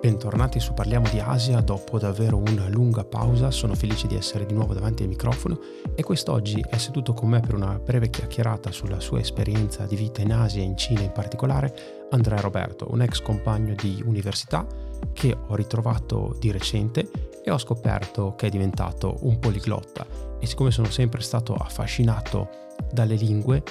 Bentornati 0.00 0.60
su 0.60 0.74
Parliamo 0.74 1.08
di 1.08 1.18
Asia. 1.18 1.60
Dopo 1.60 1.98
davvero 1.98 2.36
una 2.36 2.68
lunga 2.68 3.02
pausa, 3.02 3.50
sono 3.50 3.74
felice 3.74 4.06
di 4.06 4.14
essere 4.14 4.46
di 4.46 4.54
nuovo 4.54 4.72
davanti 4.72 5.02
al 5.02 5.08
microfono 5.08 5.58
e 5.96 6.04
quest'oggi 6.04 6.64
è 6.70 6.76
seduto 6.76 7.12
con 7.12 7.30
me 7.30 7.40
per 7.40 7.54
una 7.56 7.80
breve 7.80 8.08
chiacchierata 8.08 8.70
sulla 8.70 9.00
sua 9.00 9.18
esperienza 9.18 9.86
di 9.86 9.96
vita 9.96 10.22
in 10.22 10.32
Asia 10.32 10.62
e 10.62 10.66
in 10.66 10.76
Cina 10.76 11.00
in 11.00 11.10
particolare 11.10 12.06
Andrea 12.10 12.40
Roberto, 12.40 12.86
un 12.92 13.02
ex 13.02 13.20
compagno 13.20 13.74
di 13.74 14.00
università 14.06 14.64
che 15.12 15.36
ho 15.36 15.56
ritrovato 15.56 16.36
di 16.38 16.52
recente 16.52 17.10
e 17.42 17.50
ho 17.50 17.58
scoperto 17.58 18.36
che 18.36 18.46
è 18.46 18.50
diventato 18.50 19.16
un 19.22 19.40
poliglotta. 19.40 20.06
E 20.38 20.46
siccome 20.46 20.70
sono 20.70 20.90
sempre 20.90 21.22
stato 21.22 21.54
affascinato 21.54 22.50
dalle 22.92 23.16
lingue, 23.16 23.64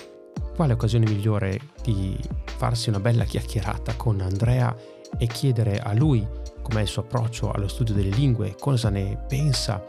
quale 0.57 0.73
occasione 0.73 1.05
migliore 1.09 1.57
di 1.81 2.19
farsi 2.57 2.89
una 2.89 2.99
bella 2.99 3.23
chiacchierata 3.23 3.95
con 3.95 4.19
Andrea 4.19 4.75
e 5.17 5.27
chiedere 5.27 5.80
a 5.80 5.94
lui 5.94 6.26
com'è 6.67 6.81
il 6.81 6.88
suo 6.88 7.03
approccio 7.03 7.49
allo 7.52 7.70
studio 7.70 7.94
delle 7.94 8.09
lingue, 8.09 8.55
cosa 8.59 8.89
ne 8.89 9.17
pensa, 9.27 9.81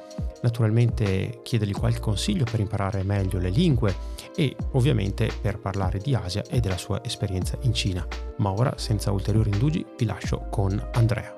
naturalmente 0.43 1.41
chiedergli 1.43 1.73
qualche 1.73 1.99
consiglio 1.99 2.45
per 2.49 2.61
imparare 2.61 3.03
meglio 3.03 3.41
le 3.41 3.51
lingue 3.51 3.95
e 4.37 4.55
ovviamente 4.73 5.29
per 5.41 5.59
parlare 5.59 5.99
di 5.99 6.15
Asia 6.15 6.45
e 6.49 6.61
della 6.61 6.79
sua 6.79 7.03
esperienza 7.03 7.59
in 7.63 7.75
Cina. 7.75 8.07
Ma 8.37 8.53
ora, 8.53 8.75
senza 8.77 9.11
ulteriori 9.11 9.51
indugi, 9.51 9.85
vi 9.97 10.05
lascio 10.05 10.47
con 10.51 10.81
Andrea. 10.93 11.35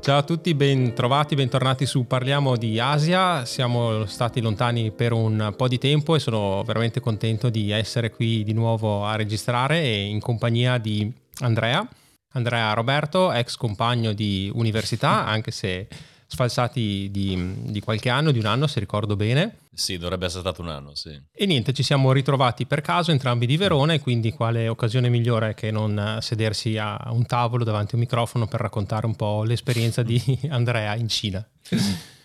Ciao 0.00 0.18
a 0.18 0.22
tutti, 0.22 0.54
ben 0.54 0.94
trovati, 0.94 1.34
bentornati 1.34 1.84
su 1.84 2.06
Parliamo 2.06 2.56
di 2.56 2.78
Asia. 2.78 3.44
Siamo 3.44 4.06
stati 4.06 4.40
lontani 4.40 4.92
per 4.92 5.12
un 5.12 5.52
po' 5.56 5.68
di 5.68 5.76
tempo 5.76 6.14
e 6.14 6.20
sono 6.20 6.62
veramente 6.64 7.00
contento 7.00 7.50
di 7.50 7.70
essere 7.70 8.10
qui 8.10 8.44
di 8.44 8.54
nuovo 8.54 9.04
a 9.04 9.16
registrare 9.16 9.86
in 9.86 10.20
compagnia 10.20 10.78
di 10.78 11.12
Andrea. 11.40 11.86
Andrea 12.32 12.72
Roberto, 12.72 13.32
ex 13.32 13.56
compagno 13.56 14.12
di 14.12 14.50
università, 14.54 15.24
anche 15.26 15.50
se 15.50 15.88
sfalsati 16.30 17.08
di, 17.10 17.54
di, 17.70 17.80
qualche 17.80 18.10
anno, 18.10 18.30
di 18.32 18.38
un 18.38 18.44
anno 18.44 18.66
se 18.66 18.80
ricordo 18.80 19.16
bene. 19.16 19.60
Sì, 19.72 19.96
dovrebbe 19.96 20.26
essere 20.26 20.42
stato 20.42 20.60
un 20.60 20.68
anno, 20.68 20.94
sì. 20.94 21.18
E 21.32 21.46
niente, 21.46 21.72
ci 21.72 21.82
siamo 21.82 22.12
ritrovati 22.12 22.66
per 22.66 22.82
caso 22.82 23.12
entrambi 23.12 23.46
di 23.46 23.56
Verona 23.56 23.94
e 23.94 24.00
quindi 24.00 24.32
quale 24.32 24.68
occasione 24.68 25.08
migliore 25.08 25.54
che 25.54 25.70
non 25.70 26.18
sedersi 26.20 26.76
a 26.76 26.98
un 27.10 27.24
tavolo 27.24 27.64
davanti 27.64 27.92
a 27.92 27.96
un 27.96 28.02
microfono 28.02 28.46
per 28.46 28.60
raccontare 28.60 29.06
un 29.06 29.16
po' 29.16 29.42
l'esperienza 29.44 30.02
di 30.02 30.22
Andrea 30.50 30.94
in 30.96 31.08
Cina. 31.08 31.48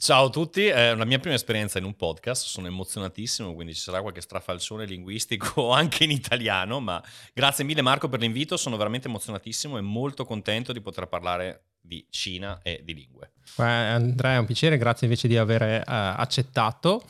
Ciao 0.00 0.24
a 0.24 0.30
tutti, 0.30 0.64
è 0.64 0.94
la 0.94 1.04
mia 1.04 1.18
prima 1.18 1.34
esperienza 1.34 1.76
in 1.76 1.84
un 1.84 1.94
podcast, 1.94 2.46
sono 2.46 2.66
emozionatissimo, 2.66 3.52
quindi 3.52 3.74
ci 3.74 3.82
sarà 3.82 4.00
qualche 4.00 4.22
strafalcione 4.22 4.86
linguistico 4.86 5.68
anche 5.72 6.04
in 6.04 6.10
italiano, 6.10 6.80
ma 6.80 7.04
grazie 7.34 7.64
mille 7.64 7.82
Marco 7.82 8.08
per 8.08 8.20
l'invito, 8.20 8.56
sono 8.56 8.78
veramente 8.78 9.08
emozionatissimo 9.08 9.76
e 9.76 9.82
molto 9.82 10.24
contento 10.24 10.72
di 10.72 10.80
poter 10.80 11.06
parlare 11.06 11.64
di 11.82 12.06
Cina 12.08 12.60
e 12.62 12.80
di 12.82 12.94
lingue. 12.94 13.32
Eh, 13.58 13.62
Andrea, 13.62 14.36
è 14.36 14.38
un 14.38 14.46
piacere, 14.46 14.78
grazie 14.78 15.06
invece 15.06 15.28
di 15.28 15.36
aver 15.36 15.80
uh, 15.80 15.82
accettato. 15.86 17.04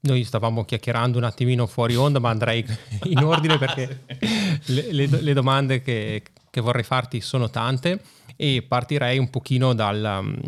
Noi 0.00 0.24
stavamo 0.24 0.64
chiacchierando 0.64 1.18
un 1.18 1.24
attimino 1.24 1.66
fuori 1.66 1.96
onda, 1.96 2.18
ma 2.18 2.30
andrei 2.30 2.64
in 3.04 3.18
ordine 3.18 3.58
perché 3.58 4.04
le, 4.68 4.90
le, 4.90 5.06
le 5.06 5.32
domande 5.34 5.82
che, 5.82 6.22
che 6.48 6.60
vorrei 6.62 6.82
farti 6.82 7.20
sono 7.20 7.50
tante 7.50 8.00
e 8.36 8.64
partirei 8.66 9.18
un 9.18 9.28
pochino 9.28 9.74
dal, 9.74 10.40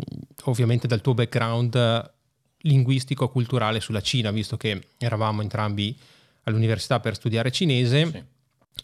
ovviamente 0.45 0.87
dal 0.87 1.01
tuo 1.01 1.13
background 1.13 2.13
linguistico-culturale 2.59 3.79
sulla 3.79 4.01
Cina, 4.01 4.31
visto 4.31 4.57
che 4.57 4.87
eravamo 4.97 5.41
entrambi 5.41 5.95
all'università 6.43 6.99
per 6.99 7.15
studiare 7.15 7.51
cinese. 7.51 8.09
Sì. 8.11 8.23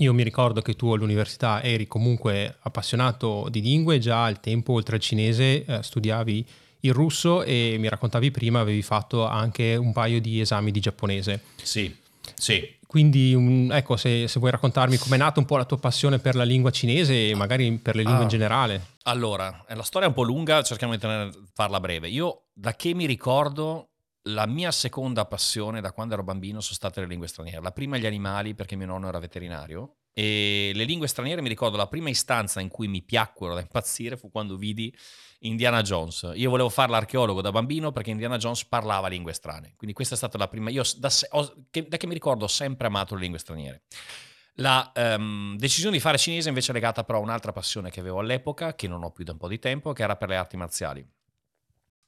Io 0.03 0.13
mi 0.13 0.23
ricordo 0.23 0.61
che 0.61 0.75
tu 0.75 0.91
all'università 0.93 1.61
eri 1.61 1.85
comunque 1.87 2.57
appassionato 2.61 3.47
di 3.49 3.61
lingue, 3.61 3.99
già 3.99 4.23
al 4.23 4.39
tempo 4.39 4.73
oltre 4.73 4.95
al 4.95 5.01
cinese 5.01 5.65
eh, 5.65 5.83
studiavi 5.83 6.45
il 6.81 6.93
russo 6.93 7.43
e 7.43 7.75
mi 7.77 7.89
raccontavi 7.89 8.31
prima 8.31 8.59
avevi 8.59 8.81
fatto 8.81 9.27
anche 9.27 9.75
un 9.75 9.91
paio 9.91 10.21
di 10.21 10.39
esami 10.39 10.71
di 10.71 10.79
giapponese. 10.79 11.41
Sì, 11.61 11.93
sì. 12.35 12.79
Quindi, 12.91 13.33
um, 13.33 13.71
ecco, 13.71 13.95
se, 13.95 14.27
se, 14.27 14.37
vuoi 14.39 14.51
raccontarmi 14.51 14.97
com'è 14.97 15.15
nata 15.15 15.39
un 15.39 15.45
po' 15.45 15.55
la 15.55 15.63
tua 15.63 15.77
passione 15.77 16.19
per 16.19 16.35
la 16.35 16.43
lingua 16.43 16.71
cinese 16.71 17.29
e 17.29 17.35
magari 17.35 17.71
per 17.77 17.95
le 17.95 18.01
lingue 18.01 18.19
ah, 18.19 18.23
in 18.23 18.27
generale. 18.27 18.85
Allora, 19.03 19.63
la 19.69 19.83
storia 19.83 20.07
è 20.07 20.09
un 20.09 20.15
po' 20.15 20.23
lunga, 20.23 20.61
cerchiamo 20.61 20.91
di 20.91 20.99
tenere, 20.99 21.31
farla 21.53 21.79
breve. 21.79 22.09
Io, 22.09 22.47
da 22.51 22.75
che 22.75 22.93
mi 22.93 23.05
ricordo, 23.05 23.91
la 24.23 24.45
mia 24.45 24.71
seconda 24.71 25.25
passione 25.25 25.79
da 25.79 25.93
quando 25.93 26.15
ero 26.15 26.23
bambino 26.23 26.59
sono 26.59 26.75
state 26.75 26.99
le 26.99 27.07
lingue 27.07 27.27
straniere. 27.27 27.61
La 27.61 27.71
prima 27.71 27.97
gli 27.97 28.05
animali, 28.05 28.53
perché 28.55 28.75
mio 28.75 28.87
nonno 28.87 29.07
era 29.07 29.19
veterinario, 29.19 30.00
e 30.13 30.71
le 30.73 30.83
lingue 30.83 31.07
straniere 31.07 31.41
mi 31.41 31.47
ricordo 31.47 31.77
la 31.77 31.87
prima 31.87 32.09
istanza 32.09 32.59
in 32.59 32.67
cui 32.67 32.87
mi 32.87 33.01
piacquero 33.01 33.53
da 33.53 33.61
impazzire 33.61 34.17
fu 34.17 34.29
quando 34.29 34.57
vidi 34.57 34.93
Indiana 35.39 35.81
Jones. 35.81 36.31
Io 36.35 36.49
volevo 36.49 36.69
fare 36.69 36.91
l'archeologo 36.91 37.41
da 37.41 37.51
bambino 37.51 37.91
perché 37.91 38.11
Indiana 38.11 38.37
Jones 38.37 38.65
parlava 38.65 39.07
lingue 39.07 39.33
strane. 39.33 39.73
Quindi 39.75 39.95
questa 39.95 40.15
è 40.15 40.17
stata 40.17 40.37
la 40.37 40.47
prima. 40.47 40.69
Io 40.69 40.83
da, 40.97 41.09
ho, 41.29 41.65
che, 41.69 41.87
da 41.87 41.97
che 41.97 42.07
mi 42.07 42.13
ricordo 42.13 42.45
ho 42.45 42.49
sempre 42.49 42.87
amato 42.87 43.15
le 43.15 43.21
lingue 43.21 43.39
straniere. 43.39 43.83
La 44.55 44.91
um, 44.95 45.55
decisione 45.57 45.95
di 45.95 46.01
fare 46.01 46.17
cinese 46.17 46.49
invece 46.49 46.71
è 46.71 46.73
legata 46.73 47.03
però 47.03 47.19
a 47.19 47.21
un'altra 47.21 47.53
passione 47.53 47.89
che 47.89 48.01
avevo 48.01 48.19
all'epoca, 48.19 48.75
che 48.75 48.87
non 48.87 49.03
ho 49.03 49.11
più 49.11 49.23
da 49.23 49.31
un 49.31 49.37
po' 49.37 49.47
di 49.47 49.59
tempo, 49.59 49.93
che 49.93 50.03
era 50.03 50.17
per 50.17 50.29
le 50.29 50.35
arti 50.35 50.57
marziali. 50.57 51.07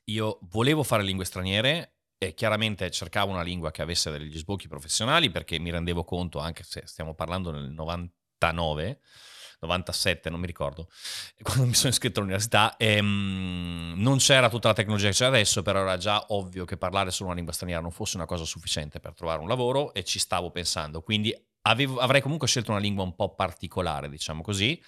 Io 0.07 0.39
volevo 0.49 0.83
fare 0.83 1.03
lingue 1.03 1.23
straniere 1.23 1.92
e 2.17 2.33
chiaramente 2.33 2.89
cercavo 2.91 3.31
una 3.31 3.41
lingua 3.41 3.71
che 3.71 3.81
avesse 3.81 4.11
degli 4.11 4.37
sbocchi 4.37 4.67
professionali 4.67 5.29
perché 5.29 5.59
mi 5.59 5.71
rendevo 5.71 6.03
conto, 6.03 6.39
anche 6.39 6.63
se 6.63 6.83
stiamo 6.85 7.13
parlando 7.13 7.51
nel 7.51 7.69
99, 7.69 8.99
97, 9.59 10.29
non 10.29 10.39
mi 10.39 10.45
ricordo, 10.45 10.89
quando 11.41 11.65
mi 11.65 11.73
sono 11.73 11.89
iscritto 11.89 12.19
all'università, 12.19 12.75
ehm, 12.77 13.93
non 13.97 14.17
c'era 14.17 14.49
tutta 14.49 14.69
la 14.69 14.73
tecnologia 14.73 15.07
che 15.07 15.13
c'è 15.13 15.25
adesso, 15.25 15.61
però 15.61 15.81
era 15.81 15.97
già 15.97 16.25
ovvio 16.29 16.65
che 16.65 16.77
parlare 16.77 17.11
solo 17.11 17.27
una 17.27 17.35
lingua 17.35 17.53
straniera 17.53 17.81
non 17.81 17.91
fosse 17.91 18.17
una 18.17 18.25
cosa 18.25 18.45
sufficiente 18.45 18.99
per 18.99 19.13
trovare 19.13 19.41
un 19.41 19.47
lavoro 19.47 19.93
e 19.93 20.03
ci 20.03 20.19
stavo 20.19 20.51
pensando. 20.51 21.01
Quindi 21.01 21.35
avevo, 21.63 21.99
avrei 21.99 22.21
comunque 22.21 22.47
scelto 22.47 22.71
una 22.71 22.79
lingua 22.79 23.03
un 23.03 23.15
po' 23.15 23.33
particolare, 23.35 24.09
diciamo 24.09 24.41
così. 24.41 24.81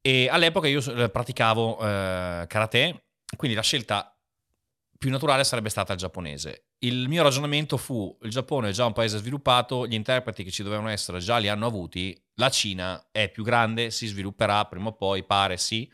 E 0.00 0.28
all'epoca 0.30 0.68
io 0.68 0.80
eh, 0.80 1.10
praticavo 1.10 1.78
eh, 1.80 2.44
karate, 2.46 3.04
quindi 3.36 3.56
la 3.56 3.62
scelta 3.62 4.17
più 4.98 5.10
naturale 5.10 5.44
sarebbe 5.44 5.68
stata 5.68 5.92
il 5.92 5.98
giapponese. 5.98 6.70
Il 6.78 7.08
mio 7.08 7.22
ragionamento 7.22 7.76
fu, 7.76 8.18
il 8.22 8.30
Giappone 8.30 8.70
è 8.70 8.72
già 8.72 8.84
un 8.84 8.92
paese 8.92 9.18
sviluppato, 9.18 9.86
gli 9.86 9.94
interpreti 9.94 10.42
che 10.42 10.50
ci 10.50 10.64
dovevano 10.64 10.88
essere 10.88 11.20
già 11.20 11.38
li 11.38 11.48
hanno 11.48 11.66
avuti, 11.66 12.20
la 12.34 12.50
Cina 12.50 13.08
è 13.12 13.30
più 13.30 13.44
grande, 13.44 13.90
si 13.90 14.06
svilupperà 14.08 14.64
prima 14.66 14.88
o 14.88 14.96
poi, 14.96 15.24
pare 15.24 15.56
sì, 15.56 15.90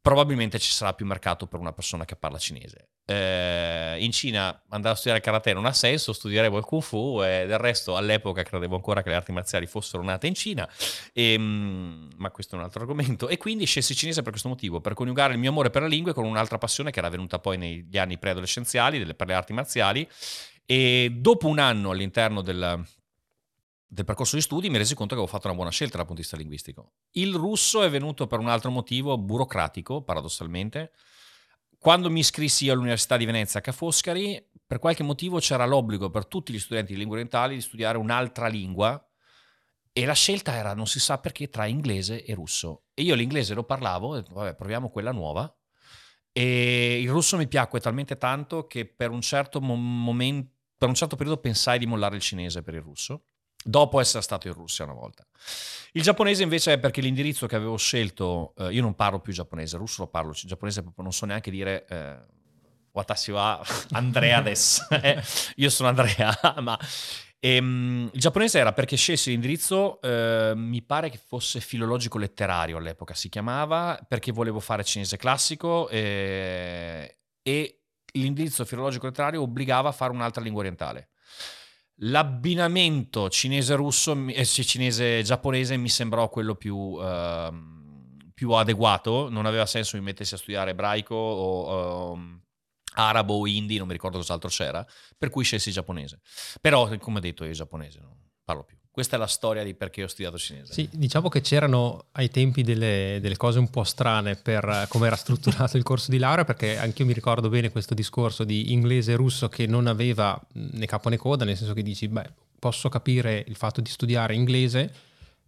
probabilmente 0.00 0.60
ci 0.60 0.70
sarà 0.70 0.94
più 0.94 1.06
mercato 1.06 1.48
per 1.48 1.58
una 1.58 1.72
persona 1.72 2.04
che 2.04 2.14
parla 2.14 2.38
cinese. 2.38 2.90
Eh, 3.10 3.96
in 4.04 4.12
Cina 4.12 4.62
andare 4.68 4.94
a 4.94 4.96
studiare 4.96 5.20
karate 5.20 5.52
non 5.52 5.66
ha 5.66 5.72
senso, 5.72 6.12
studieremo 6.12 6.56
il 6.56 6.64
kung 6.64 6.80
fu 6.80 7.20
e 7.24 7.44
del 7.44 7.58
resto 7.58 7.96
all'epoca 7.96 8.44
credevo 8.44 8.76
ancora 8.76 9.02
che 9.02 9.08
le 9.08 9.16
arti 9.16 9.32
marziali 9.32 9.66
fossero 9.66 10.00
nate 10.04 10.28
in 10.28 10.34
Cina, 10.34 10.68
e, 11.12 11.32
ehm, 11.32 12.10
ma 12.18 12.30
questo 12.30 12.54
è 12.54 12.58
un 12.58 12.64
altro 12.64 12.82
argomento. 12.82 13.26
E 13.26 13.36
quindi 13.36 13.64
scelsi 13.64 13.96
cinese 13.96 14.22
per 14.22 14.30
questo 14.30 14.48
motivo, 14.48 14.80
per 14.80 14.94
coniugare 14.94 15.32
il 15.32 15.40
mio 15.40 15.50
amore 15.50 15.70
per 15.70 15.82
la 15.82 15.88
lingua 15.88 16.14
con 16.14 16.24
un'altra 16.24 16.58
passione 16.58 16.92
che 16.92 17.00
era 17.00 17.08
venuta 17.08 17.40
poi 17.40 17.58
negli 17.58 17.98
anni 17.98 18.16
preadolescenziali 18.16 19.04
per 19.14 19.26
le 19.26 19.34
arti 19.34 19.52
marziali. 19.52 20.08
E 20.64 21.12
dopo 21.12 21.48
un 21.48 21.58
anno 21.58 21.90
all'interno 21.90 22.42
del, 22.42 22.80
del 23.88 24.04
percorso 24.04 24.36
di 24.36 24.42
studi 24.42 24.70
mi 24.70 24.78
resi 24.78 24.94
conto 24.94 25.14
che 25.16 25.20
avevo 25.20 25.36
fatto 25.36 25.48
una 25.48 25.56
buona 25.56 25.72
scelta 25.72 25.96
dal 25.96 26.06
punto 26.06 26.20
di 26.20 26.28
vista 26.28 26.36
linguistico. 26.36 26.92
Il 27.14 27.34
russo 27.34 27.82
è 27.82 27.90
venuto 27.90 28.28
per 28.28 28.38
un 28.38 28.48
altro 28.48 28.70
motivo 28.70 29.18
burocratico, 29.18 30.02
paradossalmente. 30.02 30.92
Quando 31.80 32.10
mi 32.10 32.20
iscrissi 32.20 32.68
all'Università 32.68 33.16
di 33.16 33.24
Venezia 33.24 33.62
Ca' 33.62 33.72
Foscari, 33.72 34.38
per 34.66 34.78
qualche 34.78 35.02
motivo 35.02 35.38
c'era 35.38 35.64
l'obbligo 35.64 36.10
per 36.10 36.26
tutti 36.26 36.52
gli 36.52 36.58
studenti 36.58 36.92
di 36.92 36.98
lingue 36.98 37.16
orientali 37.16 37.54
di 37.54 37.62
studiare 37.62 37.96
un'altra 37.96 38.48
lingua 38.48 39.02
e 39.90 40.04
la 40.04 40.12
scelta 40.12 40.54
era, 40.54 40.74
non 40.74 40.86
si 40.86 41.00
sa 41.00 41.16
perché, 41.16 41.48
tra 41.48 41.64
inglese 41.64 42.22
e 42.22 42.34
russo. 42.34 42.88
E 42.92 43.00
io 43.00 43.14
l'inglese 43.14 43.54
lo 43.54 43.64
parlavo, 43.64 44.18
e 44.18 44.24
vabbè, 44.28 44.56
proviamo 44.56 44.90
quella 44.90 45.10
nuova. 45.10 45.50
E 46.32 47.00
il 47.00 47.08
russo 47.08 47.38
mi 47.38 47.48
piacque 47.48 47.80
talmente 47.80 48.18
tanto 48.18 48.66
che 48.66 48.84
per 48.84 49.08
un 49.08 49.22
certo 49.22 49.58
momento, 49.62 50.52
per 50.76 50.88
un 50.88 50.94
certo 50.94 51.16
periodo 51.16 51.40
pensai 51.40 51.78
di 51.78 51.86
mollare 51.86 52.14
il 52.14 52.20
cinese 52.20 52.62
per 52.62 52.74
il 52.74 52.82
russo 52.82 53.24
dopo 53.64 54.00
essere 54.00 54.22
stato 54.22 54.46
in 54.46 54.54
Russia 54.54 54.84
una 54.84 54.94
volta. 54.94 55.26
Il 55.92 56.02
giapponese 56.02 56.42
invece 56.42 56.74
è 56.74 56.78
perché 56.78 57.00
l'indirizzo 57.00 57.46
che 57.46 57.56
avevo 57.56 57.76
scelto, 57.76 58.54
eh, 58.56 58.72
io 58.72 58.82
non 58.82 58.94
parlo 58.94 59.20
più 59.20 59.32
giapponese, 59.32 59.76
russo 59.76 60.02
lo 60.02 60.08
parlo, 60.08 60.30
il 60.30 60.48
giapponese 60.48 60.82
proprio 60.82 61.02
non 61.02 61.12
so 61.12 61.26
neanche 61.26 61.50
dire 61.50 61.84
eh, 61.88 62.16
watashi 62.92 63.32
wa 63.32 63.60
Andrea 63.90 64.40
des, 64.40 64.86
eh, 64.90 65.20
io 65.56 65.70
sono 65.70 65.88
Andrea, 65.88 66.36
ma 66.60 66.78
ehm, 67.40 68.10
il 68.12 68.20
giapponese 68.20 68.60
era 68.60 68.72
perché 68.72 68.96
scelsi 68.96 69.30
l'indirizzo, 69.30 70.00
eh, 70.00 70.52
mi 70.54 70.82
pare 70.82 71.10
che 71.10 71.18
fosse 71.18 71.58
filologico 71.60 72.18
letterario 72.18 72.76
all'epoca 72.76 73.14
si 73.14 73.28
chiamava, 73.28 73.98
perché 74.06 74.30
volevo 74.30 74.60
fare 74.60 74.84
cinese 74.84 75.16
classico 75.16 75.88
eh, 75.88 77.18
e 77.42 77.80
l'indirizzo 78.12 78.64
filologico 78.64 79.06
letterario 79.06 79.42
obbligava 79.42 79.88
a 79.88 79.92
fare 79.92 80.12
un'altra 80.12 80.42
lingua 80.42 80.60
orientale. 80.60 81.10
L'abbinamento 82.02 83.28
cinese-russo, 83.28 84.26
eh, 84.28 84.44
cinese-giapponese 84.44 85.76
mi 85.76 85.90
sembrò 85.90 86.30
quello 86.30 86.54
più, 86.54 86.76
uh, 86.76 87.52
più, 88.32 88.52
adeguato, 88.52 89.28
non 89.28 89.44
aveva 89.44 89.66
senso 89.66 89.98
mi 89.98 90.02
mettessi 90.02 90.32
a 90.32 90.38
studiare 90.38 90.70
ebraico 90.70 91.14
o 91.14 92.12
uh, 92.12 92.40
arabo 92.94 93.34
o 93.34 93.46
hindi, 93.46 93.76
non 93.76 93.86
mi 93.86 93.92
ricordo 93.92 94.16
cos'altro 94.16 94.48
c'era, 94.48 94.86
per 95.18 95.28
cui 95.28 95.44
scelsi 95.44 95.70
giapponese. 95.70 96.20
Però, 96.62 96.88
come 96.96 97.20
detto, 97.20 97.44
io 97.44 97.52
giapponese 97.52 98.00
non 98.00 98.16
parlo 98.44 98.64
più. 98.64 98.79
Questa 99.00 99.16
è 99.16 99.18
la 99.18 99.28
storia 99.28 99.64
di 99.64 99.72
perché 99.72 100.04
ho 100.04 100.08
studiato 100.08 100.36
cinese. 100.36 100.74
Sì, 100.74 100.86
diciamo 100.92 101.30
che 101.30 101.40
c'erano 101.40 102.08
ai 102.12 102.28
tempi 102.28 102.62
delle, 102.62 103.16
delle 103.22 103.38
cose 103.38 103.58
un 103.58 103.70
po' 103.70 103.82
strane 103.82 104.36
per 104.36 104.84
come 104.90 105.06
era 105.06 105.16
strutturato 105.16 105.78
il 105.78 105.82
corso 105.82 106.10
di 106.10 106.18
laurea, 106.18 106.44
perché 106.44 106.76
anche 106.76 107.00
io 107.00 107.08
mi 107.08 107.14
ricordo 107.14 107.48
bene 107.48 107.70
questo 107.70 107.94
discorso 107.94 108.44
di 108.44 108.72
inglese 108.72 109.12
e 109.12 109.16
russo 109.16 109.48
che 109.48 109.66
non 109.66 109.86
aveva 109.86 110.38
né 110.52 110.84
capo 110.84 111.08
né 111.08 111.16
coda, 111.16 111.46
nel 111.46 111.56
senso 111.56 111.72
che 111.72 111.82
dici, 111.82 112.08
beh, 112.08 112.30
posso 112.58 112.90
capire 112.90 113.42
il 113.48 113.56
fatto 113.56 113.80
di 113.80 113.88
studiare 113.88 114.34
inglese, 114.34 114.92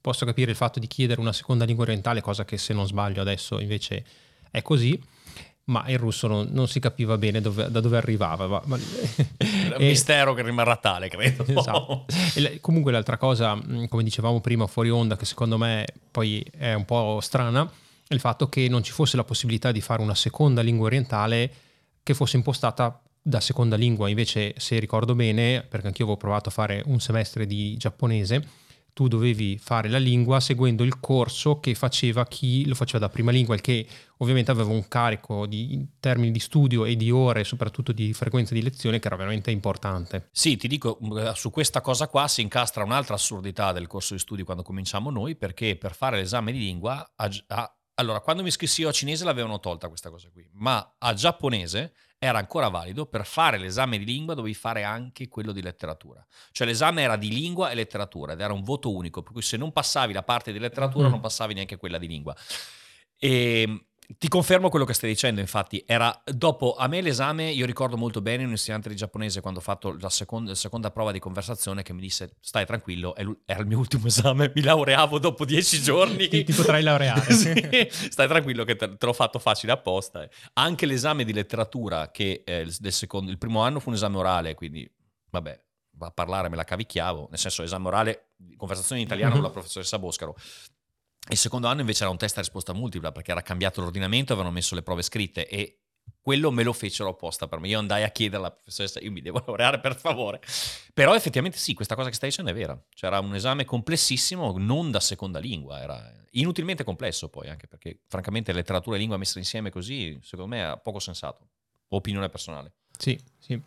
posso 0.00 0.24
capire 0.24 0.52
il 0.52 0.56
fatto 0.56 0.80
di 0.80 0.86
chiedere 0.86 1.20
una 1.20 1.34
seconda 1.34 1.66
lingua 1.66 1.84
orientale, 1.84 2.22
cosa 2.22 2.46
che 2.46 2.56
se 2.56 2.72
non 2.72 2.86
sbaglio 2.86 3.20
adesso 3.20 3.60
invece 3.60 4.02
è 4.50 4.62
così, 4.62 4.98
ma 5.64 5.84
il 5.88 5.98
russo 5.98 6.26
non, 6.26 6.48
non 6.50 6.66
si 6.66 6.80
capiva 6.80 7.16
bene 7.18 7.40
dove, 7.40 7.70
da 7.70 7.80
dove 7.80 7.96
arrivava. 7.96 8.46
Ma, 8.46 8.62
ma... 8.64 8.76
un 8.76 9.74
mistero 9.78 10.34
che 10.34 10.42
rimarrà 10.42 10.76
tale, 10.76 11.08
credo. 11.08 11.44
Esatto. 11.46 12.06
E, 12.34 12.60
comunque 12.60 12.92
l'altra 12.92 13.18
cosa, 13.18 13.54
mm, 13.54 13.84
come 13.86 14.02
dicevamo 14.02 14.40
prima 14.40 14.66
fuori 14.66 14.90
onda, 14.90 15.16
che 15.16 15.26
secondo 15.26 15.58
me 15.58 15.86
poi 16.10 16.44
è 16.56 16.72
un 16.72 16.84
po' 16.84 17.18
strana, 17.20 17.70
è 18.08 18.14
il 18.14 18.20
fatto 18.20 18.48
che 18.48 18.68
non 18.68 18.82
ci 18.82 18.92
fosse 18.92 19.16
la 19.16 19.24
possibilità 19.24 19.70
di 19.70 19.80
fare 19.80 20.02
una 20.02 20.14
seconda 20.14 20.62
lingua 20.62 20.86
orientale 20.86 21.52
che 22.02 22.14
fosse 22.14 22.36
impostata 22.36 23.00
da 23.20 23.40
seconda 23.40 23.76
lingua. 23.76 24.08
Invece, 24.08 24.54
se 24.56 24.78
ricordo 24.78 25.14
bene, 25.14 25.64
perché 25.68 25.86
anch'io 25.86 26.04
avevo 26.04 26.18
provato 26.18 26.48
a 26.48 26.52
fare 26.52 26.82
un 26.86 27.00
semestre 27.00 27.46
di 27.46 27.76
giapponese, 27.76 28.46
tu 28.92 29.08
dovevi 29.08 29.58
fare 29.58 29.88
la 29.88 29.98
lingua 29.98 30.40
seguendo 30.40 30.82
il 30.82 31.00
corso 31.00 31.60
che 31.60 31.74
faceva 31.74 32.26
chi 32.26 32.66
lo 32.66 32.74
faceva 32.74 32.98
da 32.98 33.08
prima 33.08 33.30
lingua, 33.30 33.54
il 33.54 33.60
che 33.60 33.86
ovviamente 34.18 34.50
aveva 34.50 34.70
un 34.70 34.86
carico 34.86 35.46
di 35.46 35.72
in 35.72 35.86
termini 35.98 36.30
di 36.30 36.40
studio 36.40 36.84
e 36.84 36.96
di 36.96 37.10
ore, 37.10 37.44
soprattutto 37.44 37.92
di 37.92 38.12
frequenza 38.12 38.54
di 38.54 38.62
lezione, 38.62 38.98
che 38.98 39.06
era 39.06 39.16
veramente 39.16 39.50
importante. 39.50 40.28
Sì, 40.30 40.56
ti 40.56 40.68
dico, 40.68 40.98
eh, 41.16 41.32
su 41.34 41.50
questa 41.50 41.80
cosa 41.80 42.08
qua 42.08 42.28
si 42.28 42.42
incastra 42.42 42.84
un'altra 42.84 43.14
assurdità 43.14 43.72
del 43.72 43.86
corso 43.86 44.14
di 44.14 44.20
studi 44.20 44.42
quando 44.42 44.62
cominciamo 44.62 45.10
noi, 45.10 45.36
perché 45.36 45.76
per 45.76 45.94
fare 45.94 46.18
l'esame 46.18 46.52
di 46.52 46.58
lingua, 46.58 47.12
a, 47.16 47.30
a, 47.48 47.76
allora 47.94 48.20
quando 48.20 48.42
mi 48.42 48.48
iscrissi 48.48 48.82
io 48.82 48.88
a 48.88 48.92
cinese 48.92 49.24
l'avevano 49.24 49.58
tolta 49.60 49.88
questa 49.88 50.10
cosa 50.10 50.28
qui, 50.30 50.46
ma 50.52 50.96
a 50.98 51.14
giapponese 51.14 51.94
era 52.24 52.38
ancora 52.38 52.68
valido, 52.68 53.06
per 53.06 53.26
fare 53.26 53.58
l'esame 53.58 53.98
di 53.98 54.04
lingua 54.04 54.34
dovevi 54.34 54.54
fare 54.54 54.84
anche 54.84 55.26
quello 55.26 55.50
di 55.50 55.60
letteratura. 55.60 56.24
Cioè 56.52 56.68
l'esame 56.68 57.02
era 57.02 57.16
di 57.16 57.28
lingua 57.28 57.70
e 57.70 57.74
letteratura 57.74 58.34
ed 58.34 58.40
era 58.40 58.52
un 58.52 58.62
voto 58.62 58.94
unico, 58.94 59.24
per 59.24 59.32
cui 59.32 59.42
se 59.42 59.56
non 59.56 59.72
passavi 59.72 60.12
la 60.12 60.22
parte 60.22 60.52
di 60.52 60.60
letteratura 60.60 61.08
mm. 61.08 61.10
non 61.10 61.18
passavi 61.18 61.54
neanche 61.54 61.76
quella 61.78 61.98
di 61.98 62.06
lingua. 62.06 62.32
E 63.18 63.62
ehm, 63.62 63.84
ti 64.18 64.28
confermo 64.28 64.68
quello 64.68 64.84
che 64.84 64.94
stai 64.94 65.10
dicendo, 65.10 65.40
infatti, 65.40 65.82
era 65.86 66.22
dopo 66.24 66.74
a 66.74 66.86
me 66.86 67.00
l'esame, 67.00 67.50
io 67.50 67.66
ricordo 67.66 67.96
molto 67.96 68.20
bene 68.20 68.44
un 68.44 68.50
insegnante 68.50 68.88
di 68.88 68.96
giapponese 68.96 69.40
quando 69.40 69.60
ho 69.60 69.62
fatto 69.62 69.96
la 69.98 70.10
seconda, 70.10 70.50
la 70.50 70.56
seconda 70.56 70.90
prova 70.90 71.12
di 71.12 71.18
conversazione 71.18 71.82
che 71.82 71.92
mi 71.92 72.00
disse 72.00 72.36
stai 72.40 72.66
tranquillo, 72.66 73.14
era 73.14 73.60
il 73.60 73.66
mio 73.66 73.78
ultimo 73.78 74.06
esame, 74.08 74.50
mi 74.54 74.62
laureavo 74.62 75.18
dopo 75.18 75.44
dieci 75.44 75.80
giorni. 75.80 76.28
ti, 76.28 76.44
ti 76.44 76.52
potrai 76.52 76.82
laureare. 76.82 77.32
sì, 77.32 77.88
stai 78.10 78.28
tranquillo 78.28 78.64
che 78.64 78.76
te, 78.76 78.96
te, 78.96 79.06
l'ho 79.06 79.12
fatto 79.12 79.38
facile 79.38 79.72
apposta. 79.72 80.28
Anche 80.54 80.86
l'esame 80.86 81.24
di 81.24 81.32
letteratura, 81.32 82.10
che 82.10 82.42
eh, 82.44 82.68
del 82.78 82.92
secondo, 82.92 83.30
il 83.30 83.38
primo 83.38 83.60
anno 83.62 83.80
fu 83.80 83.88
un 83.88 83.94
esame 83.94 84.16
orale, 84.16 84.54
quindi 84.54 84.90
vabbè, 85.30 85.60
a 85.98 86.10
parlare 86.10 86.48
me 86.48 86.56
la 86.56 86.64
cavicchiavo, 86.64 87.28
nel 87.30 87.38
senso 87.38 87.62
esame 87.62 87.86
orale, 87.86 88.30
conversazione 88.56 89.00
in 89.00 89.06
italiano 89.06 89.34
con 89.34 89.42
la 89.42 89.50
professoressa 89.50 89.98
Boscaro. 89.98 90.36
Il 91.28 91.36
secondo 91.36 91.68
anno 91.68 91.80
invece 91.80 92.02
era 92.02 92.10
un 92.10 92.18
test 92.18 92.36
a 92.36 92.40
risposta 92.40 92.72
multipla 92.72 93.12
perché 93.12 93.30
era 93.30 93.42
cambiato 93.42 93.80
l'ordinamento, 93.80 94.32
avevano 94.32 94.52
messo 94.52 94.74
le 94.74 94.82
prove 94.82 95.02
scritte 95.02 95.46
e 95.46 95.82
quello 96.20 96.50
me 96.50 96.62
lo 96.62 96.72
fecero 96.72 97.10
apposta 97.10 97.48
per 97.48 97.58
me. 97.58 97.68
Io 97.68 97.78
andai 97.78 98.02
a 98.02 98.10
chiedere 98.10 98.38
alla 98.38 98.50
professoressa, 98.50 99.00
io 99.00 99.10
mi 99.10 99.20
devo 99.20 99.42
laureare 99.46 99.80
per 99.80 99.96
favore. 99.96 100.40
Però 100.92 101.14
effettivamente 101.14 101.58
sì, 101.58 101.74
questa 101.74 101.94
cosa 101.94 102.08
che 102.08 102.14
stai 102.14 102.28
dicendo 102.28 102.50
è 102.50 102.54
vera. 102.54 102.80
C'era 102.94 103.18
un 103.20 103.34
esame 103.34 103.64
complessissimo, 103.64 104.56
non 104.58 104.90
da 104.90 105.00
seconda 105.00 105.38
lingua, 105.38 105.80
era 105.80 106.12
inutilmente 106.32 106.84
complesso 106.84 107.28
poi, 107.28 107.48
anche 107.48 107.66
perché 107.66 108.00
francamente 108.06 108.52
letteratura 108.52 108.96
e 108.96 108.98
lingua 108.98 109.16
messe 109.16 109.38
insieme 109.38 109.70
così, 109.70 110.18
secondo 110.22 110.54
me 110.54 110.72
è 110.72 110.80
poco 110.80 110.98
sensato. 110.98 111.48
Opinione 111.88 112.28
personale. 112.28 112.72
Sì, 112.96 113.18
sì. 113.38 113.60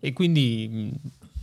E 0.00 0.12
quindi 0.12 0.92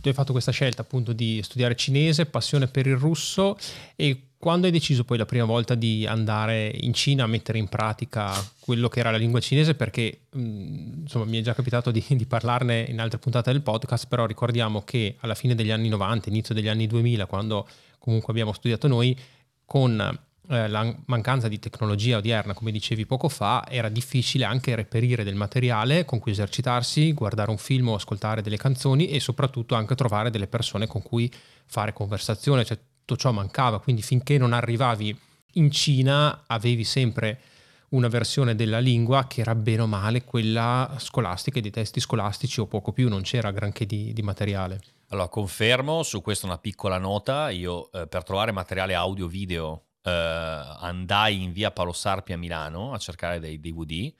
tu 0.06 0.12
hai 0.12 0.14
fatto 0.14 0.32
questa 0.32 0.52
scelta 0.52 0.82
appunto 0.82 1.12
di 1.12 1.40
studiare 1.42 1.74
cinese, 1.74 2.26
passione 2.26 2.68
per 2.68 2.86
il 2.86 2.96
russo 2.96 3.58
e 3.96 4.28
quando 4.38 4.66
hai 4.66 4.72
deciso 4.72 5.02
poi 5.02 5.18
la 5.18 5.26
prima 5.26 5.44
volta 5.44 5.74
di 5.74 6.06
andare 6.06 6.70
in 6.80 6.92
Cina 6.94 7.24
a 7.24 7.26
mettere 7.26 7.58
in 7.58 7.66
pratica 7.66 8.32
quello 8.60 8.88
che 8.88 9.00
era 9.00 9.10
la 9.10 9.16
lingua 9.16 9.40
cinese? 9.40 9.74
Perché 9.74 10.26
insomma 10.34 11.24
mi 11.24 11.38
è 11.38 11.42
già 11.42 11.54
capitato 11.54 11.90
di, 11.90 12.04
di, 12.08 12.26
parlarne 12.26 12.86
in 12.88 13.00
altre 13.00 13.18
puntate 13.18 13.50
del 13.50 13.62
podcast, 13.62 14.06
però 14.06 14.26
ricordiamo 14.26 14.82
che 14.82 15.16
alla 15.20 15.34
fine 15.34 15.56
degli 15.56 15.72
anni 15.72 15.88
90, 15.88 16.28
inizio 16.28 16.54
degli 16.54 16.68
anni 16.68 16.86
2000, 16.86 17.26
quando 17.26 17.66
comunque 17.98 18.32
abbiamo 18.32 18.52
studiato 18.52 18.86
noi, 18.86 19.18
con 19.64 20.18
eh, 20.48 20.68
la 20.68 20.94
mancanza 21.06 21.48
di 21.48 21.58
tecnologia 21.58 22.18
odierna, 22.18 22.54
come 22.54 22.70
dicevi 22.70 23.06
poco 23.06 23.28
fa, 23.28 23.66
era 23.68 23.88
difficile 23.88 24.44
anche 24.44 24.74
reperire 24.74 25.24
del 25.24 25.34
materiale 25.34 26.04
con 26.04 26.18
cui 26.18 26.32
esercitarsi, 26.32 27.12
guardare 27.12 27.50
un 27.50 27.58
film 27.58 27.88
o 27.88 27.94
ascoltare 27.94 28.42
delle 28.42 28.56
canzoni 28.56 29.08
e 29.08 29.20
soprattutto 29.20 29.74
anche 29.74 29.94
trovare 29.94 30.30
delle 30.30 30.46
persone 30.46 30.86
con 30.86 31.02
cui 31.02 31.32
fare 31.66 31.92
conversazione, 31.92 32.64
cioè 32.64 32.78
tutto 33.04 33.16
ciò 33.16 33.32
mancava, 33.32 33.80
quindi 33.80 34.02
finché 34.02 34.38
non 34.38 34.52
arrivavi 34.52 35.18
in 35.54 35.70
Cina 35.70 36.44
avevi 36.46 36.84
sempre 36.84 37.40
una 37.90 38.08
versione 38.08 38.54
della 38.54 38.80
lingua 38.80 39.26
che 39.26 39.40
era 39.40 39.54
bene 39.54 39.82
o 39.82 39.86
male 39.86 40.24
quella 40.24 40.94
scolastica, 40.98 41.60
di 41.60 41.70
testi 41.70 42.00
scolastici 42.00 42.60
o 42.60 42.66
poco 42.66 42.92
più, 42.92 43.08
non 43.08 43.22
c'era 43.22 43.52
granché 43.52 43.86
di, 43.86 44.12
di 44.12 44.22
materiale. 44.22 44.80
Allora, 45.08 45.28
confermo 45.28 46.02
su 46.02 46.20
questa 46.20 46.46
una 46.46 46.58
piccola 46.58 46.98
nota, 46.98 47.50
io 47.50 47.90
eh, 47.92 48.08
per 48.08 48.24
trovare 48.24 48.50
materiale 48.50 48.94
audio-video 48.94 49.85
Uh, 50.06 50.76
andai 50.84 51.42
in 51.42 51.50
via 51.50 51.72
Paolo 51.72 51.92
Sarpi 51.92 52.32
a 52.32 52.38
Milano 52.38 52.92
a 52.92 52.98
cercare 52.98 53.40
dei 53.40 53.58
DVD 53.58 54.12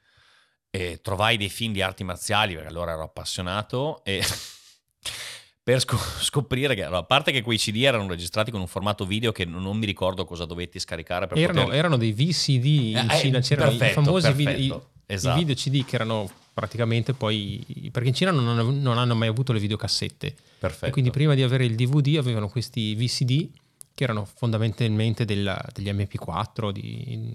e 0.69 1.01
trovai 1.01 1.37
dei 1.37 1.49
film 1.49 1.73
di 1.73 1.81
arti 1.81 2.03
marziali 2.03 2.55
perché 2.55 2.69
allora 2.69 2.91
ero 2.91 3.05
appassionato 3.05 4.03
e 4.05 4.21
per 5.63 5.81
sc- 5.81 6.23
scoprire 6.23 6.75
che 6.75 6.83
allora, 6.83 6.99
a 6.99 7.05
parte 7.05 7.31
che 7.31 7.43
quei 7.43 7.57
CD 7.57 7.85
erano 7.85 8.09
registrati 8.09 8.51
con 8.51 8.61
un 8.61 8.67
formato 8.67 9.07
video 9.07 9.33
che 9.33 9.45
non, 9.45 9.77
mi 9.77 9.87
ricordo 9.87 10.25
cosa 10.25 10.45
dovetti 10.45 10.79
scaricare 10.79 11.27
per 11.29 11.39
erano, 11.39 11.63
poter... 11.63 11.79
erano 11.79 11.97
dei 11.97 12.13
VCD 12.13 12.65
in 12.65 13.09
eh, 13.09 13.19
Cina 13.19 13.41
c'erano 13.41 13.71
perfetto, 13.71 14.01
i 14.01 14.05
famosi 14.05 14.27
perfetto, 14.27 14.59
video, 14.59 14.91
esatto. 15.07 15.37
i 15.37 15.45
video 15.45 15.55
CD 15.55 15.85
che 15.85 15.95
erano 15.95 16.31
praticamente 16.53 17.15
poi 17.15 17.91
perché 17.93 18.09
in 18.09 18.15
Cina 18.15 18.33
non 18.33 18.49
hanno, 18.49 18.71
non 18.71 18.99
hanno 18.99 19.15
mai 19.15 19.29
avuto 19.29 19.53
le 19.53 19.61
videocassette 19.61 20.35
perfetto. 20.59 20.87
e 20.87 20.91
quindi 20.91 21.11
prima 21.11 21.35
di 21.35 21.43
avere 21.43 21.65
il 21.65 21.75
DVD 21.75 22.17
avevano 22.19 22.49
questi 22.49 22.95
VCD 22.95 23.51
che 23.97 24.05
erano 24.05 24.27
fondamentalmente 24.27 25.25
della, 25.25 25.59
degli 25.73 25.89
MP4. 25.89 26.71
Di... 26.71 27.35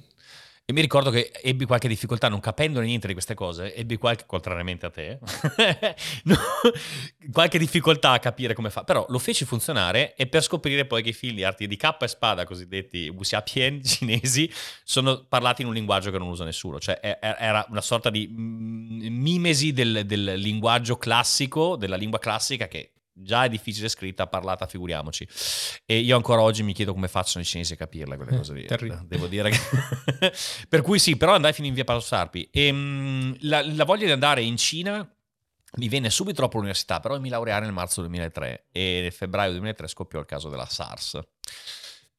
E 0.64 0.74
mi 0.74 0.82
ricordo 0.82 1.10
che 1.10 1.32
ebbi 1.42 1.66
qualche 1.66 1.88
difficoltà, 1.88 2.30
non 2.30 2.40
capendo 2.40 2.80
niente 2.82 3.08
di 3.08 3.14
queste 3.14 3.34
cose, 3.34 3.74
ebbi 3.74 3.98
qualche, 3.98 4.26
contrariamente 4.28 4.86
a 4.86 4.92
te, 4.92 5.18
no, 6.26 6.36
qualche 7.32 7.58
difficoltà 7.58 8.12
a 8.12 8.20
capire 8.20 8.54
come 8.54 8.70
fa. 8.70 8.84
Però 8.84 9.08
lo 9.10 9.18
feci 9.18 9.44
funzionare 9.44 10.14
e 10.16 10.28
per 10.28 10.44
scoprire 10.44 10.86
poi 10.86 11.02
che 11.02 11.10
i 11.10 11.14
figli 11.14 11.42
arti 11.42 11.66
di 11.66 11.76
K 11.78 11.98
e 12.00 12.08
spada, 12.08 12.46
cosiddetti 12.46 13.10
wuxiapien 13.10 13.82
cinesi, 13.84 14.50
sono 14.84 15.26
parlati 15.28 15.64
in 15.64 15.68
un 15.68 15.74
linguaggio 15.74 16.12
che 16.12 16.20
non 16.20 16.28
usa 16.28 16.44
nessuno. 16.44 16.80
Cioè 16.80 17.00
era 17.20 17.66
una 17.70 17.82
sorta 17.82 18.12
di 18.12 18.30
mm, 18.32 19.08
mimesi 19.08 19.74
del, 19.74 20.04
del 20.06 20.36
linguaggio 20.36 20.98
classico, 20.98 21.76
della 21.76 21.96
lingua 21.96 22.20
classica 22.20 22.68
che 22.68 22.92
già 23.22 23.46
è 23.46 23.50
difficile 23.50 23.90
scritta, 23.90 24.28
parlata, 24.28 24.66
figuriamoci. 24.66 25.28
E 25.86 26.00
io 26.00 26.16
ancora 26.16 26.42
oggi 26.42 26.64
mi 26.64 26.74
chiedo 26.74 26.94
come 26.94 27.08
facciano 27.08 27.44
i 27.44 27.48
cinesi 27.48 27.74
a 27.74 27.76
capirla 27.76 28.16
quelle 28.16 28.36
cose 28.38 28.54
lì. 28.54 28.66
Devo 29.06 29.28
dire 29.28 29.52
che... 29.52 29.60
per 30.68 30.82
cui 30.82 31.00
sì, 31.00 31.16
però 31.16 31.34
andai 31.34 31.54
fino 31.54 31.68
in 31.68 31.74
via 31.74 31.84
Paolo 31.84 32.02
Sarpi. 32.02 32.48
E, 32.52 32.66
ehm, 32.68 32.76
mh, 32.76 33.38
la, 33.42 33.62
la, 33.66 33.86
voglia 33.86 34.06
di 34.06 34.12
andare 34.12 34.42
in 34.42 34.58
Cina 34.58 35.08
mi 35.78 35.88
venne 35.88 36.10
subito 36.10 36.38
troppo 36.38 36.56
all'università, 36.56 37.00
però 37.00 37.20
mi 37.20 37.30
laureai 37.30 37.62
nel 37.62 37.72
marzo 37.72 38.02
2003 38.02 38.68
e 38.72 39.00
nel 39.02 39.12
febbraio 39.12 39.52
2003 39.52 39.88
scoppiò 39.88 40.20
il 40.20 40.26
caso 40.26 40.50
della 40.50 40.66
SARS. 40.66 41.20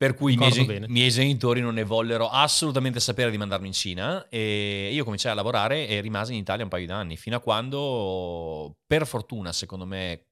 Per 0.02 0.14
cui 0.14 0.32
i 0.32 0.36
miei, 0.36 0.84
miei, 0.88 1.10
genitori 1.10 1.60
non 1.60 1.74
ne 1.74 1.84
vollero 1.84 2.28
assolutamente 2.28 2.98
sapere 2.98 3.30
di 3.30 3.38
mandarmi 3.38 3.68
in 3.68 3.72
Cina 3.72 4.26
e 4.28 4.90
io 4.92 5.04
cominciai 5.04 5.30
a 5.30 5.36
lavorare 5.36 5.86
e 5.86 6.00
rimasi 6.00 6.32
in 6.32 6.40
Italia 6.40 6.64
un 6.64 6.70
paio 6.70 6.86
di 6.86 6.90
anni, 6.90 7.16
fino 7.16 7.36
a 7.36 7.40
quando, 7.40 8.78
per 8.84 9.06
fortuna, 9.06 9.52
secondo 9.52 9.86
me, 9.86 10.30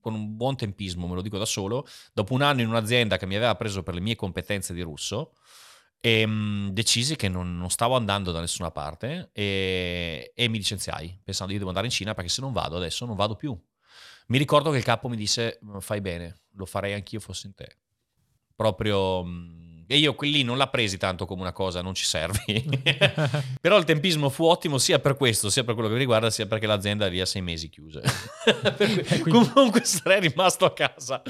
con 0.00 0.14
un 0.14 0.36
buon 0.36 0.56
tempismo, 0.56 1.06
me 1.06 1.14
lo 1.14 1.22
dico 1.22 1.38
da 1.38 1.44
solo, 1.44 1.86
dopo 2.12 2.34
un 2.34 2.42
anno 2.42 2.60
in 2.60 2.68
un'azienda 2.68 3.16
che 3.18 3.26
mi 3.26 3.36
aveva 3.36 3.54
preso 3.54 3.82
per 3.82 3.94
le 3.94 4.00
mie 4.00 4.14
competenze 4.14 4.72
di 4.74 4.82
russo, 4.82 5.32
e, 6.00 6.20
ehm, 6.20 6.30
mh, 6.30 6.70
decisi 6.70 7.16
che 7.16 7.28
non, 7.28 7.56
non, 7.56 7.70
stavo 7.70 7.96
andando 7.96 8.30
da 8.32 8.40
nessuna 8.40 8.70
parte 8.70 9.30
e, 9.32 10.32
e, 10.34 10.48
mi 10.48 10.58
licenziai 10.58 11.18
pensando 11.24 11.52
io 11.52 11.58
devo 11.58 11.70
andare 11.70 11.86
in 11.88 11.92
Cina 11.92 12.14
perché 12.14 12.30
se 12.30 12.40
non 12.40 12.52
vado 12.52 12.76
adesso 12.76 13.06
non 13.06 13.16
vado 13.16 13.34
più. 13.34 13.58
Mi 14.28 14.38
ricordo 14.38 14.70
che 14.70 14.78
il 14.78 14.84
capo 14.84 15.08
mi 15.08 15.16
disse 15.16 15.58
fai 15.80 16.00
bene, 16.00 16.42
lo 16.52 16.66
farei 16.66 16.94
anch'io 16.94 17.20
fossi 17.20 17.46
in 17.46 17.54
te. 17.54 17.78
Proprio... 18.54 19.24
E 19.88 19.98
io 19.98 20.14
lì 20.20 20.42
non 20.42 20.56
l'ha 20.56 20.68
presi 20.68 20.96
tanto 20.96 21.26
come 21.26 21.42
una 21.42 21.52
cosa, 21.52 21.80
non 21.80 21.94
ci 21.94 22.04
servi. 22.04 22.64
Però 23.60 23.76
il 23.78 23.84
tempismo 23.84 24.28
fu 24.28 24.44
ottimo 24.44 24.78
sia 24.78 24.98
per 24.98 25.16
questo, 25.16 25.50
sia 25.50 25.62
per 25.62 25.74
quello 25.74 25.88
che 25.88 25.94
mi 25.94 26.00
riguarda, 26.00 26.30
sia 26.30 26.46
perché 26.46 26.66
l'azienda 26.66 27.06
è 27.06 27.10
via 27.10 27.24
sei 27.24 27.42
mesi 27.42 27.68
chiuse. 27.68 28.02
quindi... 29.22 29.30
Comunque 29.30 29.84
sarei 29.84 30.20
rimasto 30.20 30.64
a 30.64 30.72
casa. 30.72 31.22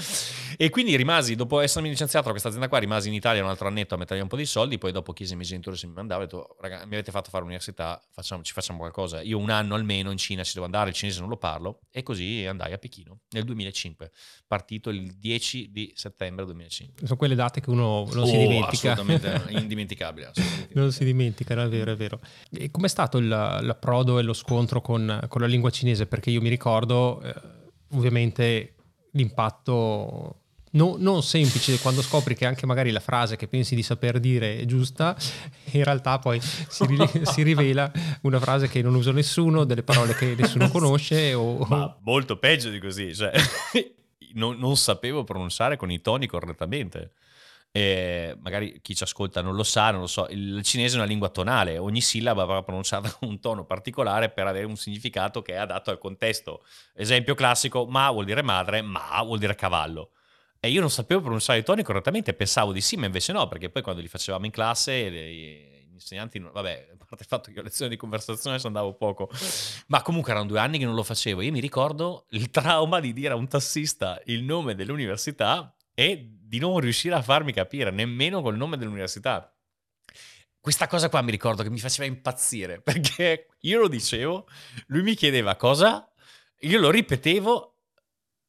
E 0.57 0.71
quindi 0.71 0.97
rimasi, 0.97 1.35
dopo 1.35 1.61
essermi 1.61 1.89
licenziato 1.89 2.25
da 2.25 2.31
questa 2.31 2.49
azienda 2.49 2.69
qua, 2.69 2.79
rimasi 2.79 3.09
in 3.09 3.15
Italia 3.15 3.43
un 3.43 3.49
altro 3.49 3.69
annetto 3.69 3.95
a 3.95 3.99
mettergli 3.99 4.23
un 4.23 4.29
po' 4.29 4.37
di 4.37 4.47
soldi, 4.47 4.79
poi 4.79 4.93
dopo 4.93 5.13
chiesi 5.13 5.33
ai 5.33 5.39
miei 5.39 5.51
genitori 5.51 5.77
se 5.77 5.87
mi 5.87 5.93
mandavo, 5.93 6.23
ho 6.23 6.25
detto, 6.25 6.57
raga, 6.61 6.87
mi 6.87 6.95
avete 6.95 7.11
fatto 7.11 7.29
fare 7.29 7.43
l'università, 7.43 8.03
facciamo, 8.11 8.43
ci 8.43 8.53
facciamo 8.53 8.79
qualcosa. 8.79 9.21
Io 9.21 9.39
un 9.39 9.51
anno 9.51 9.75
almeno 9.75 10.11
in 10.11 10.17
Cina 10.17 10.43
ci 10.45 10.55
devo 10.55 10.65
andare, 10.65 10.91
il 10.91 10.95
cinese 10.95 11.21
non 11.21 11.29
lo 11.29 11.37
parlo, 11.37 11.81
e 11.91 12.03
così 12.03 12.47
andai 12.47 12.73
a 12.73 12.79
Pechino 12.79 13.21
nel 13.31 13.45
2005, 13.45 14.11
partito 14.47 14.89
il 14.89 15.13
10 15.19 15.71
di 15.71 15.93
settembre 15.95 16.45
2005. 16.47 17.07
Sono 17.07 17.19
quelle 17.19 17.35
date 17.35 17.61
che 17.61 17.69
uno 17.71 18.07
non 18.13 18.23
oh, 18.23 18.27
si 18.27 18.46
dimentica. 18.47 18.93
Assolutamente 18.93 19.53
indimenticabile. 19.59 20.27
Assolutamente. 20.29 20.75
non 20.75 20.93
si 20.93 21.05
dimentica, 21.05 21.63
è 21.63 21.69
vero, 21.69 21.93
è 21.93 21.97
vero. 21.97 22.21
E 22.51 22.71
com'è 22.71 22.89
stato 22.89 23.19
il, 23.19 23.29
l'approdo 23.29 24.19
e 24.19 24.23
lo 24.23 24.33
scontro 24.33 24.81
con, 24.81 25.25
con, 25.29 25.41
la 25.41 25.47
lingua 25.47 25.71
cinese? 25.71 26.07
Perché 26.07 26.31
io 26.31 26.41
mi 26.41 26.49
ricordo, 26.49 27.21
eh, 27.23 27.35
ovviamente, 27.91 28.75
l'impatto 29.13 30.41
No, 30.77 30.97
non 30.99 31.23
semplice 31.23 31.79
quando 31.79 32.03
scopri 32.03 32.35
che 32.35 32.45
anche 32.45 32.67
magari 32.67 32.91
la 32.91 33.01
frase 33.01 33.37
che 33.37 33.49
pensi 33.49 33.75
di 33.75 33.83
saper 33.83 34.21
dire 34.21 34.59
è 34.59 34.65
giusta, 34.67 35.17
in 35.73 35.83
realtà 35.83 36.19
poi 36.19 36.39
si, 36.41 36.85
ri- 36.85 37.11
si 37.25 37.43
rivela 37.43 37.91
una 38.23 38.39
frase 38.39 38.69
che 38.69 38.83
non 38.83 38.95
usa 38.95 39.11
nessuno, 39.11 39.65
delle 39.65 39.83
parole 39.83 40.15
che 40.15 40.35
nessuno 40.37 40.69
conosce. 40.69 41.33
O... 41.33 41.65
Ma 41.67 41.97
molto 42.03 42.37
peggio 42.37 42.69
di 42.69 42.79
così, 42.79 43.15
cioè, 43.15 43.33
non, 44.35 44.59
non, 44.59 44.77
sapevo 44.77 45.25
pronunciare 45.25 45.77
con 45.77 45.91
i 45.91 46.01
toni 46.03 46.27
correttamente. 46.27 47.13
E 47.77 48.35
magari 48.41 48.81
chi 48.81 48.95
ci 48.95 49.03
ascolta 49.03 49.43
non 49.43 49.55
lo 49.55 49.63
sa, 49.63 49.91
non 49.91 50.01
lo 50.01 50.07
so, 50.07 50.27
il 50.31 50.63
cinese 50.63 50.95
è 50.95 50.97
una 50.97 51.07
lingua 51.07 51.29
tonale, 51.29 51.77
ogni 51.77 52.01
sillaba 52.01 52.47
va 52.47 52.63
pronunciata 52.63 53.11
con 53.11 53.29
un 53.29 53.39
tono 53.39 53.67
particolare 53.67 54.31
per 54.31 54.47
avere 54.47 54.65
un 54.65 54.77
significato 54.77 55.43
che 55.43 55.53
è 55.53 55.57
adatto 55.57 55.91
al 55.91 55.99
contesto. 55.99 56.65
Esempio 56.95 57.35
classico, 57.35 57.85
ma 57.85 58.11
vuol 58.11 58.25
dire 58.25 58.41
madre, 58.41 58.81
ma 58.81 59.21
vuol 59.23 59.39
dire 59.39 59.55
cavallo. 59.55 60.13
E 60.59 60.71
io 60.71 60.81
non 60.81 60.89
sapevo 60.89 61.21
pronunciare 61.21 61.59
i 61.59 61.65
toni 61.65 61.83
correttamente, 61.83 62.33
pensavo 62.33 62.73
di 62.73 62.81
sì, 62.81 62.97
ma 62.97 63.05
invece 63.05 63.33
no, 63.33 63.47
perché 63.47 63.69
poi 63.69 63.83
quando 63.83 64.01
li 64.01 64.09
facevamo 64.09 64.47
in 64.47 64.53
classe 64.53 65.11
gli 65.11 65.93
insegnanti, 65.93 66.39
vabbè, 66.39 66.89
a 66.99 67.05
parte 67.05 67.25
il 67.25 67.29
fatto 67.29 67.53
che 67.53 67.61
ho 67.61 67.63
lezioni 67.63 67.91
di 67.91 67.99
conversazione 67.99 68.59
ci 68.59 68.67
andavo 68.67 68.95
poco, 68.95 69.29
ma 69.89 70.01
comunque 70.01 70.31
erano 70.31 70.47
due 70.47 70.61
anni 70.61 70.79
che 70.79 70.87
non 70.87 70.95
lo 70.95 71.03
facevo. 71.03 71.43
Io 71.43 71.53
mi 71.53 71.61
ricordo 71.61 72.25
il 72.31 72.49
trauma 72.49 73.01
di 73.01 73.13
dire 73.13 73.35
a 73.35 73.37
un 73.37 73.49
tassista 73.49 74.19
il 74.25 74.45
nome 74.45 74.75
dell'università 74.75 75.77
e 75.93 76.36
di 76.47 76.59
non 76.59 76.79
riuscire 76.79 77.15
a 77.15 77.23
farmi 77.23 77.53
capire 77.53 77.91
nemmeno 77.91 78.43
col 78.43 78.57
nome 78.57 78.77
dell'università. 78.77 79.53
Questa 80.61 80.87
cosa 80.87 81.09
qua 81.09 81.23
mi 81.23 81.31
ricordo 81.31 81.63
che 81.63 81.71
mi 81.71 81.79
faceva 81.79 82.07
impazzire 82.07 82.81
perché 82.83 83.49
io 83.61 83.81
lo 83.81 83.89
dicevo, 83.89 84.47
lui 84.87 85.03
mi 85.03 85.15
chiedeva 85.15 85.57
cosa, 85.57 86.09
io 86.61 86.79
lo 86.79 86.91
ripetevo 86.91 87.77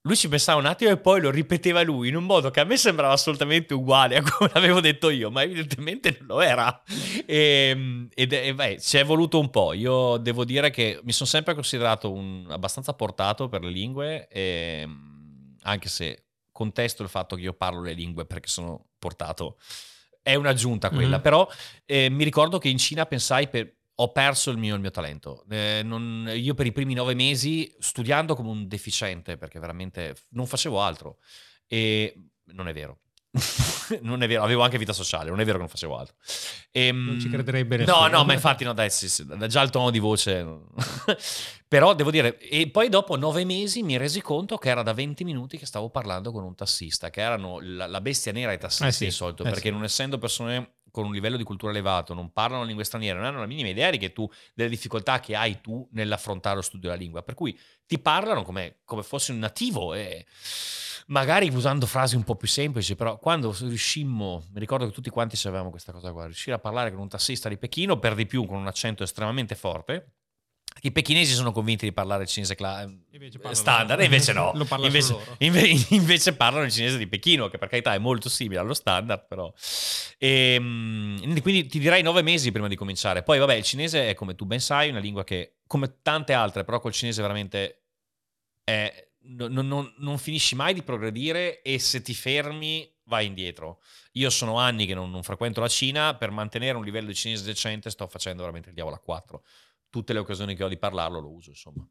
lui 0.07 0.15
ci 0.15 0.29
pensava 0.29 0.57
un 0.57 0.65
attimo 0.65 0.89
e 0.89 0.97
poi 0.97 1.19
lo 1.19 1.29
ripeteva 1.29 1.81
lui 1.83 2.07
in 2.07 2.15
un 2.15 2.23
modo 2.23 2.49
che 2.49 2.61
a 2.61 2.63
me 2.63 2.77
sembrava 2.77 3.11
assolutamente 3.11 3.73
uguale 3.73 4.15
a 4.15 4.23
come 4.23 4.49
l'avevo 4.53 4.79
detto 4.79 5.09
io, 5.09 5.29
ma 5.29 5.43
evidentemente 5.43 6.15
non 6.19 6.27
lo 6.27 6.41
era. 6.41 6.81
E, 7.25 8.07
ed 8.13 8.31
e 8.31 8.53
beh, 8.53 8.79
ci 8.79 8.97
è 8.97 9.03
voluto 9.03 9.37
un 9.37 9.49
po'. 9.49 9.73
Io 9.73 10.15
devo 10.15 10.45
dire 10.45 10.69
che 10.69 11.01
mi 11.03 11.11
sono 11.11 11.27
sempre 11.27 11.53
considerato 11.53 12.09
un, 12.09 12.47
abbastanza 12.49 12.93
portato 12.93 13.49
per 13.49 13.61
le 13.61 13.69
lingue, 13.69 14.29
e, 14.29 14.87
anche 15.63 15.89
se 15.89 16.26
contesto 16.57 17.03
il 17.03 17.09
fatto 17.09 17.35
che 17.35 17.43
io 17.43 17.53
parlo 17.53 17.81
le 17.81 17.93
lingue 17.93 18.25
perché 18.25 18.47
sono 18.47 18.87
portato. 18.97 19.59
È 20.23 20.33
un'aggiunta 20.33 20.89
quella, 20.89 21.11
mm-hmm. 21.11 21.21
però 21.21 21.47
eh, 21.85 22.09
mi 22.09 22.23
ricordo 22.23 22.57
che 22.57 22.67
in 22.67 22.79
Cina 22.79 23.05
pensai 23.05 23.47
per, 23.47 23.71
ho 23.93 24.11
perso 24.11 24.49
il 24.49 24.57
mio, 24.57 24.73
il 24.73 24.81
mio 24.81 24.89
talento. 24.89 25.45
Eh, 25.49 25.81
non, 25.83 26.27
io 26.33 26.55
per 26.55 26.65
i 26.65 26.71
primi 26.71 26.95
nove 26.95 27.13
mesi, 27.13 27.71
studiando 27.77 28.35
come 28.35 28.49
un 28.49 28.67
deficiente, 28.67 29.37
perché 29.37 29.59
veramente 29.59 30.15
non 30.29 30.47
facevo 30.47 30.81
altro, 30.81 31.19
e 31.67 32.13
non 32.45 32.67
è 32.67 32.73
vero. 32.73 33.01
non 34.01 34.21
è 34.23 34.27
vero, 34.27 34.43
avevo 34.43 34.63
anche 34.63 34.77
vita 34.77 34.93
sociale, 34.93 35.29
non 35.29 35.39
è 35.39 35.43
vero 35.43 35.53
che 35.53 35.63
non 35.63 35.69
facevo 35.69 35.97
altro. 35.97 36.15
E, 36.71 36.87
ehm, 36.87 37.05
non 37.05 37.19
ci 37.19 37.29
crederebbe 37.29 37.77
nessuno. 37.77 38.01
No, 38.01 38.07
no, 38.07 38.23
ma 38.23 38.33
infatti 38.33 38.63
no, 38.63 38.73
dai, 38.73 38.89
sì, 38.89 39.09
sì, 39.09 39.25
già 39.47 39.61
il 39.61 39.69
tono 39.69 39.89
di 39.89 39.99
voce. 39.99 40.45
Però 41.67 41.93
devo 41.93 42.11
dire, 42.11 42.37
e 42.39 42.69
poi 42.69 42.87
dopo 42.87 43.17
nove 43.17 43.43
mesi 43.43 43.83
mi 43.83 43.97
resi 43.97 44.21
conto 44.21 44.57
che 44.57 44.69
era 44.69 44.83
da 44.83 44.93
20 44.93 45.25
minuti 45.25 45.57
che 45.57 45.65
stavo 45.65 45.89
parlando 45.89 46.31
con 46.31 46.43
un 46.43 46.55
tassista, 46.55 47.09
che 47.09 47.19
erano 47.19 47.59
la, 47.61 47.87
la 47.87 47.99
bestia 47.99 48.31
nera 48.31 48.51
ai 48.51 48.57
tassisti 48.57 48.85
eh 48.87 48.91
sì, 48.91 49.05
di 49.05 49.11
solito, 49.11 49.43
eh 49.43 49.49
perché 49.49 49.69
non 49.69 49.83
essendo 49.83 50.17
persone 50.17 50.76
con 50.97 51.05
un 51.05 51.13
livello 51.13 51.37
di 51.37 51.43
cultura 51.43 51.71
elevato, 51.71 52.15
non 52.15 52.33
parlano 52.33 52.63
lingue 52.63 52.83
straniere, 52.83 53.19
non 53.19 53.27
hanno 53.27 53.39
la 53.39 53.45
minima 53.45 53.69
idea 53.69 53.91
di 53.91 53.99
che 53.99 54.13
tu, 54.13 54.27
delle 54.55 54.69
difficoltà 54.69 55.19
che 55.19 55.35
hai 55.35 55.61
tu 55.61 55.87
nell'affrontare 55.91 56.55
lo 56.55 56.63
studio 56.63 56.89
della 56.89 56.99
lingua. 56.99 57.21
Per 57.21 57.35
cui 57.35 57.55
ti 57.85 57.99
parlano 57.99 58.41
come, 58.41 58.77
come 58.83 59.03
fossi 59.03 59.29
un 59.29 59.37
nativo 59.37 59.93
e 59.93 60.25
magari 61.07 61.49
usando 61.49 61.85
frasi 61.85 62.15
un 62.15 62.23
po' 62.23 62.35
più 62.35 62.47
semplici, 62.47 62.95
però 62.95 63.19
quando 63.19 63.55
riuscimmo, 63.59 64.47
mi 64.51 64.59
ricordo 64.59 64.87
che 64.87 64.91
tutti 64.91 65.11
quanti 65.11 65.35
sapevamo 65.35 65.69
questa 65.69 65.91
cosa 65.91 66.11
qua, 66.11 66.25
riuscire 66.25 66.55
a 66.55 66.59
parlare 66.59 66.89
con 66.89 66.99
un 66.99 67.09
tassista 67.09 67.47
di 67.47 67.57
Pechino, 67.57 67.99
per 67.99 68.15
di 68.15 68.25
più 68.25 68.47
con 68.47 68.57
un 68.57 68.65
accento 68.65 69.03
estremamente 69.03 69.53
forte, 69.53 70.16
i 70.81 70.91
pechinesi 70.91 71.33
sono 71.33 71.51
convinti 71.51 71.85
di 71.85 71.91
parlare 71.91 72.23
il 72.23 72.29
cinese 72.29 72.55
cla- 72.55 72.87
invece 73.11 73.39
standard, 73.51 74.01
invece 74.01 74.33
no. 74.33 74.53
invece, 74.77 75.17
inve- 75.39 75.85
invece, 75.89 76.35
parlano 76.35 76.65
il 76.65 76.71
cinese 76.71 76.97
di 76.97 77.07
Pechino, 77.07 77.47
che 77.47 77.57
per 77.57 77.69
carità 77.69 77.93
è 77.93 77.97
molto 77.97 78.29
simile 78.29 78.59
allo 78.59 78.73
standard, 78.73 79.25
però. 79.27 79.51
E, 80.17 80.53
ehm, 80.53 81.41
quindi 81.41 81.67
ti 81.67 81.79
direi 81.79 82.01
nove 82.03 82.21
mesi 82.21 82.51
prima 82.51 82.67
di 82.67 82.75
cominciare. 82.75 83.23
Poi, 83.23 83.39
vabbè, 83.39 83.55
il 83.55 83.63
cinese 83.63 84.09
è 84.09 84.13
come 84.13 84.35
tu 84.35 84.45
ben 84.45 84.59
sai, 84.59 84.89
una 84.89 84.99
lingua 84.99 85.23
che, 85.23 85.57
come 85.65 85.99
tante 86.01 86.33
altre, 86.33 86.63
però 86.63 86.79
col 86.79 86.93
cinese 86.93 87.21
veramente 87.21 87.83
è, 88.63 89.07
non, 89.21 89.67
non, 89.67 89.93
non 89.97 90.17
finisci 90.17 90.55
mai 90.55 90.73
di 90.73 90.83
progredire 90.83 91.61
e 91.61 91.79
se 91.79 92.01
ti 92.01 92.13
fermi 92.13 92.89
vai 93.05 93.25
indietro. 93.25 93.81
Io 94.13 94.29
sono 94.29 94.57
anni 94.57 94.85
che 94.85 94.93
non, 94.93 95.09
non 95.09 95.23
frequento 95.23 95.61
la 95.61 95.67
Cina, 95.67 96.15
per 96.15 96.31
mantenere 96.31 96.77
un 96.77 96.83
livello 96.83 97.07
di 97.07 97.15
cinese 97.15 97.43
decente 97.43 97.89
sto 97.89 98.07
facendo 98.07 98.41
veramente 98.41 98.69
il 98.69 98.75
diavolo 98.75 98.95
a 98.95 98.99
quattro 98.99 99.43
tutte 99.89 100.13
le 100.13 100.19
occasioni 100.19 100.55
che 100.55 100.63
ho 100.63 100.67
di 100.67 100.77
parlarlo 100.77 101.19
lo 101.19 101.31
uso, 101.31 101.49
insomma. 101.49 101.87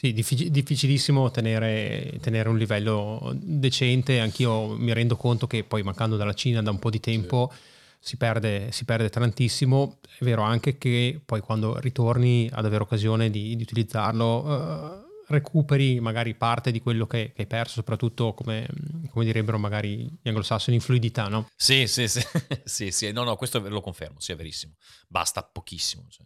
Sì, 0.00 0.14
diffic- 0.14 0.46
difficilissimo 0.46 1.30
tenere, 1.30 2.16
tenere, 2.22 2.48
un 2.48 2.56
livello 2.56 3.32
decente, 3.34 4.18
anch'io 4.18 4.68
mi 4.68 4.94
rendo 4.94 5.14
conto 5.14 5.46
che 5.46 5.62
poi 5.62 5.82
mancando 5.82 6.16
dalla 6.16 6.32
Cina 6.32 6.62
da 6.62 6.70
un 6.70 6.78
po' 6.78 6.88
di 6.88 7.00
tempo 7.00 7.52
sì. 7.52 7.58
si, 7.98 8.16
perde, 8.16 8.72
si, 8.72 8.86
perde, 8.86 9.10
tantissimo, 9.10 9.98
è 10.18 10.24
vero 10.24 10.40
anche 10.40 10.78
che 10.78 11.20
poi 11.22 11.40
quando 11.42 11.78
ritorni 11.80 12.48
ad 12.50 12.64
avere 12.64 12.82
occasione 12.82 13.28
di, 13.28 13.54
di 13.56 13.62
utilizzarlo 13.62 14.44
uh, 14.46 15.24
recuperi 15.26 16.00
magari 16.00 16.34
parte 16.34 16.70
di 16.70 16.80
quello 16.80 17.06
che, 17.06 17.32
che 17.34 17.42
hai 17.42 17.46
perso, 17.46 17.74
soprattutto 17.74 18.32
come, 18.32 18.66
come, 19.10 19.26
direbbero 19.26 19.58
magari 19.58 20.04
gli 20.04 20.28
anglosassoni 20.28 20.78
in 20.78 20.82
fluidità, 20.82 21.28
no? 21.28 21.50
Sì, 21.54 21.86
sì, 21.86 22.08
sì, 22.08 22.22
sì, 22.64 22.90
sì, 22.90 23.12
no, 23.12 23.22
no, 23.24 23.36
questo 23.36 23.58
lo 23.68 23.82
confermo, 23.82 24.18
sì, 24.18 24.32
è 24.32 24.36
verissimo, 24.36 24.76
basta 25.08 25.42
pochissimo. 25.42 26.06
Cioè 26.08 26.24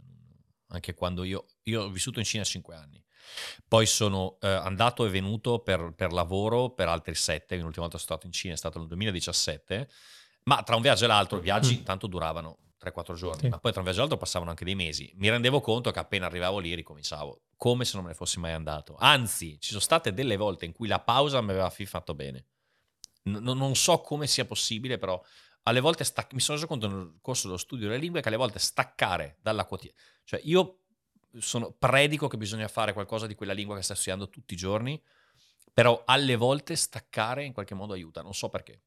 anche 0.75 0.95
quando 0.95 1.25
io, 1.25 1.47
io 1.65 1.83
ho 1.83 1.89
vissuto 1.89 2.19
in 2.19 2.25
Cina 2.25 2.45
5 2.45 2.75
anni. 2.75 3.03
Poi 3.67 3.87
sono 3.87 4.37
eh, 4.41 4.49
andato 4.49 5.07
e 5.07 5.11
venuto 5.11 5.61
per, 5.61 5.93
per, 5.97 6.13
lavoro 6.13 6.71
per 6.71 6.89
altri 6.89 7.15
7, 7.15 7.57
l'ultima 7.57 7.87
volta 7.87 7.99
sono 7.99 8.11
stato 8.11 8.27
in 8.27 8.33
Cina 8.33 8.55
è 8.55 8.57
stato 8.57 8.79
nel 8.79 8.89
2017, 8.89 9.89
ma 10.45 10.63
tra 10.63 10.77
un 10.77 10.83
viaggio 10.83 11.05
e 11.05 11.09
l'altro 11.09 11.39
i 11.39 11.41
viaggi 11.41 11.79
mm. 11.81 11.85
tanto 11.85 12.07
duravano 12.07 12.59
3-4 12.81 13.15
giorni, 13.15 13.41
sì. 13.41 13.49
ma 13.49 13.59
poi 13.59 13.71
tra 13.71 13.81
un 13.81 13.85
viaggio 13.85 13.99
e 13.99 14.01
l'altro 14.03 14.19
passavano 14.19 14.51
anche 14.51 14.65
dei 14.65 14.75
mesi. 14.75 15.11
Mi 15.17 15.31
rendevo 15.31 15.61
conto 15.61 15.91
che 15.91 15.99
appena 15.99 16.27
arrivavo 16.27 16.59
lì 16.59 16.75
ricominciavo, 16.75 17.43
come 17.57 17.85
se 17.85 17.93
non 17.95 18.05
me 18.05 18.11
ne 18.11 18.17
fossi 18.17 18.39
mai 18.39 18.53
andato. 18.53 18.97
Anzi, 18.99 19.59
ci 19.59 19.71
sono 19.71 19.81
state 19.81 20.13
delle 20.13 20.37
volte 20.37 20.67
in 20.67 20.73
cui 20.73 20.87
la 20.87 21.01
pausa 21.01 21.41
mi 21.41 21.51
aveva 21.51 21.71
fatto 21.71 22.15
bene. 22.15 22.47
N- 23.25 23.41
non 23.43 23.75
so 23.75 24.01
come 24.01 24.27
sia 24.27 24.45
possibile, 24.45 24.99
però 24.99 25.21
alle 25.65 25.81
volte 25.81 26.05
stac- 26.05 26.33
mi 26.33 26.41
sono 26.41 26.57
reso 26.57 26.69
conto 26.69 26.89
nel 26.89 27.19
corso 27.21 27.47
dello 27.47 27.59
studio 27.59 27.89
delle 27.89 28.01
lingue 28.01 28.21
che 28.21 28.29
alle 28.29 28.37
volte 28.37 28.59
staccare 28.59 29.37
dalla 29.43 29.65
quotidianità, 29.65 30.03
cioè 30.25 30.41
io 30.45 30.79
sono, 31.39 31.75
predico 31.77 32.29
che 32.29 32.37
bisogna 32.37 32.69
fare 32.69 32.93
qualcosa 32.93 33.27
di 33.27 33.35
quella 33.35 33.53
lingua 33.53 33.77
che 33.77 33.83
stai 33.83 33.97
studiando 33.97 34.29
tutti 34.29 34.55
i 34.55 34.57
giorni, 34.57 35.01
però 35.73 36.03
alle 36.05 36.37
volte 36.37 36.77
staccare 36.77 37.45
in 37.45 37.53
qualche 37.53 37.75
modo 37.75 37.93
aiuta, 37.93 38.23
non 38.23 38.35
so 38.35 38.49
perché. 38.49 38.81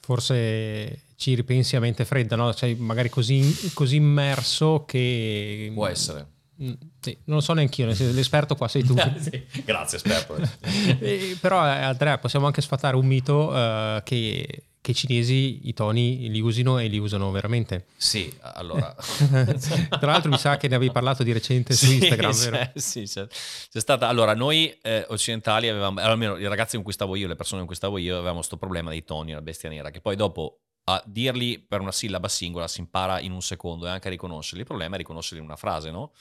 Forse 0.00 1.02
ci 1.16 1.34
ripensi 1.34 1.76
a 1.76 1.80
mente 1.80 2.04
fredda, 2.04 2.36
no? 2.36 2.52
Cioè, 2.54 2.74
magari 2.74 3.08
così, 3.08 3.70
così 3.74 3.96
immerso 3.96 4.84
che... 4.86 5.70
Può 5.74 5.86
essere. 5.86 6.36
Mm, 6.62 6.72
sì, 7.00 7.16
non 7.24 7.36
lo 7.36 7.42
so 7.42 7.52
neanche 7.52 7.82
io, 7.82 7.88
l'esperto 7.88 8.54
qua 8.56 8.68
sei 8.68 8.84
tu. 8.84 8.94
sì, 9.18 9.46
grazie 9.64 9.96
esperto. 9.96 10.36
eh, 11.00 11.36
però 11.40 11.64
eh, 11.64 11.82
Andrea, 11.82 12.18
possiamo 12.18 12.46
anche 12.46 12.62
sfatare 12.62 12.96
un 12.96 13.06
mito 13.06 13.50
uh, 13.50 14.02
che 14.02 14.64
che 14.88 14.92
i 14.92 14.94
cinesi 14.94 15.68
i 15.68 15.74
toni 15.74 16.30
li 16.30 16.40
usino 16.40 16.78
e 16.78 16.86
li 16.86 16.98
usano 16.98 17.30
veramente. 17.30 17.86
Sì, 17.96 18.32
allora. 18.40 18.94
Tra 18.96 20.10
l'altro 20.12 20.30
mi 20.30 20.38
sa 20.38 20.56
che 20.56 20.68
ne 20.68 20.76
avevi 20.76 20.90
parlato 20.90 21.22
di 21.22 21.32
recente 21.32 21.74
su 21.74 21.92
Instagram, 21.92 22.30
sì, 22.32 22.50
vero? 22.50 22.70
Sì, 22.74 23.02
c'è, 23.02 23.26
c'è 23.26 23.80
stata... 23.80 24.08
Allora, 24.08 24.34
noi 24.34 24.70
eh, 24.80 25.04
occidentali 25.08 25.68
avevamo, 25.68 26.00
almeno 26.00 26.38
i 26.38 26.46
ragazzi 26.46 26.76
con 26.76 26.84
cui 26.84 26.94
stavo 26.94 27.16
io, 27.16 27.28
le 27.28 27.36
persone 27.36 27.58
con 27.58 27.66
cui 27.66 27.76
stavo 27.76 27.98
io, 27.98 28.14
avevamo 28.14 28.36
questo 28.36 28.56
problema 28.56 28.90
dei 28.90 29.04
toni, 29.04 29.32
la 29.32 29.42
bestia 29.42 29.68
nera, 29.68 29.90
che 29.90 30.00
poi 30.00 30.16
dopo 30.16 30.60
a 30.84 31.02
dirli 31.04 31.58
per 31.58 31.80
una 31.80 31.92
sillaba 31.92 32.28
singola 32.28 32.66
si 32.66 32.80
impara 32.80 33.20
in 33.20 33.32
un 33.32 33.42
secondo 33.42 33.86
e 33.86 33.90
anche 33.90 34.08
a 34.08 34.10
riconoscerli. 34.10 34.60
Il 34.60 34.66
problema 34.66 34.94
è 34.94 34.98
riconoscerli 34.98 35.38
in 35.38 35.44
una 35.44 35.56
frase, 35.56 35.90
no? 35.90 36.12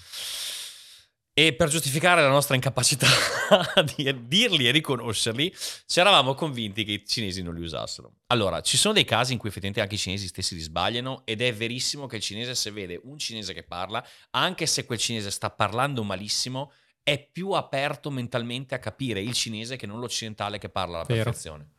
E 1.40 1.54
per 1.54 1.70
giustificare 1.70 2.24
la 2.24 2.30
nostra 2.30 2.56
incapacità 2.56 3.06
di 3.96 4.26
dirli 4.26 4.68
e 4.68 4.72
riconoscerli, 4.72 5.54
ci 5.86 6.00
eravamo 6.00 6.34
convinti 6.34 6.84
che 6.84 6.94
i 6.94 7.06
cinesi 7.06 7.44
non 7.44 7.54
li 7.54 7.62
usassero. 7.62 8.12
Allora, 8.32 8.62
ci 8.62 8.76
sono 8.76 8.96
dei 8.96 9.06
casi 9.06 9.34
in 9.34 9.38
cui 9.38 9.50
effettivamente 9.50 9.84
anche 9.84 9.94
i 9.94 10.00
cinesi 10.00 10.26
stessi 10.30 10.56
li 10.56 10.62
sbagliano 10.62 11.22
ed 11.26 11.44
è 11.44 11.54
verissimo 11.54 12.08
che 12.08 12.16
il 12.16 12.24
cinese 12.24 12.56
se 12.56 12.72
vede 12.72 13.00
un 13.04 13.20
cinese 13.20 13.54
che 13.54 13.62
parla, 13.62 14.04
anche 14.32 14.66
se 14.66 14.88
quel 14.88 14.98
cinese 14.98 15.30
sta 15.30 15.52
parlando 15.52 16.02
malissimo, 16.02 16.72
è 17.04 17.24
più 17.24 17.52
aperto 17.52 18.10
mentalmente 18.10 18.74
a 18.74 18.80
capire 18.80 19.22
il 19.22 19.34
cinese 19.34 19.76
che 19.76 19.86
non 19.86 20.00
l'occidentale 20.00 20.58
che 20.58 20.70
parla 20.70 20.96
alla 20.96 21.06
Vero. 21.06 21.24
perfezione. 21.24 21.70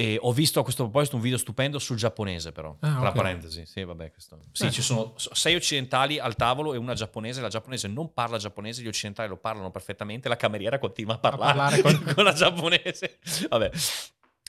E 0.00 0.16
ho 0.18 0.32
visto 0.32 0.60
a 0.60 0.62
questo 0.62 0.84
proposito 0.84 1.16
un 1.16 1.20
video 1.20 1.36
stupendo 1.36 1.78
sul 1.78 1.98
giapponese, 1.98 2.52
però. 2.52 2.74
Ah, 2.80 2.88
tra 2.88 2.98
okay. 3.00 3.12
parentesi, 3.12 3.66
sì, 3.66 3.84
vabbè, 3.84 4.10
questo. 4.10 4.38
Sì, 4.50 4.64
eh. 4.64 4.70
ci 4.70 4.80
sono 4.80 5.12
sei 5.18 5.54
occidentali 5.56 6.18
al 6.18 6.36
tavolo 6.36 6.72
e 6.72 6.78
una 6.78 6.94
giapponese. 6.94 7.42
La 7.42 7.50
giapponese 7.50 7.86
non 7.86 8.14
parla 8.14 8.38
giapponese, 8.38 8.80
gli 8.80 8.86
occidentali 8.86 9.28
lo 9.28 9.36
parlano 9.36 9.70
perfettamente. 9.70 10.30
La 10.30 10.36
cameriera 10.36 10.78
continua 10.78 11.16
a 11.16 11.18
parlare, 11.18 11.50
a 11.50 11.54
parlare 11.54 11.82
con... 11.82 12.02
con 12.16 12.24
la 12.24 12.32
giapponese. 12.32 13.18
Vabbè. 13.50 13.70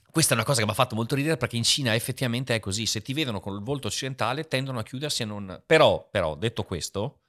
Questa 0.09 0.31
è 0.31 0.37
una 0.37 0.45
cosa 0.45 0.59
che 0.59 0.65
mi 0.65 0.71
ha 0.71 0.75
fatto 0.75 0.95
molto 0.95 1.15
ridere 1.15 1.35
perché 1.35 1.57
in 1.57 1.63
Cina 1.63 1.95
effettivamente 1.95 2.55
è 2.55 2.61
così. 2.61 2.85
Se 2.85 3.01
ti 3.01 3.11
vedono 3.11 3.41
con 3.41 3.53
il 3.53 3.61
volto 3.61 3.87
occidentale 3.87 4.47
tendono 4.47 4.79
a 4.79 4.83
chiudersi 4.83 5.23
e 5.23 5.25
non... 5.25 5.61
Però, 5.65 6.07
però, 6.09 6.35
detto 6.35 6.63
questo, 6.63 7.23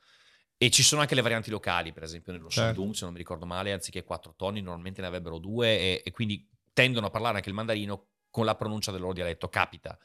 e 0.56 0.70
ci 0.70 0.84
sono 0.84 1.00
anche 1.00 1.16
le 1.16 1.22
varianti 1.22 1.50
locali, 1.50 1.92
per 1.92 2.04
esempio 2.04 2.30
nello 2.30 2.48
certo. 2.48 2.74
Shandong, 2.74 2.94
se 2.94 3.02
non 3.02 3.14
mi 3.14 3.18
ricordo 3.18 3.46
male, 3.46 3.72
anziché 3.72 4.04
quattro 4.04 4.32
toni, 4.36 4.60
normalmente 4.60 5.00
ne 5.00 5.08
avrebbero 5.08 5.38
due 5.38 5.76
e, 5.76 6.02
e 6.04 6.10
quindi 6.12 6.48
tendono 6.72 7.06
a 7.06 7.10
parlare 7.10 7.36
anche 7.36 7.48
il 7.48 7.54
mandarino 7.54 8.10
con 8.32 8.44
la 8.44 8.56
pronuncia 8.56 8.90
del 8.90 9.02
loro 9.02 9.12
dialetto, 9.12 9.48
capita. 9.48 9.96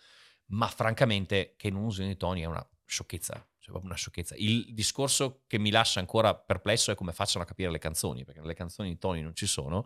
Ma 0.49 0.67
francamente 0.67 1.55
che 1.57 1.71
non 1.71 1.85
usino 1.85 2.09
i 2.09 2.17
toni 2.17 2.41
è 2.41 2.45
una 2.45 2.65
sciocchezza, 2.85 3.33
cioè 3.33 3.69
proprio 3.69 3.85
una 3.85 3.95
sciocchezza. 3.95 4.35
Il 4.37 4.73
discorso 4.73 5.43
che 5.47 5.57
mi 5.57 5.71
lascia 5.71 5.99
ancora 5.99 6.35
perplesso 6.35 6.91
è 6.91 6.95
come 6.95 7.13
facciano 7.13 7.43
a 7.43 7.47
capire 7.47 7.71
le 7.71 7.79
canzoni, 7.79 8.23
perché 8.23 8.41
nelle 8.41 8.53
canzoni 8.53 8.91
i 8.91 8.97
toni 8.99 9.21
non 9.21 9.33
ci 9.33 9.47
sono. 9.47 9.85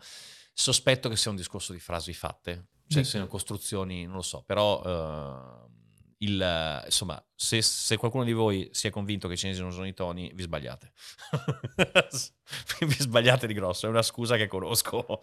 Sospetto 0.53 1.07
che 1.07 1.15
sia 1.15 1.31
un 1.31 1.37
discorso 1.37 1.71
di 1.71 1.79
frasi 1.79 2.13
fatte, 2.13 2.67
cioè 2.87 3.03
siano 3.03 3.27
costruzioni, 3.27 4.05
non 4.05 4.15
lo 4.15 4.21
so, 4.21 4.43
però... 4.43 4.81
Uh, 4.81 5.79
il, 6.21 6.81
insomma, 6.85 7.23
se, 7.33 7.63
se, 7.63 7.97
qualcuno 7.97 8.23
di 8.23 8.31
voi 8.31 8.69
si 8.73 8.85
è 8.85 8.91
convinto 8.91 9.27
che 9.27 9.33
i 9.33 9.37
cinesi 9.37 9.59
non 9.59 9.69
usano 9.69 9.87
i 9.87 9.93
toni, 9.95 10.31
vi 10.35 10.43
sbagliate. 10.43 10.91
vi 12.85 12.93
sbagliate 12.93 13.47
di 13.47 13.55
grosso, 13.55 13.87
è 13.87 13.89
una 13.89 14.03
scusa 14.03 14.37
che 14.37 14.45
conosco. 14.45 15.19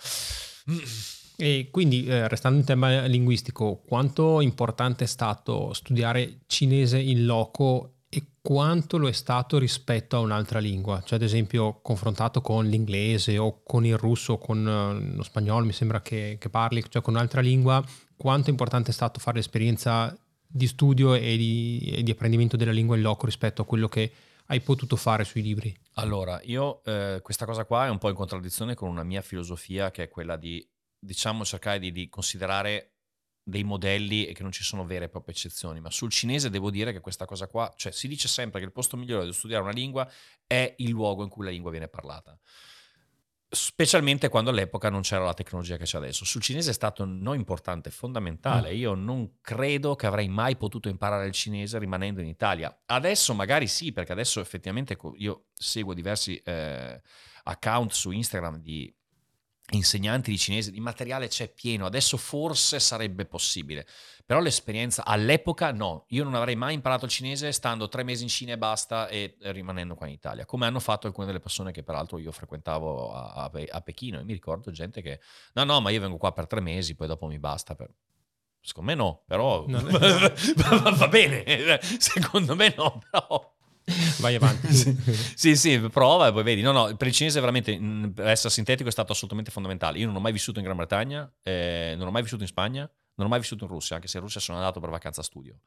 E 1.41 1.69
quindi, 1.71 2.05
eh, 2.05 2.27
restando 2.27 2.59
in 2.59 2.65
tema 2.65 3.05
linguistico, 3.07 3.81
quanto 3.87 4.41
importante 4.41 5.05
è 5.05 5.07
stato 5.07 5.73
studiare 5.73 6.41
cinese 6.47 6.99
in 6.99 7.27
loco 7.27 7.99
e 8.09 8.25
quanto 8.43 8.99
lo 8.99 9.07
è 9.07 9.13
stato 9.13 9.57
rispetto 9.57 10.17
a 10.17 10.19
un'altra 10.19 10.59
lingua? 10.59 11.01
Cioè, 11.05 11.17
ad 11.17 11.23
esempio, 11.23 11.79
confrontato 11.81 12.41
con 12.41 12.67
l'inglese 12.67 13.39
o 13.39 13.63
con 13.63 13.87
il 13.87 13.97
russo 13.97 14.33
o 14.33 14.39
con 14.39 14.59
uh, 14.67 15.15
lo 15.15 15.23
spagnolo, 15.23 15.65
mi 15.65 15.73
sembra 15.73 16.03
che, 16.03 16.39
che, 16.41 16.49
parli, 16.49 16.83
cioè 16.89 17.03
con 17.03 17.15
un'altra 17.15 17.41
lingua, 17.41 17.85
quanto 18.17 18.51
importante 18.51 18.91
è 18.91 18.93
stato 18.93 19.21
fare 19.21 19.37
l'esperienza 19.37 20.13
di 20.45 20.67
studio 20.67 21.15
e 21.15 21.37
di, 21.37 21.93
e 21.99 22.03
di 22.03 22.11
apprendimento 22.11 22.57
della 22.57 22.73
lingua 22.73 22.97
in 22.97 23.03
loco 23.03 23.27
rispetto 23.27 23.63
a 23.63 23.65
quello 23.65 23.87
che 23.87 24.11
hai 24.47 24.61
potuto 24.61 24.97
fare 24.97 25.23
sui 25.23 25.43
libri? 25.43 25.73
Allora, 25.95 26.41
io 26.43 26.83
eh, 26.83 27.21
questa 27.23 27.45
cosa 27.45 27.65
qua 27.65 27.87
è 27.87 27.91
un 27.91 27.99
po' 27.99 28.09
in 28.09 28.17
contraddizione 28.17 28.75
con 28.75 28.89
una 28.89 29.05
mia 29.05 29.23
filosofia 29.23 29.93
che 29.93 30.03
è 30.03 30.09
quella 30.09 30.37
di 30.37 30.67
diciamo, 30.99 31.45
cercare 31.45 31.79
di, 31.79 31.93
di 31.93 32.09
considerare 32.09 32.95
dei 33.49 33.65
modelli 33.65 34.27
e 34.27 34.35
che 34.35 34.43
non 34.43 34.53
ci 34.53 34.63
sono 34.63 34.85
vere 34.85 35.07
e 35.07 35.09
proprie 35.09 35.35
eccezioni, 35.35 35.81
ma 35.81 35.91
sul 35.91 36.11
cinese 36.11 36.51
devo 36.51 36.71
dire 36.71 36.93
che 36.93 37.01
questa 37.01 37.25
cosa 37.25 37.47
qua, 37.47 37.73
cioè 37.77 37.93
si 37.93 38.07
dice 38.07 38.29
sempre 38.29 38.61
che 38.61 38.67
il 38.67 38.73
posto 38.73 38.97
migliore 38.97 39.25
di 39.25 39.33
studiare 39.33 39.63
una 39.63 39.73
lingua 39.73 40.11
è 40.47 40.75
il 40.79 40.91
luogo 40.91 41.23
in 41.23 41.31
cui 41.31 41.45
la 41.47 41.51
lingua 41.51 41.71
viene 41.71 41.89
parlata. 41.89 42.39
Specialmente 43.51 44.29
quando 44.29 44.51
all'epoca 44.51 44.91
non 44.91 45.01
c'era 45.01 45.25
la 45.25 45.33
tecnologia 45.33 45.79
che 45.79 45.85
c'è 45.85 45.97
adesso. 45.97 46.27
Sul 46.27 46.43
cinese 46.43 46.69
è 46.69 46.75
stato 46.75 47.07
non 47.07 47.35
importante, 47.35 47.89
fondamentale. 47.91 48.75
Mm. 48.75 48.77
Io 48.77 48.93
non 48.93 49.39
credo 49.41 49.95
che 49.95 50.07
avrei 50.07 50.29
mai 50.29 50.59
potuto 50.59 50.91
imparare 50.91 51.27
il 51.27 51.33
cinese 51.33 51.79
rimanendo 51.79 52.21
in 52.21 52.27
Italia. 52.27 52.83
Adesso 52.85 53.33
magari 53.33 53.67
sì, 53.67 53.93
perché 53.93 54.13
adesso 54.13 54.41
effettivamente 54.41 54.99
io 55.15 55.47
seguo 55.55 55.95
diversi 55.95 56.37
eh, 56.45 57.01
account 57.45 57.93
su 57.93 58.11
Instagram 58.11 58.59
di 58.59 58.95
insegnanti 59.71 60.31
di 60.31 60.39
cinese, 60.39 60.71
di 60.71 60.81
materiale 60.81 61.29
c'è 61.29 61.49
pieno, 61.53 61.87
adesso 61.87 62.17
forse 62.17 62.81
sarebbe 62.81 63.27
possibile, 63.27 63.87
però 64.25 64.41
l'esperienza 64.41 65.05
all'epoca 65.05 65.73
no, 65.73 66.05
io 66.09 66.25
non 66.25 66.35
avrei 66.35 66.57
mai 66.57 66.75
imparato 66.75 67.05
il 67.05 67.11
cinese 67.11 67.53
stando 67.53 67.89
tre 67.89 68.03
mesi 68.03 68.23
in 68.23 68.29
Cina 68.29 68.53
e 68.53 68.59
basta 68.59 69.09
e 69.09 69.37
rimanendo 69.41 69.95
qua 69.95 70.07
in 70.07 70.13
Italia, 70.13 70.47
come 70.47 70.67
hanno 70.67 70.81
fatto 70.81 71.07
alcune 71.07 71.27
delle 71.27 71.41
persone 71.41 71.73
che 71.73 71.83
peraltro 71.83 72.19
io 72.19 72.33
frequentavo 72.33 73.13
a, 73.13 73.33
a, 73.33 73.51
a 73.71 73.81
Pechino 73.81 74.21
e 74.21 74.25
mi 74.25 74.33
ricordo 74.33 74.71
gente 74.71 75.03
che 75.03 75.21
no 75.55 75.65
no 75.65 75.81
ma 75.81 75.91
io 75.91 76.01
vengo 76.01 76.17
qua 76.17 76.33
per 76.33 76.47
tre 76.47 76.61
mesi, 76.61 76.95
poi 76.95 77.07
dopo 77.07 77.27
mi 77.27 77.39
basta 77.39 77.75
per... 77.75 77.91
Secondo 78.61 78.91
me 78.91 78.97
no, 78.97 79.23
però 79.27 79.65
va 79.69 81.09
bene, 81.09 81.81
secondo 81.81 82.55
me 82.55 82.75
no, 82.77 83.01
però 83.11 83.57
Vai 84.21 84.35
avanti. 84.35 84.69
sì, 85.35 85.57
sì, 85.57 85.79
prova 85.91 86.29
e 86.29 86.33
poi 86.33 86.43
vedi. 86.43 86.63
No, 86.63 86.73
no, 86.73 86.97
per 86.97 87.07
il 87.07 87.13
cinese 87.13 87.41
veramente, 87.41 87.79
per 88.15 88.29
essere 88.29 88.53
sintetico, 88.53 88.89
è 88.89 88.93
stato 88.93 89.13
assolutamente 89.13 89.51
fondamentale. 89.51 89.99
Io 89.99 90.07
non 90.07 90.17
ho 90.17 90.21
mai 90.21 90.33
vissuto 90.33 90.59
in 90.59 90.65
Gran 90.65 90.77
Bretagna, 90.77 91.31
eh, 91.43 91.95
non 91.97 92.09
ho 92.09 92.11
mai 92.11 92.23
vissuto 92.23 92.43
in 92.43 92.49
Spagna, 92.49 92.91
non 93.15 93.27
ho 93.27 93.31
mai 93.31 93.41
vissuto 93.41 93.65
in 93.65 93.71
Russia, 93.71 93.97
anche 93.97 94.09
se 94.09 94.19
in 94.19 94.23
Russia 94.23 94.41
sono 94.41 94.59
andato 94.59 94.81
per 94.81 94.91
vacanza 94.91 95.23
studio. 95.23 95.61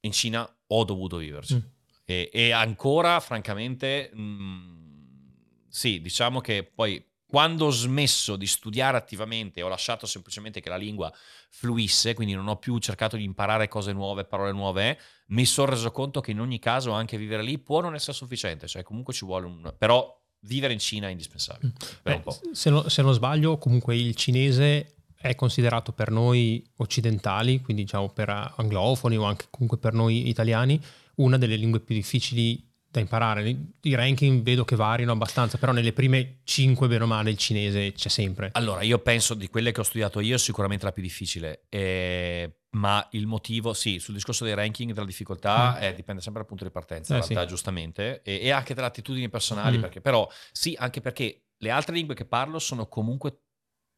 In 0.00 0.12
Cina 0.12 0.48
ho 0.66 0.84
dovuto 0.84 1.16
viverci. 1.16 1.56
Mm. 1.56 1.74
E, 2.04 2.30
e, 2.32 2.52
ancora, 2.52 3.18
francamente, 3.20 4.10
mh, 4.14 5.68
sì, 5.68 6.00
diciamo 6.00 6.40
che 6.40 6.70
poi 6.72 7.04
quando 7.36 7.66
ho 7.66 7.70
smesso 7.70 8.34
di 8.36 8.46
studiare 8.46 8.96
attivamente, 8.96 9.60
ho 9.60 9.68
lasciato 9.68 10.06
semplicemente 10.06 10.62
che 10.62 10.70
la 10.70 10.78
lingua 10.78 11.12
fluisse, 11.50 12.14
quindi 12.14 12.32
non 12.32 12.48
ho 12.48 12.56
più 12.56 12.78
cercato 12.78 13.18
di 13.18 13.24
imparare 13.24 13.68
cose 13.68 13.92
nuove, 13.92 14.24
parole 14.24 14.52
nuove, 14.52 14.98
mi 15.26 15.44
sono 15.44 15.72
reso 15.72 15.90
conto 15.90 16.22
che 16.22 16.30
in 16.30 16.40
ogni 16.40 16.58
caso 16.58 16.92
anche 16.92 17.18
vivere 17.18 17.42
lì 17.42 17.58
può 17.58 17.82
non 17.82 17.94
essere 17.94 18.14
sufficiente, 18.14 18.66
cioè 18.66 18.82
comunque 18.82 19.12
ci 19.12 19.26
vuole 19.26 19.44
un... 19.44 19.74
però 19.76 20.18
vivere 20.44 20.72
in 20.72 20.78
Cina 20.78 21.08
è 21.08 21.10
indispensabile. 21.10 21.74
Eh, 22.04 22.22
se, 22.52 22.70
no, 22.70 22.88
se 22.88 23.02
non 23.02 23.12
sbaglio, 23.12 23.58
comunque 23.58 23.94
il 23.94 24.14
cinese 24.14 24.94
è 25.14 25.34
considerato 25.34 25.92
per 25.92 26.10
noi 26.10 26.66
occidentali, 26.76 27.60
quindi 27.60 27.82
diciamo 27.82 28.08
per 28.08 28.30
anglofoni 28.56 29.18
o 29.18 29.24
anche 29.24 29.48
comunque 29.50 29.76
per 29.76 29.92
noi 29.92 30.30
italiani, 30.30 30.80
una 31.16 31.36
delle 31.36 31.56
lingue 31.56 31.80
più 31.80 31.94
difficili 31.94 32.66
da 32.88 33.00
imparare. 33.00 33.56
I 33.80 33.94
ranking 33.94 34.42
vedo 34.42 34.64
che 34.64 34.76
variano 34.76 35.12
abbastanza, 35.12 35.58
però 35.58 35.72
nelle 35.72 35.92
prime 35.92 36.40
5, 36.44 36.88
bene 36.88 37.04
o 37.04 37.06
male, 37.06 37.30
il 37.30 37.36
cinese 37.36 37.92
c'è 37.92 38.08
sempre. 38.08 38.50
Allora, 38.52 38.82
io 38.82 38.98
penso 38.98 39.34
di 39.34 39.48
quelle 39.48 39.72
che 39.72 39.80
ho 39.80 39.84
studiato 39.84 40.20
io, 40.20 40.38
sicuramente 40.38 40.84
la 40.84 40.92
più 40.92 41.02
difficile. 41.02 41.66
Eh, 41.68 42.60
ma 42.76 43.06
il 43.12 43.26
motivo, 43.26 43.72
sì, 43.72 43.98
sul 43.98 44.14
discorso 44.14 44.44
dei 44.44 44.54
ranking 44.54 44.92
della 44.92 45.06
difficoltà 45.06 45.76
mm. 45.78 45.82
eh, 45.82 45.94
dipende 45.94 46.20
sempre 46.20 46.40
dal 46.40 46.48
punto 46.48 46.64
di 46.64 46.70
partenza, 46.70 47.14
eh, 47.14 47.18
in 47.18 47.22
realtà, 47.22 47.42
sì. 47.42 47.48
giustamente, 47.48 48.22
e, 48.22 48.40
e, 48.42 48.50
anche 48.50 48.74
dalle 48.74 48.86
attitudini 48.86 49.28
personali, 49.28 49.78
mm. 49.78 49.80
perché, 49.80 50.00
però 50.00 50.28
sì, 50.52 50.74
anche 50.78 51.00
perché 51.00 51.46
le 51.58 51.70
altre 51.70 51.94
lingue 51.94 52.14
che 52.14 52.26
parlo 52.26 52.58
sono 52.58 52.86
comunque 52.86 53.40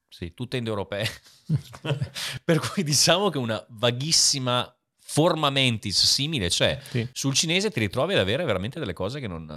sì, 0.08 0.32
tutte 0.32 0.56
indoeuropee, 0.56 1.06
per 2.44 2.60
cui 2.60 2.82
diciamo 2.82 3.30
che 3.30 3.38
una 3.38 3.64
vaghissima 3.68 4.72
forma 5.10 5.48
mentis 5.48 6.04
simile 6.04 6.48
c'è. 6.48 6.78
Sì. 6.90 7.08
Sul 7.12 7.32
cinese 7.32 7.70
ti 7.70 7.80
ritrovi 7.80 8.12
ad 8.12 8.20
avere 8.20 8.44
veramente 8.44 8.78
delle 8.78 8.92
cose 8.92 9.20
che 9.20 9.26
non... 9.26 9.48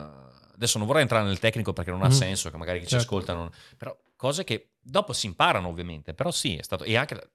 Adesso 0.56 0.78
non 0.78 0.88
vorrei 0.88 1.02
entrare 1.02 1.26
nel 1.26 1.40
tecnico 1.40 1.74
perché 1.74 1.92
non 1.92 2.04
ha 2.04 2.08
mm. 2.08 2.12
senso, 2.12 2.50
che 2.50 2.58
magari 2.58 2.80
chi 2.80 2.88
certo. 2.88 3.04
ci 3.04 3.10
ascolta 3.10 3.34
non... 3.34 3.50
Però 3.78 3.96
cose 4.16 4.44
che 4.46 4.72
dopo 4.80 5.12
si 5.12 5.26
imparano 5.26 5.68
ovviamente, 5.68 6.14
però 6.14 6.32
sì, 6.32 6.56
è 6.56 6.64
stato... 6.64 6.86
E 6.86 6.96
anche... 6.96 7.32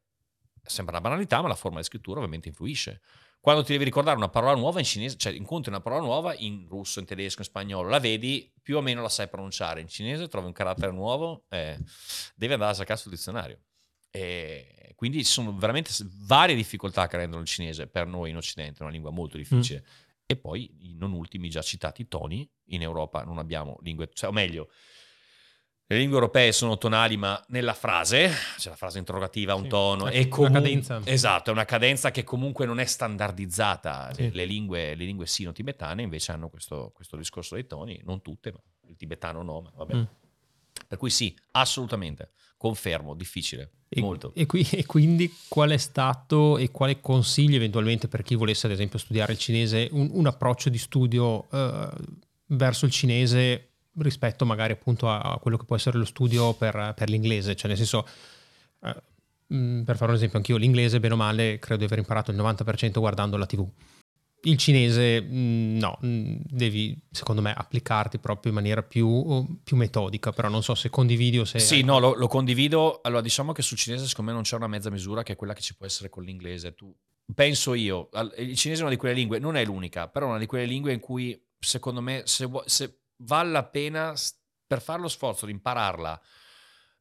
Sembra 0.62 0.98
una 0.98 1.08
banalità, 1.08 1.42
ma 1.42 1.48
la 1.48 1.54
forma 1.54 1.78
di 1.78 1.84
scrittura 1.84 2.18
ovviamente 2.18 2.48
influisce 2.48 3.00
quando 3.38 3.62
ti 3.62 3.70
devi 3.70 3.84
ricordare 3.84 4.16
una 4.16 4.28
parola 4.28 4.56
nuova 4.56 4.80
in 4.80 4.84
cinese, 4.84 5.16
cioè 5.16 5.32
incontri 5.32 5.70
una 5.70 5.80
parola 5.80 6.00
nuova 6.00 6.34
in 6.34 6.66
russo, 6.68 6.98
in 6.98 7.06
tedesco, 7.06 7.42
in 7.42 7.46
spagnolo, 7.46 7.88
la 7.88 8.00
vedi, 8.00 8.52
più 8.60 8.76
o 8.76 8.80
meno 8.80 9.02
la 9.02 9.08
sai 9.08 9.28
pronunciare. 9.28 9.80
In 9.80 9.86
cinese 9.86 10.26
trovi 10.26 10.46
un 10.46 10.52
carattere 10.52 10.90
nuovo, 10.90 11.44
eh, 11.50 11.78
devi 12.34 12.54
andare 12.54 12.72
a 12.72 12.74
cercare 12.74 12.98
sul 12.98 13.12
dizionario. 13.12 13.60
E 14.10 14.75
quindi 14.94 15.24
ci 15.24 15.32
sono 15.32 15.56
veramente 15.56 15.90
varie 16.26 16.54
difficoltà 16.54 17.06
che 17.06 17.16
rendono 17.16 17.42
il 17.42 17.48
cinese 17.48 17.86
per 17.86 18.06
noi 18.06 18.30
in 18.30 18.36
Occidente 18.36 18.82
una 18.82 18.92
lingua 18.92 19.10
molto 19.10 19.36
difficile. 19.36 19.82
Mm. 19.84 20.04
E 20.26 20.36
poi, 20.36 20.70
i 20.80 20.94
non 20.94 21.12
ultimi 21.12 21.48
già 21.48 21.62
citati 21.62 22.08
toni, 22.08 22.48
in 22.66 22.82
Europa 22.82 23.22
non 23.22 23.38
abbiamo 23.38 23.78
lingue, 23.82 24.10
cioè, 24.12 24.28
o 24.28 24.32
meglio, 24.32 24.70
le 25.88 25.98
lingue 25.98 26.16
europee 26.16 26.50
sono 26.50 26.78
tonali, 26.78 27.16
ma 27.16 27.40
nella 27.48 27.72
frase, 27.72 28.28
c'è 28.56 28.70
la 28.70 28.74
frase 28.74 28.98
interrogativa, 28.98 29.54
un 29.54 29.62
sì, 29.62 29.68
tono, 29.68 30.06
è 30.08 30.26
comu- 30.26 30.50
una 30.50 30.60
cadenza. 30.60 31.00
Esatto, 31.04 31.50
è 31.50 31.52
una 31.52 31.64
cadenza 31.64 32.10
che 32.10 32.24
comunque 32.24 32.66
non 32.66 32.80
è 32.80 32.84
standardizzata. 32.84 34.12
Sì. 34.12 34.32
Le, 34.32 34.44
lingue, 34.46 34.96
le 34.96 35.04
lingue 35.04 35.26
sino-tibetane 35.26 36.02
invece 36.02 36.32
hanno 36.32 36.48
questo, 36.48 36.90
questo, 36.92 37.16
discorso 37.16 37.54
dei 37.54 37.68
toni, 37.68 38.00
non 38.04 38.20
tutte, 38.20 38.50
ma 38.50 38.60
il 38.88 38.96
tibetano 38.96 39.42
no, 39.42 39.60
ma 39.60 39.70
vabbè. 39.76 39.94
Mm. 39.94 40.04
Per 40.88 40.98
cui 40.98 41.10
sì, 41.10 41.36
assolutamente, 41.52 42.32
confermo, 42.66 43.14
difficile, 43.14 43.70
e, 43.88 44.00
molto. 44.00 44.32
E, 44.34 44.46
qui, 44.46 44.66
e, 44.70 44.84
quindi 44.84 45.32
qual 45.48 45.70
è 45.70 45.76
stato 45.76 46.58
e 46.58 46.70
quale 46.70 47.00
consigli 47.00 47.54
eventualmente 47.54 48.08
per 48.08 48.22
chi 48.22 48.34
volesse 48.34 48.66
ad 48.66 48.72
esempio 48.72 48.98
studiare 48.98 49.32
il 49.32 49.38
cinese, 49.38 49.88
un, 49.92 50.10
un 50.12 50.26
approccio 50.26 50.68
di 50.68 50.78
studio 50.78 51.46
uh, 51.50 51.88
verso 52.46 52.86
il 52.86 52.92
cinese 52.92 53.68
rispetto 53.98 54.44
magari 54.44 54.72
appunto 54.72 55.08
a 55.08 55.38
quello 55.40 55.56
che 55.56 55.64
può 55.64 55.76
essere 55.76 55.98
lo 55.98 56.04
studio 56.04 56.52
per, 56.54 56.92
per 56.94 57.08
l'inglese, 57.08 57.56
cioè 57.56 57.68
nel 57.68 57.76
senso, 57.78 58.06
eh, 58.82 59.02
mm, 59.54 59.82
per 59.82 59.96
fare 59.96 60.10
un 60.10 60.16
esempio, 60.16 60.38
anch'io 60.38 60.56
l'inglese, 60.56 61.00
bene 61.00 61.14
o 61.14 61.16
male, 61.16 61.58
credo 61.58 61.78
di 61.78 61.84
aver 61.84 61.98
imparato 61.98 62.30
il 62.30 62.36
90% 62.36 62.98
guardando 62.98 63.36
la 63.36 63.46
TV. 63.46 63.66
Il 64.46 64.56
cinese, 64.58 65.20
mm, 65.22 65.78
no, 65.78 65.98
mm, 66.04 66.36
devi 66.42 66.96
secondo 67.10 67.42
me 67.42 67.52
applicarti 67.52 68.18
proprio 68.18 68.52
in 68.52 68.58
maniera 68.58 68.82
più, 68.82 69.58
più 69.62 69.76
metodica, 69.76 70.32
però 70.32 70.48
non 70.48 70.62
so 70.62 70.74
se 70.74 70.88
condividi 70.88 71.38
o 71.38 71.44
se... 71.44 71.58
Sì, 71.58 71.82
no, 71.82 71.98
lo, 71.98 72.14
lo, 72.14 72.28
condivido. 72.28 73.00
Allora, 73.02 73.22
diciamo 73.22 73.52
che 73.52 73.62
sul 73.62 73.76
cinese 73.76 74.06
secondo 74.06 74.30
me 74.30 74.36
non 74.36 74.44
c'è 74.44 74.56
una 74.56 74.68
mezza 74.68 74.90
misura 74.90 75.22
che 75.22 75.32
è 75.32 75.36
quella 75.36 75.52
che 75.52 75.62
ci 75.62 75.74
può 75.74 75.86
essere 75.86 76.08
con 76.08 76.22
l'inglese. 76.22 76.74
Tu, 76.74 76.94
penso 77.34 77.74
io, 77.74 78.08
il 78.38 78.56
cinese 78.56 78.80
è 78.80 78.84
una 78.84 78.92
di 78.92 78.98
quelle 78.98 79.14
lingue, 79.14 79.38
non 79.38 79.56
è 79.56 79.64
l'unica, 79.64 80.08
però 80.08 80.26
è 80.26 80.28
una 80.30 80.38
di 80.38 80.46
quelle 80.46 80.66
lingue 80.66 80.92
in 80.92 81.00
cui 81.00 81.40
secondo 81.58 82.00
me 82.00 82.22
se, 82.24 82.48
se 82.66 83.00
vale 83.18 83.50
la 83.50 83.64
pena 83.64 84.14
per 84.66 84.80
fare 84.80 85.00
lo 85.00 85.08
sforzo 85.08 85.46
di 85.46 85.52
impararla 85.52 86.20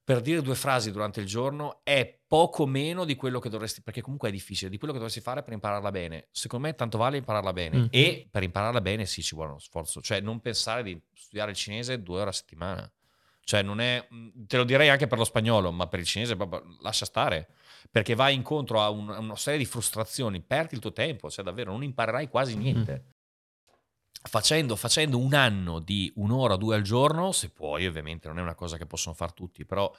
per 0.05 0.21
dire 0.21 0.43
due 0.43 0.53
frasi 0.53 0.91
durante 0.91 1.19
il 1.19 1.25
giorno 1.25 1.79
è 1.83 2.19
poco 2.27 2.67
meno 2.67 3.05
di 3.05 3.15
quello 3.15 3.39
che 3.39 3.49
dovresti, 3.49 3.81
perché 3.81 4.01
comunque 4.01 4.29
è 4.29 4.31
difficile, 4.31 4.69
di 4.69 4.77
quello 4.77 4.93
che 4.93 4.99
dovresti 4.99 5.19
fare 5.19 5.41
per 5.41 5.53
impararla 5.53 5.89
bene. 5.89 6.27
Secondo 6.29 6.67
me 6.67 6.75
tanto 6.75 6.99
vale 6.99 7.17
impararla 7.17 7.51
bene 7.51 7.77
mm. 7.79 7.85
e 7.89 8.27
per 8.29 8.43
impararla 8.43 8.81
bene 8.81 9.07
sì 9.07 9.23
ci 9.23 9.33
vuole 9.33 9.49
uno 9.49 9.59
sforzo, 9.59 10.01
cioè 10.01 10.21
non 10.21 10.41
pensare 10.41 10.83
di 10.83 11.01
studiare 11.11 11.49
il 11.49 11.57
cinese 11.57 12.03
due 12.03 12.19
ore 12.21 12.29
a 12.29 12.33
settimana. 12.33 12.89
Cioè 13.43 13.63
non 13.63 13.81
è, 13.81 14.07
mm, 14.13 14.45
te 14.45 14.57
lo 14.57 14.63
direi 14.63 14.89
anche 14.89 15.07
per 15.07 15.17
lo 15.17 15.23
spagnolo, 15.23 15.71
ma 15.71 15.87
per 15.87 15.99
il 15.99 16.05
cinese 16.05 16.35
proprio 16.35 16.63
lascia 16.81 17.05
stare, 17.05 17.49
perché 17.89 18.13
vai 18.13 18.35
incontro 18.35 18.83
a, 18.83 18.91
un, 18.91 19.09
a 19.09 19.17
una 19.17 19.35
serie 19.35 19.57
di 19.57 19.65
frustrazioni, 19.65 20.39
perdi 20.39 20.75
il 20.75 20.81
tuo 20.81 20.93
tempo, 20.93 21.31
cioè 21.31 21.43
davvero 21.43 21.71
non 21.71 21.81
imparerai 21.81 22.29
quasi 22.29 22.55
niente. 22.55 23.05
Mm 23.07 23.13
facendo, 24.27 24.75
facendo 24.75 25.17
un 25.17 25.33
anno 25.33 25.79
di 25.79 26.11
un'ora 26.15 26.55
o 26.55 26.57
due 26.57 26.75
al 26.75 26.81
giorno, 26.81 27.31
se 27.31 27.49
puoi, 27.51 27.85
ovviamente 27.85 28.27
non 28.27 28.39
è 28.39 28.41
una 28.41 28.55
cosa 28.55 28.77
che 28.77 28.85
possono 28.85 29.15
fare 29.15 29.33
tutti, 29.33 29.65
però 29.65 29.91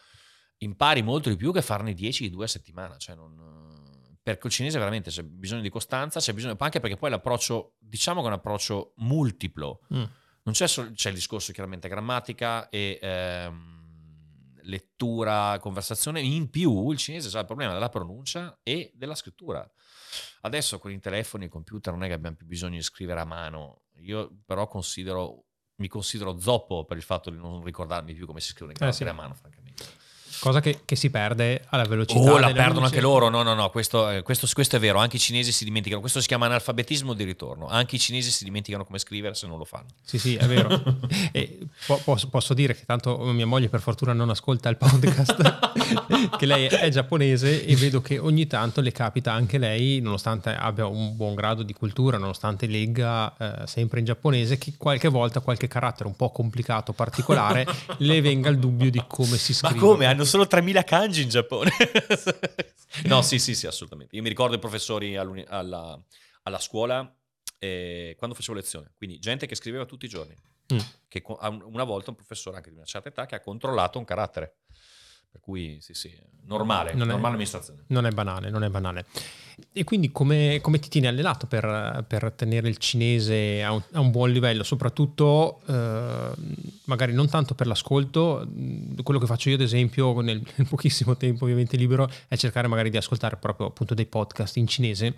impari 0.59 1.03
molto 1.03 1.29
di 1.29 1.37
più 1.37 1.53
che 1.53 1.63
farne 1.63 1.95
10 1.95 2.25
di 2.25 2.31
due 2.31 2.45
a 2.45 2.49
settimana. 2.49 2.97
Cioè 2.97 3.15
non, 3.15 3.85
perché 4.23 4.47
il 4.47 4.53
cinese 4.53 4.79
veramente 4.79 5.11
c'è 5.11 5.23
bisogno 5.23 5.63
di 5.63 5.71
costanza, 5.71 6.21
c'è 6.21 6.33
bisogno 6.33 6.57
anche 6.59 6.81
perché 6.81 6.97
poi 6.97 7.11
l'approccio, 7.11 7.75
diciamo 7.79 8.21
che 8.21 8.27
è 8.27 8.31
un 8.31 8.37
approccio 8.37 8.93
multiplo. 8.97 9.81
Mm. 9.95 10.05
Non 10.43 10.55
c'è, 10.55 10.69
solo, 10.69 10.91
c'è 10.93 11.09
il 11.09 11.17
discorso 11.17 11.53
chiaramente 11.53 11.89
grammatica 11.89 12.69
e 12.69 12.99
ehm, 13.01 14.61
lettura, 14.63 15.59
conversazione, 15.61 16.21
in 16.21 16.51
più 16.51 16.91
il 16.91 16.99
cinese 16.99 17.37
ha 17.37 17.41
il 17.41 17.47
problema 17.47 17.73
della 17.73 17.89
pronuncia 17.89 18.59
e 18.63 18.93
della 18.95 19.15
scrittura. 19.15 19.69
Adesso 20.43 20.79
con 20.79 20.93
i 20.93 21.01
telefoni 21.01 21.45
e 21.45 21.47
i 21.49 21.51
computer 21.51 21.93
non 21.93 22.05
è 22.05 22.09
che 22.09 22.15
abbiamo 22.15 22.37
più 22.37 22.47
bisogno 22.47 22.77
di 22.77 22.83
scrivere 22.83 23.21
a 23.21 23.25
mano, 23.25 23.86
io 23.99 24.41
però 24.45 24.67
considero, 24.67 25.45
mi 25.77 25.89
considero 25.89 26.39
zoppo 26.39 26.85
per 26.85 26.97
il 26.97 27.03
fatto 27.03 27.31
di 27.31 27.37
non 27.37 27.63
ricordarmi 27.63 28.15
più 28.15 28.27
come 28.27 28.41
si 28.41 28.51
scrive 28.51 28.73
un 28.73 28.79
caratteri 28.79 29.05
eh 29.05 29.13
sì. 29.13 29.13
a 29.13 29.21
mano, 29.21 29.35
francamente. 29.35 29.66
Cosa 30.41 30.61
che, 30.61 30.81
che, 30.85 30.97
si 30.97 31.11
perde 31.11 31.65
alla 31.71 31.85
velocità. 31.85 32.19
Oh, 32.21 32.39
la 32.39 32.53
perdono 32.53 32.81
luce. 32.81 32.85
anche 32.87 33.01
loro. 33.01 33.29
No, 33.29 33.43
no, 33.43 33.55
no, 33.55 33.71
questo, 33.71 34.11
eh, 34.11 34.23
questo, 34.23 34.49
questo, 34.53 34.77
è 34.77 34.79
vero. 34.79 34.99
Anche 34.99 35.17
i 35.17 35.19
cinesi 35.19 35.53
si 35.53 35.65
dimenticano. 35.65 36.01
Questo 36.01 36.21
si 36.21 36.27
chiama 36.27 36.47
analfabetismo 36.47 37.13
di 37.15 37.25
ritorno. 37.25 37.69
Anche 37.69 37.97
i 37.97 37.99
cinesi 37.99 38.31
si 38.31 38.45
dimenticano 38.45 38.85
come 38.85 38.99
scrivere 38.99 39.35
se 39.35 39.47
non 39.47 39.59
lo 39.59 39.65
fanno. 39.65 39.87
Sì, 40.03 40.19
sì, 40.19 40.37
è 40.37 40.47
vero. 40.47 40.69
po- 41.87 42.01
posso, 42.05 42.29
posso, 42.29 42.55
dire 42.55 42.75
che 42.75 42.85
tanto 42.85 43.17
mia 43.19 43.47
moglie 43.47 43.69
per 43.69 43.81
fortuna 43.81 44.13
non 44.13 44.31
ascolta 44.31 44.69
il 44.69 44.77
podcast, 44.77 45.59
che 46.37 46.47
lei 46.47 46.67
è 46.67 46.89
giapponese 46.89 47.65
e 47.65 47.77
vedo 47.77 48.01
che 48.01 48.19
ogni 48.19 48.47
tanto 48.47 48.81
le 48.81 48.93
capita 48.93 49.33
anche 49.33 49.59
lei, 49.59 50.01
nonostante 50.01 50.55
abbia 50.55 50.87
un 50.87 51.17
buon 51.17 51.35
grado 51.35 51.63
di 51.63 51.73
cultura, 51.73 52.19
nonostante 52.19 52.67
legga 52.67 53.35
eh, 53.37 53.67
sempre 53.67 54.01
in 54.01 54.07
giapponese, 54.07 54.59
che 54.59 54.75
qualche 54.77 55.09
volta 55.09 55.41
qualche 55.41 55.69
carattere 55.69 56.09
un 56.09 56.17
po' 56.17 56.31
complicato, 56.31 56.93
particolare, 56.93 57.67
le 57.99 58.21
venga 58.21 58.49
il 58.49 58.59
dubbio 58.59 58.91
di 58.91 59.03
come 59.07 59.37
si 59.37 59.55
scrive. 59.55 59.75
Ma 59.75 59.81
come? 59.81 60.07
Hanno 60.07 60.25
solo 60.27 60.47
3000 60.47 60.85
kanji 60.85 61.23
in 61.23 61.29
Giappone. 61.29 61.71
no, 63.05 63.23
sì, 63.23 63.39
sì, 63.39 63.55
sì, 63.55 63.67
assolutamente. 63.67 64.17
Io 64.17 64.23
mi 64.23 64.29
ricordo 64.29 64.57
i 64.57 64.59
professori 64.59 65.17
alla, 65.17 66.01
alla 66.43 66.59
scuola 66.59 67.15
eh, 67.59 68.15
quando 68.19 68.37
facevo 68.37 68.57
lezione, 68.57 68.93
quindi 68.97 69.19
gente 69.19 69.47
che 69.47 69.55
scriveva 69.55 69.85
tutti 69.85 70.07
i 70.07 70.09
giorni. 70.09 70.35
Mm. 70.73 70.79
Che 71.09 71.23
una 71.27 71.85
volta 71.85 72.11
un 72.11 72.17
professore 72.17 72.57
anche 72.57 72.71
di 72.71 72.77
una 72.77 72.85
certa 72.85 73.09
età 73.09 73.27
che 73.27 73.37
ha 73.37 73.41
controllato 73.41 73.99
un 73.99 74.05
carattere. 74.05 74.57
Per 75.37 75.45
cui 75.45 75.77
sì, 75.81 75.93
sì, 75.93 76.11
normale, 76.47 76.95
non 76.95 77.09
normale 77.09 77.29
è, 77.29 77.35
amministrazione. 77.35 77.83
Non 77.89 78.07
è 78.07 78.11
banale, 78.11 78.49
non 78.49 78.65
è 78.65 78.71
banale. 78.71 79.05
E 79.71 79.85
quindi 79.85 80.11
come, 80.11 80.61
come 80.63 80.79
ti 80.79 80.89
tieni 80.89 81.09
allenato 81.09 81.47
per, 81.47 82.05
per, 82.09 82.33
tenere 82.33 82.71
il 82.71 82.79
cinese 82.79 83.63
a 83.63 83.73
un, 83.73 83.83
a 83.93 84.01
un 84.01 84.11
buon 84.11 84.31
livello, 84.31 84.63
soprattutto 84.63 85.61
eh, 85.67 86.31
magari 86.85 87.13
non 87.13 87.29
tanto 87.29 87.55
per 87.55 87.67
l'ascolto, 87.67 88.49
quello 89.03 89.21
che 89.21 89.27
faccio 89.27 89.51
io 89.51 89.57
ad 89.57 89.61
esempio 89.61 90.19
nel, 90.23 90.41
nel, 90.57 90.67
pochissimo 90.67 91.19
tempo 91.19 91.45
ovviamente 91.45 91.77
libero 91.77 92.09
è 92.29 92.37
cercare 92.37 92.67
magari 92.67 92.89
di 92.89 92.97
ascoltare 92.97 93.37
proprio 93.37 93.67
appunto 93.67 93.93
dei 93.93 94.07
podcast 94.07 94.57
in 94.57 94.67
cinese, 94.67 95.15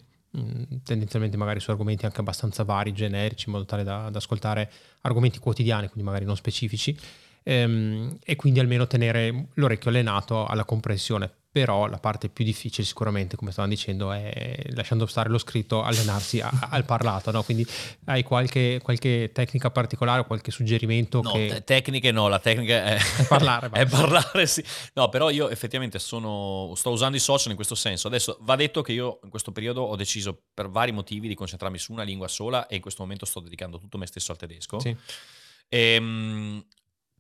tendenzialmente 0.82 1.36
magari 1.36 1.60
su 1.60 1.70
argomenti 1.70 2.06
anche 2.06 2.20
abbastanza 2.20 2.64
vari, 2.64 2.92
generici, 2.92 3.44
in 3.46 3.52
modo 3.52 3.66
tale 3.66 3.84
da, 3.84 4.10
da 4.10 4.18
ascoltare 4.18 4.68
argomenti 5.02 5.38
quotidiani, 5.38 5.86
quindi 5.86 6.02
magari 6.02 6.24
non 6.24 6.34
specifici 6.34 6.98
ehm, 7.42 8.18
e 8.24 8.36
quindi 8.36 8.60
almeno 8.60 8.86
tenere 8.86 9.48
l'orecchio 9.54 9.90
allenato 9.90 10.46
alla 10.46 10.64
comprensione. 10.64 11.30
Però 11.50 11.86
la 11.86 11.98
parte 11.98 12.28
più 12.28 12.44
difficile 12.44 12.86
sicuramente, 12.86 13.34
come 13.34 13.52
stavamo 13.52 13.72
dicendo, 13.72 14.12
è 14.12 14.64
lasciando 14.74 15.06
stare 15.06 15.30
lo 15.30 15.38
scritto, 15.38 15.82
allenarsi 15.82 16.40
a, 16.40 16.50
al 16.70 16.84
parlato. 16.84 17.30
No? 17.30 17.42
Quindi 17.42 17.66
hai 18.04 18.22
qualche, 18.22 18.78
qualche, 18.82 19.30
tecnica 19.32 19.70
particolare 19.70 20.26
qualche 20.26 20.50
suggerimento? 20.50 21.22
No, 21.22 21.32
che... 21.32 21.62
tecniche 21.64 22.12
no, 22.12 22.28
la 22.28 22.38
tecnica 22.38 22.84
è, 22.84 22.96
è 22.96 23.26
parlare. 23.26 23.70
è 23.72 23.86
parlare, 23.86 24.46
sì. 24.46 24.62
No, 24.92 25.08
però 25.08 25.30
io 25.30 25.48
effettivamente 25.48 25.98
sono, 25.98 26.74
sto 26.76 26.90
usando 26.90 27.16
i 27.16 27.20
social 27.20 27.50
in 27.50 27.56
questo 27.56 27.74
senso. 27.74 28.08
Adesso 28.08 28.36
va 28.42 28.54
detto 28.54 28.82
che 28.82 28.92
io 28.92 29.18
in 29.24 29.30
questo 29.30 29.50
periodo 29.50 29.80
ho 29.82 29.96
deciso 29.96 30.42
per 30.52 30.68
vari 30.68 30.92
motivi 30.92 31.28
di 31.28 31.34
concentrarmi 31.34 31.78
su 31.78 31.92
una 31.92 32.02
lingua 32.02 32.28
sola 32.28 32.66
e 32.66 32.76
in 32.76 32.82
questo 32.82 33.02
momento 33.02 33.24
sto 33.24 33.40
dedicando 33.40 33.80
tutto 33.80 33.96
me 33.96 34.06
stesso 34.06 34.32
al 34.32 34.38
tedesco. 34.38 34.78
Sì. 34.80 34.94
E, 35.68 35.94
ehm, 35.94 36.64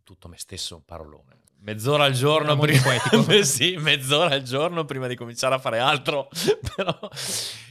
tutto 0.08 0.28
me 0.28 0.38
stesso 0.38 0.76
un 0.76 0.84
parolone. 0.86 1.36
Mezz'ora 1.60 2.04
al 2.04 2.12
giorno 2.12 2.56
prima, 2.56 2.96
sì, 3.44 3.76
mezz'ora 3.76 4.34
al 4.34 4.42
giorno 4.42 4.86
prima 4.86 5.06
di 5.06 5.14
cominciare 5.14 5.54
a 5.54 5.58
fare 5.58 5.80
altro. 5.80 6.30
però, 6.74 6.98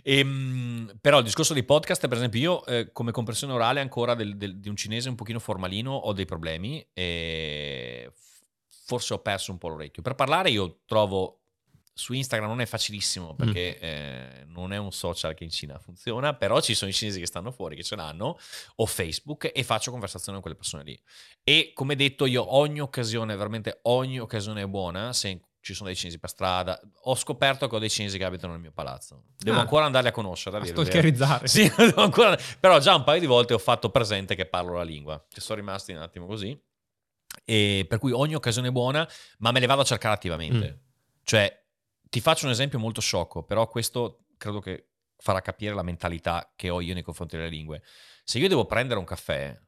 ehm, 0.03 0.97
però, 1.01 1.17
il 1.17 1.23
discorso 1.23 1.53
dei 1.53 1.63
podcast, 1.63 2.07
per 2.07 2.17
esempio, 2.17 2.39
io 2.39 2.65
eh, 2.65 2.91
come 2.91 3.11
compressione 3.11 3.53
orale 3.53 3.79
ancora 3.79 4.13
del, 4.13 4.37
del, 4.37 4.59
di 4.59 4.69
un 4.69 4.75
cinese 4.75 5.09
un 5.09 5.15
pochino 5.15 5.39
formalino 5.39 5.91
ho 5.91 6.13
dei 6.13 6.25
problemi 6.25 6.85
e 6.93 8.11
forse 8.85 9.15
ho 9.15 9.19
perso 9.19 9.51
un 9.51 9.57
po' 9.57 9.69
l'orecchio. 9.69 10.03
Per 10.03 10.13
parlare 10.13 10.51
io 10.51 10.81
trovo 10.85 11.36
su 11.97 12.13
Instagram 12.13 12.47
non 12.47 12.61
è 12.61 12.67
facilissimo 12.67 13.33
perché 13.33 13.75
mm. 13.75 13.83
eh, 13.83 14.45
non 14.49 14.71
è 14.71 14.77
un 14.77 14.91
social 14.91 15.33
che 15.33 15.43
in 15.43 15.49
Cina 15.49 15.79
funziona, 15.79 16.35
però 16.35 16.61
ci 16.61 16.75
sono 16.75 16.91
i 16.91 16.93
cinesi 16.93 17.19
che 17.19 17.25
stanno 17.25 17.49
fuori, 17.49 17.75
che 17.75 17.83
ce 17.83 17.95
l'hanno, 17.95 18.37
o 18.75 18.85
Facebook, 18.85 19.51
e 19.51 19.63
faccio 19.63 19.89
conversazione 19.89 20.33
con 20.33 20.41
quelle 20.41 20.55
persone 20.55 20.83
lì. 20.83 21.01
E 21.43 21.71
come 21.73 21.95
detto, 21.95 22.27
io 22.27 22.55
ogni 22.55 22.81
occasione, 22.81 23.35
veramente 23.35 23.79
ogni 23.83 24.19
occasione 24.19 24.61
è 24.61 24.67
buona, 24.67 25.11
se 25.11 25.41
ci 25.59 25.73
sono 25.73 25.87
dei 25.87 25.97
cinesi 25.97 26.19
per 26.19 26.29
strada, 26.29 26.79
ho 27.01 27.15
scoperto 27.15 27.67
che 27.67 27.75
ho 27.75 27.79
dei 27.79 27.89
cinesi 27.89 28.19
che 28.19 28.25
abitano 28.25 28.53
nel 28.53 28.61
mio 28.61 28.71
palazzo. 28.71 29.23
Devo 29.35 29.57
ah, 29.57 29.61
ancora 29.61 29.85
andarli 29.85 30.09
a 30.09 30.11
conoscere. 30.11 30.57
A 30.57 30.65
stalkerizzare. 30.65 31.47
Sì, 31.49 31.69
ancora... 31.97 32.37
però 32.59 32.77
già 32.79 32.93
un 32.93 33.03
paio 33.03 33.19
di 33.19 33.25
volte 33.25 33.55
ho 33.55 33.57
fatto 33.57 33.89
presente 33.89 34.35
che 34.35 34.45
parlo 34.45 34.75
la 34.75 34.83
lingua, 34.83 35.25
che 35.27 35.41
sono 35.41 35.59
rimasti 35.59 35.93
un 35.93 36.01
attimo 36.01 36.27
così. 36.27 36.55
E 37.43 37.85
per 37.89 37.97
cui 37.97 38.11
ogni 38.11 38.35
occasione 38.35 38.67
è 38.67 38.71
buona, 38.71 39.09
ma 39.39 39.51
me 39.51 39.59
le 39.59 39.65
vado 39.65 39.81
a 39.81 39.85
cercare 39.85 40.13
attivamente. 40.13 40.73
Mm. 40.73 40.85
Cioè, 41.23 41.65
ti 42.09 42.21
faccio 42.21 42.45
un 42.45 42.51
esempio 42.51 42.79
molto 42.79 43.01
sciocco, 43.01 43.43
però 43.43 43.67
questo 43.67 44.25
credo 44.37 44.59
che 44.59 44.89
farà 45.17 45.41
capire 45.41 45.73
la 45.73 45.83
mentalità 45.83 46.53
che 46.55 46.69
ho 46.69 46.81
io 46.81 46.93
nei 46.93 47.03
confronti 47.03 47.37
delle 47.37 47.49
lingue. 47.49 47.81
Se 48.23 48.39
io 48.39 48.47
devo 48.47 48.65
prendere 48.65 48.99
un 48.99 49.05
caffè 49.05 49.59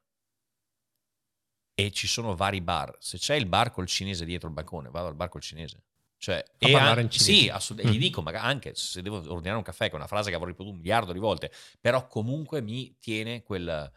e 1.74 1.90
ci 1.90 2.06
sono 2.06 2.36
vari 2.36 2.60
bar, 2.60 2.96
se 2.98 3.18
c'è 3.18 3.34
il 3.34 3.46
bar 3.46 3.70
col 3.72 3.86
cinese 3.86 4.24
dietro 4.24 4.48
il 4.48 4.54
bancone, 4.54 4.90
vado 4.90 5.08
al 5.08 5.14
bar 5.14 5.28
col 5.28 5.40
cinese. 5.40 5.82
Cioè, 6.18 6.44
A 6.58 6.68
e 6.68 6.72
parlare 6.72 7.00
an- 7.00 7.06
in 7.06 7.10
cinese. 7.10 7.32
Sì, 7.32 7.48
assolutamente. 7.48 7.98
Mm. 7.98 8.00
Gli 8.00 8.04
dico, 8.04 8.20
magari 8.20 8.46
anche 8.46 8.74
se 8.74 9.00
devo 9.00 9.16
ordinare 9.32 9.56
un 9.56 9.62
caffè, 9.62 9.86
che 9.86 9.92
è 9.92 9.96
una 9.96 10.06
frase 10.06 10.28
che 10.28 10.36
avrò 10.36 10.46
ripetuto 10.46 10.72
un 10.72 10.76
miliardo 10.76 11.12
di 11.12 11.18
volte, 11.18 11.50
però 11.80 12.06
comunque 12.06 12.60
mi 12.60 12.96
tiene 13.00 13.42
quel... 13.42 13.90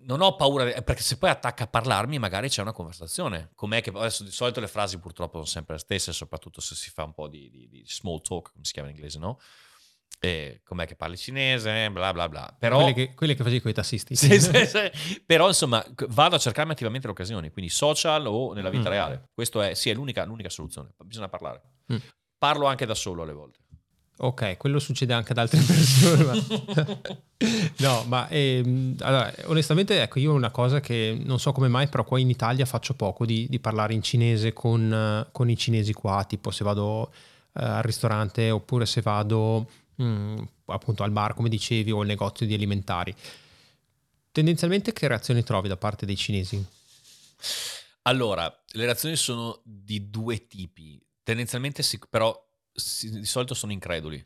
Non 0.00 0.20
ho 0.20 0.36
paura, 0.36 0.64
perché 0.82 1.02
se 1.02 1.16
poi 1.16 1.30
attacca 1.30 1.64
a 1.64 1.66
parlarmi 1.66 2.18
magari 2.18 2.48
c'è 2.48 2.60
una 2.60 2.72
conversazione. 2.72 3.50
Com'è 3.54 3.80
che 3.80 3.90
adesso 3.94 4.22
di 4.22 4.30
solito 4.30 4.60
le 4.60 4.68
frasi 4.68 4.98
purtroppo 4.98 5.34
sono 5.38 5.46
sempre 5.46 5.74
le 5.74 5.80
stesse, 5.80 6.12
soprattutto 6.12 6.60
se 6.60 6.74
si 6.74 6.90
fa 6.90 7.04
un 7.04 7.14
po' 7.14 7.26
di, 7.28 7.48
di- 7.50 7.68
di 7.68 7.84
small 7.86 8.20
talk, 8.20 8.52
come 8.52 8.64
si 8.64 8.72
chiama 8.72 8.88
in 8.90 8.94
inglese, 8.96 9.18
no? 9.18 9.38
E 10.20 10.60
com'è 10.64 10.86
che 10.86 10.94
parli 10.94 11.16
cinese, 11.16 11.90
bla 11.90 12.12
bla 12.12 12.28
bla. 12.28 12.54
Però... 12.58 12.76
Quelle 12.78 12.92
che, 12.92 13.14
quelle 13.14 13.34
che 13.34 13.42
facevi 13.42 13.60
con 13.60 13.70
i 13.70 13.74
tassisti. 13.74 14.14
Sì, 14.14 14.40
sì, 14.40 14.66
sì. 14.66 15.20
Però 15.24 15.48
insomma 15.48 15.84
vado 16.08 16.36
a 16.36 16.38
cercarmi 16.38 16.72
attivamente 16.72 17.06
le 17.06 17.12
occasioni, 17.12 17.50
quindi 17.50 17.70
social 17.70 18.26
o 18.26 18.52
nella 18.52 18.70
vita 18.70 18.88
Mm. 18.88 18.92
reale. 18.92 19.28
Questo 19.34 19.60
è, 19.60 19.74
sì, 19.74 19.90
è 19.90 19.94
l'unica, 19.94 20.24
l'unica 20.24 20.48
soluzione, 20.50 20.94
bisogna 21.04 21.28
parlare. 21.28 21.62
Mm. 21.92 21.96
Parlo 22.38 22.66
anche 22.66 22.86
da 22.86 22.94
solo 22.94 23.22
alle 23.22 23.32
volte. 23.32 23.60
Ok, 24.16 24.56
quello 24.56 24.78
succede 24.78 25.12
anche 25.12 25.32
ad 25.32 25.38
altre 25.38 25.60
persone. 25.66 26.44
no, 27.78 28.04
ma 28.04 28.28
ehm, 28.28 28.96
allora, 29.00 29.32
onestamente, 29.46 30.00
ecco, 30.00 30.20
io 30.20 30.32
una 30.32 30.50
cosa 30.50 30.80
che 30.80 31.20
non 31.20 31.40
so 31.40 31.50
come 31.52 31.68
mai, 31.68 31.88
però 31.88 32.04
qua 32.04 32.20
in 32.20 32.30
Italia 32.30 32.64
faccio 32.64 32.94
poco 32.94 33.26
di, 33.26 33.46
di 33.48 33.58
parlare 33.58 33.92
in 33.92 34.02
cinese 34.02 34.52
con, 34.52 35.26
con 35.32 35.50
i 35.50 35.56
cinesi 35.56 35.92
qua, 35.92 36.24
tipo 36.24 36.52
se 36.52 36.62
vado 36.62 37.12
eh, 37.54 37.64
al 37.64 37.82
ristorante 37.82 38.50
oppure 38.50 38.86
se 38.86 39.00
vado 39.00 39.68
mm, 40.00 40.38
appunto 40.66 41.02
al 41.02 41.10
bar, 41.10 41.34
come 41.34 41.48
dicevi, 41.48 41.90
o 41.90 42.00
al 42.00 42.06
negozio 42.06 42.46
di 42.46 42.54
alimentari. 42.54 43.14
Tendenzialmente 44.30 44.92
che 44.92 45.08
reazioni 45.08 45.42
trovi 45.42 45.68
da 45.68 45.76
parte 45.76 46.06
dei 46.06 46.16
cinesi? 46.16 46.64
Allora, 48.02 48.44
le 48.72 48.84
reazioni 48.84 49.16
sono 49.16 49.60
di 49.64 50.10
due 50.10 50.46
tipi. 50.46 51.00
Tendenzialmente, 51.22 51.82
sì, 51.82 51.98
però 52.08 52.36
di 52.74 53.24
solito 53.24 53.54
sono 53.54 53.72
increduli. 53.72 54.24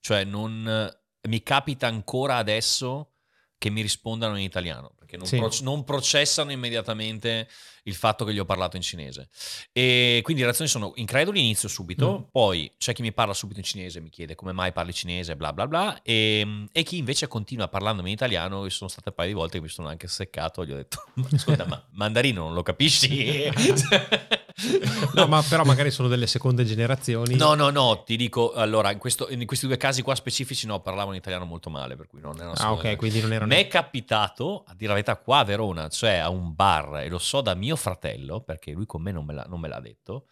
Cioè, 0.00 0.24
non 0.24 0.96
mi 1.28 1.42
capita 1.42 1.86
ancora 1.86 2.36
adesso 2.36 3.12
che 3.58 3.70
mi 3.70 3.80
rispondano 3.82 4.36
in 4.36 4.44
italiano, 4.44 4.92
perché 4.96 5.16
non, 5.16 5.26
Sì. 5.26 5.36
pro- 5.36 5.50
non 5.62 5.82
processano 5.82 6.52
immediatamente 6.52 7.48
il 7.84 7.94
fatto 7.96 8.24
che 8.24 8.32
gli 8.32 8.38
ho 8.38 8.44
parlato 8.44 8.76
in 8.76 8.82
cinese. 8.82 9.28
E 9.72 10.20
quindi 10.22 10.42
le 10.42 10.46
reazioni 10.48 10.70
sono 10.70 10.92
increduli, 10.94 11.40
inizio 11.40 11.68
subito, 11.68 12.18
Mm. 12.20 12.22
poi 12.30 12.72
c'è 12.78 12.92
chi 12.94 13.02
mi 13.02 13.12
parla 13.12 13.34
subito 13.34 13.58
in 13.58 13.64
cinese, 13.64 14.00
mi 14.00 14.10
chiede 14.10 14.36
come 14.36 14.52
mai 14.52 14.70
parli 14.72 14.92
cinese, 14.92 15.34
bla 15.34 15.52
bla 15.52 15.66
bla, 15.66 16.00
e, 16.02 16.66
e 16.70 16.82
chi 16.84 16.98
invece 16.98 17.26
continua 17.26 17.66
parlandomi 17.66 18.08
in 18.10 18.14
italiano, 18.14 18.64
e 18.64 18.70
sono 18.70 18.88
state 18.88 19.08
un 19.08 19.14
paio 19.16 19.28
di 19.30 19.34
volte 19.34 19.56
che 19.58 19.64
mi 19.64 19.68
sono 19.70 19.88
anche 19.88 20.06
seccato, 20.06 20.64
gli 20.64 20.70
ho 20.70 20.76
detto, 20.76 21.02
ascolta, 21.34 21.66
ma 21.66 21.84
mandarino 21.94 22.44
non 22.44 22.54
lo 22.54 22.62
capisci? 22.62 23.50
No, 25.14 25.26
ma 25.26 25.42
però 25.42 25.64
magari 25.64 25.90
sono 25.90 26.08
delle 26.08 26.26
seconde 26.26 26.64
generazioni. 26.64 27.36
No, 27.36 27.54
no, 27.54 27.70
no, 27.70 28.02
ti 28.04 28.16
dico, 28.16 28.52
allora, 28.52 28.90
in, 28.90 28.98
questo- 28.98 29.28
in 29.30 29.44
questi 29.46 29.66
due 29.66 29.76
casi 29.76 30.02
qua 30.02 30.14
specifici 30.14 30.66
no, 30.66 30.80
parlavano 30.80 31.16
italiano 31.16 31.44
molto 31.44 31.70
male, 31.70 31.96
per 31.96 32.06
cui 32.06 32.20
non 32.20 32.34
una 32.38 32.52
Ah, 32.52 32.72
ok, 32.72 32.96
quindi 32.96 33.20
non 33.20 33.32
erano... 33.32 33.54
Mi 33.54 33.60
è 33.60 33.66
capitato, 33.68 34.64
a 34.66 34.74
dire 34.74 34.88
la 34.88 34.94
verità, 34.94 35.16
qua 35.16 35.38
a 35.38 35.44
Verona, 35.44 35.88
cioè 35.88 36.16
a 36.16 36.28
un 36.28 36.54
bar, 36.54 36.98
e 36.98 37.08
lo 37.08 37.18
so 37.18 37.40
da 37.40 37.54
mio 37.54 37.76
fratello, 37.76 38.40
perché 38.40 38.72
lui 38.72 38.86
con 38.86 39.02
me 39.02 39.12
non 39.12 39.24
me 39.24 39.34
l'ha, 39.34 39.44
non 39.48 39.60
me 39.60 39.68
l'ha 39.68 39.80
detto. 39.80 40.26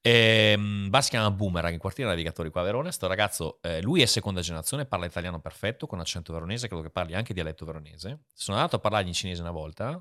Ehm, 0.00 0.88
bar 0.88 1.02
si 1.02 1.10
chiama 1.10 1.30
Boomerang, 1.30 1.72
in 1.74 1.80
quartiere 1.80 2.08
navigatori 2.10 2.50
qua 2.50 2.60
a 2.62 2.64
Verona. 2.64 2.90
Sto 2.90 3.06
ragazzo, 3.06 3.58
eh, 3.62 3.82
lui 3.82 4.00
è 4.02 4.06
seconda 4.06 4.40
generazione, 4.40 4.86
parla 4.86 5.06
italiano 5.06 5.40
perfetto, 5.40 5.86
con 5.86 6.00
accento 6.00 6.32
veronese, 6.32 6.68
credo 6.68 6.82
che 6.82 6.90
parli 6.90 7.14
anche 7.14 7.34
dialetto 7.34 7.64
veronese. 7.64 8.20
Sono 8.32 8.56
andato 8.56 8.76
a 8.76 8.78
parlargli 8.78 9.08
in 9.08 9.12
cinese 9.12 9.40
una 9.40 9.50
volta 9.50 10.00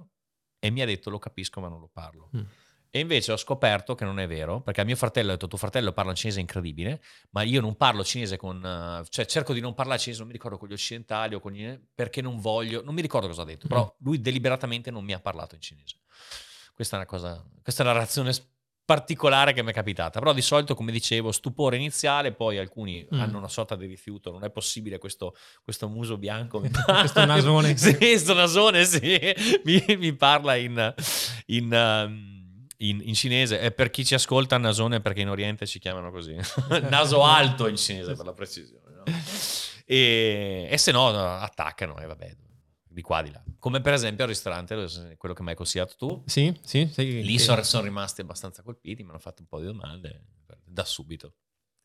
e 0.59 0.69
mi 0.69 0.81
ha 0.81 0.85
detto 0.85 1.09
lo 1.09 1.19
capisco 1.19 1.59
ma 1.61 1.67
non 1.67 1.79
lo 1.79 1.89
parlo. 1.91 2.29
Mm. 2.35 2.41
E 2.89 2.99
invece 2.99 3.31
ho 3.31 3.37
scoperto 3.37 3.95
che 3.95 4.05
non 4.05 4.19
è 4.19 4.27
vero, 4.27 4.61
perché 4.61 4.81
a 4.81 4.83
mio 4.83 4.95
fratello 4.95 5.29
ha 5.29 5.33
detto 5.33 5.47
tuo 5.47 5.57
fratello 5.57 5.91
parla 5.91 6.11
un 6.11 6.17
cinese 6.17 6.39
incredibile, 6.39 7.01
ma 7.31 7.41
io 7.43 7.61
non 7.61 7.75
parlo 7.75 8.03
cinese 8.03 8.37
con... 8.37 8.63
eh, 8.63 9.05
cioè 9.09 9.25
cerco 9.25 9.53
di 9.53 9.59
non 9.59 9.73
parlare 9.73 9.99
cinese, 9.99 10.19
non 10.19 10.27
mi 10.27 10.33
ricordo 10.33 10.57
con 10.57 10.67
gli 10.67 10.73
occidentali 10.73 11.35
o 11.35 11.39
con 11.39 11.51
gli... 11.51 11.77
perché 11.93 12.21
non 12.21 12.39
voglio, 12.39 12.81
non 12.83 12.93
mi 12.93 13.01
ricordo 13.01 13.27
cosa 13.27 13.41
ha 13.41 13.45
detto, 13.45 13.67
però 13.67 13.93
lui 13.99 14.21
deliberatamente 14.21 14.89
non 14.91 15.03
mi 15.03 15.13
ha 15.13 15.19
parlato 15.19 15.55
in 15.55 15.61
cinese. 15.61 15.97
Questa 16.73 16.95
è 16.95 16.99
una 16.99 17.07
cosa, 17.07 17.43
questa 17.61 17.83
è 17.83 17.85
la 17.85 17.93
reazione 17.93 18.31
particolare 18.87 19.51
che 19.51 19.61
mi 19.63 19.71
è 19.71 19.73
capitata, 19.73 20.19
però 20.19 20.31
di 20.31 20.41
solito 20.41 20.73
come 20.73 20.93
dicevo 20.93 21.33
stupore 21.33 21.75
iniziale, 21.75 22.31
poi 22.31 22.57
alcuni 22.57 23.05
Mm. 23.13 23.19
hanno 23.19 23.37
una 23.37 23.49
sorta 23.49 23.75
di 23.75 23.85
rifiuto, 23.85 24.31
non 24.31 24.45
è 24.45 24.49
possibile 24.49 24.97
questo, 24.97 25.35
questo 25.61 25.89
muso 25.89 26.17
bianco, 26.17 26.61
Questo 26.85 27.25
nasone. 27.25 27.75
sì, 27.77 27.97
questo 27.97 28.33
nasone, 28.33 28.85
sì, 28.85 29.19
mi, 29.65 29.83
mi 29.97 30.13
parla 30.13 30.55
in, 30.55 30.93
in, 31.47 31.73
um, 31.73 32.46
in- 32.77 33.01
in 33.03 33.13
cinese. 33.13 33.59
E 33.59 33.71
per 33.71 33.89
chi 33.89 34.05
ci 34.05 34.13
ascolta, 34.13 34.57
nasone 34.57 34.99
perché 35.01 35.21
in 35.21 35.29
Oriente 35.29 35.65
ci 35.65 35.79
chiamano 35.79 36.11
così. 36.11 36.35
Naso 36.89 37.23
alto 37.23 37.67
in 37.67 37.77
cinese, 37.77 38.15
per 38.15 38.25
la 38.25 38.33
precisione. 38.33 38.95
no? 38.95 39.03
E, 39.85 40.67
e 40.69 40.77
se 40.77 40.91
no, 40.91 41.07
attaccano 41.07 41.97
e 41.99 42.05
vabbè, 42.05 42.35
di 42.89 43.01
qua 43.01 43.21
di 43.21 43.31
là. 43.31 43.41
Come 43.59 43.81
per 43.81 43.93
esempio 43.93 44.23
al 44.23 44.29
ristorante, 44.29 44.75
quello 45.17 45.33
che 45.35 45.43
mi 45.43 45.49
hai 45.49 45.55
consigliato 45.55 45.95
tu. 45.97 46.23
Sì, 46.25 46.53
sì, 46.63 46.89
sì. 46.91 47.21
Lì 47.21 47.35
Eh, 47.35 47.39
sono, 47.39 47.63
sono 47.63 47.83
rimasti 47.83 48.21
abbastanza 48.21 48.61
colpiti, 48.63 49.03
mi 49.03 49.09
hanno 49.09 49.19
fatto 49.19 49.41
un 49.41 49.47
po' 49.47 49.59
di 49.59 49.65
domande 49.65 50.23
da 50.65 50.83
subito. 50.83 51.33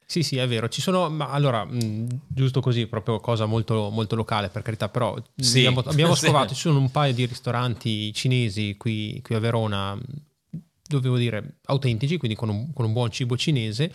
Sì, 0.04 0.22
sì, 0.22 0.36
è 0.36 0.46
vero. 0.46 0.68
Ci 0.68 0.82
sono, 0.82 1.08
ma 1.08 1.30
allora, 1.30 1.64
mh, 1.64 2.06
giusto 2.28 2.60
così, 2.60 2.86
proprio 2.86 3.18
cosa 3.20 3.46
molto, 3.46 3.88
molto 3.88 4.14
locale, 4.14 4.50
per 4.50 4.60
carità, 4.62 4.88
però 4.90 5.16
Sì, 5.36 5.58
abbiamo, 5.64 5.80
abbiamo 5.80 6.14
sì. 6.16 6.26
scovato, 6.26 6.54
ci 6.54 6.60
sono 6.60 6.78
un 6.78 6.90
paio 6.90 7.14
di 7.14 7.24
ristoranti 7.24 8.12
cinesi 8.12 8.76
qui, 8.76 9.20
qui 9.22 9.34
a 9.34 9.38
Verona, 9.38 9.98
dovevo 10.98 11.16
dire, 11.16 11.56
autentici, 11.66 12.16
quindi 12.16 12.36
con 12.36 12.48
un, 12.48 12.72
con 12.72 12.84
un 12.84 12.92
buon 12.92 13.10
cibo 13.10 13.36
cinese, 13.36 13.92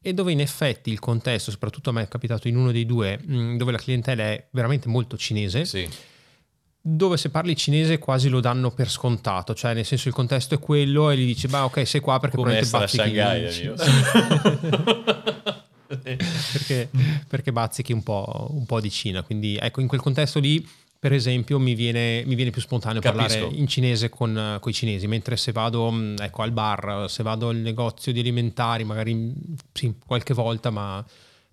e 0.00 0.12
dove 0.14 0.32
in 0.32 0.40
effetti 0.40 0.90
il 0.90 0.98
contesto, 0.98 1.50
soprattutto 1.50 1.90
a 1.90 1.92
me 1.92 2.02
è 2.02 2.08
capitato 2.08 2.48
in 2.48 2.56
uno 2.56 2.72
dei 2.72 2.84
due, 2.86 3.18
mh, 3.24 3.56
dove 3.56 3.72
la 3.72 3.78
clientela 3.78 4.24
è 4.24 4.46
veramente 4.50 4.88
molto 4.88 5.16
cinese, 5.16 5.64
Sì. 5.64 5.88
dove 6.80 7.16
se 7.16 7.30
parli 7.30 7.54
cinese 7.56 7.98
quasi 7.98 8.28
lo 8.28 8.40
danno 8.40 8.72
per 8.72 8.90
scontato, 8.90 9.54
cioè 9.54 9.74
nel 9.74 9.84
senso 9.84 10.08
il 10.08 10.14
contesto 10.14 10.54
è 10.56 10.58
quello 10.58 11.10
e 11.10 11.16
gli 11.16 11.26
dici, 11.26 11.46
bah 11.46 11.64
ok, 11.66 11.86
sei 11.86 12.00
qua 12.00 12.18
perché 12.18 12.36
Come 12.36 12.60
probabilmente 12.60 12.96
bazzichi... 12.96 13.14
Shanghai, 13.14 14.42
perché, 16.52 16.88
perché 17.28 17.52
bazzichi 17.52 17.92
un 17.92 18.02
po', 18.02 18.48
un 18.50 18.66
po' 18.66 18.80
di 18.80 18.90
Cina. 18.90 19.22
Quindi 19.22 19.56
ecco, 19.60 19.80
in 19.80 19.86
quel 19.86 20.00
contesto 20.00 20.38
lì, 20.38 20.66
per 21.02 21.12
esempio, 21.12 21.58
mi 21.58 21.74
viene, 21.74 22.22
mi 22.26 22.36
viene 22.36 22.52
più 22.52 22.60
spontaneo 22.60 23.00
Capisco. 23.00 23.26
parlare 23.26 23.56
in 23.56 23.66
cinese 23.66 24.08
con, 24.08 24.60
i 24.64 24.72
cinesi, 24.72 25.08
mentre 25.08 25.36
se 25.36 25.50
vado 25.50 25.92
ecco, 26.16 26.42
al 26.42 26.52
bar, 26.52 27.10
se 27.10 27.24
vado 27.24 27.48
al 27.48 27.56
negozio 27.56 28.12
di 28.12 28.20
alimentari, 28.20 28.84
magari 28.84 29.34
sì, 29.72 29.96
qualche 30.06 30.32
volta, 30.32 30.70
ma 30.70 31.04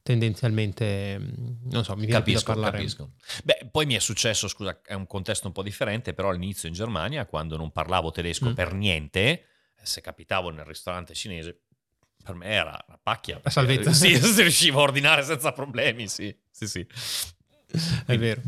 tendenzialmente, 0.03 1.19
non 1.63 1.83
so, 1.83 1.95
mi 1.95 2.05
viene 2.05 2.21
più 2.21 2.33
da 2.33 2.39
Capisco, 2.41 2.53
parlare. 2.53 2.77
capisco. 2.77 3.13
Beh, 3.43 3.69
poi 3.71 3.88
mi 3.88 3.95
è 3.95 3.99
successo, 3.99 4.47
scusa, 4.47 4.81
è 4.85 4.93
un 4.93 5.07
contesto 5.07 5.47
un 5.47 5.53
po' 5.53 5.63
differente, 5.63 6.13
però 6.13 6.29
all'inizio 6.29 6.67
in 6.67 6.75
Germania, 6.75 7.25
quando 7.25 7.57
non 7.57 7.71
parlavo 7.71 8.12
tedesco 8.12 8.51
Mm. 8.51 8.53
per 8.53 8.75
niente, 8.75 9.45
se 9.81 9.99
capitavo 10.01 10.51
nel 10.51 10.65
ristorante 10.65 11.15
cinese, 11.15 11.62
per 12.23 12.35
me 12.35 12.45
era 12.49 12.85
una 12.88 12.99
pacchia. 13.01 13.39
La 13.41 13.49
salvezza. 13.49 13.89
Sì, 13.97 14.15
si 14.15 14.41
riuscivo 14.43 14.77
a 14.77 14.83
ordinare 14.83 15.23
senza 15.23 15.51
problemi, 15.53 16.07
sì. 16.07 16.31
Sì, 16.51 16.67
sì. 16.67 16.85
È 18.05 18.15
vero. 18.15 18.41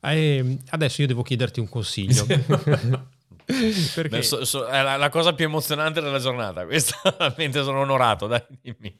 Eh, 0.00 0.58
adesso 0.70 1.00
io 1.02 1.06
devo 1.08 1.22
chiederti 1.22 1.60
un 1.60 1.68
consiglio. 1.68 2.26
Perché 3.48 4.08
Beh, 4.18 4.22
so- 4.22 4.44
so- 4.44 4.66
è 4.66 4.82
la, 4.82 4.96
la 4.96 5.08
cosa 5.08 5.32
più 5.32 5.46
emozionante 5.46 6.02
della 6.02 6.18
giornata, 6.18 6.66
questa, 6.66 7.00
mentre 7.38 7.62
sono 7.62 7.80
onorato, 7.80 8.26
dai, 8.26 8.42
dimmi. 8.60 8.94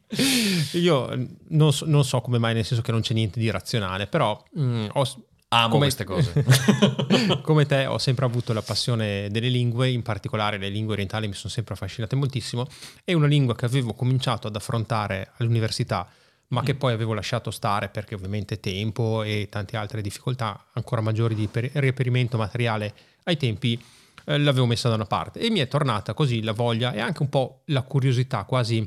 io 0.73 1.29
non 1.49 1.71
so, 1.73 1.85
non 1.87 2.03
so 2.03 2.23
come 2.23 2.39
mai, 2.39 2.55
nel 2.55 2.65
senso 2.65 2.83
che 2.83 2.91
non 2.91 3.03
c'è 3.03 3.13
niente 3.13 3.39
di 3.39 3.51
razionale, 3.51 4.07
però 4.07 4.43
mm, 4.59 4.87
ho, 4.95 5.05
Amo 5.49 5.69
come- 5.69 5.85
queste 5.85 6.05
cose. 6.05 6.45
come 7.43 7.67
te 7.67 7.85
ho 7.85 7.99
sempre 7.99 8.25
avuto 8.25 8.55
la 8.55 8.63
passione 8.63 9.29
delle 9.31 9.49
lingue, 9.49 9.91
in 9.91 10.03
particolare 10.03 10.57
le 10.57 10.71
lingue 10.71 10.95
orientali 10.95 11.27
mi 11.29 11.35
sono 11.35 11.53
sempre 11.53 11.75
affascinate 11.75 12.17
moltissimo. 12.17 12.67
È 13.05 13.13
una 13.13 13.27
lingua 13.27 13.55
che 13.55 13.67
avevo 13.67 13.93
cominciato 13.93 14.47
ad 14.47 14.57
affrontare 14.57 15.31
all'università, 15.37 16.09
ma 16.49 16.63
che 16.63 16.75
poi 16.75 16.93
avevo 16.93 17.15
lasciato 17.15 17.51
stare 17.51 17.89
perché 17.89 18.15
ovviamente 18.15 18.61
tempo 18.61 19.23
e 19.23 19.49
tante 19.51 19.77
altre 19.77 20.01
difficoltà 20.01 20.67
ancora 20.73 21.01
maggiori 21.01 21.35
di 21.35 21.47
per- 21.47 21.71
reperimento 21.75 22.37
materiale 22.37 22.95
ai 23.25 23.37
tempi 23.37 23.83
eh, 24.25 24.39
l'avevo 24.39 24.67
messa 24.67 24.89
da 24.89 24.95
una 24.95 25.05
parte 25.05 25.41
e 25.41 25.51
mi 25.51 25.61
è 25.61 25.69
tornata 25.69 26.15
così 26.15 26.43
la 26.43 26.53
voglia 26.53 26.93
e 26.93 27.01
anche 27.01 27.23
un 27.23 27.29
po' 27.29 27.63
la 27.67 27.83
curiosità, 27.83 28.45
quasi, 28.45 28.87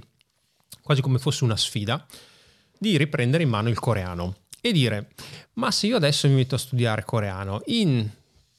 quasi 0.81 1.01
come 1.01 1.19
fosse 1.19 1.43
una 1.43 1.57
sfida, 1.57 2.05
di 2.77 2.97
riprendere 2.97 3.43
in 3.43 3.49
mano 3.49 3.69
il 3.69 3.79
coreano 3.79 4.37
e 4.59 4.71
dire 4.71 5.09
ma 5.53 5.69
se 5.71 5.87
io 5.87 5.97
adesso 5.97 6.27
mi 6.27 6.35
metto 6.35 6.55
a 6.55 6.59
studiare 6.59 7.03
coreano 7.03 7.61
in 7.65 8.09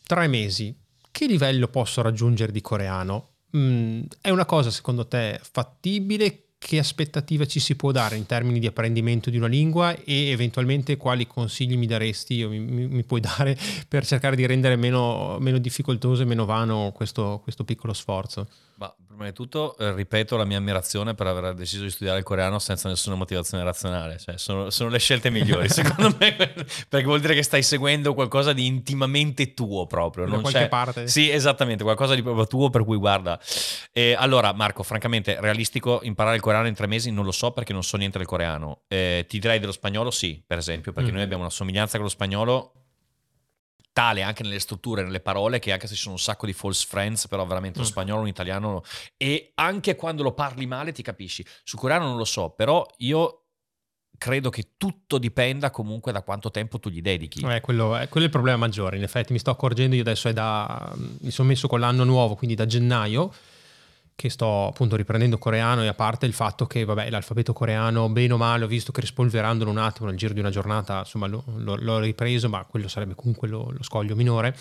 tre 0.07 0.27
mesi 0.29 0.77
che 1.11 1.27
livello 1.27 1.69
posso 1.69 2.03
raggiungere 2.03 2.53
di 2.53 2.61
coreano? 2.61 3.31
Mm, 3.57 4.03
è 4.21 4.31
una 4.31 4.47
cosa 4.47 4.71
secondo 4.71 5.07
te 5.07 5.41
fattibile? 5.43 6.52
Che 6.63 6.79
aspettativa 6.79 7.45
ci 7.45 7.59
si 7.59 7.75
può 7.75 7.91
dare 7.91 8.17
in 8.17 8.25
termini 8.25 8.61
di 8.61 8.69
apprendimento 8.69 9.31
di 9.31 9.37
una 9.37 9.49
lingua 9.49 9.95
e 10.05 10.29
eventualmente 10.29 10.97
quali 10.97 11.27
consigli 11.27 11.77
mi 11.77 11.87
daresti 11.87 12.45
o 12.45 12.49
mi, 12.49 12.61
mi, 12.61 12.87
mi 12.87 13.03
puoi 13.03 13.21
dare 13.21 13.59
per 13.89 14.07
cercare 14.07 14.37
di 14.37 14.47
rendere 14.47 14.77
meno, 14.77 15.39
meno 15.41 15.59
difficoltoso 15.59 16.23
e 16.23 16.25
meno 16.25 16.45
vano 16.45 16.93
questo, 16.95 17.41
questo 17.43 17.65
piccolo 17.65 17.93
sforzo? 17.93 18.47
Ma 18.77 18.95
prima 19.23 19.29
di 19.29 19.33
tutto 19.33 19.77
eh, 19.79 19.95
ripeto 19.95 20.37
la 20.37 20.45
mia 20.45 20.59
ammirazione 20.59 21.15
per 21.15 21.27
aver 21.27 21.55
deciso 21.55 21.85
di 21.85 21.91
studiare 21.91 22.19
il 22.19 22.25
coreano 22.25 22.59
senza 22.59 22.89
nessuna 22.89 23.15
motivazione 23.15 23.63
razionale, 23.63 24.19
cioè, 24.19 24.37
sono, 24.37 24.71
sono, 24.71 24.91
le 24.91 24.99
scelte 24.99 25.31
migliori 25.31 25.69
secondo 25.71 26.15
me, 26.19 26.35
perché 26.89 27.07
vuol 27.07 27.21
dire 27.21 27.35
che 27.35 27.43
stai 27.43 27.63
seguendo 27.63 28.15
qualcosa 28.15 28.53
di 28.53 28.67
intimamente 28.67 29.55
tuo 29.55 29.87
proprio. 29.87 30.27
Da 30.27 30.39
qualche 30.41 30.59
c'è... 30.61 30.69
parte. 30.69 31.09
Sì, 31.09 31.31
esattamente, 31.31 31.85
qualcosa 31.85 32.15
di 32.15 32.23
proprio 32.23 32.47
tuo 32.47 32.71
per 32.71 32.85
cui 32.85 32.97
guarda. 32.97 33.41
Eh, 33.93 34.15
allora 34.19 34.53
Marco, 34.53 34.83
francamente, 34.83 35.37
realistico 35.41 36.01
imparare 36.03 36.37
il 36.37 36.43
coreano 36.43 36.67
in 36.67 36.75
tre 36.75 36.87
mesi 36.87 37.11
non 37.11 37.25
lo 37.25 37.33
so 37.33 37.53
perché 37.53 37.73
non 37.73 37.83
so 37.83 37.97
niente 37.97 38.19
del 38.19 38.27
coreano. 38.27 38.83
Eh, 38.89 39.25
ti 39.29 39.39
direi 39.39 39.59
dello 39.59 39.73
spagnolo 39.73 40.11
sì, 40.11 40.43
per 40.45 40.59
esempio, 40.59 40.93
perché 40.93 41.11
mm. 41.11 41.15
noi 41.15 41.23
abbiamo 41.23 41.43
una 41.43 41.53
somiglianza 41.53 41.97
con 41.97 42.07
lo 42.07 42.13
spagnolo 42.13 42.82
tale 43.93 44.23
anche 44.23 44.43
nelle 44.43 44.59
strutture, 44.59 45.03
nelle 45.03 45.21
parole, 45.21 45.59
che 45.59 45.73
anche 45.73 45.87
se 45.87 45.95
ci 45.95 46.03
sono 46.03 46.15
un 46.15 46.21
sacco 46.21 46.47
di 46.47 46.53
false 46.53 46.87
friends, 46.89 47.29
però 47.29 47.45
veramente 47.45 47.79
lo 47.79 47.85
mm. 47.85 47.89
spagnolo, 47.89 48.21
un 48.23 48.29
italiano, 48.29 48.83
e 49.17 49.53
anche 49.55 49.95
quando 49.97 50.23
lo 50.23 50.33
parli 50.33 50.67
male 50.67 50.93
ti 50.93 51.03
capisci. 51.03 51.45
Su 51.63 51.77
coreano 51.77 52.07
non 52.07 52.17
lo 52.17 52.25
so, 52.25 52.51
però 52.51 52.87
io 52.99 53.43
credo 54.19 54.51
che 54.51 54.75
tutto 54.77 55.19
dipenda 55.19 55.71
comunque 55.71 56.13
da 56.13 56.23
quanto 56.23 56.51
tempo 56.51 56.79
tu 56.79 56.91
gli 56.91 57.03
dedichi. 57.03 57.45
Eh, 57.45 57.61
quello, 57.61 57.97
è, 57.97 58.09
quello, 58.09 58.27
è, 58.27 58.29
il 58.29 58.31
problema 58.31 58.57
maggiore, 58.57 58.97
in 58.97 59.03
effetti 59.03 59.33
mi 59.33 59.39
sto 59.39 59.51
accorgendo, 59.51 59.97
io 59.97 60.03
adesso 60.03 60.29
è 60.29 60.33
da, 60.33 60.93
mi 60.97 61.31
sono 61.31 61.49
messo 61.49 61.67
con 61.67 61.81
l'anno 61.81 62.05
nuovo, 62.05 62.35
quindi 62.35 62.55
da 62.55 62.67
gennaio, 62.67 63.33
che 64.15 64.31
sto 64.31 64.69
appunto 64.69 64.97
riprendendo 64.97 65.39
coreano 65.39 65.83
e 65.83 65.87
a 65.87 65.95
parte 65.95 66.27
il 66.27 66.33
fatto 66.33 66.67
che 66.67 66.85
vabbè, 66.85 67.11
l'alfabeto 67.11 67.53
coreano 67.53 68.09
bene 68.09 68.33
o 68.33 68.37
male 68.37 68.65
ho 68.65 68.69
visto 68.69 68.93
che 68.93 69.01
rispolverandolo 69.01 69.71
un 69.71 69.79
attimo 69.79 70.09
nel 70.09 70.17
giro 70.17 70.33
di 70.33 70.41
una 70.41 70.51
giornata 70.51 70.99
insomma 71.01 71.27
lo, 71.27 71.45
lo, 71.57 71.77
l'ho 71.77 71.99
ripreso 71.99 72.49
ma 72.49 72.65
quello 72.65 72.89
sarebbe 72.89 73.15
comunque 73.15 73.49
lo, 73.49 73.71
lo, 73.71 73.83
scoglio 73.83 74.15
minore. 74.15 74.57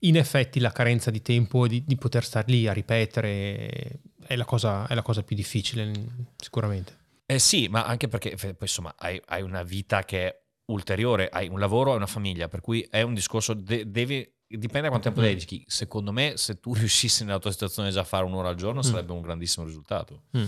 In 0.00 0.16
effetti 0.16 0.60
la 0.60 0.72
carenza 0.72 1.10
di 1.10 1.22
tempo 1.22 1.66
di, 1.66 1.82
di 1.84 1.96
poter 1.96 2.22
star 2.22 2.44
lì 2.48 2.66
a 2.66 2.72
ripetere 2.72 4.00
è 4.26 4.36
la 4.36 4.44
cosa, 4.44 4.86
è 4.86 4.94
la 4.94 5.02
cosa 5.02 5.22
più 5.22 5.34
difficile 5.34 5.90
sicuramente. 6.36 6.96
Eh 7.26 7.38
sì 7.38 7.68
ma 7.68 7.84
anche 7.84 8.08
perché 8.08 8.36
poi 8.36 8.54
insomma 8.60 8.94
hai, 8.98 9.20
hai 9.26 9.42
una 9.42 9.62
vita 9.62 10.04
che 10.04 10.26
è 10.26 10.40
ulteriore 10.66 11.28
hai 11.28 11.48
un 11.48 11.58
lavoro 11.58 11.92
e 11.92 11.96
una 11.96 12.06
famiglia 12.06 12.48
per 12.48 12.60
cui 12.60 12.86
è 12.90 13.02
un 13.02 13.14
discorso 13.14 13.54
de- 13.54 13.88
devi 13.88 14.28
dipende 14.48 14.82
da 14.82 14.88
quanto 14.88 15.08
tempo 15.08 15.20
mm. 15.20 15.24
dedichi. 15.24 15.64
Secondo 15.66 16.12
me, 16.12 16.34
se 16.36 16.60
tu 16.60 16.72
riuscissi 16.74 17.24
nella 17.24 17.38
tua 17.38 17.50
situazione 17.50 17.90
già 17.90 18.00
a 18.00 18.04
fare 18.04 18.24
un'ora 18.24 18.48
al 18.48 18.56
giorno, 18.56 18.80
mm. 18.80 18.82
sarebbe 18.82 19.12
un 19.12 19.20
grandissimo 19.20 19.66
risultato. 19.66 20.22
Mm. 20.36 20.44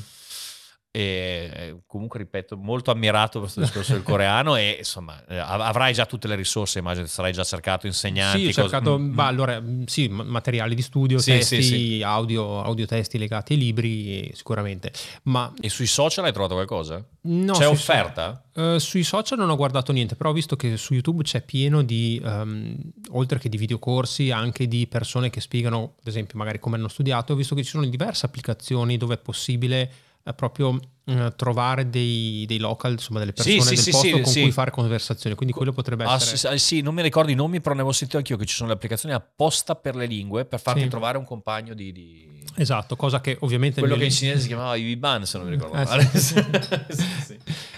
E 0.98 1.50
eh, 1.54 1.76
comunque, 1.86 2.18
ripeto, 2.18 2.56
molto 2.56 2.90
ammirato 2.90 3.38
questo 3.38 3.60
discorso 3.60 3.92
del 3.92 4.02
coreano 4.02 4.56
e 4.56 4.78
insomma 4.78 5.24
eh, 5.28 5.38
avrai 5.38 5.92
già 5.92 6.06
tutte 6.06 6.26
le 6.26 6.34
risorse, 6.34 6.80
immagino 6.80 7.06
sarai 7.06 7.32
già 7.32 7.44
cercato 7.44 7.86
insegnanti. 7.86 8.40
Sì, 8.40 8.48
ho 8.48 8.64
cercato, 8.64 8.96
cose... 8.96 9.04
bah, 9.04 9.26
allora, 9.26 9.62
sì, 9.86 10.08
materiali 10.08 10.74
di 10.74 10.82
studio, 10.82 11.18
sì, 11.18 11.30
testi, 11.30 11.62
sì, 11.62 11.76
sì. 11.76 12.02
Audio, 12.02 12.64
audio, 12.64 12.84
testi 12.84 13.16
legati 13.16 13.52
ai 13.52 13.60
libri, 13.60 14.28
sicuramente. 14.34 14.90
Ma... 15.24 15.52
E 15.60 15.68
sui 15.68 15.86
social 15.86 16.24
hai 16.24 16.32
trovato 16.32 16.54
qualcosa? 16.54 17.00
No. 17.20 17.52
C'è 17.52 17.68
offerta? 17.68 18.42
So- 18.52 18.60
uh, 18.60 18.78
sui 18.78 19.04
social 19.04 19.38
non 19.38 19.50
ho 19.50 19.56
guardato 19.56 19.92
niente, 19.92 20.16
però 20.16 20.30
ho 20.30 20.32
visto 20.32 20.56
che 20.56 20.76
su 20.76 20.94
YouTube 20.94 21.22
c'è 21.22 21.42
pieno 21.42 21.82
di, 21.82 22.20
um, 22.24 22.76
oltre 23.10 23.38
che 23.38 23.48
di 23.48 23.56
videocorsi, 23.56 24.32
anche 24.32 24.66
di 24.66 24.88
persone 24.88 25.30
che 25.30 25.40
spiegano, 25.40 25.94
ad 26.00 26.08
esempio, 26.08 26.36
magari 26.38 26.58
come 26.58 26.74
hanno 26.74 26.88
studiato. 26.88 27.34
Ho 27.34 27.36
visto 27.36 27.54
che 27.54 27.62
ci 27.62 27.70
sono 27.70 27.86
diverse 27.86 28.26
applicazioni 28.26 28.96
dove 28.96 29.14
è 29.14 29.18
possibile 29.18 30.06
proprio 30.32 30.78
eh, 31.08 31.32
trovare 31.36 31.88
dei, 31.88 32.44
dei, 32.46 32.58
local, 32.58 32.92
insomma 32.92 33.18
delle 33.18 33.32
persone 33.32 33.60
sì, 33.60 33.68
del 33.68 33.78
sì, 33.78 33.90
posto 33.90 34.06
sì, 34.06 34.12
con 34.12 34.22
cui 34.22 34.52
fare 34.52 34.70
conversazioni, 34.70 35.34
quindi 35.34 35.54
quello 35.54 35.72
potrebbe 35.72 36.04
ah, 36.04 36.14
essere... 36.14 36.54
Ah, 36.54 36.58
sì, 36.58 36.82
non 36.82 36.94
mi 36.94 37.00
ricordo 37.00 37.30
i 37.30 37.34
nomi, 37.34 37.60
però 37.60 37.74
ne 37.74 37.80
avevo 37.80 37.94
sentito 37.94 38.18
anch'io 38.18 38.36
che 38.36 38.44
ci 38.44 38.54
sono 38.54 38.68
le 38.68 38.74
applicazioni 38.74 39.14
apposta 39.14 39.74
per 39.74 39.96
le 39.96 40.04
lingue, 40.04 40.44
per 40.44 40.60
farti 40.60 40.86
trovare 40.88 41.16
un 41.16 41.24
compagno 41.24 41.72
di, 41.72 41.92
di... 41.92 42.28
Esatto, 42.56 42.94
cosa 42.94 43.20
che 43.22 43.38
ovviamente... 43.40 43.80
Quello 43.80 43.96
che 43.96 44.04
in 44.04 44.10
cinese 44.10 44.40
si 44.40 44.46
chiamava 44.48 44.76
Iviban, 44.76 45.24
se 45.24 45.38
non 45.38 45.46
mi 45.46 45.54
ricordo 45.54 45.76
eh, 45.76 45.84
male. 45.84 46.10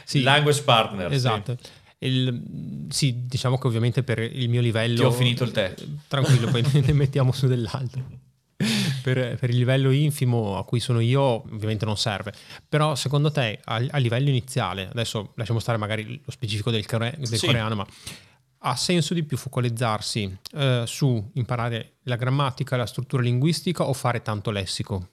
sì. 0.04 0.22
Language 0.22 0.62
partner. 0.62 1.12
Esatto. 1.12 1.56
Il, 1.98 2.86
sì, 2.88 3.26
diciamo 3.26 3.58
che 3.58 3.66
ovviamente 3.68 4.02
per 4.02 4.18
il 4.18 4.48
mio 4.48 4.60
livello... 4.60 4.96
Ti 4.96 5.04
ho 5.04 5.12
finito 5.12 5.44
il 5.44 5.52
tè. 5.52 5.72
Tranquillo, 6.08 6.50
poi 6.50 6.64
ne 6.84 6.92
mettiamo 6.94 7.30
su 7.30 7.46
dell'altro 7.46 8.28
per, 9.02 9.36
per, 9.38 9.50
il 9.50 9.56
livello 9.56 9.90
infimo 9.90 10.56
a 10.58 10.64
cui 10.64 10.80
sono 10.80 11.00
io 11.00 11.22
ovviamente 11.22 11.84
non 11.84 11.96
serve, 11.96 12.32
però 12.68 12.94
secondo 12.94 13.30
te 13.30 13.60
a, 13.64 13.82
a 13.90 13.98
livello 13.98 14.28
iniziale, 14.28 14.88
adesso 14.90 15.32
lasciamo 15.36 15.58
stare 15.58 15.78
magari 15.78 16.20
lo 16.24 16.30
specifico 16.30 16.70
del, 16.70 16.86
core, 16.86 17.14
del 17.16 17.26
sì. 17.26 17.46
coreano, 17.46 17.74
ma 17.74 17.86
ha 18.62 18.76
senso 18.76 19.14
di 19.14 19.22
più 19.24 19.36
focalizzarsi 19.36 20.38
eh, 20.52 20.82
su 20.86 21.30
imparare 21.34 21.94
la 22.04 22.16
grammatica, 22.16 22.76
la 22.76 22.86
struttura 22.86 23.22
linguistica 23.22 23.84
o 23.84 23.92
fare 23.92 24.22
tanto 24.22 24.50
lessico? 24.50 25.08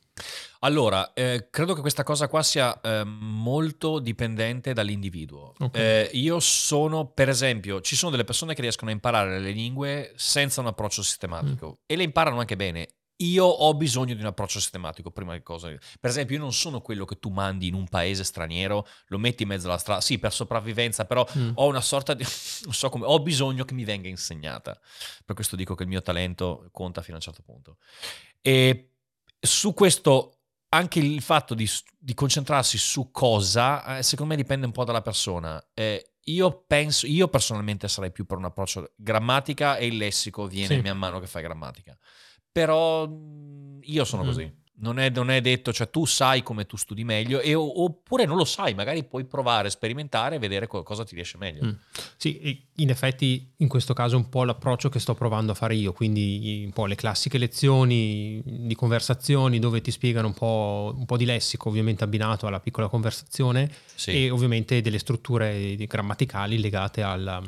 Allora, 0.62 1.14
eh, 1.14 1.48
credo 1.52 1.74
che 1.74 1.82
questa 1.82 2.04
cosa 2.04 2.28
qua 2.28 2.42
sia 2.42 2.80
eh, 2.82 3.04
molto 3.04 4.00
dipendente 4.00 4.74
dall'individuo. 4.74 5.54
Okay. 5.58 5.82
Eh, 5.82 6.10
io 6.14 6.40
sono, 6.40 7.06
per 7.06 7.30
esempio, 7.30 7.82
ci 7.82 7.96
sono 7.96 8.12
delle 8.12 8.24
persone 8.24 8.56
che 8.56 8.62
riescono 8.62 8.90
a 8.90 8.94
imparare 8.94 9.40
le 9.40 9.52
lingue 9.52 10.14
senza 10.16 10.60
un 10.62 10.68
approccio 10.68 11.04
sistematico 11.04 11.68
mm. 11.70 11.84
e 11.86 11.96
le 11.96 12.04
imparano 12.04 12.40
anche 12.40 12.56
bene 12.56 12.88
io 13.18 13.46
ho 13.46 13.74
bisogno 13.74 14.14
di 14.14 14.22
un 14.22 14.28
approccio 14.28 14.60
sistematico 14.60 15.10
prima 15.10 15.34
di 15.34 15.42
cosa. 15.42 15.70
Per 15.70 16.10
esempio, 16.10 16.36
io 16.36 16.42
non 16.42 16.54
sono 16.54 16.82
quello 16.82 17.06
che 17.06 17.18
tu 17.18 17.30
mandi 17.30 17.68
in 17.68 17.74
un 17.74 17.88
paese 17.88 18.24
straniero, 18.24 18.88
lo 19.08 19.18
metti 19.18 19.44
in 19.44 19.50
mezzo 19.50 19.68
alla 19.68 19.78
strada, 19.78 20.02
sì, 20.02 20.20
per 20.20 20.32
sopravvivenza, 20.32 21.06
però 21.06 21.28
mm. 21.38 21.52
ho 21.56 21.68
una 21.68 21.82
sorta 21.82 22.14
di 22.14 22.24
non 22.66 22.74
so 22.74 22.90
come, 22.90 23.06
ho 23.06 23.20
bisogno 23.20 23.66
che 23.66 23.74
mi 23.74 23.86
venga 23.86 24.08
insegnata. 24.08 24.80
Per 25.26 25.36
questo 25.36 25.56
dico 25.56 25.74
che 25.74 25.84
il 25.84 25.90
mio 25.90 26.02
talento 26.02 26.68
conta 26.72 27.02
fino 27.02 27.14
a 27.14 27.18
un 27.18 27.24
certo 27.24 27.42
punto. 27.42 27.78
E 28.42 28.92
su 29.40 29.74
questo 29.74 30.34
anche 30.70 31.00
il 31.00 31.22
fatto 31.22 31.54
di, 31.54 31.68
di 31.98 32.14
concentrarsi 32.14 32.78
su 32.78 33.10
cosa, 33.10 33.98
eh, 33.98 34.04
secondo 34.04 34.34
me 34.34 34.42
dipende 34.42 34.66
un 34.66 34.72
po' 34.72 34.84
dalla 34.84 35.02
persona. 35.02 35.64
Eh, 35.74 36.14
io 36.26 36.66
penso, 36.68 37.08
io 37.08 37.30
personalmente 37.30 37.88
sarei 37.88 38.12
più 38.12 38.26
per 38.26 38.38
un 38.38 38.46
approccio 38.46 38.92
grammatica 38.96 39.78
e 39.78 39.88
il 39.88 39.98
lessico 39.98 40.46
viene 40.46 40.76
sì. 40.76 40.82
man 40.82 40.98
mano 40.98 41.20
che 41.20 41.28
fai 41.28 41.42
grammatica 41.42 41.98
però 42.58 43.08
mhmm, 43.08 43.82
io 43.84 44.04
sono 44.04 44.24
mm. 44.24 44.26
così. 44.26 44.52
Non 44.80 45.00
è, 45.00 45.10
non 45.10 45.32
è, 45.32 45.42
detto, 45.42 45.74
cioè 45.74 45.90
tu 45.90 46.06
sai 46.06 46.44
come 46.44 46.68
tu 46.68 46.78
studi 46.78 47.04
meglio, 47.04 47.40
e, 47.40 47.56
oppure 47.56 48.26
non 48.26 48.38
lo 48.38 48.46
sai, 48.46 48.76
magari 48.76 49.04
puoi 49.04 49.26
provare, 49.26 49.72
sperimentare 49.72 50.36
e 50.36 50.40
vedere 50.40 50.68
cosa 50.68 51.04
ti 51.04 51.16
riesce 51.16 51.40
meglio. 51.40 51.66
Mm. 51.66 51.72
Sì, 52.16 52.64
in 52.76 52.90
effetti 52.92 53.54
in 53.58 53.68
questo 53.68 53.94
caso 53.94 54.16
è 54.16 54.18
un 54.20 54.30
po' 54.30 54.44
l'approccio 54.44 54.90
che 54.90 55.00
sto 55.00 55.16
provando 55.16 55.52
a 55.52 55.56
fare 55.56 55.74
io, 55.74 55.94
quindi 55.94 56.62
un 56.64 56.72
po' 56.74 56.86
le 56.86 56.94
classiche 56.94 57.40
lezioni 57.40 58.40
di 58.46 58.76
conversazioni 58.76 59.58
dove 59.58 59.82
ti 59.82 59.90
spiegano 59.90 60.28
un 60.28 60.34
po', 60.36 60.94
un 60.96 61.06
po 61.06 61.18
di 61.18 61.26
lessico, 61.26 61.70
ovviamente 61.70 62.04
abbinato 62.04 62.46
alla 62.46 62.60
piccola 62.60 62.88
conversazione, 62.88 63.72
sì. 63.96 64.12
e 64.12 64.30
ovviamente 64.30 64.82
delle 64.82 65.00
strutture 65.00 65.76
grammaticali 65.76 66.60
legate 66.60 67.02
al, 67.02 67.42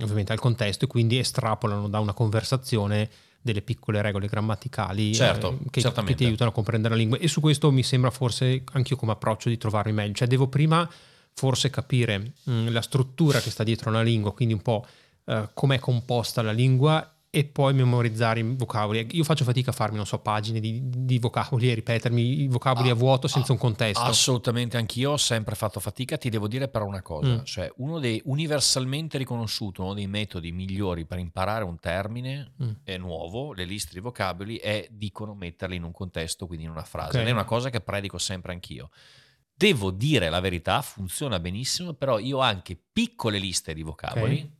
ovviamente 0.00 0.32
al 0.32 0.40
contesto 0.40 0.86
e 0.86 0.88
quindi 0.88 1.18
estrapolano 1.18 1.88
da 1.88 1.98
una 1.98 2.14
conversazione 2.14 3.10
delle 3.42 3.62
piccole 3.62 4.02
regole 4.02 4.26
grammaticali 4.26 5.14
certo, 5.14 5.58
eh, 5.64 5.70
che, 5.70 5.92
che, 6.04 6.14
ti 6.14 6.24
aiutano 6.24 6.50
a 6.50 6.52
comprendere 6.52 6.94
la 6.94 7.00
lingua. 7.00 7.18
E 7.18 7.28
su 7.28 7.40
questo 7.40 7.70
mi 7.70 7.82
sembra 7.82 8.10
forse 8.10 8.64
anche 8.72 8.92
io 8.92 8.98
come 8.98 9.12
approccio 9.12 9.48
di 9.48 9.56
trovarmi 9.56 9.92
meglio, 9.92 10.14
cioè 10.14 10.28
devo 10.28 10.48
prima 10.48 10.88
forse 11.32 11.70
capire 11.70 12.32
mh, 12.42 12.52
mm, 12.52 12.68
la 12.68 12.82
struttura 12.82 13.40
che 13.40 13.50
sta 13.50 13.64
dietro 13.64 13.90
una 13.90 14.02
lingua, 14.02 14.32
quindi 14.32 14.54
un 14.54 14.62
po' 14.62 14.86
eh, 15.24 15.48
com'è 15.54 15.78
composta 15.78 16.42
la 16.42 16.52
lingua 16.52 17.14
e 17.32 17.44
poi 17.44 17.72
memorizzare 17.72 18.40
i 18.40 18.42
vocaboli. 18.42 19.06
Io 19.12 19.22
faccio 19.22 19.44
fatica 19.44 19.70
a 19.70 19.72
farmi, 19.72 19.96
non 19.96 20.04
so, 20.04 20.18
pagine 20.18 20.58
di, 20.58 20.82
di 20.82 21.20
vocaboli 21.20 21.70
e 21.70 21.74
ripetermi 21.74 22.42
i 22.42 22.48
vocaboli 22.48 22.88
ah, 22.88 22.92
a 22.92 22.96
vuoto 22.96 23.28
senza 23.28 23.50
ah, 23.50 23.52
un 23.52 23.60
contesto. 23.60 24.02
Assolutamente, 24.02 24.76
anch'io 24.76 25.12
ho 25.12 25.16
sempre 25.16 25.54
fatto 25.54 25.78
fatica. 25.78 26.16
Ti 26.16 26.28
devo 26.28 26.48
dire 26.48 26.66
però 26.66 26.86
una 26.86 27.02
cosa, 27.02 27.34
mm. 27.34 27.44
cioè 27.44 27.72
uno 27.76 28.00
dei 28.00 28.20
universalmente 28.24 29.16
riconosciuto, 29.16 29.84
uno 29.84 29.94
dei 29.94 30.08
metodi 30.08 30.50
migliori 30.50 31.06
per 31.06 31.20
imparare 31.20 31.62
un 31.62 31.78
termine 31.78 32.54
mm. 32.60 32.70
è 32.82 32.96
nuovo, 32.96 33.52
le 33.52 33.64
liste 33.64 33.92
di 33.94 34.00
vocaboli, 34.00 34.56
è 34.56 34.88
dicono 34.90 35.34
metterli 35.34 35.76
in 35.76 35.84
un 35.84 35.92
contesto, 35.92 36.48
quindi 36.48 36.64
in 36.64 36.72
una 36.72 36.82
frase. 36.82 37.18
Okay. 37.18 37.28
È 37.28 37.30
una 37.30 37.44
cosa 37.44 37.70
che 37.70 37.80
predico 37.80 38.18
sempre 38.18 38.52
anch'io. 38.52 38.90
Devo 39.54 39.92
dire 39.92 40.30
la 40.30 40.40
verità, 40.40 40.82
funziona 40.82 41.38
benissimo, 41.38 41.92
però 41.92 42.18
io 42.18 42.38
ho 42.38 42.40
anche 42.40 42.76
piccole 42.92 43.38
liste 43.38 43.72
di 43.72 43.82
vocaboli. 43.82 44.34
Okay 44.34 44.58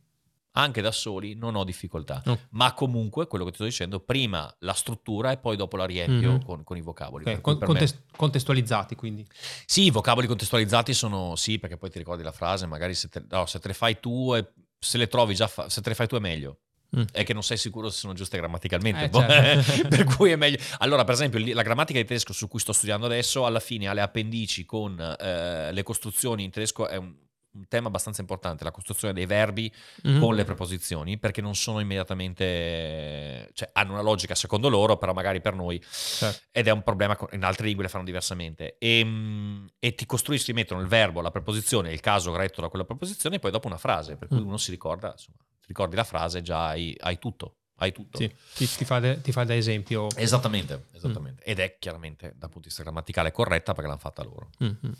anche 0.53 0.81
da 0.81 0.91
soli 0.91 1.35
non 1.35 1.55
ho 1.55 1.63
difficoltà. 1.63 2.21
Oh. 2.25 2.39
Ma 2.51 2.73
comunque, 2.73 3.27
quello 3.27 3.45
che 3.45 3.51
ti 3.51 3.57
sto 3.57 3.65
dicendo, 3.65 3.99
prima 3.99 4.53
la 4.59 4.73
struttura 4.73 5.31
e 5.31 5.37
poi 5.37 5.55
dopo 5.55 5.77
la 5.77 5.85
riempio 5.85 6.31
mm-hmm. 6.31 6.41
con, 6.41 6.63
con, 6.63 6.77
i 6.77 6.81
vocaboli. 6.81 7.23
Okay. 7.23 7.41
Con, 7.41 7.59
contest- 7.59 8.01
me... 8.05 8.11
Contestualizzati 8.15 8.95
quindi? 8.95 9.25
Sì, 9.65 9.83
i 9.83 9.91
vocaboli 9.91 10.27
contestualizzati 10.27 10.93
sono, 10.93 11.35
sì, 11.35 11.59
perché 11.59 11.77
poi 11.77 11.89
ti 11.89 11.97
ricordi 11.97 12.23
la 12.23 12.31
frase, 12.31 12.65
magari 12.65 12.93
se 12.93 13.07
te, 13.07 13.23
no, 13.29 13.45
se 13.45 13.59
te 13.59 13.69
le 13.69 13.73
fai 13.73 13.99
tu, 13.99 14.33
e, 14.35 14.51
se 14.77 14.97
le 14.97 15.07
trovi 15.07 15.35
già, 15.35 15.47
fa- 15.47 15.69
se 15.69 15.81
te 15.81 15.89
le 15.89 15.95
fai 15.95 16.07
tu 16.07 16.15
è 16.15 16.19
meglio. 16.19 16.59
mm. 16.97 17.03
è 17.13 17.23
che 17.23 17.31
non 17.31 17.43
sei 17.43 17.55
sicuro 17.55 17.89
se 17.89 17.99
sono 17.99 18.13
giuste 18.13 18.37
grammaticalmente. 18.37 19.05
Eh, 19.05 19.63
certo. 19.63 19.87
per 19.87 20.03
cui 20.03 20.31
è 20.31 20.35
meglio. 20.35 20.57
Allora, 20.79 21.05
per 21.05 21.13
esempio, 21.13 21.39
la 21.53 21.63
grammatica 21.63 21.99
di 21.99 22.05
tedesco 22.05 22.33
su 22.33 22.49
cui 22.49 22.59
sto 22.59 22.73
studiando 22.73 23.05
adesso, 23.05 23.45
alla 23.45 23.61
fine 23.61 23.87
ha 23.87 23.93
le 23.93 24.01
appendici 24.01 24.65
con 24.65 24.99
eh, 24.99 25.71
le 25.71 25.83
costruzioni 25.83 26.43
in 26.43 26.51
tedesco, 26.51 26.87
è 26.89 26.97
un, 26.97 27.13
un, 27.53 27.67
tema 27.67 27.87
abbastanza 27.87 28.21
importante, 28.21 28.63
la 28.63 28.71
costruzione 28.71 29.13
dei 29.13 29.25
verbi 29.25 29.71
mm. 30.07 30.19
con 30.19 30.35
le 30.35 30.43
preposizioni, 30.43 31.17
perché 31.17 31.41
non 31.41 31.55
sono 31.55 31.79
immediatamente, 31.79 33.49
cioè 33.53 33.69
hanno 33.73 33.93
una 33.93 34.01
logica 34.01 34.35
secondo 34.35 34.69
loro, 34.69 34.97
però 34.97 35.13
magari 35.13 35.41
per 35.41 35.53
noi, 35.53 35.81
certo. 35.83 36.41
ed 36.51 36.67
è 36.67 36.71
un 36.71 36.83
problema, 36.83 37.17
in 37.31 37.43
altre 37.43 37.65
lingue 37.65 37.83
le 37.83 37.89
fanno 37.89 38.03
diversamente. 38.03 38.77
E, 38.77 38.99
ehm, 38.99 39.69
e 39.79 39.95
ti 39.95 40.05
costruisci, 40.05 40.53
mettono 40.53 40.81
il 40.81 40.87
verbo, 40.87 41.21
la 41.21 41.31
preposizione, 41.31 41.91
il 41.91 41.99
caso 41.99 42.35
retto 42.35 42.61
da 42.61 42.69
quella 42.69 42.85
preposizione, 42.85 43.37
e 43.37 43.39
poi 43.39 43.51
dopo 43.51 43.67
una 43.67 43.77
frase, 43.77 44.15
per 44.15 44.27
cui 44.27 44.39
mm. 44.39 44.47
uno 44.47 44.57
si 44.57 44.71
ricorda, 44.71 45.11
insomma, 45.11 45.37
ti 45.59 45.67
ricordi 45.67 45.95
la 45.95 46.03
frase, 46.03 46.41
già 46.41 46.67
hai, 46.67 46.95
hai 46.99 47.19
tutto 47.19 47.55
hai 47.81 47.91
tutto. 47.91 48.17
Sì, 48.17 48.31
ti, 48.53 48.67
ti, 48.67 48.85
fa 48.85 48.99
de, 48.99 49.21
ti, 49.21 49.31
fa 49.31 49.43
da 49.43 49.55
esempio. 49.55 50.07
Esattamente, 50.15 50.85
esattamente. 50.93 51.41
Mm. 51.41 51.51
Ed 51.51 51.59
è 51.59 51.77
chiaramente 51.79 52.33
dal 52.35 52.49
punto 52.49 52.59
di 52.59 52.67
vista 52.67 52.83
grammaticale 52.83 53.31
corretta 53.31 53.73
perché 53.73 53.87
l'hanno 53.87 53.99
fatta 53.99 54.23
loro. 54.23 54.49
Mm-hmm. 54.63 54.91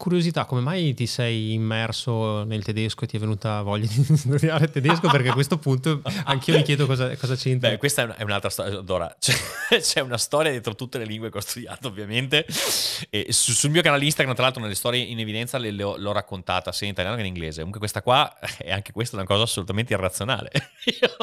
Curiosità, 0.00 0.46
come 0.46 0.62
mai 0.62 0.94
ti 0.94 1.04
sei 1.04 1.52
immerso 1.52 2.42
nel 2.44 2.64
tedesco 2.64 3.04
e 3.04 3.06
ti 3.06 3.18
è 3.18 3.20
venuta 3.20 3.60
voglia 3.60 3.86
di 3.86 4.02
studiare 4.16 4.70
tedesco? 4.70 5.10
Perché 5.10 5.28
a 5.28 5.34
questo 5.34 5.58
punto 5.58 6.00
anch'io 6.24 6.56
mi 6.56 6.62
chiedo 6.62 6.86
cosa, 6.86 7.14
cosa 7.18 7.36
c'entra. 7.36 7.68
Beh, 7.68 7.76
questa 7.76 8.16
è 8.16 8.22
un'altra 8.22 8.48
storia. 8.48 8.80
Dora, 8.80 9.14
c'è, 9.20 9.34
c'è, 9.78 10.00
una 10.00 10.16
storia 10.16 10.52
dietro 10.52 10.74
tutte 10.74 10.96
le 10.96 11.04
lingue 11.04 11.30
che 11.30 11.36
ho 11.36 11.42
studiato, 11.42 11.88
ovviamente. 11.88 12.46
Su, 12.48 13.52
sul 13.52 13.68
mio 13.68 13.82
canale 13.82 14.02
Instagram, 14.06 14.34
tra 14.34 14.44
l'altro, 14.44 14.62
nelle 14.62 14.74
storie 14.74 15.02
in 15.02 15.18
evidenza 15.18 15.58
le, 15.58 15.70
le 15.70 15.82
ho, 15.82 15.98
l'ho 15.98 16.12
raccontata 16.12 16.72
sia 16.72 16.86
in 16.86 16.94
italiano 16.94 17.16
che 17.16 17.20
in 17.20 17.28
inglese. 17.28 17.56
Comunque, 17.56 17.80
questa 17.80 18.00
qua 18.00 18.38
è 18.56 18.72
anche 18.72 18.92
questa 18.92 19.16
una 19.16 19.26
cosa 19.26 19.42
assolutamente 19.42 19.92
irrazionale. 19.92 20.50
Io 20.98 21.14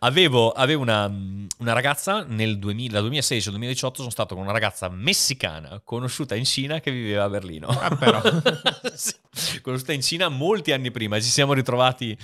avevo, 0.00 0.52
avevo 0.52 0.82
una, 0.82 1.06
una, 1.58 1.72
ragazza 1.72 2.24
nel 2.24 2.58
2016-2018. 2.58 3.94
Sono 3.94 4.10
stato 4.10 4.34
con 4.34 4.44
una 4.44 4.52
ragazza 4.52 4.88
messicana 4.88 5.80
conosciuta 5.82 6.34
in 6.34 6.44
Cina 6.44 6.80
che 6.80 6.90
viveva 6.90 7.24
a 7.24 7.28
Berlino. 7.28 7.79
Ah, 7.80 7.96
però. 7.96 8.20
sì, 8.94 9.60
conosciuta 9.60 9.92
in 9.92 10.02
Cina 10.02 10.28
molti 10.28 10.72
anni 10.72 10.90
prima, 10.90 11.20
ci 11.20 11.28
siamo 11.28 11.52
ritrovati. 11.52 12.16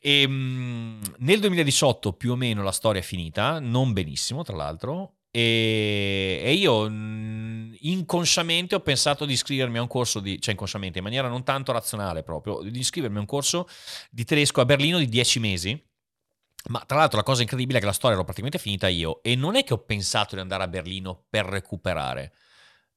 E, 0.00 0.24
um, 0.24 1.00
nel 1.18 1.40
2018 1.40 2.12
più 2.12 2.32
o 2.32 2.36
meno 2.36 2.62
la 2.62 2.72
storia 2.72 3.00
è 3.00 3.04
finita, 3.04 3.58
non 3.58 3.92
benissimo 3.92 4.42
tra 4.42 4.56
l'altro, 4.56 5.14
e, 5.32 6.40
e, 6.42 6.52
io 6.54 6.86
inconsciamente 6.86 8.74
ho 8.74 8.80
pensato 8.80 9.24
di 9.24 9.32
iscrivermi 9.34 9.78
a 9.78 9.82
un 9.82 9.86
corso 9.86 10.18
di, 10.18 10.40
cioè 10.40 10.52
inconsciamente, 10.52 10.98
in 10.98 11.04
maniera 11.04 11.28
non 11.28 11.44
tanto 11.44 11.70
razionale 11.72 12.24
proprio, 12.24 12.62
di 12.62 12.78
iscrivermi 12.78 13.16
a 13.16 13.20
un 13.20 13.26
corso 13.26 13.68
di 14.10 14.24
tedesco 14.24 14.60
a 14.60 14.64
Berlino 14.64 14.98
di 14.98 15.06
10 15.06 15.38
mesi. 15.38 15.84
Ma 16.68 16.80
tra 16.84 16.98
l'altro 16.98 17.16
la 17.16 17.22
cosa 17.24 17.40
incredibile 17.40 17.78
è 17.78 17.80
che 17.80 17.86
la 17.86 17.92
storia 17.92 18.18
l'ho 18.18 18.24
praticamente 18.24 18.58
finita 18.58 18.86
io 18.86 19.22
e 19.22 19.34
non 19.34 19.56
è 19.56 19.64
che 19.64 19.72
ho 19.72 19.78
pensato 19.78 20.34
di 20.34 20.42
andare 20.42 20.62
a 20.62 20.68
Berlino 20.68 21.24
per 21.30 21.46
recuperare 21.46 22.34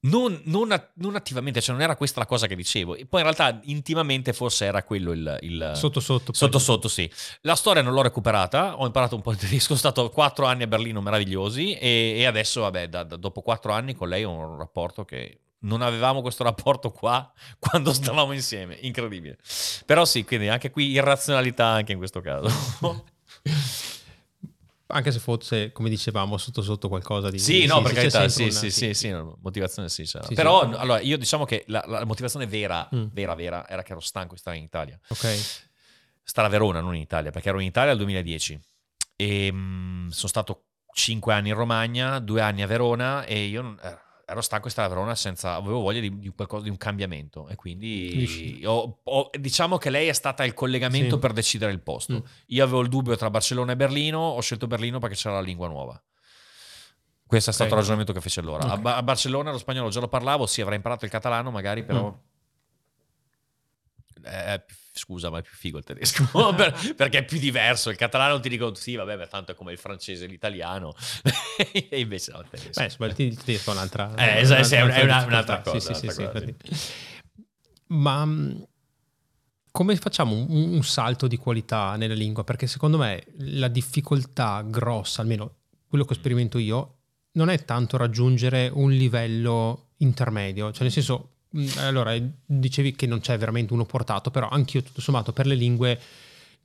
non, 0.03 0.41
non, 0.45 0.67
non, 0.95 1.15
attivamente, 1.15 1.61
cioè 1.61 1.73
non 1.73 1.83
era 1.83 1.95
questa 1.95 2.19
la 2.19 2.25
cosa 2.25 2.47
che 2.47 2.55
dicevo. 2.55 2.95
E 2.95 3.05
poi 3.05 3.21
in 3.21 3.31
realtà 3.31 3.59
intimamente 3.65 4.33
forse 4.33 4.65
era 4.65 4.83
quello 4.83 5.11
il... 5.11 5.37
il 5.41 5.71
sotto 5.75 5.99
sotto. 5.99 6.33
Sotto 6.33 6.59
sotto, 6.59 6.87
sì. 6.87 7.09
La 7.41 7.55
storia 7.55 7.81
non 7.81 7.93
l'ho 7.93 8.01
recuperata, 8.01 8.77
ho 8.77 8.85
imparato 8.85 9.15
un 9.15 9.21
po' 9.21 9.31
di 9.31 9.37
tedesco, 9.37 9.75
sono 9.75 9.79
stato 9.79 10.09
quattro 10.09 10.45
anni 10.45 10.63
a 10.63 10.67
Berlino 10.67 11.01
meravigliosi 11.01 11.75
e, 11.75 12.15
e 12.17 12.25
adesso, 12.25 12.61
vabbè, 12.61 12.89
da, 12.89 13.03
da, 13.03 13.15
dopo 13.15 13.41
quattro 13.41 13.71
anni 13.71 13.95
con 13.95 14.09
lei 14.09 14.23
ho 14.23 14.31
un 14.31 14.57
rapporto 14.57 15.05
che... 15.05 15.37
Non 15.63 15.81
avevamo 15.81 16.21
questo 16.21 16.43
rapporto 16.43 16.91
qua 16.91 17.31
quando 17.57 17.93
stavamo 17.93 18.33
insieme, 18.33 18.77
incredibile. 18.81 19.37
Però 19.85 20.03
sì, 20.03 20.25
quindi 20.25 20.49
anche 20.49 20.69
qui 20.69 20.89
irrazionalità 20.89 21.67
anche 21.67 21.93
in 21.93 21.99
questo 21.99 22.19
caso. 22.19 22.49
anche 24.93 25.11
se 25.11 25.19
fosse, 25.19 25.71
come 25.71 25.89
dicevamo, 25.89 26.37
sotto 26.37 26.61
sotto 26.61 26.87
qualcosa 26.87 27.29
di... 27.29 27.39
Sì, 27.39 27.65
no, 27.65 27.81
per 27.81 27.93
carità, 27.93 28.29
sì, 28.29 28.51
sì, 28.51 28.69
sì, 28.69 28.93
sì, 28.93 29.11
motivazione 29.41 29.89
sì, 29.89 30.05
sì 30.05 30.19
Però, 30.33 30.69
sì. 30.69 30.77
allora, 30.77 30.99
io 31.01 31.17
diciamo 31.17 31.45
che 31.45 31.63
la, 31.67 31.83
la 31.87 32.05
motivazione 32.05 32.45
vera, 32.45 32.87
mm. 32.95 33.05
vera, 33.11 33.33
vera, 33.33 33.67
era 33.67 33.81
che 33.81 33.91
ero 33.91 34.01
stanco 34.01 34.35
di 34.35 34.39
stare 34.39 34.57
in 34.57 34.63
Italia. 34.63 34.99
Ok. 35.07 35.61
Stare 36.23 36.47
a 36.47 36.49
Verona, 36.51 36.79
non 36.79 36.95
in 36.95 37.01
Italia, 37.01 37.31
perché 37.31 37.49
ero 37.49 37.59
in 37.59 37.67
Italia 37.67 37.89
nel 37.89 37.97
2010. 37.97 38.59
E 39.15 39.51
mh, 39.51 40.09
sono 40.09 40.27
stato 40.27 40.65
cinque 40.93 41.33
anni 41.33 41.49
in 41.49 41.55
Romagna, 41.55 42.19
due 42.19 42.41
anni 42.41 42.61
a 42.61 42.67
Verona 42.67 43.25
e 43.25 43.45
io... 43.45 43.77
Eh, 43.81 43.97
ero 44.33 44.41
stanco 44.41 44.65
di 44.65 44.71
stare 44.71 44.87
a 44.87 44.89
Verona 44.93 45.15
senza, 45.15 45.55
avevo 45.55 45.79
voglia 45.79 45.99
di, 45.99 46.19
di, 46.19 46.29
qualcosa, 46.29 46.63
di 46.63 46.69
un 46.69 46.77
cambiamento 46.77 47.47
e 47.47 47.55
quindi 47.55 48.61
ho, 48.65 48.99
ho, 49.03 49.29
diciamo 49.37 49.77
che 49.77 49.89
lei 49.89 50.07
è 50.07 50.13
stata 50.13 50.43
il 50.43 50.53
collegamento 50.53 51.15
sì. 51.15 51.21
per 51.21 51.33
decidere 51.33 51.71
il 51.71 51.79
posto. 51.79 52.13
Mm. 52.13 52.25
Io 52.47 52.63
avevo 52.63 52.81
il 52.81 52.89
dubbio 52.89 53.15
tra 53.15 53.29
Barcellona 53.29 53.71
e 53.71 53.75
Berlino, 53.75 54.19
ho 54.19 54.41
scelto 54.41 54.67
Berlino 54.67 54.99
perché 54.99 55.15
c'era 55.15 55.35
la 55.35 55.41
lingua 55.41 55.67
nuova. 55.67 56.01
Questo 57.25 57.49
è 57.49 57.53
stato 57.53 57.69
okay. 57.69 57.77
il 57.77 57.83
ragionamento 57.83 58.13
che 58.13 58.21
fece 58.21 58.41
allora. 58.41 58.73
Okay. 58.73 58.91
A, 58.91 58.97
a, 58.97 59.03
Barcellona 59.03 59.51
lo 59.51 59.57
spagnolo 59.57 59.89
già 59.89 59.99
lo 59.99 60.07
parlavo, 60.07 60.45
sì, 60.45 60.61
avrei 60.61 60.75
imparato 60.75 61.05
il 61.05 61.11
catalano 61.11 61.49
magari, 61.49 61.83
però... 61.83 62.11
Mm 62.11 62.31
è 64.23 64.63
scusa, 64.93 65.29
ma 65.29 65.39
è 65.39 65.41
più 65.41 65.53
figo 65.55 65.79
il 65.79 65.83
tedesco 65.83 66.23
per, 66.53 66.93
perché 66.95 67.19
è 67.19 67.25
più 67.25 67.39
diverso. 67.39 67.89
Il 67.89 67.97
catalano 67.97 68.39
ti 68.39 68.47
dico 68.47 68.73
sì, 68.75 68.95
vabbè, 68.95 69.27
tanto 69.27 69.51
è 69.51 69.55
come 69.55 69.71
il 69.71 69.77
francese 69.77 70.25
e 70.25 70.27
l'italiano, 70.27 70.93
e 71.89 71.99
invece 71.99 72.31
no, 72.31 72.41
il 72.41 72.47
tedesco. 72.49 72.97
Beh, 72.97 73.23
il 73.23 73.37
tedesco 73.37 73.71
è 73.71 73.73
un'altra, 73.73 74.13
eh, 74.15 74.35
è, 74.35 74.45
un'altra, 74.45 74.77
è 74.77 75.03
una, 75.03 75.25
un'altra 75.25 75.61
cosa. 75.61 75.93
Sì, 75.93 76.07
sì, 76.09 76.23
cosa, 76.25 76.39
sì, 76.39 76.55
Ma 77.87 78.25
mm, 78.25 78.61
come 79.71 79.95
facciamo 79.95 80.35
un, 80.35 80.73
un, 80.73 80.83
salto 80.83 81.27
di 81.27 81.37
qualità 81.37 81.95
nella 81.95 82.13
lingua? 82.13 82.43
Perché 82.43 82.67
secondo 82.67 82.97
me 82.97 83.23
la 83.37 83.67
difficoltà 83.67 84.63
grossa, 84.65 85.21
almeno 85.21 85.55
quello 85.87 86.05
che 86.05 86.13
sperimento 86.13 86.59
io, 86.59 86.97
non 87.33 87.49
è 87.49 87.65
tanto 87.65 87.97
raggiungere 87.97 88.69
un 88.71 88.91
livello 88.91 89.89
intermedio, 89.97 90.71
cioè 90.71 90.83
nel 90.83 90.91
senso 90.91 91.32
Mm, 91.32 91.32
allora, 91.77 92.15
dicevi 92.45 92.95
che 92.95 93.05
non 93.05 93.19
c'è 93.19 93.37
veramente 93.37 93.73
uno 93.73 93.85
portato, 93.85 94.31
però 94.31 94.49
anch'io 94.49 94.81
tutto 94.81 95.01
sommato 95.01 95.33
per 95.33 95.45
le 95.45 95.55
lingue 95.55 95.99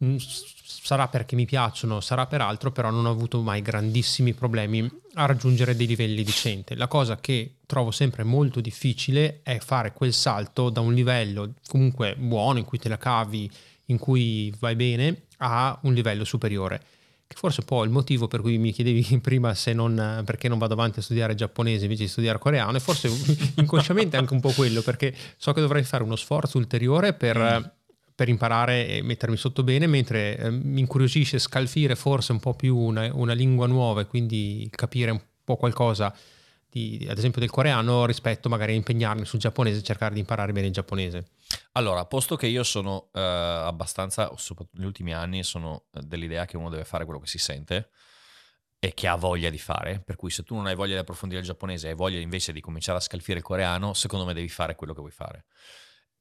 mm, 0.03 0.17
sarà 0.19 1.09
perché 1.09 1.37
mi 1.37 1.45
piacciono, 1.45 2.01
sarà 2.01 2.27
per 2.27 2.41
altro, 2.41 2.73
però 2.73 2.91
non 2.91 3.07
ho 3.07 3.11
avuto 3.11 3.41
mai 3.43 3.61
grandissimi 3.61 4.33
problemi 4.33 4.89
a 5.15 5.27
raggiungere 5.27 5.77
dei 5.77 5.87
livelli 5.87 6.23
decenti. 6.23 6.75
La 6.77 6.89
cosa 6.89 7.19
che 7.19 7.57
trovo 7.67 7.91
sempre 7.91 8.23
molto 8.23 8.61
difficile 8.61 9.41
è 9.43 9.59
fare 9.59 9.93
quel 9.93 10.13
salto 10.13 10.71
da 10.71 10.81
un 10.81 10.95
livello 10.95 11.55
comunque 11.67 12.15
buono, 12.17 12.59
in 12.59 12.65
cui 12.65 12.79
te 12.79 12.89
la 12.89 12.99
cavi, 12.99 13.51
in 13.87 13.99
cui 13.99 14.53
vai 14.59 14.77
bene, 14.77 15.25
a 15.39 15.79
un 15.83 15.93
livello 15.93 16.25
superiore 16.25 16.83
che 17.29 17.37
forse 17.37 17.63
poi 17.63 17.85
il 17.85 17.93
motivo 17.93 18.27
per 18.27 18.41
cui 18.41 18.57
mi 18.57 18.73
chiedevi 18.73 19.19
prima 19.23 19.55
se 19.55 19.75
non, 19.75 20.23
perché 20.25 20.49
non 20.49 20.59
vado 20.59 20.73
avanti 20.73 20.99
a 20.99 21.03
studiare 21.03 21.35
giapponese 21.35 21.85
invece 21.85 22.05
di 22.05 22.09
studiare 22.09 22.39
coreano, 22.39 22.77
e 22.77 22.81
forse 22.81 23.09
inconsciamente 23.57 24.17
anche 24.17 24.33
un 24.33 24.41
po' 24.41 24.51
quello, 24.51 24.81
perché 24.81 25.15
so 25.37 25.53
che 25.53 25.61
dovrei 25.61 25.85
fare 25.85 26.03
uno 26.03 26.17
sforzo 26.17 26.57
ulteriore 26.57 27.13
per, 27.13 27.39
mm. 27.39 27.65
per 28.15 28.29
imparare 28.31 28.89
e 28.89 29.03
mettermi 29.03 29.37
sotto 29.37 29.63
bene, 29.63 29.87
mentre 29.87 30.39
eh, 30.39 30.51
mi 30.51 30.81
incuriosisce 30.81 31.39
scalfire 31.39 31.95
forse 31.95 32.33
un 32.33 32.41
po' 32.41 32.55
più 32.55 32.75
una, 32.77 33.11
una 33.13 33.35
lingua 33.35 33.67
nuova 33.67 34.01
e 34.01 34.07
quindi 34.07 34.67
capire 34.75 35.11
un 35.11 35.21
po' 35.45 35.57
qualcosa 35.57 36.15
di, 36.71 37.07
ad 37.09 37.19
esempio 37.19 37.41
del 37.41 37.51
coreano 37.51 38.07
rispetto 38.07 38.49
magari 38.49 38.73
a 38.73 38.77
impegnarmi 38.77 39.25
sul 39.25 39.39
giapponese 39.39 39.81
e 39.81 39.83
cercare 39.83 40.15
di 40.15 40.21
imparare 40.21 40.53
bene 40.53 40.69
il 40.69 40.73
giapponese? 40.73 41.27
Allora, 41.79 42.05
posto 42.07 42.35
che 42.35 42.49
io 42.49 42.65
sono 42.65 43.09
eh, 43.13 43.21
abbastanza, 43.21 44.33
soprattutto 44.35 44.79
negli 44.79 44.87
ultimi 44.87 45.15
anni, 45.15 45.45
sono 45.45 45.85
eh, 45.93 46.01
dell'idea 46.03 46.45
che 46.45 46.57
uno 46.57 46.71
deve 46.71 46.85
fare 46.85 47.05
quello 47.05 47.21
che 47.21 47.29
si 47.29 47.39
sente 47.39 47.91
e 48.81 48.95
che 48.95 49.07
ha 49.07 49.15
voglia 49.15 49.49
di 49.49 49.59
fare, 49.59 50.01
per 50.01 50.17
cui 50.17 50.31
se 50.31 50.43
tu 50.43 50.57
non 50.57 50.67
hai 50.67 50.75
voglia 50.75 50.95
di 50.95 51.01
approfondire 51.01 51.41
il 51.41 51.47
giapponese 51.47 51.87
e 51.87 51.91
hai 51.91 51.97
voglia 51.97 52.19
invece 52.19 52.53
di 52.53 52.61
cominciare 52.61 52.99
a 52.99 53.01
scalfire 53.01 53.39
il 53.39 53.45
coreano, 53.45 53.95
secondo 53.95 54.25
me 54.27 54.35
devi 54.35 54.49
fare 54.49 54.75
quello 54.75 54.93
che 54.93 54.99
vuoi 54.99 55.13
fare. 55.13 55.45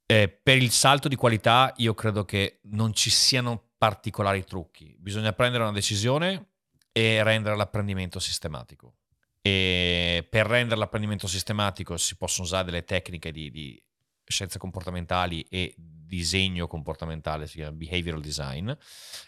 Eh, 0.05 0.29
per 0.29 0.57
il 0.57 0.69
salto 0.69 1.07
di 1.07 1.15
qualità 1.15 1.73
io 1.77 1.95
credo 1.95 2.23
che 2.23 2.59
non 2.65 2.93
ci 2.93 3.09
siano 3.09 3.71
particolari 3.79 4.43
trucchi, 4.43 4.95
bisogna 4.99 5.33
prendere 5.33 5.63
una 5.63 5.73
decisione 5.73 6.49
e 6.91 7.23
rendere 7.23 7.55
l'apprendimento 7.55 8.19
sistematico. 8.19 8.97
E 9.41 10.27
per 10.29 10.45
rendere 10.45 10.79
l'apprendimento 10.79 11.25
sistematico 11.25 11.97
si 11.97 12.15
possono 12.15 12.45
usare 12.45 12.65
delle 12.65 12.83
tecniche 12.83 13.31
di, 13.31 13.49
di 13.49 13.81
scienze 14.27 14.59
comportamentali 14.59 15.41
e 15.49 15.73
disegno 15.77 16.67
comportamentale, 16.67 17.47
si 17.47 17.57
chiama 17.57 17.75
behavioral 17.75 18.21
design, 18.21 18.71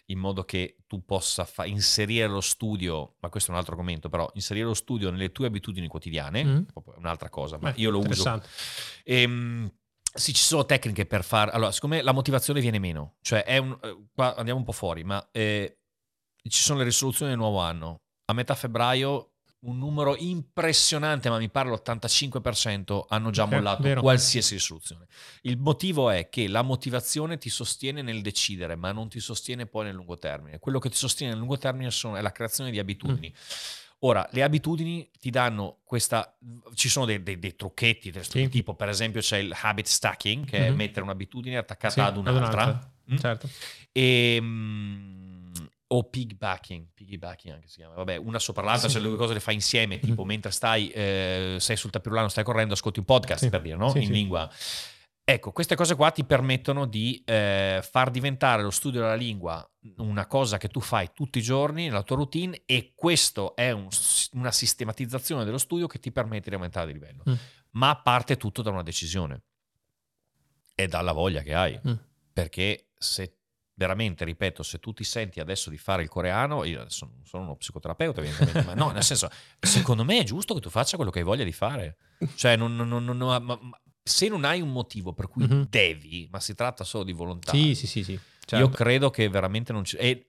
in 0.05 0.19
modo 0.19 0.43
che 0.43 0.77
tu 0.87 1.03
possa 1.03 1.43
fa- 1.45 1.65
inserire 1.65 2.27
lo 2.27 2.41
studio, 2.41 3.15
ma 3.19 3.29
questo 3.29 3.49
è 3.49 3.53
un 3.53 3.59
altro 3.59 3.73
argomento, 3.73 4.09
però 4.09 4.29
inserire 4.33 4.65
lo 4.65 4.73
studio 4.73 5.09
nelle 5.11 5.31
tue 5.31 5.47
abitudini 5.47 5.87
quotidiane, 5.87 6.43
mm. 6.43 6.57
è 6.67 6.97
un'altra 6.97 7.29
cosa, 7.29 7.57
ma 7.59 7.71
Beh, 7.71 7.81
io 7.81 7.89
lo 7.89 7.99
uso. 7.99 8.41
Ehm, 9.03 9.71
sì, 10.11 10.33
ci 10.33 10.41
sono 10.41 10.65
tecniche 10.65 11.05
per 11.05 11.23
fare... 11.23 11.51
Allora, 11.51 11.71
secondo 11.71 11.97
me 11.97 12.01
la 12.01 12.13
motivazione 12.13 12.61
viene 12.61 12.79
meno, 12.79 13.17
cioè 13.21 13.43
è 13.43 13.57
un... 13.57 13.77
Eh, 13.81 14.05
qua 14.13 14.35
andiamo 14.35 14.59
un 14.59 14.65
po' 14.65 14.71
fuori, 14.71 15.03
ma 15.03 15.29
eh, 15.31 15.79
ci 16.47 16.61
sono 16.61 16.79
le 16.79 16.85
risoluzioni 16.85 17.31
del 17.31 17.39
nuovo 17.39 17.59
anno. 17.59 18.01
A 18.25 18.33
metà 18.33 18.55
febbraio 18.55 19.33
un 19.61 19.77
numero 19.77 20.15
impressionante, 20.17 21.29
ma 21.29 21.37
mi 21.37 21.49
pare 21.49 21.69
l'85%, 21.69 23.05
hanno 23.09 23.29
già 23.29 23.45
mollato 23.45 23.83
vero. 23.83 24.01
qualsiasi 24.01 24.53
risoluzione. 24.55 25.07
Il 25.41 25.57
motivo 25.57 26.09
è 26.09 26.29
che 26.29 26.47
la 26.47 26.61
motivazione 26.61 27.37
ti 27.37 27.49
sostiene 27.49 28.01
nel 28.01 28.21
decidere, 28.21 28.75
ma 28.75 28.91
non 28.91 29.09
ti 29.09 29.19
sostiene 29.19 29.65
poi 29.65 29.85
nel 29.85 29.95
lungo 29.95 30.17
termine. 30.17 30.59
Quello 30.59 30.79
che 30.79 30.89
ti 30.89 30.95
sostiene 30.95 31.31
nel 31.33 31.41
lungo 31.41 31.57
termine 31.57 31.91
sono- 31.91 32.15
è 32.15 32.21
la 32.21 32.31
creazione 32.31 32.71
di 32.71 32.79
abitudini. 32.79 33.33
Ora, 34.03 34.25
le 34.31 34.43
abitudini 34.43 35.09
ti 35.19 35.29
danno 35.29 35.79
questa. 35.83 36.37
Ci 36.73 36.87
sono 36.87 37.05
dei, 37.05 37.21
dei- 37.21 37.37
dei 37.37 37.57
trucchetti, 37.57 38.11
del 38.11 38.25
Sì. 38.25 38.47
tipo, 38.47 38.73
per 38.75 38.87
esempio, 38.87 39.19
c'è 39.19 39.39
il 39.39 39.53
habit 39.61 39.87
stacking, 39.87 40.45
che 40.45 40.67
è 40.67 40.69
Mhm. 40.69 40.75
mettere 40.77 41.01
un'abitudine 41.01 41.57
attaccata 41.57 41.93
Sì, 41.93 41.99
ad 41.99 42.15
un'altra. 42.15 42.91
Mm? 43.11 43.17
Certo. 43.17 43.49
E, 43.91 44.37
mm, 44.39 45.18
o 45.91 46.03
pigbacking, 46.09 46.87
piggybacking 46.93 47.53
anche 47.55 47.67
si 47.67 47.77
chiama. 47.77 47.95
Vabbè, 47.95 48.17
una 48.17 48.37
sopra 48.39 48.63
l'altra, 48.63 48.87
Sì. 48.87 48.93
cioè 48.95 49.03
le 49.03 49.09
due 49.09 49.17
cose 49.17 49.33
le 49.33 49.39
fai 49.39 49.55
insieme, 49.55 49.95
Mhm. 49.95 50.01
tipo 50.01 50.23
mentre 50.23 50.51
stai, 50.51 50.89
eh, 50.89 51.57
sei 51.59 51.75
sul 51.77 51.89
tapirulano, 51.89 52.27
stai 52.29 52.43
correndo, 52.43 52.73
ascolti 52.73 52.99
un 52.99 53.05
podcast 53.05 53.43
Sì. 53.43 53.49
per 53.49 53.61
dire, 53.61 53.75
no? 53.75 53.89
Sì, 53.89 54.03
In 54.03 54.11
lingua. 54.11 54.49
Ecco, 55.23 55.51
queste 55.51 55.75
cose 55.75 55.93
qua 55.95 56.09
ti 56.09 56.23
permettono 56.23 56.85
di 56.87 57.21
eh, 57.25 57.81
far 57.87 58.09
diventare 58.09 58.63
lo 58.63 58.71
studio 58.71 59.01
della 59.01 59.13
lingua 59.15 59.63
una 59.97 60.25
cosa 60.25 60.57
che 60.57 60.69
tu 60.69 60.79
fai 60.79 61.11
tutti 61.13 61.37
i 61.37 61.41
giorni 61.43 61.85
nella 61.85 62.01
tua 62.03 62.15
routine 62.15 62.63
e 62.65 62.93
questo 62.95 63.55
è 63.55 63.69
un- 63.71 63.87
una 64.33 64.51
sistematizzazione 64.51 65.45
dello 65.45 65.59
studio 65.59 65.85
che 65.85 65.99
ti 65.99 66.11
permette 66.11 66.49
di 66.49 66.55
aumentare 66.55 66.87
di 66.87 66.93
livello. 66.93 67.23
Mm. 67.29 67.33
Ma 67.71 67.95
parte 68.01 68.37
tutto 68.37 68.61
da 68.63 68.71
una 68.71 68.81
decisione 68.81 69.43
e 70.75 70.87
dalla 70.87 71.11
voglia 71.11 71.41
che 71.41 71.53
hai. 71.53 71.79
Mm. 71.87 71.93
Perché 72.33 72.89
se 72.97 73.38
veramente, 73.79 74.25
ripeto, 74.25 74.61
se 74.61 74.77
tu 74.79 74.91
ti 74.91 75.05
senti 75.05 75.39
adesso 75.39 75.69
di 75.69 75.77
fare 75.77 76.03
il 76.03 76.09
coreano, 76.09 76.65
io 76.65 76.79
non 76.79 76.89
sono 76.89 77.13
uno 77.31 77.55
psicoterapeuta, 77.55 78.19
evidentemente, 78.19 78.63
ma 78.63 78.73
no, 78.73 78.91
nel 78.91 79.03
senso, 79.03 79.29
secondo 79.57 80.03
me 80.03 80.19
è 80.19 80.23
giusto 80.25 80.53
che 80.53 80.59
tu 80.59 80.69
faccia 80.69 80.97
quello 80.97 81.11
che 81.11 81.19
hai 81.19 81.25
voglia 81.25 81.45
di 81.45 81.53
fare. 81.53 81.95
Cioè, 82.35 82.57
non- 82.57 82.75
non- 82.75 82.89
non- 82.89 83.05
non- 83.05 83.17
ma- 83.17 83.39
ma- 83.39 83.81
se 84.03 84.27
non 84.27 84.43
hai 84.43 84.59
un 84.59 84.71
motivo 84.73 85.13
per 85.13 85.29
cui 85.29 85.45
Mhm. 85.47 85.67
devi, 85.69 86.27
ma 86.29 86.41
si 86.41 86.53
tratta 86.55 86.83
solo 86.83 87.05
di 87.05 87.13
volontà, 87.13 87.51
Sì, 87.53 87.73
sì, 87.73 87.87
sì, 87.87 88.03
sì. 88.03 88.11
io 88.11 88.19
certo. 88.45 88.69
credo 88.71 89.09
che 89.09 89.29
veramente 89.29 89.71
non 89.71 89.85
ci... 89.85 89.95
E, 89.95 90.25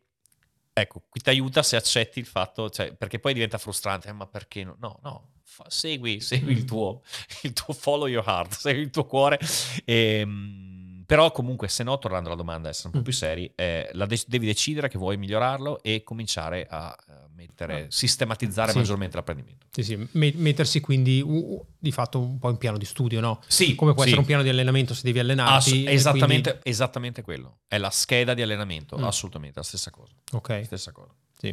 ecco, 0.73 1.03
qui 1.09 1.21
ti 1.21 1.29
aiuta 1.31 1.65
se 1.65 1.75
accetti 1.75 2.21
il 2.21 2.27
fatto, 2.27 2.71
cioè, 2.71 2.95
perché 2.95 3.19
poi 3.19 3.33
diventa 3.35 3.59
frustrante, 3.59 4.09
eh, 4.09 4.13
ma 4.13 4.27
perché 4.29 4.63
no? 4.63 4.77
No, 4.79 5.01
no, 5.03 5.33
fa- 5.43 5.69
segui, 5.69 6.21
segui 6.21 6.53
il 6.53 6.65
tuo, 6.65 7.03
il 7.43 7.53
tuo 7.53 7.75
follow 7.75 8.07
your 8.07 8.25
heart, 8.25 8.53
segui 8.55 8.83
il 8.83 8.91
tuo 8.91 9.05
cuore. 9.07 9.41
Ehm, 9.85 10.70
però 11.11 11.33
comunque, 11.33 11.67
se 11.67 11.83
no, 11.83 11.99
tornando 11.99 12.29
alla 12.29 12.37
domanda, 12.39 12.69
essere 12.69 12.87
un 12.87 12.93
po' 12.93 13.01
Mm. 13.01 13.03
più 13.03 13.13
seri, 13.13 13.51
eh, 13.57 13.91
de- 13.93 14.23
devi 14.29 14.47
decidere 14.47 14.89
che 14.89 14.97
vuoi 14.97 15.17
migliorarlo 15.17 15.83
e 15.83 16.05
cominciare 16.05 16.69
a 16.71 16.97
eh, 17.09 17.13
mettere, 17.35 17.87
sistematizzare 17.91 18.71
Sì. 18.71 18.79
maggiormente 18.79 19.17
l'apprendimento. 19.17 19.67
Sì, 19.73 19.83
sì. 19.83 20.09
Me- 20.13 20.33
mettersi 20.37 20.79
quindi 20.79 21.21
uh, 21.21 21.67
di 21.77 21.91
fatto 21.91 22.21
un 22.21 22.39
po' 22.39 22.49
in 22.51 22.59
piano 22.59 22.79
di 22.79 22.85
studio, 22.85 23.19
no? 23.19 23.41
Sì, 23.49 23.75
Come 23.75 23.93
può 23.93 24.03
sì. 24.03 24.09
essere 24.11 24.21
un 24.21 24.27
piano 24.29 24.45
di 24.45 24.51
allenamento 24.51 24.95
se 24.95 25.01
devi 25.03 25.19
Ass- 25.19 25.25
allenarti. 25.25 25.83
e 25.83 25.93
esattamente, 25.93 26.61
esattamente 26.63 27.23
quello. 27.23 27.59
È 27.67 27.77
la 27.77 27.91
scheda 27.91 28.33
di 28.33 28.43
allenamento, 28.43 28.97
Mm. 28.97 29.03
assolutamente 29.03 29.59
la 29.59 29.65
stessa 29.65 29.91
cosa. 29.91 30.13
quindi- 30.31 30.61
ok. 30.61 30.65
Stessa 30.65 30.93
cosa. 30.93 31.13
Sì. 31.41 31.53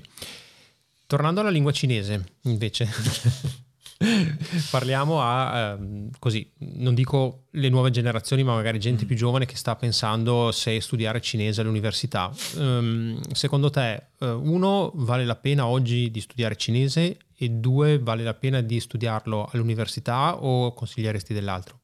Tornando 1.07 1.39
alla 1.41 1.49
lingua 1.49 1.71
cinese, 1.71 2.23
invece, 2.43 2.85
parliamo 4.71 5.21
a 5.21 5.75
ehm, 5.79 6.09
così, 6.19 6.49
non 6.59 6.93
dico 6.93 7.45
le 7.51 7.69
nuove 7.69 7.89
generazioni, 7.89 8.43
ma 8.43 8.53
magari 8.53 8.79
gente 8.79 9.03
Mm. 9.03 9.07
più 9.07 9.15
giovane 9.15 9.45
che 9.45 9.55
sta 9.55 9.75
pensando 9.75 10.51
se 10.51 10.79
studiare 10.81 11.19
cinese 11.21 11.61
all'università. 11.61 12.31
Ehm, 12.57 13.19
secondo 13.33 13.69
te, 13.69 13.93
eh, 14.19 14.29
uno, 14.29 14.91
vale 14.95 15.25
la 15.25 15.35
pena 15.35 15.65
oggi 15.67 16.11
di 16.11 16.21
studiare 16.21 16.55
cinese 16.55 17.17
e 17.35 17.49
due, 17.49 17.99
vale 17.99 18.23
la 18.23 18.33
pena 18.33 18.61
di 18.61 18.79
studiarlo 18.79 19.49
all'università 19.51 20.35
o 20.43 20.73
consiglieresti 20.73 21.33
dell'altro? 21.33 21.79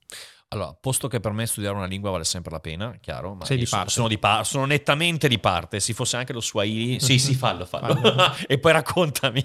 Allora, 0.50 0.72
posto 0.80 1.08
che 1.08 1.20
per 1.20 1.32
me 1.32 1.48
studiare 1.48 1.76
una 1.76 1.88
lingua 1.88 2.12
vale 2.12 2.24
sempre 2.26 2.52
la 2.52 2.60
pena, 2.60 2.96
chiaro, 3.02 3.34
ma 3.34 3.44
Sei 3.44 3.58
di 3.58 3.66
sono, 3.66 3.82
parte. 3.82 3.94
sono 3.96 4.08
di 4.08 4.20
par- 4.20 4.46
sono 4.46 4.66
nettamente 4.66 5.28
di 5.28 5.40
parte. 5.40 5.80
Se 5.80 5.94
fosse 5.94 6.16
anche 6.16 6.32
lo 6.32 6.42
Swahili, 6.42 7.00
sì, 7.00 7.18
sì, 7.18 7.34
fallo, 7.36 7.66
fallo. 7.66 7.96
Fallo. 7.96 8.34
e 8.46 8.60
poi 8.60 8.72
raccontami. 8.72 9.44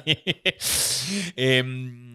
Ehm, 1.35 2.08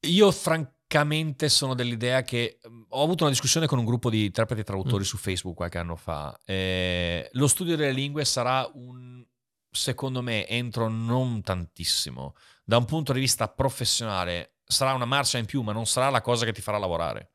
io 0.00 0.30
francamente 0.30 1.48
sono 1.48 1.74
dell'idea 1.74 2.22
che 2.22 2.58
mm, 2.68 2.82
ho 2.88 3.02
avuto 3.02 3.24
una 3.24 3.32
discussione 3.32 3.66
con 3.66 3.78
un 3.78 3.84
gruppo 3.84 4.10
di 4.10 4.24
interpreti 4.26 4.62
e 4.62 4.64
traduttori 4.64 5.02
Mm. 5.02 5.06
su 5.06 5.16
Facebook 5.16 5.56
qualche 5.56 5.78
anno 5.78 5.96
fa. 5.96 6.38
Eh, 6.44 7.28
lo 7.32 7.46
studio 7.46 7.76
delle 7.76 7.92
lingue 7.92 8.24
sarà 8.24 8.68
un, 8.74 9.24
secondo 9.70 10.22
me, 10.22 10.46
entro 10.46 10.88
non 10.88 11.42
tantissimo, 11.42 12.34
da 12.64 12.76
un 12.76 12.84
punto 12.84 13.12
di 13.12 13.20
vista 13.20 13.48
professionale, 13.48 14.54
sarà 14.64 14.92
una 14.94 15.04
marcia 15.04 15.38
in 15.38 15.46
più, 15.46 15.62
ma 15.62 15.72
non 15.72 15.86
sarà 15.86 16.10
la 16.10 16.20
cosa 16.20 16.44
che 16.44 16.52
ti 16.52 16.60
farà 16.60 16.78
lavorare. 16.78 17.30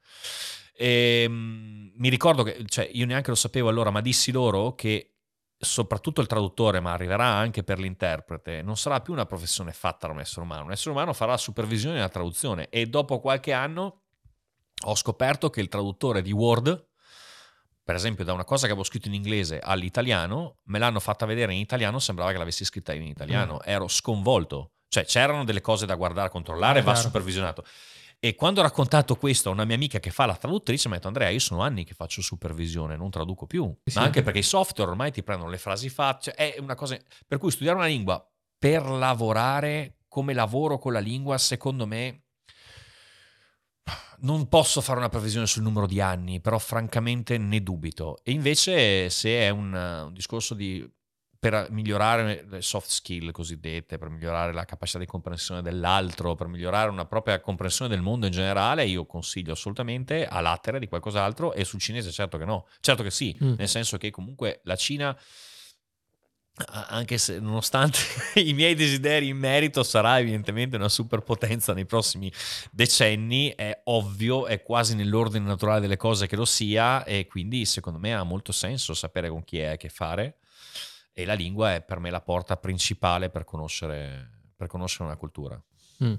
E, 0.75 1.25
mm, 1.27 1.89
mi 1.95 2.09
ricordo 2.09 2.43
che, 2.43 2.63
cioè, 2.67 2.89
io 2.93 3.05
neanche 3.05 3.29
lo 3.29 3.35
sapevo 3.35 3.69
allora, 3.69 3.91
ma 3.91 4.01
dissi 4.01 4.31
loro 4.31 4.73
che 4.75 5.12
soprattutto 5.63 6.21
il 6.21 6.27
traduttore, 6.27 6.79
ma 6.79 6.93
arriverà 6.93 7.25
anche 7.25 7.63
per 7.63 7.79
l'interprete, 7.79 8.61
non 8.61 8.77
sarà 8.77 9.01
più 9.01 9.13
una 9.13 9.25
professione 9.25 9.71
fatta 9.71 10.07
da 10.07 10.13
un 10.13 10.19
essere 10.19 10.41
umano. 10.41 10.65
Un 10.65 10.71
essere 10.71 10.91
umano 10.91 11.13
farà 11.13 11.31
la 11.31 11.37
supervisione 11.37 11.97
e 11.97 12.01
la 12.01 12.09
traduzione. 12.09 12.69
E 12.69 12.85
dopo 12.87 13.19
qualche 13.19 13.51
anno 13.53 14.01
ho 14.85 14.95
scoperto 14.95 15.49
che 15.49 15.61
il 15.61 15.69
traduttore 15.69 16.21
di 16.21 16.31
Word, 16.31 16.87
per 17.83 17.95
esempio, 17.95 18.23
da 18.23 18.33
una 18.33 18.45
cosa 18.45 18.65
che 18.65 18.71
avevo 18.71 18.85
scritto 18.85 19.07
in 19.07 19.13
inglese 19.13 19.59
all'italiano, 19.59 20.57
me 20.65 20.79
l'hanno 20.79 20.99
fatta 20.99 21.25
vedere 21.25 21.53
in 21.53 21.59
italiano, 21.59 21.99
sembrava 21.99 22.31
che 22.31 22.37
l'avessi 22.37 22.63
scritta 22.63 22.93
in 22.93 23.03
italiano. 23.03 23.61
Ero 23.63 23.87
sconvolto. 23.87 24.71
Cioè, 24.87 25.05
c'erano 25.05 25.43
delle 25.43 25.61
cose 25.61 25.85
da 25.85 25.95
guardare, 25.95 26.29
controllare, 26.29 26.81
va 26.81 26.93
Chiaro. 26.93 27.07
supervisionato. 27.07 27.65
E 28.25 28.35
quando 28.35 28.61
ho 28.61 28.63
raccontato 28.63 29.17
questo 29.17 29.49
a 29.49 29.51
una 29.51 29.65
mia 29.65 29.75
amica 29.75 29.99
che 29.99 30.09
fa 30.09 30.25
la 30.25 30.37
traduttrice, 30.37 30.87
mi 30.87 30.93
ha 30.93 30.95
detto 30.95 31.09
Andrea, 31.09 31.27
io 31.27 31.39
sono 31.39 31.61
anni 31.61 31.83
che 31.83 31.93
faccio 31.93 32.21
supervisione, 32.21 32.95
non 32.95 33.09
traduco 33.09 33.45
più. 33.45 33.69
Sì. 33.83 33.97
Ma 33.97 34.05
anche 34.05 34.21
perché 34.21 34.39
i 34.39 34.43
software 34.43 34.89
ormai 34.89 35.11
ti 35.11 35.23
prendono 35.23 35.49
le 35.49 35.57
frasi 35.57 35.89
fatte, 35.89 36.31
cioè 36.31 36.53
è 36.53 36.59
una 36.61 36.73
cosa... 36.73 36.97
Per 37.27 37.37
cui 37.37 37.51
studiare 37.51 37.77
una 37.77 37.87
lingua 37.87 38.25
per 38.57 38.85
lavorare 38.85 39.97
come 40.07 40.33
lavoro 40.33 40.77
con 40.77 40.93
la 40.93 40.99
lingua, 40.99 41.37
secondo 41.37 41.85
me... 41.85 42.27
Non 44.19 44.47
posso 44.47 44.79
fare 44.79 44.99
una 44.99 45.09
previsione 45.09 45.45
sul 45.45 45.63
numero 45.63 45.85
di 45.85 45.99
anni, 45.99 46.39
però 46.39 46.57
francamente 46.59 47.37
ne 47.37 47.61
dubito. 47.61 48.19
E 48.23 48.31
invece 48.31 49.09
se 49.09 49.37
è 49.37 49.49
un, 49.49 49.73
un 49.73 50.13
discorso 50.13 50.53
di 50.53 50.89
per 51.43 51.67
migliorare 51.71 52.45
le 52.47 52.61
soft 52.61 52.89
skill 52.89 53.31
cosiddette, 53.31 53.97
per 53.97 54.07
migliorare 54.07 54.53
la 54.53 54.63
capacità 54.63 54.97
di 54.97 55.05
comprensione 55.05 55.61
dell'altro, 55.61 56.35
per 56.35 56.47
migliorare 56.47 56.89
una 56.89 57.03
propria 57.03 57.41
comprensione 57.41 57.93
del 57.93 58.01
mondo 58.01 58.27
in 58.27 58.31
generale, 58.31 58.85
io 58.85 59.05
consiglio 59.05 59.51
assolutamente 59.51 60.25
a 60.25 60.39
latere 60.39 60.79
di 60.79 60.87
qualcos'altro 60.87 61.51
e 61.51 61.65
sul 61.65 61.81
cinese 61.81 62.11
certo 62.13 62.37
che 62.37 62.45
no, 62.45 62.67
certo 62.79 63.03
che 63.03 63.11
sì, 63.11 63.35
Mm. 63.43 63.55
nel 63.57 63.67
senso 63.67 63.97
che 63.97 64.09
comunque 64.09 64.61
la 64.63 64.77
Cina, 64.77 65.17
anche 66.67 67.17
se 67.17 67.39
nonostante 67.39 67.97
i 68.39 68.53
miei 68.53 68.73
desideri 68.73 69.27
in 69.27 69.37
merito, 69.37 69.83
sarà 69.83 70.19
evidentemente 70.19 70.77
una 70.77 70.87
superpotenza 70.87 71.73
nei 71.73 71.85
prossimi 71.85 72.31
decenni, 72.71 73.49
è 73.53 73.81
ovvio, 73.85 74.45
è 74.45 74.63
quasi 74.63 74.95
nell'ordine 74.95 75.45
naturale 75.45 75.81
delle 75.81 75.97
cose 75.97 76.25
che 76.25 76.37
lo 76.37 76.45
sia 76.45 77.03
e 77.03 77.27
quindi 77.27 77.65
secondo 77.65 77.99
me 77.99 78.13
ha 78.15 78.23
molto 78.23 78.53
senso 78.53 78.93
sapere 78.93 79.27
con 79.27 79.43
chi 79.43 79.59
è 79.59 79.65
a 79.65 79.75
che 79.75 79.89
fare 79.89 80.37
e 81.13 81.25
la 81.25 81.33
lingua 81.33 81.75
è 81.75 81.81
per 81.81 81.99
me 81.99 82.09
la 82.09 82.21
porta 82.21 82.57
principale 82.57 83.29
per 83.29 83.45
conoscere, 83.45 84.29
per 84.55 84.67
conoscere 84.67 85.05
una 85.05 85.15
cultura. 85.15 85.61
Mm. 86.03 86.13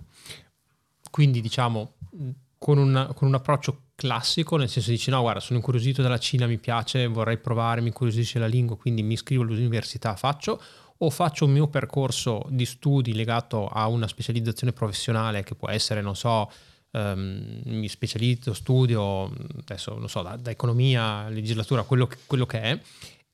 Quindi 1.10 1.40
diciamo 1.40 1.94
mh, 2.10 2.30
con 2.58 2.78
un, 2.78 3.10
con 3.14 3.28
un 3.28 3.34
approccio 3.34 3.82
classico, 3.96 4.56
nel 4.56 4.68
senso 4.68 4.90
dici 4.90 5.10
no 5.10 5.20
guarda 5.20 5.40
sono 5.40 5.58
incuriosito 5.58 6.00
dalla 6.00 6.18
Cina, 6.18 6.46
mi 6.46 6.58
piace, 6.58 7.06
vorrei 7.06 7.38
provare, 7.38 7.80
mi 7.80 7.88
incuriosisce 7.88 8.38
la 8.38 8.46
lingua, 8.46 8.76
quindi 8.76 9.02
mi 9.02 9.14
iscrivo 9.14 9.42
all'università, 9.42 10.16
faccio 10.16 10.60
o 10.96 11.10
faccio 11.10 11.44
un 11.44 11.52
mio 11.52 11.66
percorso 11.66 12.46
di 12.48 12.64
studi 12.64 13.14
legato 13.14 13.66
a 13.66 13.88
una 13.88 14.06
specializzazione 14.06 14.72
professionale 14.72 15.42
che 15.42 15.54
può 15.54 15.68
essere, 15.68 16.00
non 16.00 16.14
so, 16.14 16.50
ehm, 16.92 17.62
mi 17.64 17.88
specializzo, 17.88 18.54
studio, 18.54 19.24
adesso 19.58 19.98
non 19.98 20.08
so, 20.08 20.22
da, 20.22 20.36
da 20.36 20.50
economia, 20.50 21.28
legislatura, 21.28 21.82
quello 21.82 22.06
che, 22.06 22.18
quello 22.26 22.46
che 22.46 22.60
è, 22.60 22.80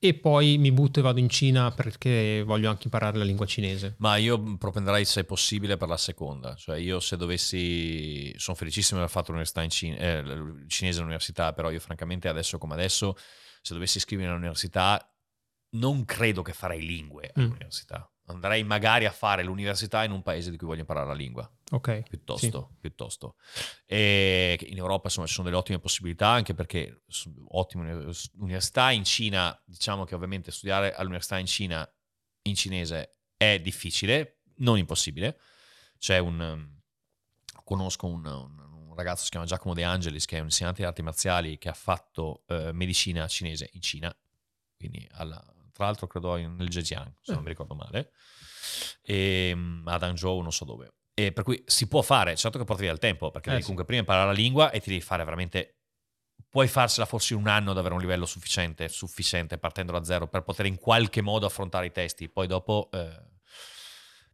e 0.03 0.15
poi 0.15 0.57
mi 0.57 0.71
butto 0.71 0.97
e 0.99 1.03
vado 1.03 1.19
in 1.19 1.29
Cina 1.29 1.69
perché 1.69 2.41
voglio 2.43 2.71
anche 2.71 2.85
imparare 2.85 3.19
la 3.19 3.23
lingua 3.23 3.45
cinese. 3.45 3.93
Ma 3.99 4.15
io 4.15 4.57
propenderei, 4.57 5.05
se 5.05 5.25
possibile, 5.25 5.77
per 5.77 5.87
la 5.87 5.97
seconda. 5.97 6.55
Cioè, 6.55 6.79
io 6.79 6.99
se 6.99 7.17
dovessi. 7.17 8.33
Sono 8.39 8.57
felicissimo 8.57 8.97
di 8.97 9.03
aver 9.05 9.15
fatto 9.15 9.27
l'università 9.27 9.61
in 9.61 9.69
Cina, 9.69 9.97
eh, 9.97 10.23
cinese 10.67 10.97
all'università, 10.97 11.53
però 11.53 11.69
io, 11.69 11.79
francamente, 11.79 12.27
adesso 12.27 12.57
come 12.57 12.73
adesso, 12.73 13.15
se 13.61 13.75
dovessi 13.75 13.97
iscrivermi 13.97 14.31
all'università, 14.31 15.07
non 15.75 16.03
credo 16.03 16.41
che 16.41 16.53
farei 16.53 16.83
lingue 16.83 17.31
Mm. 17.39 17.43
all'università. 17.43 18.11
Andrei 18.25 18.63
magari 18.63 19.05
a 19.05 19.11
fare 19.11 19.43
l'università 19.43 20.03
in 20.03 20.11
un 20.11 20.23
paese 20.23 20.49
di 20.49 20.57
cui 20.57 20.65
voglio 20.65 20.79
imparare 20.79 21.05
la 21.05 21.13
lingua. 21.13 21.47
Ok. 21.71 22.03
piuttosto, 22.03 22.75
piuttosto. 22.79 23.35
E 23.85 24.57
in 24.67 24.77
Europa 24.77 25.07
insomma 25.07 25.27
ci 25.27 25.33
sono 25.33 25.47
delle 25.47 25.59
ottime 25.59 25.79
possibilità 25.79 26.27
anche 26.27 26.53
perché 26.53 27.03
ottime 27.47 27.93
uni- 27.93 28.13
università 28.39 28.91
in 28.91 29.05
Cina, 29.05 29.59
diciamo 29.65 30.03
che 30.03 30.15
ovviamente 30.15 30.51
studiare 30.51 30.93
all'università 30.93 31.37
in 31.37 31.45
Cina 31.45 31.89
in 32.43 32.55
cinese 32.55 33.19
è 33.37 33.59
difficile, 33.59 34.41
non 34.57 34.77
impossibile. 34.77 35.39
C'è 35.97 36.17
un 36.17 36.79
conosco 37.63 38.07
un, 38.07 38.25
un, 38.25 38.59
un, 38.89 38.95
ragazzo 38.95 39.19
che 39.19 39.23
si 39.23 39.29
chiama 39.29 39.45
Giacomo 39.45 39.73
De 39.73 39.83
Angelis, 39.83 40.25
che 40.25 40.35
è 40.35 40.39
un 40.39 40.47
insegnante 40.47 40.81
di 40.81 40.87
arti 40.87 41.01
marziali 41.01 41.57
che 41.57 41.69
ha 41.69 41.73
fatto 41.73 42.43
eh, 42.47 42.71
medicina 42.73 43.25
cinese 43.27 43.69
in 43.73 43.81
Cina, 43.81 44.15
quindi 44.75 45.07
alla, 45.11 45.41
tra 45.71 45.85
l'altro 45.85 46.07
credo 46.07 46.35
nel 46.35 46.71
Zhejiang, 46.71 47.13
se 47.21 47.33
non 47.33 47.43
mi 47.43 47.49
ricordo 47.49 47.75
male, 47.75 48.11
e 49.01 49.49
ehm, 49.49 49.83
a 49.85 49.95
Hangzhou 49.95 50.41
non 50.41 50.51
so 50.51 50.65
dove. 50.65 50.91
E 51.25 51.31
per 51.31 51.43
cui 51.43 51.61
si 51.65 51.87
può 51.87 52.01
fare, 52.01 52.35
certo 52.35 52.57
che 52.57 52.63
porti 52.63 52.83
via 52.83 52.91
il 52.91 52.97
tempo, 52.97 53.29
perché 53.29 53.49
eh, 53.49 53.51
devi 53.51 53.63
comunque 53.63 53.85
prima 53.85 54.01
imparare 54.01 54.27
la 54.27 54.33
lingua 54.33 54.71
e 54.71 54.79
ti 54.79 54.89
devi 54.89 55.01
fare 55.01 55.23
veramente 55.23 55.75
puoi 56.51 56.67
farsela 56.67 57.05
forse 57.05 57.33
in 57.33 57.39
un 57.39 57.47
anno 57.47 57.71
ad 57.71 57.77
avere 57.77 57.93
un 57.93 58.01
livello 58.01 58.25
sufficiente, 58.25 58.89
sufficiente 58.89 59.57
partendo 59.57 59.93
da 59.93 60.03
zero 60.03 60.27
per 60.27 60.41
poter 60.41 60.65
in 60.65 60.77
qualche 60.77 61.21
modo 61.21 61.45
affrontare 61.45 61.85
i 61.85 61.91
testi, 61.91 62.27
poi 62.27 62.45
dopo 62.45 62.89
eh, 62.91 63.09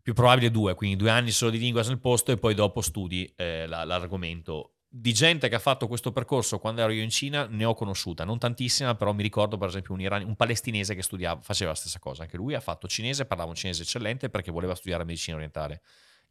più 0.01 0.13
probabile 0.13 0.49
due, 0.49 0.73
quindi 0.73 0.95
due 0.95 1.11
anni 1.11 1.29
solo 1.29 1.51
di 1.51 1.59
lingua 1.59 1.83
nel 1.83 1.99
posto 1.99 2.31
e 2.31 2.37
poi 2.37 2.55
dopo 2.55 2.81
studi 2.81 3.31
eh, 3.35 3.67
la, 3.67 3.83
l'argomento. 3.83 4.77
Di 4.89 5.13
gente 5.13 5.47
che 5.47 5.55
ha 5.55 5.59
fatto 5.59 5.87
questo 5.87 6.11
percorso 6.11 6.57
quando 6.57 6.81
ero 6.81 6.91
io 6.91 7.03
in 7.03 7.11
Cina 7.11 7.45
ne 7.45 7.65
ho 7.65 7.75
conosciuta, 7.75 8.23
non 8.23 8.39
tantissima, 8.39 8.95
però 8.95 9.13
mi 9.13 9.21
ricordo 9.21 9.57
per 9.57 9.67
esempio 9.67 9.93
un, 9.93 10.01
irani, 10.01 10.23
un 10.23 10.35
palestinese 10.35 10.95
che 10.95 11.03
studiava, 11.03 11.41
faceva 11.41 11.71
la 11.71 11.75
stessa 11.75 11.99
cosa, 11.99 12.23
anche 12.23 12.37
lui 12.37 12.55
ha 12.55 12.61
fatto 12.61 12.87
cinese, 12.87 13.25
parlava 13.25 13.49
un 13.49 13.55
cinese 13.55 13.83
eccellente 13.83 14.29
perché 14.29 14.49
voleva 14.49 14.73
studiare 14.73 15.03
medicina 15.03 15.35
orientale 15.35 15.81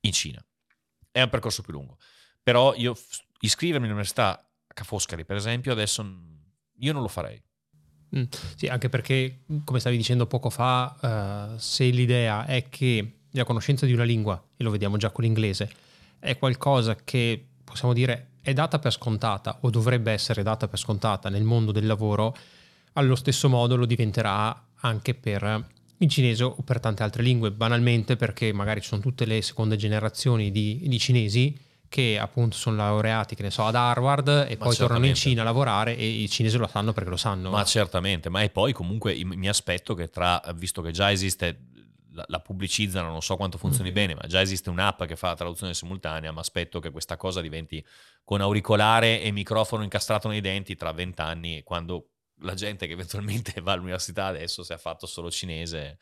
in 0.06 0.12
Cina. 0.12 0.44
È 1.10 1.20
un 1.20 1.28
percorso 1.28 1.62
più 1.62 1.72
lungo, 1.72 1.98
però 2.42 2.74
io 2.74 2.96
iscrivermi 3.40 3.86
all'università 3.86 4.38
a 4.66 4.74
Ca' 4.74 4.84
Foscari 4.84 5.24
per 5.24 5.36
esempio 5.36 5.72
adesso 5.72 6.02
io 6.78 6.92
non 6.92 7.02
lo 7.02 7.08
farei. 7.08 7.42
Mm, 8.16 8.24
sì, 8.54 8.66
anche 8.68 8.88
perché, 8.88 9.42
come 9.64 9.80
stavi 9.80 9.96
dicendo 9.96 10.26
poco 10.26 10.48
fa, 10.50 11.52
uh, 11.54 11.58
se 11.58 11.88
l'idea 11.88 12.46
è 12.46 12.68
che 12.68 13.20
la 13.30 13.44
conoscenza 13.44 13.84
di 13.84 13.92
una 13.92 14.04
lingua, 14.04 14.42
e 14.56 14.62
lo 14.62 14.70
vediamo 14.70 14.96
già 14.96 15.10
con 15.10 15.24
l'inglese, 15.24 15.70
è 16.18 16.38
qualcosa 16.38 16.96
che 16.96 17.44
possiamo 17.64 17.92
dire 17.92 18.30
è 18.40 18.52
data 18.52 18.78
per 18.78 18.92
scontata 18.92 19.58
o 19.62 19.70
dovrebbe 19.70 20.12
essere 20.12 20.42
data 20.42 20.68
per 20.68 20.78
scontata 20.78 21.28
nel 21.28 21.42
mondo 21.42 21.72
del 21.72 21.86
lavoro, 21.86 22.36
allo 22.92 23.16
stesso 23.16 23.48
modo 23.48 23.76
lo 23.76 23.86
diventerà 23.86 24.68
anche 24.80 25.14
per 25.14 25.66
il 25.98 26.08
cinese 26.08 26.44
o 26.44 26.56
per 26.64 26.80
tante 26.80 27.02
altre 27.02 27.22
lingue, 27.22 27.50
banalmente 27.50 28.16
perché 28.16 28.52
magari 28.52 28.80
ci 28.80 28.88
sono 28.88 29.00
tutte 29.00 29.24
le 29.24 29.40
seconde 29.42 29.76
generazioni 29.76 30.50
di, 30.50 30.82
di 30.86 30.98
cinesi 30.98 31.58
che 31.88 32.18
appunto 32.18 32.56
sono 32.56 32.76
laureati, 32.76 33.34
che 33.34 33.42
ne 33.42 33.50
so, 33.50 33.64
ad 33.64 33.74
Harvard 33.74 34.28
e 34.48 34.56
ma 34.58 34.64
poi 34.64 34.76
tornano 34.76 35.06
in 35.06 35.14
Cina 35.14 35.42
a 35.42 35.44
lavorare 35.44 35.96
e 35.96 36.06
i 36.06 36.28
cinesi 36.28 36.56
lo 36.56 36.66
sanno 36.66 36.92
perché 36.92 37.08
lo 37.08 37.16
sanno. 37.16 37.50
Ma 37.50 37.64
certamente, 37.64 38.28
ma 38.28 38.42
e 38.42 38.50
poi 38.50 38.72
comunque 38.72 39.18
mi 39.24 39.48
aspetto 39.48 39.94
che 39.94 40.08
tra, 40.08 40.42
visto 40.54 40.82
che 40.82 40.90
già 40.90 41.10
esiste 41.10 41.58
la, 42.12 42.24
la 42.26 42.40
pubblicizzano, 42.40 43.08
non 43.08 43.22
so 43.22 43.36
quanto 43.36 43.56
funzioni 43.56 43.90
mm-hmm. 43.90 44.06
bene, 44.06 44.14
ma 44.14 44.26
già 44.26 44.40
esiste 44.40 44.68
un'app 44.68 45.04
che 45.04 45.16
fa 45.16 45.28
la 45.28 45.36
traduzione 45.36 45.74
simultanea, 45.74 46.32
ma 46.32 46.40
aspetto 46.40 46.80
che 46.80 46.90
questa 46.90 47.16
cosa 47.16 47.40
diventi 47.40 47.84
con 48.24 48.40
auricolare 48.40 49.22
e 49.22 49.30
microfono 49.30 49.82
incastrato 49.84 50.28
nei 50.28 50.40
denti 50.40 50.74
tra 50.74 50.92
vent'anni, 50.92 51.62
quando 51.62 52.08
la 52.40 52.54
gente 52.54 52.86
che 52.86 52.92
eventualmente 52.92 53.60
va 53.62 53.72
all'università 53.72 54.26
adesso 54.26 54.62
si 54.62 54.72
è 54.72 54.76
fatto 54.76 55.06
solo 55.06 55.30
cinese. 55.30 55.98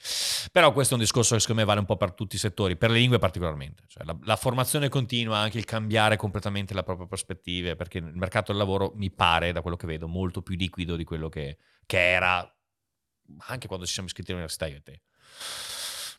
Però 0.50 0.72
questo 0.72 0.94
è 0.94 0.96
un 0.96 1.02
discorso 1.02 1.34
che 1.34 1.40
secondo 1.40 1.60
me 1.62 1.66
vale 1.66 1.80
un 1.80 1.86
po' 1.86 1.96
per 1.96 2.12
tutti 2.12 2.36
i 2.36 2.38
settori, 2.38 2.76
per 2.76 2.90
le 2.90 2.98
lingue 2.98 3.18
particolarmente. 3.18 3.84
Cioè 3.86 4.04
la, 4.04 4.16
la, 4.22 4.36
formazione 4.36 4.88
continua, 4.88 5.38
anche 5.38 5.58
il 5.58 5.64
cambiare 5.64 6.16
completamente 6.16 6.74
le 6.74 6.82
proprie 6.82 7.06
prospettive, 7.06 7.76
perché 7.76 7.98
il 7.98 8.12
mercato 8.14 8.52
del 8.52 8.60
lavoro 8.60 8.92
mi 8.96 9.10
pare, 9.10 9.52
da 9.52 9.60
quello 9.60 9.76
che 9.76 9.86
vedo, 9.86 10.08
molto 10.08 10.42
più 10.42 10.56
liquido 10.56 10.96
di 10.96 11.04
quello 11.04 11.28
che, 11.28 11.58
che 11.86 12.12
era 12.12 12.48
anche 13.46 13.66
quando 13.66 13.86
ci 13.86 13.92
siamo 13.92 14.08
iscritti 14.08 14.30
all'università 14.30 14.66
io 14.66 14.76
e 14.76 14.82
te. 14.82 15.02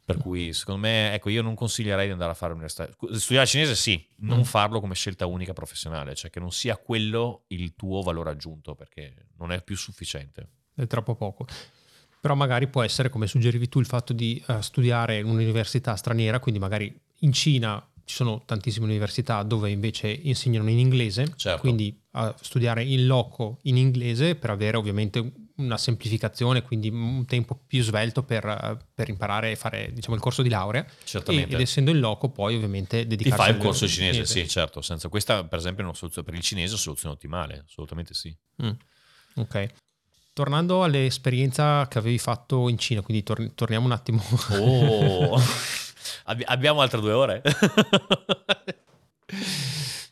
Per 0.05 0.17
cui, 0.17 0.53
secondo 0.53 0.81
me, 0.81 1.15
ecco, 1.15 1.29
io 1.29 1.41
non 1.41 1.55
consiglierei 1.55 2.05
di 2.05 2.11
andare 2.11 2.29
a 2.29 2.35
fare 2.35 2.51
l'università. 2.51 2.87
Studiare 3.13 3.47
cinese 3.47 3.73
sì, 3.73 4.07
non 4.17 4.39
mm. 4.39 4.43
farlo 4.43 4.79
come 4.79 4.93
scelta 4.93 5.25
unica 5.25 5.53
professionale, 5.53 6.13
cioè 6.13 6.29
che 6.29 6.39
non 6.39 6.51
sia 6.51 6.77
quello 6.77 7.45
il 7.47 7.73
tuo 7.75 8.03
valore 8.03 8.29
aggiunto, 8.29 8.75
perché 8.75 9.29
non 9.37 9.51
è 9.51 9.63
più 9.63 9.75
sufficiente. 9.75 10.47
È 10.75 10.85
troppo 10.85 11.15
poco. 11.15 11.47
Però 12.21 12.35
magari 12.35 12.67
può 12.67 12.83
essere, 12.83 13.09
come 13.09 13.25
suggerivi 13.25 13.67
tu, 13.67 13.79
il 13.79 13.87
fatto 13.87 14.13
di 14.13 14.43
uh, 14.47 14.61
studiare 14.61 15.17
in 15.17 15.25
un'università 15.25 15.95
straniera, 15.95 16.39
quindi 16.39 16.59
magari 16.59 16.95
in 17.21 17.33
Cina 17.33 17.83
ci 18.03 18.13
sono 18.13 18.43
tantissime 18.45 18.85
università 18.85 19.41
dove 19.41 19.71
invece 19.71 20.07
insegnano 20.09 20.69
in 20.69 20.77
inglese, 20.77 21.33
certo. 21.35 21.61
quindi 21.61 21.99
uh, 22.11 22.31
studiare 22.39 22.83
in 22.83 23.07
loco 23.07 23.57
in 23.63 23.77
inglese 23.77 24.35
per 24.35 24.51
avere 24.51 24.77
ovviamente 24.77 25.31
una 25.57 25.77
semplificazione, 25.77 26.63
quindi 26.63 26.89
un 26.89 27.25
tempo 27.25 27.55
più 27.67 27.81
svelto 27.81 28.23
per, 28.23 28.77
per 28.93 29.09
imparare 29.09 29.51
e 29.51 29.55
fare 29.55 29.91
diciamo, 29.93 30.15
il 30.15 30.21
corso 30.21 30.41
di 30.41 30.49
laurea. 30.49 30.85
Certamente. 31.03 31.53
ed 31.55 31.61
essendo 31.61 31.91
in 31.91 31.99
loco 31.99 32.29
poi 32.29 32.55
ovviamente 32.55 33.07
dedicarsi... 33.07 33.43
Ti 33.45 33.49
fai 33.49 33.53
un 33.53 33.65
corso 33.65 33.87
cinese, 33.87 34.25
cinese, 34.25 34.33
sì, 34.33 34.47
certo. 34.49 34.81
Senza 34.81 35.07
questa, 35.07 35.43
per 35.45 35.59
esempio, 35.59 35.83
è 35.83 35.87
una 35.87 35.95
soluzione 35.95 36.27
per 36.27 36.35
il 36.35 36.43
cinese 36.43 36.67
è 36.67 36.71
una 36.71 36.81
soluzione 36.81 37.15
ottimale, 37.15 37.63
assolutamente 37.65 38.13
sì. 38.13 38.35
Mm. 38.63 38.71
Ok. 39.35 39.67
Tornando 40.33 40.83
all'esperienza 40.83 41.87
che 41.87 41.97
avevi 41.97 42.17
fatto 42.17 42.67
in 42.67 42.77
Cina, 42.77 43.01
quindi 43.01 43.23
tor- 43.23 43.51
torniamo 43.55 43.85
un 43.85 43.93
attimo. 43.93 44.21
Oh, 44.51 45.39
Abbi- 46.27 46.43
abbiamo 46.45 46.81
altre 46.81 46.99
due 46.99 47.13
ore? 47.13 47.41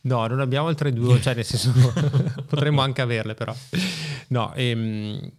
No, 0.04 0.26
non 0.26 0.40
abbiamo 0.40 0.68
altre 0.68 0.92
due, 0.92 1.20
cioè 1.20 1.34
nel 1.34 1.44
senso 1.44 1.72
potremmo 2.46 2.82
anche 2.82 3.00
averle 3.00 3.34
però. 3.34 3.54
No, 4.28 4.52
ehm, 4.54 5.32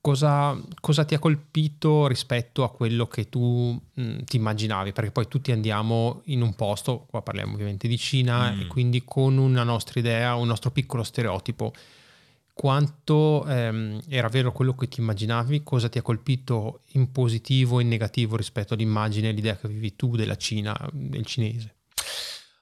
cosa, 0.00 0.56
cosa, 0.80 1.04
ti 1.04 1.14
ha 1.14 1.18
colpito 1.18 2.06
rispetto 2.06 2.62
a 2.62 2.70
quello 2.70 3.08
che 3.08 3.28
tu 3.28 3.80
mh, 3.94 4.22
ti 4.24 4.36
immaginavi? 4.36 4.92
Perché 4.92 5.10
poi 5.10 5.26
tutti 5.26 5.50
andiamo 5.50 6.22
in 6.26 6.42
un 6.42 6.54
posto, 6.54 7.06
qua 7.08 7.22
parliamo 7.22 7.54
ovviamente 7.54 7.88
di 7.88 7.98
Cina, 7.98 8.52
mm. 8.52 8.60
e 8.60 8.66
quindi 8.66 9.02
con 9.04 9.36
una 9.36 9.64
nostra 9.64 9.98
idea, 9.98 10.36
un 10.36 10.46
nostro 10.46 10.70
piccolo 10.70 11.02
stereotipo. 11.02 11.72
Quanto 12.52 13.44
ehm, 13.46 14.00
era 14.08 14.28
vero 14.28 14.52
quello 14.52 14.76
che 14.76 14.86
ti 14.86 15.00
immaginavi? 15.00 15.64
Cosa 15.64 15.88
ti 15.88 15.98
ha 15.98 16.02
colpito 16.02 16.82
in 16.92 17.10
positivo 17.10 17.80
e 17.80 17.82
in 17.82 17.88
negativo 17.88 18.36
rispetto 18.36 18.74
all'immagine 18.74 19.26
e 19.26 19.30
all'idea 19.30 19.56
che 19.56 19.66
avevi 19.66 19.96
tu 19.96 20.14
della 20.14 20.36
Cina, 20.36 20.78
del 20.92 21.26
cinese? 21.26 21.74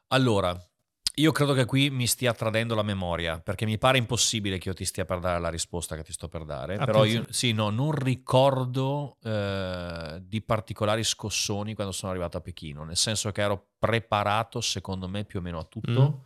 Allora, 0.08 0.58
io 1.16 1.32
credo 1.32 1.52
che 1.52 1.66
qui 1.66 1.90
mi 1.90 2.06
stia 2.06 2.32
tradendo 2.32 2.74
la 2.74 2.82
memoria, 2.82 3.38
perché 3.38 3.66
mi 3.66 3.76
pare 3.76 3.98
impossibile 3.98 4.56
che 4.58 4.68
io 4.68 4.74
ti 4.74 4.86
stia 4.86 5.04
per 5.04 5.18
dare 5.18 5.38
la 5.40 5.50
risposta 5.50 5.94
che 5.94 6.02
ti 6.02 6.12
sto 6.12 6.28
per 6.28 6.44
dare. 6.44 6.74
Attenzione. 6.74 6.92
Però 6.92 7.04
io 7.04 7.26
sì, 7.28 7.52
no, 7.52 7.68
non 7.68 7.92
ricordo 7.92 9.18
eh, 9.22 10.20
di 10.22 10.40
particolari 10.40 11.04
scossoni 11.04 11.74
quando 11.74 11.92
sono 11.92 12.12
arrivato 12.12 12.38
a 12.38 12.40
Pechino, 12.40 12.84
nel 12.84 12.96
senso 12.96 13.30
che 13.30 13.42
ero 13.42 13.72
preparato, 13.78 14.60
secondo 14.62 15.06
me, 15.08 15.24
più 15.24 15.40
o 15.40 15.42
meno 15.42 15.58
a 15.58 15.64
tutto. 15.64 16.24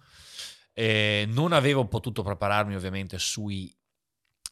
Mm. 0.80 1.32
Non 1.32 1.52
avevo 1.52 1.86
potuto 1.86 2.22
prepararmi 2.22 2.76
ovviamente 2.76 3.18
sui 3.18 3.74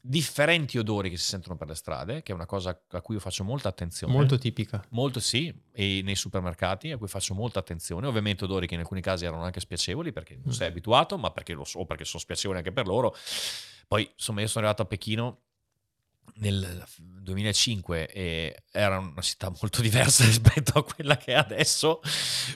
differenti 0.06 0.76
odori 0.76 1.08
che 1.08 1.16
si 1.16 1.24
sentono 1.24 1.56
per 1.56 1.66
le 1.66 1.74
strade, 1.74 2.22
che 2.22 2.32
è 2.32 2.34
una 2.34 2.44
cosa 2.44 2.78
a 2.90 3.00
cui 3.00 3.14
io 3.14 3.20
faccio 3.20 3.42
molta 3.42 3.68
attenzione. 3.68 4.12
Molto 4.12 4.36
tipica. 4.36 4.84
Molto 4.90 5.18
sì, 5.18 5.52
e 5.72 6.02
nei 6.04 6.14
supermercati 6.14 6.92
a 6.92 6.98
cui 6.98 7.08
faccio 7.08 7.32
molta 7.32 7.60
attenzione. 7.60 8.06
Ovviamente 8.06 8.44
odori 8.44 8.66
che 8.66 8.74
in 8.74 8.80
alcuni 8.80 9.00
casi 9.00 9.24
erano 9.24 9.44
anche 9.44 9.60
spiacevoli 9.60 10.12
perché 10.12 10.34
non 10.34 10.48
mm. 10.48 10.56
sei 10.56 10.68
abituato, 10.68 11.16
ma 11.16 11.30
perché 11.30 11.54
lo 11.54 11.64
so, 11.64 11.86
perché 11.86 12.04
sono 12.04 12.22
spiacevoli 12.22 12.58
anche 12.58 12.70
per 12.70 12.86
loro. 12.86 13.16
Poi, 13.88 14.06
insomma, 14.12 14.42
io 14.42 14.46
sono 14.46 14.66
arrivato 14.66 14.82
a 14.82 14.86
Pechino 14.86 15.38
nel 16.36 16.84
2005 16.98 18.10
e 18.10 18.62
era 18.72 18.98
una 18.98 19.20
città 19.20 19.52
molto 19.60 19.80
diversa 19.80 20.24
rispetto 20.26 20.78
a 20.78 20.84
quella 20.84 21.16
che 21.16 21.32
è 21.32 21.36
adesso, 21.36 22.00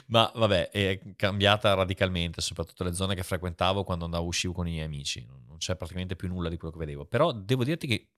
ma 0.07 0.31
vabbè, 0.33 0.69
è 0.69 0.99
cambiata 1.15 1.73
radicalmente, 1.73 2.41
soprattutto 2.41 2.83
le 2.83 2.93
zone 2.93 3.15
che 3.15 3.23
frequentavo 3.23 3.83
quando 3.83 4.05
andavo 4.05 4.25
uscivo 4.25 4.53
con 4.53 4.67
i 4.67 4.71
miei 4.71 4.85
amici, 4.85 5.25
non 5.25 5.57
c'è 5.57 5.75
praticamente 5.75 6.15
più 6.15 6.27
nulla 6.27 6.49
di 6.49 6.57
quello 6.57 6.73
che 6.73 6.79
vedevo, 6.79 7.05
però 7.05 7.31
devo 7.31 7.63
dirti 7.63 7.87
che 7.87 8.09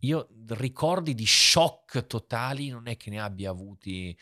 io 0.00 0.28
ricordi 0.48 1.14
di 1.14 1.26
shock 1.26 2.06
totali 2.06 2.68
non 2.68 2.86
è 2.86 2.96
che 2.96 3.10
ne 3.10 3.20
abbia 3.20 3.50
avuti... 3.50 4.16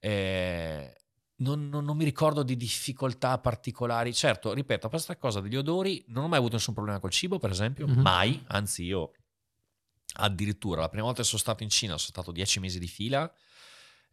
Eh, 0.00 0.94
non, 1.36 1.68
non, 1.68 1.84
non, 1.84 1.96
mi 1.96 2.04
ricordo 2.04 2.42
di 2.42 2.56
difficoltà 2.56 3.38
particolari. 3.38 4.14
Certo, 4.14 4.52
ripeto, 4.52 4.88
questa 4.88 5.16
cosa 5.16 5.40
degli 5.40 5.56
odori 5.56 6.04
non 6.08 6.24
ho 6.24 6.28
mai 6.28 6.38
avuto 6.38 6.54
nessun 6.54 6.74
problema 6.74 7.00
col 7.00 7.10
cibo, 7.10 7.38
per 7.38 7.50
esempio, 7.50 7.86
mm-hmm. 7.86 8.00
mai, 8.00 8.40
anzi 8.48 8.84
io 8.84 9.12
Addirittura 10.16 10.82
la 10.82 10.88
prima 10.88 11.04
volta 11.04 11.22
che 11.22 11.28
sono 11.28 11.40
stato 11.40 11.62
in 11.62 11.70
Cina, 11.70 11.98
sono 11.98 12.10
stato 12.10 12.32
dieci 12.32 12.60
mesi 12.60 12.78
di 12.78 12.86
fila, 12.86 13.30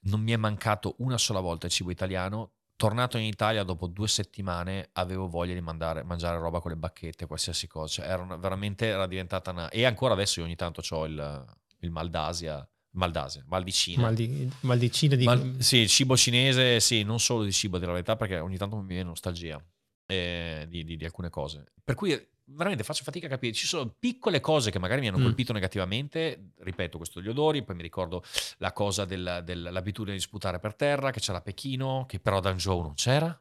non 0.02 0.22
mi 0.22 0.32
è 0.32 0.38
mancato 0.38 0.96
una 1.00 1.18
sola 1.18 1.40
volta 1.40 1.68
il 1.68 1.72
cibo 1.72 1.92
italiano. 1.92 2.54
Tornato 2.76 3.20
in 3.20 3.26
Italia 3.26 3.64
dopo 3.64 3.86
due 3.86 4.08
settimane 4.08 4.90
avevo 4.94 5.28
voglia 5.28 5.54
di 5.54 5.62
mandare, 5.62 6.02
mangiare 6.02 6.40
roba 6.40 6.60
con 6.60 6.72
le 6.72 6.78
bacchette, 6.78 7.28
qualsiasi 7.28 7.68
cosa. 7.68 8.02
Cioè, 8.02 8.08
era 8.08 8.24
una, 8.24 8.38
veramente 8.38 8.88
era 8.88 9.06
diventata 9.06 9.52
una... 9.52 9.70
E 9.70 9.86
ancora 9.86 10.14
adesso 10.14 10.40
io 10.40 10.48
ogni 10.48 10.56
tanto 10.56 10.82
ho 10.90 11.06
il, 11.06 11.46
il 11.82 11.92
mal 11.92 12.10
d'Asia, 12.10 12.68
mal 12.94 13.12
d'Asia, 13.12 13.44
mal 13.46 13.64
di 13.64 13.72
Cina. 13.72 14.02
Mal 14.02 14.16
di, 14.16 14.52
mal 14.62 14.80
di 14.80 14.92
Cina? 14.92 15.16
Di... 15.16 15.26
Mal, 15.26 15.58
sì, 15.60 15.88
cibo 15.88 16.18
cinese, 16.18 16.80
sì, 16.80 17.04
non 17.04 17.20
solo 17.20 17.44
di 17.44 17.52
cibo, 17.52 17.78
di 17.78 17.86
la 17.86 17.92
verità, 17.92 18.16
perché 18.16 18.40
ogni 18.40 18.58
tanto 18.58 18.78
mi 18.78 18.88
viene 18.88 19.04
nostalgia 19.04 19.64
eh, 20.08 20.66
di, 20.68 20.84
di, 20.84 20.98
di 20.98 21.06
alcune 21.06 21.30
cose. 21.30 21.74
Per 21.84 21.94
cui 21.94 22.30
veramente 22.56 22.84
faccio 22.84 23.04
fatica 23.04 23.28
a 23.28 23.30
capire. 23.30 23.54
Ci 23.54 23.68
sono 23.68 23.94
piccole 23.98 24.40
cose 24.40 24.72
che 24.72 24.80
magari 24.80 25.02
mi 25.02 25.08
hanno 25.08 25.20
mm. 25.20 25.24
colpito 25.24 25.54
negativamente. 25.54 26.52
Ripeto, 26.60 26.98
questo 26.98 27.20
degli 27.20 27.30
odori. 27.30 27.64
Poi 27.64 27.76
mi 27.76 27.82
ricordo 27.82 28.24
la 28.58 28.74
cosa 28.74 29.06
del, 29.06 29.42
dell'abitudine 29.44 30.16
di 30.16 30.22
sputare 30.22 30.60
per 30.60 30.76
terra, 30.76 31.12
che 31.12 31.20
c'era 31.20 31.40
a 31.40 31.42
Pechino, 31.42 32.06
che 32.08 32.20
però 32.20 32.38
ad 32.38 32.46
Hangzhou 32.46 32.82
non 32.82 32.94
c'era. 32.94 33.40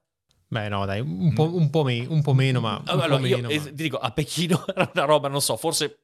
Beh, 0.49 0.69
no, 0.69 0.85
dai, 0.85 1.01
un 1.01 1.33
po', 1.33 1.55
un 1.55 1.71
po, 1.71 1.85
me- 1.85 2.07
un 2.07 2.23
po 2.23 2.33
meno, 2.33 2.61
ma. 2.61 2.83
allora, 2.87 3.19
po 3.19 3.27
io 3.27 3.37
meno, 3.37 3.49
ma... 3.49 3.61
ti 3.61 3.73
dico, 3.75 3.99
a 3.99 4.11
Pechino 4.11 4.67
era 4.75 4.91
una 4.93 5.05
roba, 5.05 5.29
non 5.29 5.41
so, 5.41 5.57
forse. 5.57 6.01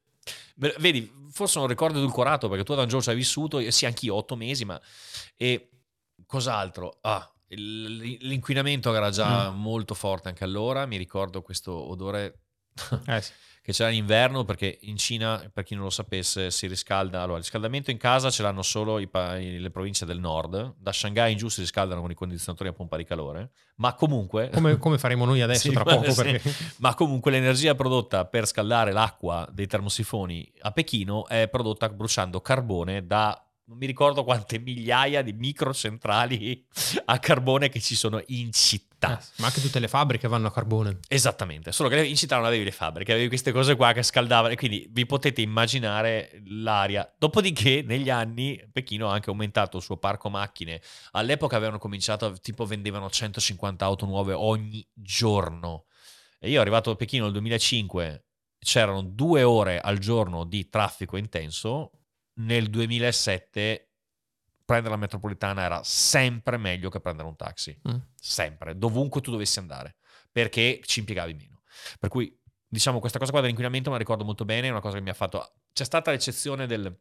Vedi, 0.54 1.12
forse 1.30 1.58
un 1.58 1.66
ricordo 1.66 1.98
edulcorato 1.98 2.48
perché 2.48 2.64
tu 2.64 2.72
ad 2.72 2.78
Angelo 2.78 3.02
ci 3.02 3.10
hai 3.10 3.16
vissuto, 3.16 3.70
sì, 3.70 3.86
anch'io, 3.86 4.14
otto 4.14 4.36
mesi, 4.36 4.64
ma. 4.64 4.80
E 5.36 5.70
cos'altro? 6.26 6.98
Ah, 7.02 7.28
l'inquinamento 7.48 8.94
era 8.94 9.10
già 9.10 9.50
Mm. 9.50 9.60
molto 9.60 9.94
forte 9.94 10.28
anche 10.28 10.44
allora. 10.44 10.86
Mi 10.86 10.96
ricordo 10.96 11.42
questo 11.42 11.72
odore 11.72 12.45
Eh, 13.06 13.20
sì. 13.20 13.32
che 13.66 13.72
c'era 13.72 13.90
in 13.90 13.96
inverno 13.96 14.44
perché 14.44 14.78
in 14.82 14.96
Cina, 14.96 15.50
per 15.52 15.64
chi 15.64 15.74
non 15.74 15.82
lo 15.82 15.90
sapesse, 15.90 16.52
si 16.52 16.68
riscalda. 16.68 17.18
Allora, 17.18 17.38
il 17.38 17.42
riscaldamento 17.42 17.90
in 17.90 17.96
casa 17.96 18.30
ce 18.30 18.44
l'hanno 18.44 18.62
solo 18.62 19.00
i 19.00 19.08
le 19.10 19.70
province 19.70 20.06
del 20.06 20.20
nord. 20.20 20.76
Da 20.78 20.92
Shanghai 20.92 21.32
in 21.32 21.38
giù 21.38 21.48
si 21.48 21.62
riscaldano 21.62 22.00
con 22.00 22.12
i 22.12 22.14
condizionatori 22.14 22.68
a 22.68 22.72
pompa 22.72 22.96
di 22.96 23.02
calore. 23.02 23.50
Ma 23.78 23.94
comunque. 23.94 24.50
Come, 24.54 24.78
come 24.78 24.98
faremo 24.98 25.24
noi 25.24 25.40
adesso 25.40 25.68
Sì, 25.68 25.74
tra 25.74 25.82
poco? 25.84 26.12
sì. 26.12 26.22
Perché... 26.22 26.54
Ma 26.76 26.94
comunque 26.94 27.32
l'energia 27.32 27.74
prodotta 27.74 28.24
per 28.24 28.46
scaldare 28.46 28.92
l'acqua 28.92 29.48
dei 29.50 29.66
termosifoni 29.66 30.48
a 30.60 30.70
Pechino 30.70 31.26
è 31.26 31.48
prodotta 31.48 31.88
bruciando 31.88 32.40
carbone 32.40 33.04
da 33.04 33.40
non 33.68 33.78
mi 33.78 33.86
ricordo 33.86 34.22
quante 34.22 34.60
migliaia 34.60 35.22
di 35.22 35.32
microcentrali 35.32 36.64
a 37.06 37.18
carbone 37.18 37.68
che 37.68 37.80
ci 37.80 37.96
sono 37.96 38.22
in 38.26 38.52
città. 38.52 38.85
Eh, 38.98 39.18
ma 39.36 39.46
anche 39.46 39.60
tutte 39.60 39.78
le 39.78 39.88
fabbriche 39.88 40.26
vanno 40.26 40.46
a 40.46 40.52
carbone. 40.52 41.00
Esattamente, 41.08 41.70
solo 41.72 41.88
che 41.88 42.04
in 42.04 42.16
città 42.16 42.36
non 42.36 42.46
avevi 42.46 42.64
le 42.64 42.70
fabbriche, 42.70 43.12
avevi 43.12 43.28
queste 43.28 43.52
cose 43.52 43.76
qua 43.76 43.92
che 43.92 44.02
scaldavano 44.02 44.54
e 44.54 44.56
quindi 44.56 44.88
vi 44.90 45.04
potete 45.04 45.42
immaginare 45.42 46.42
l'aria. 46.46 47.10
Dopodiché 47.18 47.82
negli 47.86 48.08
anni 48.08 48.58
Pechino 48.72 49.10
ha 49.10 49.12
anche 49.12 49.30
aumentato 49.30 49.76
il 49.76 49.82
suo 49.82 49.98
parco 49.98 50.30
macchine. 50.30 50.80
All'epoca 51.12 51.56
avevano 51.56 51.78
cominciato, 51.78 52.32
tipo 52.40 52.64
vendevano 52.64 53.10
150 53.10 53.84
auto 53.84 54.06
nuove 54.06 54.32
ogni 54.32 54.86
giorno. 54.94 55.84
E 56.38 56.50
io 56.50 56.60
arrivato 56.60 56.90
a 56.90 56.96
Pechino 56.96 57.24
nel 57.24 57.32
2005, 57.32 58.24
c'erano 58.58 59.02
due 59.02 59.42
ore 59.42 59.78
al 59.78 59.98
giorno 59.98 60.44
di 60.44 60.68
traffico 60.68 61.16
intenso. 61.16 61.90
Nel 62.38 62.68
2007 62.68 63.85
prendere 64.66 64.92
la 64.94 65.00
metropolitana 65.00 65.62
era 65.62 65.80
sempre 65.84 66.58
meglio 66.58 66.90
che 66.90 67.00
prendere 67.00 67.28
un 67.28 67.36
taxi 67.36 67.74
Mm. 67.88 67.96
sempre, 68.14 68.76
dovunque 68.76 69.20
tu 69.22 69.30
dovessi 69.30 69.58
andare, 69.60 69.96
perché 70.30 70.80
ci 70.84 70.98
impiegavi 70.98 71.32
meno. 71.34 71.62
Per 71.98 72.10
cui, 72.10 72.36
diciamo, 72.66 72.98
questa 73.00 73.18
cosa 73.18 73.30
qua 73.30 73.40
dell'inquinamento 73.40 73.88
me 73.88 73.94
la 73.96 74.02
ricordo 74.02 74.24
molto 74.24 74.44
bene, 74.44 74.66
è 74.66 74.70
una 74.70 74.80
cosa 74.80 74.96
che 74.96 75.02
mi 75.02 75.10
ha 75.10 75.14
fatto... 75.14 75.54
C'è 75.72 75.84
stata 75.84 76.10
l'eccezione 76.10 76.66
del 76.66 76.94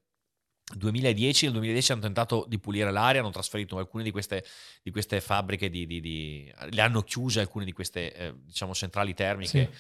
2010, 0.76 1.46
nel 1.46 1.54
2010 1.54 1.92
hanno 1.92 2.02
tentato 2.02 2.46
di 2.48 2.60
pulire 2.60 2.92
l'aria, 2.92 3.22
hanno 3.22 3.30
trasferito 3.30 3.78
alcune 3.78 4.04
di 4.04 4.10
queste, 4.12 4.44
di 4.82 4.90
queste 4.92 5.22
fabbriche, 5.22 5.70
di, 5.70 5.86
di- 5.86 6.02
di- 6.02 6.52
le 6.72 6.82
hanno 6.82 7.02
chiuse 7.02 7.40
alcune 7.40 7.66
di 7.66 7.72
queste, 7.72 8.14
eh, 8.14 8.34
diciamo, 8.44 8.74
centrali 8.74 9.14
termiche 9.14 9.72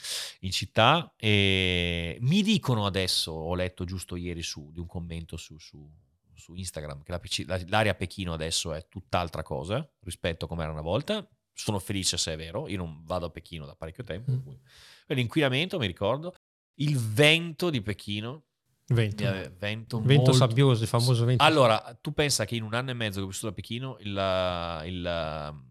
in 0.42 0.52
città 0.52 1.14
e 1.18 2.18
mi 2.22 2.42
dicono 2.44 2.86
adesso, 2.86 3.32
ho 3.32 3.56
letto 3.56 3.84
giusto 3.84 4.16
ieri 4.16 4.44
su, 4.44 4.72
di 4.72 4.80
un 4.80 4.86
commento 4.88 5.38
su, 5.38 5.58
su- 5.58 5.92
su 6.46 6.54
Instagram, 6.54 7.02
che 7.02 7.12
la 7.12 7.20
PC 7.20 7.44
la- 7.48 7.60
l'area 7.68 7.92
a 7.94 7.96
Pechino 7.96 8.34
adesso 8.34 8.72
è 8.74 8.88
tutt'altra 8.88 9.42
cosa 9.42 9.88
rispetto 10.02 10.46
a 10.46 10.48
come 10.48 10.62
era 10.64 10.72
una 10.72 10.82
volta. 10.82 11.28
Sono 11.52 11.80
felice 11.80 12.18
se 12.18 12.34
è 12.34 12.38
vero, 12.38 12.68
io 12.68 12.78
non 12.78 13.02
vado 13.04 13.26
a 13.26 13.30
Pechino 13.32 13.66
da 13.66 13.76
parecchio 13.76 14.04
tempo. 14.04 14.32
Mm. 14.32 14.54
L'inquinamento, 15.08 15.80
mi 15.80 15.88
ricordo, 15.88 16.36
il 16.76 16.98
vento 16.98 17.70
di 17.70 17.82
Pechino, 17.82 18.44
Vento. 18.88 19.26
ave- 19.28 19.50
vento, 19.58 19.98
Vento 20.00 20.14
molto- 20.16 20.34
sabbioso, 20.34 20.84
il 20.84 20.90
famoso 20.90 21.26
vento. 21.26 21.44
allora, 21.44 21.98
tu 22.00 22.14
pensa 22.14 22.46
che 22.46 22.56
in 22.56 22.62
un 22.64 22.74
anno 22.76 22.92
e 22.92 22.94
mezzo 22.94 23.20
che 23.20 23.26
ho 23.26 23.30
vissuto 23.30 23.48
a 23.48 23.54
Pechino, 23.54 23.98
il, 24.02 24.82
il, 24.86 25.50
um, 25.52 25.66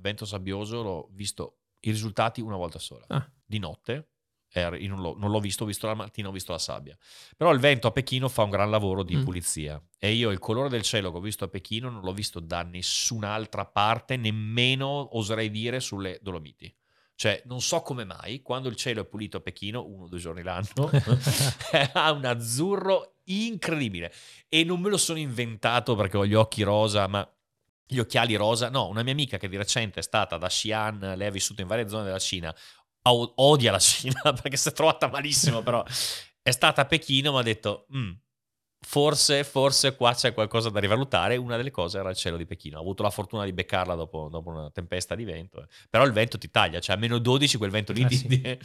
vento 0.00 0.24
sabbioso 0.24 0.82
l'ho 0.82 1.08
visto 1.12 1.58
i 1.80 1.90
risultati 1.90 2.40
una 2.40 2.56
volta 2.56 2.78
sola. 2.80 3.04
Ah. 3.08 3.30
Di 3.44 3.58
notte, 3.60 4.08
io 4.54 4.88
non 4.88 5.00
l'ho, 5.00 5.14
non 5.18 5.30
l'ho 5.30 5.40
visto, 5.40 5.64
ho 5.64 5.66
visto 5.66 5.86
la 5.86 5.94
mattina, 5.94 6.28
ho 6.28 6.32
visto 6.32 6.52
la 6.52 6.58
sabbia. 6.58 6.96
Però 7.36 7.52
il 7.52 7.60
vento 7.60 7.86
a 7.88 7.90
Pechino 7.92 8.28
fa 8.28 8.42
un 8.42 8.50
gran 8.50 8.70
lavoro 8.70 9.02
di 9.02 9.16
Mm. 9.16 9.24
pulizia. 9.24 9.82
E 9.98 10.12
io 10.12 10.30
il 10.30 10.38
colore 10.38 10.68
del 10.68 10.82
cielo 10.82 11.10
che 11.10 11.18
ho 11.18 11.20
visto 11.20 11.44
a 11.44 11.48
Pechino 11.48 11.90
non 11.90 12.02
l'ho 12.02 12.12
visto 12.12 12.40
da 12.40 12.62
nessun'altra 12.62 13.66
parte, 13.66 14.16
nemmeno 14.16 15.16
oserei 15.16 15.50
dire 15.50 15.80
sulle 15.80 16.18
Dolomiti. 16.22 16.74
Cioè, 17.14 17.42
non 17.46 17.60
so 17.60 17.80
come 17.82 18.04
mai, 18.04 18.42
quando 18.42 18.68
il 18.68 18.76
cielo 18.76 19.00
è 19.00 19.04
pulito 19.04 19.38
a 19.38 19.40
Pechino, 19.40 19.84
uno 19.84 20.04
o 20.04 20.08
due 20.08 20.18
giorni 20.20 20.42
l'anno, 20.42 20.88
ha 21.94 22.12
un 22.12 22.24
azzurro 22.24 23.16
incredibile. 23.24 24.12
E 24.48 24.62
non 24.64 24.80
me 24.80 24.88
lo 24.88 24.96
sono 24.96 25.18
inventato 25.18 25.94
perché 25.96 26.16
ho 26.16 26.24
gli 26.26 26.34
occhi 26.34 26.62
rosa, 26.62 27.06
ma 27.08 27.28
gli 27.90 27.98
occhiali 27.98 28.36
rosa. 28.36 28.68
No, 28.70 28.86
una 28.86 29.02
mia 29.02 29.12
amica 29.12 29.36
che 29.36 29.48
di 29.48 29.56
recente 29.56 29.98
è 29.98 30.02
stata 30.02 30.36
da 30.36 30.46
Xi'an, 30.46 31.14
lei 31.16 31.26
ha 31.26 31.30
vissuto 31.30 31.60
in 31.60 31.66
varie 31.66 31.88
zone 31.88 32.04
della 32.04 32.18
Cina, 32.18 32.54
odia 33.02 33.70
la 33.72 33.78
Cina 33.78 34.20
perché 34.40 34.56
si 34.56 34.68
è 34.68 34.72
trovata 34.72 35.08
malissimo, 35.08 35.62
però 35.62 35.82
è 36.42 36.50
stata 36.50 36.82
a 36.82 36.84
Pechino, 36.86 37.32
mi 37.32 37.38
ha 37.38 37.42
detto... 37.42 37.86
"Mm, 37.94 38.10
Forse, 38.80 39.42
forse 39.42 39.96
qua 39.96 40.14
c'è 40.14 40.32
qualcosa 40.32 40.70
da 40.70 40.78
rivalutare. 40.78 41.36
Una 41.36 41.56
delle 41.56 41.72
cose 41.72 41.98
era 41.98 42.10
il 42.10 42.16
cielo 42.16 42.36
di 42.36 42.46
Pechino. 42.46 42.78
Ho 42.78 42.80
avuto 42.80 43.02
la 43.02 43.10
fortuna 43.10 43.44
di 43.44 43.52
beccarla 43.52 43.96
dopo, 43.96 44.28
dopo 44.30 44.50
una 44.50 44.70
tempesta 44.70 45.16
di 45.16 45.24
vento. 45.24 45.60
eh. 45.62 45.66
Però 45.90 46.04
il 46.06 46.12
vento 46.12 46.38
ti 46.38 46.48
taglia, 46.48 46.78
cioè 46.78 46.94
a 46.94 46.98
meno 46.98 47.18
12 47.18 47.58
quel 47.58 47.72
vento 47.72 47.92
lì. 47.92 48.06
Sì. 48.08 48.26
ti- 48.28 48.58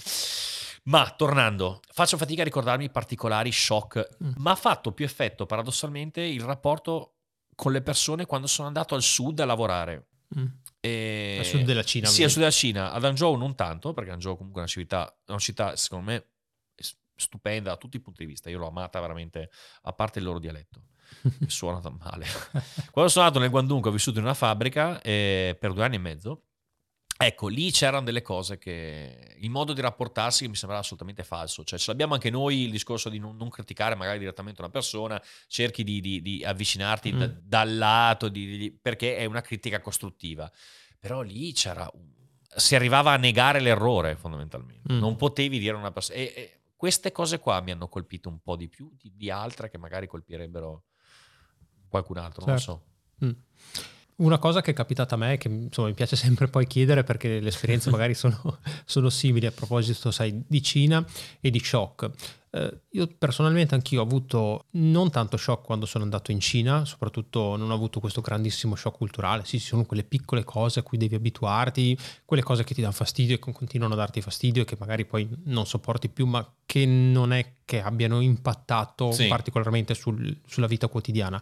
Ma 0.84 1.10
tornando, 1.18 1.80
faccio 1.92 2.18
fatica 2.18 2.42
a 2.42 2.46
ricordarmi 2.46 2.86
i 2.86 2.90
particolari 2.92 3.52
shock, 3.52 4.18
Mm. 4.24 4.32
ma 4.38 4.52
ha 4.52 4.56
fatto 4.56 4.92
più 4.92 5.04
effetto 5.04 5.48
paradossalmente 5.48 6.22
il 6.22 6.42
rapporto 6.44 7.16
con 7.56 7.72
le 7.72 7.82
persone 7.82 8.28
quando 8.28 8.46
sono 8.46 8.68
andato 8.68 8.94
al 8.94 9.02
sud 9.02 9.40
a 9.40 9.46
lavorare. 9.46 10.10
Mm. 10.38 10.46
E... 10.86 11.38
Al 11.40 11.46
sud 11.46 11.62
della 11.62 11.84
Cina, 11.84 12.08
Sì, 12.08 12.24
al 12.24 12.30
sud 12.30 12.40
della 12.40 12.52
Cina. 12.52 12.92
Ad 12.92 13.06
Hangzhou 13.06 13.38
non 13.38 13.56
tanto, 13.56 13.94
perché 13.94 14.12
Hangzhou 14.12 14.36
comunque 14.36 14.62
è 14.62 14.64
una 14.66 14.74
città, 14.74 15.18
una 15.28 15.40
città 15.40 15.78
secondo 15.78 16.12
me 16.12 16.26
stupenda 17.16 17.70
da 17.70 17.78
tutti 17.78 17.96
i 17.96 18.00
punti 18.02 18.26
di 18.26 18.30
vista. 18.30 18.50
Io 18.50 18.58
l'ho 18.58 18.68
amata 18.68 19.00
veramente, 19.00 19.50
a 19.84 19.94
parte 19.94 20.20
il 20.20 20.26
loro 20.26 20.40
dialetto, 20.40 20.88
che 21.40 21.48
suona 21.50 21.80
da 21.80 21.90
male. 21.90 22.26
Quando 22.92 23.10
sono 23.10 23.26
andato 23.26 23.40
nel 23.40 23.50
Guangdong, 23.50 23.86
ho 23.86 23.92
vissuto 23.92 24.20
in 24.20 24.26
una 24.26 24.34
fabbrica 24.34 25.02
eh, 25.02 25.56
per 25.58 25.72
due 25.72 25.86
anni 25.86 25.96
e 25.96 26.00
mezzo. 26.00 26.44
Ecco, 27.26 27.48
lì 27.48 27.72
c'erano 27.72 28.04
delle 28.06 28.22
cose 28.22 28.58
che 28.58 29.36
il 29.38 29.50
modo 29.50 29.74
di 29.74 29.82
rapportarsi 29.82 30.48
mi 30.48 30.56
sembrava 30.56 30.82
assolutamente 30.84 31.24
falso. 31.24 31.64
Cioè, 31.64 31.80
ce 31.80 31.92
l'abbiamo 31.92 32.14
anche 32.16 32.30
noi 32.30 32.64
il 32.64 32.72
discorso 32.72 33.10
di 33.10 33.20
non, 33.20 33.36
non 33.38 33.50
criticare 33.50 33.96
magari 33.96 34.20
direttamente 34.20 34.62
una 34.62 34.70
persona, 34.70 35.22
cerchi 35.48 35.84
di, 35.84 36.02
di- 36.02 36.22
di 36.22 36.44
avvicinarti 36.44 37.14
Mm. 37.14 37.20
da- 37.20 37.34
dal 37.42 37.78
lato, 37.78 38.28
di- 38.30 38.78
perché 38.82 39.16
è 39.18 39.26
una 39.26 39.42
critica 39.42 39.80
costruttiva. 39.80 40.52
Però 41.00 41.22
lì 41.22 41.52
c'era. 41.54 41.90
Si 42.56 42.76
arrivava 42.76 43.12
a 43.14 43.18
negare 43.18 43.60
l'errore 43.60 44.16
fondamentalmente. 44.16 44.94
Mm. 44.94 45.00
Non 45.00 45.16
potevi 45.16 45.60
dire 45.60 45.76
a 45.76 45.80
una 45.80 45.92
persona. 45.92 46.18
E, 46.20 46.34
e 46.36 46.60
queste 46.76 47.12
cose 47.12 47.40
qua 47.40 47.62
mi 47.62 47.72
hanno 47.72 47.88
colpito 47.88 48.30
un 48.30 48.40
po' 48.42 48.56
di 48.56 48.68
più 48.68 48.92
di, 49.02 49.30
altre 49.32 49.70
che 49.70 49.78
magari 49.78 50.06
colpirebbero 50.08 50.84
qualcun 51.88 52.18
altro, 52.18 52.46
non 52.46 52.56
lo 52.56 52.60
Certo. 52.60 52.84
so. 53.20 53.26
Mm. 53.26 53.32
Una 54.18 54.38
cosa 54.38 54.62
che 54.62 54.72
è 54.72 54.74
capitata 54.74 55.16
a 55.16 55.18
me, 55.18 55.38
che 55.38 55.48
insomma, 55.48 55.88
mi 55.88 55.94
piace 55.94 56.16
sempre 56.18 56.48
poi 56.48 56.68
chiedere 56.68 57.04
perché 57.04 57.40
le 57.40 57.50
esperienze 57.50 57.90
magari 57.92 58.14
sono, 58.14 58.60
sono 58.86 59.10
simili 59.10 59.46
a 59.46 59.52
proposito, 59.52 60.12
sai, 60.12 60.44
di 60.48 60.62
Cina 60.62 61.06
e 61.40 61.50
di 61.50 61.60
shock. 61.60 62.10
Eh, 62.56 62.82
io 62.92 63.08
personalmente 63.18 63.74
anch'io 63.74 64.02
ho 64.02 64.04
avuto 64.04 64.66
non 64.74 65.10
tanto 65.10 65.38
shock 65.38 65.66
quando 65.66 65.88
sono 65.88 66.04
andato 66.04 66.32
in 66.32 66.40
Cina, 66.40 66.86
soprattutto 66.86 67.56
non 67.56 67.72
ho 67.72 67.74
avuto 67.74 68.00
questo 68.00 68.22
grandissimo 68.22 68.76
shock 68.76 68.98
culturale. 68.98 69.44
Sì, 69.44 69.60
ci 69.60 69.66
sono 69.66 69.86
quelle 69.86 70.04
piccole 70.04 70.44
cose 70.44 70.80
a 70.82 70.84
cui 70.84 71.00
devi 71.00 71.16
abituarti, 71.16 71.98
quelle 72.26 72.44
cose 72.44 72.64
che 72.64 72.76
ti 72.76 72.82
danno 72.82 72.94
fastidio 72.94 73.36
e 73.36 73.40
che 73.40 73.52
continuano 73.52 73.96
a 73.96 73.98
darti 73.98 74.22
fastidio 74.22 74.62
e 74.62 74.66
che 74.66 74.76
magari 74.80 75.06
poi 75.06 75.28
non 75.46 75.66
sopporti 75.66 76.10
più, 76.10 76.28
ma 76.28 76.48
che 76.68 76.86
non 76.86 77.34
è 77.34 77.54
che 77.66 77.82
abbiano 77.82 78.22
impattato 78.22 79.12
Sì. 79.12 79.28
particolarmente 79.28 79.96
sul- 79.96 80.40
sulla 80.46 80.68
vita 80.68 80.88
quotidiana. 80.88 81.42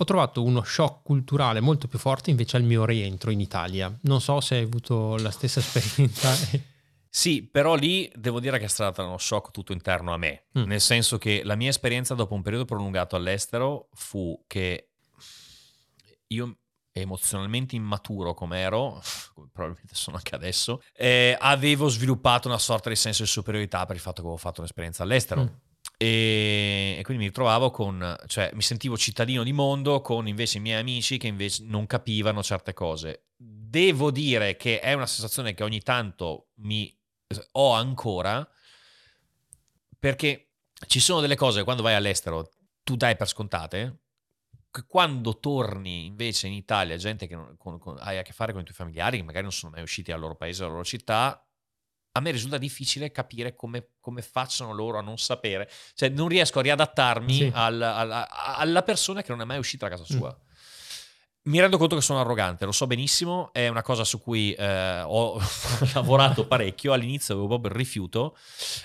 Ho 0.00 0.04
trovato 0.04 0.44
uno 0.44 0.62
shock 0.62 1.02
culturale 1.02 1.60
molto 1.60 1.88
più 1.88 1.98
forte 1.98 2.30
invece 2.30 2.56
al 2.56 2.62
mio 2.62 2.84
rientro 2.84 3.30
in 3.32 3.40
Italia. 3.40 3.92
Non 4.02 4.20
so 4.20 4.40
se 4.40 4.56
hai 4.56 4.62
avuto 4.62 5.16
la 5.16 5.30
stessa 5.30 5.58
esperienza. 5.60 6.32
Sì, 7.10 7.42
però 7.42 7.74
lì 7.74 8.10
devo 8.14 8.38
dire 8.38 8.58
che 8.58 8.66
è 8.66 8.68
stato 8.68 9.02
uno 9.04 9.18
shock 9.18 9.50
tutto 9.50 9.72
interno 9.72 10.12
a 10.12 10.16
me, 10.16 10.44
Mm. 10.58 10.64
nel 10.64 10.80
senso 10.80 11.18
che 11.18 11.42
la 11.44 11.56
mia 11.56 11.68
esperienza 11.70 12.14
dopo 12.14 12.34
un 12.34 12.42
periodo 12.42 12.64
prolungato 12.64 13.16
all'estero 13.16 13.88
fu 13.94 14.44
che 14.46 14.90
io 16.28 16.56
emozionalmente 16.92 17.76
immaturo 17.76 18.34
come 18.34 18.58
ero, 18.58 19.00
come 19.34 19.48
probabilmente 19.52 19.94
sono 19.94 20.16
anche 20.16 20.34
adesso, 20.34 20.82
eh, 20.94 21.36
avevo 21.38 21.88
sviluppato 21.88 22.48
una 22.48 22.58
sorta 22.58 22.88
di 22.88 22.96
senso 22.96 23.22
di 23.22 23.28
superiorità 23.28 23.86
per 23.86 23.94
il 23.96 24.02
fatto 24.02 24.16
che 24.16 24.22
avevo 24.22 24.36
fatto 24.36 24.60
un'esperienza 24.60 25.02
all'estero. 25.02 25.42
Mm. 25.42 25.46
E, 26.00 26.94
e 26.96 27.02
quindi 27.02 27.24
mi 27.24 27.28
ritrovavo 27.28 27.70
con, 27.72 28.16
cioè 28.26 28.50
mi 28.54 28.62
sentivo 28.62 28.96
cittadino 28.96 29.42
di 29.42 29.52
mondo 29.52 30.00
con 30.00 30.28
invece 30.28 30.58
i 30.58 30.60
miei 30.60 30.80
amici 30.80 31.18
che 31.18 31.26
invece 31.26 31.64
non 31.64 31.86
capivano 31.86 32.42
certe 32.42 32.72
cose. 32.72 33.24
Devo 33.36 34.10
dire 34.10 34.56
che 34.56 34.78
è 34.78 34.92
una 34.92 35.06
sensazione 35.06 35.54
che 35.54 35.64
ogni 35.64 35.80
tanto 35.80 36.50
mi 36.60 36.96
ho 37.52 37.72
ancora 37.72 38.48
perché 39.98 40.52
ci 40.86 41.00
sono 41.00 41.20
delle 41.20 41.36
cose 41.36 41.58
che 41.58 41.64
quando 41.64 41.82
vai 41.82 41.94
all'estero 41.94 42.48
tu 42.84 42.96
dai 42.96 43.16
per 43.16 43.26
scontate 43.26 43.98
quando 44.86 45.38
torni 45.38 46.06
invece 46.06 46.46
in 46.46 46.52
Italia, 46.52 46.96
gente 46.96 47.26
che 47.26 47.34
non, 47.34 47.56
con, 47.56 47.78
con, 47.78 47.96
hai 48.00 48.18
a 48.18 48.22
che 48.22 48.32
fare 48.32 48.52
con 48.52 48.60
i 48.60 48.64
tuoi 48.64 48.76
familiari, 48.76 49.16
che 49.16 49.22
magari 49.22 49.42
non 49.42 49.52
sono 49.52 49.72
mai 49.72 49.82
usciti 49.82 50.10
dal 50.10 50.20
loro 50.20 50.36
paese, 50.36 50.60
dalla 50.60 50.72
loro 50.72 50.84
città, 50.84 51.47
a 52.18 52.20
me 52.20 52.30
risulta 52.30 52.58
difficile 52.58 53.10
capire 53.10 53.54
come, 53.54 53.90
come 54.00 54.22
facciano 54.22 54.72
loro 54.72 54.98
a 54.98 55.02
non 55.02 55.18
sapere. 55.18 55.70
Cioè, 55.94 56.10
non 56.10 56.28
riesco 56.28 56.58
a 56.58 56.62
riadattarmi 56.62 57.34
sì. 57.34 57.50
al, 57.54 57.80
al, 57.80 58.26
alla 58.28 58.82
persona 58.82 59.22
che 59.22 59.30
non 59.30 59.40
è 59.40 59.44
mai 59.44 59.58
uscita 59.58 59.88
da 59.88 59.96
casa 59.96 60.04
sua. 60.04 60.28
Mm. 60.28 60.46
Mi 61.50 61.60
rendo 61.60 61.78
conto 61.78 61.94
che 61.94 62.02
sono 62.02 62.20
arrogante, 62.20 62.66
lo 62.66 62.72
so 62.72 62.86
benissimo, 62.86 63.50
è 63.52 63.68
una 63.68 63.80
cosa 63.80 64.04
su 64.04 64.20
cui 64.20 64.52
eh, 64.52 65.00
ho 65.00 65.40
lavorato 65.94 66.46
parecchio, 66.46 66.92
all'inizio 66.92 67.32
avevo 67.32 67.48
proprio 67.48 67.70
il 67.70 67.76
rifiuto, 67.76 68.36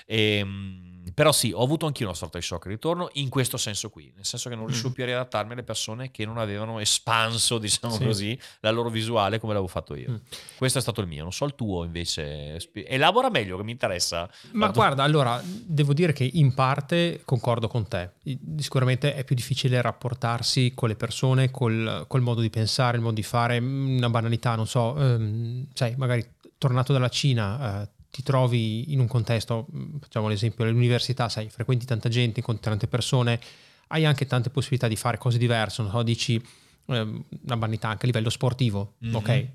e, 0.06 0.38
ehm, 0.38 0.93
però 1.14 1.32
sì, 1.32 1.52
ho 1.54 1.62
avuto 1.62 1.86
anch'io 1.86 2.06
una 2.06 2.14
sorta 2.14 2.38
di 2.38 2.44
shock 2.44 2.66
ritorno 2.66 3.08
in 3.14 3.28
questo 3.28 3.56
senso 3.56 3.88
qui, 3.88 4.12
nel 4.16 4.24
senso 4.24 4.48
che 4.48 4.56
non 4.56 4.66
riuscivo 4.66 4.88
mm. 4.90 4.92
più 4.92 5.02
a 5.04 5.06
riadattarmi 5.06 5.52
alle 5.52 5.62
persone 5.62 6.10
che 6.10 6.26
non 6.26 6.38
avevano 6.38 6.80
espanso, 6.80 7.58
diciamo 7.58 7.94
sì. 7.94 8.04
così, 8.04 8.38
la 8.60 8.70
loro 8.70 8.90
visuale 8.90 9.38
come 9.38 9.52
l'avevo 9.52 9.70
fatto 9.70 9.94
io. 9.94 10.10
Mm. 10.10 10.16
Questo 10.56 10.78
è 10.78 10.80
stato 10.80 11.00
il 11.00 11.06
mio, 11.06 11.22
non 11.22 11.32
so 11.32 11.44
il 11.44 11.54
tuo 11.54 11.84
invece. 11.84 12.58
Elabora 12.72 13.30
meglio 13.30 13.56
che 13.56 13.62
mi 13.62 13.70
interessa. 13.70 14.28
Ma 14.52 14.66
Tanto... 14.66 14.80
guarda, 14.80 15.02
allora, 15.04 15.40
devo 15.44 15.92
dire 15.94 16.12
che 16.12 16.28
in 16.30 16.52
parte 16.54 17.22
concordo 17.24 17.68
con 17.68 17.86
te. 17.86 18.10
Sicuramente 18.58 19.14
è 19.14 19.24
più 19.24 19.36
difficile 19.36 19.80
rapportarsi 19.80 20.72
con 20.74 20.88
le 20.88 20.96
persone, 20.96 21.50
col, 21.50 22.06
col 22.08 22.20
modo 22.22 22.40
di 22.40 22.50
pensare, 22.50 22.96
il 22.96 23.02
modo 23.02 23.14
di 23.14 23.22
fare, 23.22 23.58
una 23.58 24.10
banalità, 24.10 24.56
non 24.56 24.66
so, 24.66 24.96
ehm, 24.98 25.68
sai, 25.72 25.94
magari 25.96 26.26
tornato 26.58 26.92
dalla 26.92 27.08
Cina, 27.08 27.82
eh, 27.82 27.88
ti 28.14 28.22
trovi 28.22 28.92
in 28.92 29.00
un 29.00 29.08
contesto, 29.08 29.66
mm, 29.74 29.96
facciamo 29.98 30.28
l'esempio, 30.28 30.64
all'università, 30.64 31.28
sai, 31.28 31.50
frequenti 31.50 31.84
tanta 31.84 32.08
gente, 32.08 32.38
incontri 32.38 32.70
tante 32.70 32.86
persone, 32.86 33.40
hai 33.88 34.04
anche 34.04 34.24
tante 34.24 34.50
possibilità 34.50 34.86
di 34.86 34.94
fare 34.94 35.18
cose 35.18 35.36
diverse, 35.36 35.82
non 35.82 35.90
so, 35.90 36.04
dici 36.04 36.36
eh, 36.36 37.00
una 37.00 37.56
banalità 37.56 37.88
anche 37.88 38.04
a 38.04 38.06
livello 38.06 38.30
sportivo, 38.30 38.94
mm-hmm. 39.04 39.14
ok? 39.16 39.46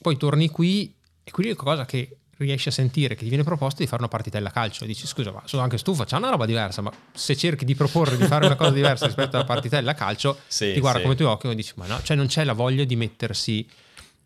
Poi 0.00 0.16
torni 0.16 0.48
qui 0.48 0.94
e 1.22 1.30
qui 1.30 1.42
l'unica 1.42 1.64
cosa 1.64 1.84
che 1.84 2.16
riesci 2.38 2.68
a 2.68 2.72
sentire 2.72 3.14
che 3.14 3.24
ti 3.24 3.28
viene 3.28 3.44
proposta 3.44 3.80
è 3.80 3.82
di 3.82 3.88
fare 3.88 4.00
una 4.00 4.10
partitella 4.10 4.48
a 4.48 4.52
calcio 4.52 4.84
e 4.84 4.86
dici 4.86 5.06
scusa 5.06 5.30
ma 5.30 5.42
sono 5.44 5.62
anche 5.62 5.78
stu 5.78 5.94
facciamo 5.94 6.22
una 6.22 6.32
roba 6.32 6.44
diversa 6.44 6.80
ma 6.82 6.90
se 7.12 7.36
cerchi 7.36 7.64
di 7.64 7.76
proporre 7.76 8.16
di 8.16 8.24
fare 8.24 8.46
una 8.46 8.56
cosa 8.56 8.70
diversa 8.72 9.06
rispetto 9.06 9.36
alla 9.36 9.44
partitella 9.44 9.92
a 9.92 9.94
calcio 9.94 10.38
sì, 10.48 10.72
ti 10.72 10.80
guarda 10.80 10.98
sì. 10.98 11.04
come 11.04 11.14
tu 11.14 11.22
occhi 11.24 11.46
e 11.46 11.54
dici 11.54 11.74
ma 11.76 11.86
no 11.86 12.02
cioè 12.02 12.16
non 12.16 12.26
c'è 12.26 12.42
la 12.42 12.54
voglia 12.54 12.82
di 12.82 12.96
mettersi 12.96 13.64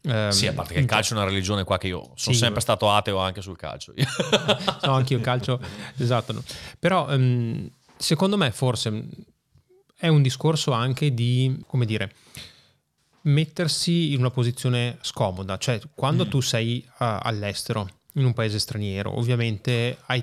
Um, 0.07 0.29
sì, 0.29 0.47
a 0.47 0.53
parte 0.53 0.75
che 0.75 0.81
il 0.81 0.87
calcio 0.87 1.15
è 1.15 1.17
una 1.17 1.27
religione 1.27 1.65
qua 1.65 1.79
che 1.79 1.89
io 1.89 2.13
sono 2.15 2.35
sì, 2.35 2.35
sempre 2.35 2.61
stato 2.61 2.91
ateo 2.91 3.19
anche 3.19 3.43
sul 3.43 3.57
calcio. 3.57 3.93
no, 4.85 4.93
anche 4.93 5.15
io 5.15 5.21
calcio, 5.21 5.61
esatto. 5.97 6.33
No. 6.33 6.43
Però 6.79 7.13
um, 7.13 7.69
secondo 7.97 8.37
me 8.37 8.53
forse 8.53 9.05
è 9.99 10.09
un 10.09 10.23
discorso 10.23 10.71
anche 10.71 11.13
di, 11.13 11.61
come 11.67 11.87
dire, 11.87 12.15
mettersi 13.23 14.13
in 14.13 14.21
una 14.21 14.31
posizione 14.31 14.99
scomoda. 15.01 15.59
Cioè, 15.59 15.81
quando 15.95 16.27
mm. 16.27 16.29
tu 16.29 16.41
sei 16.41 16.85
uh, 16.87 16.95
all'estero, 16.99 17.89
in 18.13 18.25
un 18.25 18.33
paese 18.33 18.59
straniero, 18.59 19.19
ovviamente 19.19 19.99
hai 20.07 20.23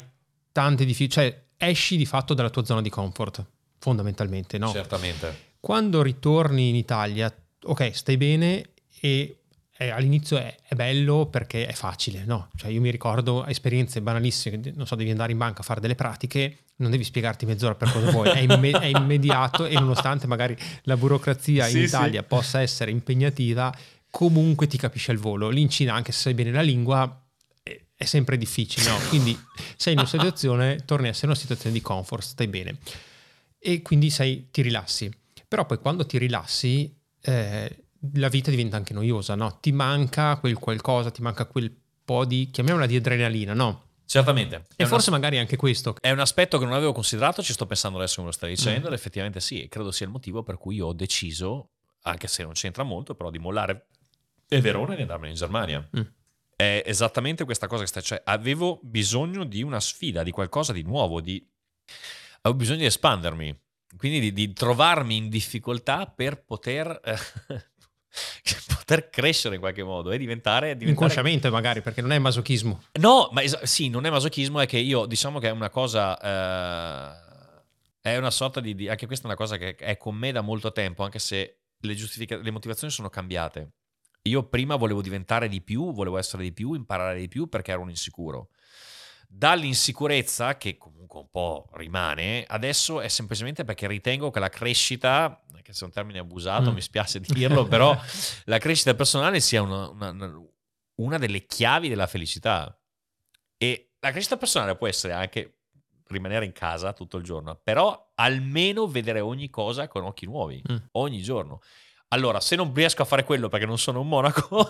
tante 0.52 0.86
difficoltà, 0.86 1.22
cioè 1.22 1.44
esci 1.58 1.98
di 1.98 2.06
fatto 2.06 2.34
dalla 2.34 2.50
tua 2.50 2.64
zona 2.64 2.82
di 2.82 2.90
comfort, 2.90 3.46
fondamentalmente, 3.80 4.58
no? 4.58 4.72
Certamente. 4.72 5.52
Quando 5.60 6.02
ritorni 6.02 6.70
in 6.70 6.76
Italia, 6.76 7.34
ok, 7.64 7.96
stai 7.96 8.18
bene 8.18 8.70
e 9.00 9.43
eh, 9.78 9.90
all'inizio 9.90 10.38
è, 10.38 10.56
è, 10.68 10.76
bello 10.76 11.26
perché 11.26 11.66
è 11.66 11.74
facile, 11.74 12.24
no? 12.26 12.50
Cioè 12.56 12.70
io 12.70 12.80
mi 12.80 12.92
ricordo 12.92 13.46
esperienze 13.46 14.02
banalissime, 14.02 14.60
non 14.76 14.86
so, 14.86 14.96
devi 14.96 15.10
andare 15.10 15.32
in 15.32 15.38
banca 15.40 15.62
a 15.62 15.64
fare 15.64 15.82
delle 15.82 15.96
pratiche, 15.96 16.58
non 16.78 16.92
devi 16.92 17.04
spiegarti 17.04 17.46
mezz'ora 17.46 17.74
per 17.74 17.92
cosa 17.92 18.12
vuoi, 18.12 18.30
è, 18.30 18.40
imme- 18.40 18.72
è, 18.72 18.86
immediato 18.86 19.66
e 19.66 19.74
nonostante 19.74 20.28
magari 20.28 20.56
la 20.84 20.96
burocrazia 20.96 21.68
in 21.68 21.78
Italia 21.78 22.22
sì. 22.22 22.28
possa 22.28 22.62
essere 22.62 22.92
impegnativa, 22.92 23.76
comunque 24.12 24.68
ti 24.68 24.78
capisce 24.78 25.12
al 25.12 25.18
volo. 25.18 25.50
Lì 25.50 25.62
in 25.62 25.70
Cina, 25.70 25.96
anche 25.96 26.12
se 26.12 26.20
sai 26.20 26.34
bene 26.36 26.52
la 26.52 26.62
lingua, 26.62 27.20
è 27.96 28.06
sempre 28.06 28.38
difficile, 28.38 28.90
no? 28.90 28.98
Quindi 29.10 29.38
sei 29.76 29.94
in 29.94 30.00
una 30.00 30.08
situazione, 30.08 30.84
torni 30.86 31.08
a 31.08 31.10
essere 31.10 31.28
in 31.28 31.32
una 31.32 31.42
situazione 31.42 31.74
di 31.74 31.82
comfort, 31.82 32.24
stai 32.24 32.48
bene. 32.48 32.78
E 33.58 33.82
quindi 33.82 34.12
sei, 34.12 34.50
ti 34.52 34.62
rilassi. 34.62 35.12
Però 35.48 35.66
poi 35.66 35.80
quando 35.80 36.06
ti 36.06 36.20
rilassi... 36.20 36.96
Eh, 37.22 37.78
la 38.14 38.28
vita 38.28 38.50
diventa 38.50 38.78
anche 38.78 38.94
noiosa, 38.94 39.36
no? 39.36 39.60
Ti 39.60 39.72
manca 39.72 40.38
quel 40.38 40.58
qualcosa, 40.58 41.12
ti 41.12 41.22
manca 41.22 41.46
quel 41.46 41.74
po' 42.04 42.26
di, 42.26 42.50
chiamiamola 42.52 42.86
di 42.86 42.98
adrenalina, 42.98 43.54
no? 43.54 43.92
Certamente. 44.06 44.66
E 44.76 44.86
forse 44.86 45.10
una... 45.10 45.18
magari 45.18 45.38
anche 45.38 45.56
questo. 45.56 45.96
È 46.00 46.12
un 46.12 46.20
aspetto 46.20 46.58
che 46.58 46.66
non 46.66 46.74
avevo 46.74 46.92
considerato, 46.92 47.42
ci 47.42 47.54
sto 47.54 47.66
pensando 47.66 47.98
adesso 47.98 48.16
come 48.16 48.28
lo 48.28 48.34
stai 48.34 48.50
dicendo, 48.50 48.90
mm. 48.90 48.94
effettivamente 48.94 49.40
sì, 49.40 49.68
credo 49.70 49.92
sia 49.92 50.06
il 50.06 50.12
motivo 50.12 50.44
per 50.44 50.58
cui 50.58 50.80
ho 50.82 50.94
deciso, 50.94 51.70
anche 52.04 52.28
se 52.28 52.44
non 52.44 52.54
c'entra 52.54 52.84
molto, 52.84 53.16
però 53.16 53.30
di 53.30 53.40
mollare 53.40 53.88
Verona 54.48 54.94
e 54.94 54.96
di 54.98 55.02
andarmene 55.02 55.32
in 55.32 55.38
Germania. 55.38 55.90
Mm. 55.98 56.02
È 56.56 56.84
esattamente 56.86 57.46
questa 57.46 57.68
cosa 57.68 57.82
che 57.84 57.88
sta... 57.88 58.02
Cioè, 58.02 58.22
avevo 58.26 58.80
bisogno 58.84 59.46
di 59.46 59.64
una 59.64 59.80
sfida, 59.80 60.22
di 60.24 60.32
qualcosa 60.32 60.74
di 60.74 60.84
nuovo, 60.84 61.22
di... 61.22 61.44
Avevo 62.42 62.60
bisogno 62.60 62.80
di 62.80 62.86
espandermi, 62.86 63.60
quindi 63.98 64.20
di, 64.20 64.34
di 64.34 64.54
trovarmi 64.54 65.16
in 65.16 65.30
difficoltà 65.30 66.06
per 66.06 66.44
poter... 66.44 67.00
Eh, 67.04 67.72
poter 68.68 69.10
crescere 69.10 69.56
in 69.56 69.62
qualche 69.62 69.84
modo 69.84 70.12
e 70.12 70.18
diventare, 70.18 70.78
diventare... 70.78 70.92
inconsciamente 70.92 71.50
magari 71.50 71.82
perché 71.82 72.02
non 72.02 72.12
è 72.12 72.20
masochismo. 72.20 72.84
No 73.00 73.30
ma 73.32 73.42
es- 73.42 73.62
sì 73.64 73.90
non 73.90 74.06
è 74.06 74.10
masochismo 74.10 74.60
è 74.60 74.66
che 74.66 74.78
io 74.78 75.06
diciamo 75.06 75.40
che 75.40 75.48
è 75.48 75.52
una 75.52 75.70
cosa 75.70 76.20
eh, 78.02 78.12
è 78.12 78.18
una 78.18 78.32
sorta 78.32 78.60
di, 78.60 78.76
di, 78.76 78.90
anche 78.90 79.06
questa 79.08 79.26
è 79.26 79.28
una 79.28 79.38
cosa 79.38 79.58
che 79.58 79.76
è 79.76 79.98
con 79.98 80.16
me 80.16 80.32
da 80.32 80.42
molto 80.42 80.72
tempo 80.72 81.04
anche 81.04 81.20
se 81.20 81.60
le, 81.78 81.96
giustifica- 81.96 82.38
le 82.38 82.52
motivazioni 82.52 82.92
sono 82.92 83.10
cambiate. 83.10 83.72
Io 84.26 84.48
prima 84.48 84.78
volevo 84.78 85.02
diventare 85.02 85.50
di 85.50 85.62
più 85.62 85.92
volevo 85.92 86.18
essere 86.18 86.44
di 86.44 86.54
più 86.54 86.74
imparare 86.74 87.20
di 87.20 87.28
più 87.28 87.48
perché 87.48 87.72
ero 87.72 87.82
un 87.82 87.90
insicuro 87.90 88.50
dall'insicurezza, 89.36 90.58
che 90.58 90.78
comunque 90.78 91.20
un 91.20 91.30
po' 91.30 91.68
rimane, 91.74 92.46
adesso 92.48 93.02
è 93.02 93.08
semplicemente 93.08 93.64
perché 93.64 93.88
ritengo 93.88 94.30
che 94.30 94.40
la 94.40 94.50
crescita, 94.50 95.44
che 95.62 95.74
se 95.74 95.82
è 95.82 95.86
un 95.86 95.92
termine 95.92 96.20
abusato, 96.20 96.72
mm. 96.72 96.74
mi 96.74 96.82
spiace 96.82 97.20
dirlo, 97.20 97.66
però 97.68 98.00
la 98.46 98.58
crescita 98.60 98.94
personale 98.94 99.40
sia 99.40 99.62
una, 99.62 99.90
una, 99.90 100.42
una 100.96 101.18
delle 101.18 101.46
chiavi 101.46 101.90
della 101.90 102.08
felicità. 102.08 102.78
E 103.58 103.94
la 104.00 104.12
crescita 104.12 104.38
personale 104.38 104.76
può 104.76 104.88
essere 104.88 105.14
anche 105.14 105.62
rimanere 106.08 106.46
in 106.46 106.52
casa 106.52 106.94
tutto 106.94 107.18
il 107.18 107.24
giorno, 107.24 107.56
però 107.56 108.12
almeno 108.16 108.88
vedere 108.88 109.20
ogni 109.20 109.50
cosa 109.50 109.88
con 109.88 110.04
occhi 110.04 110.26
nuovi, 110.26 110.62
mm. 110.72 110.78
ogni 110.92 111.22
giorno. 111.24 111.60
Allora, 112.14 112.40
se 112.40 112.56
non 112.56 112.72
riesco 112.74 113.02
a 113.02 113.06
fare 113.06 113.24
quello 113.24 113.50
perché 113.50 113.66
non 113.66 113.80
sono 113.80 114.02
un 114.02 114.08
monaco, 114.08 114.70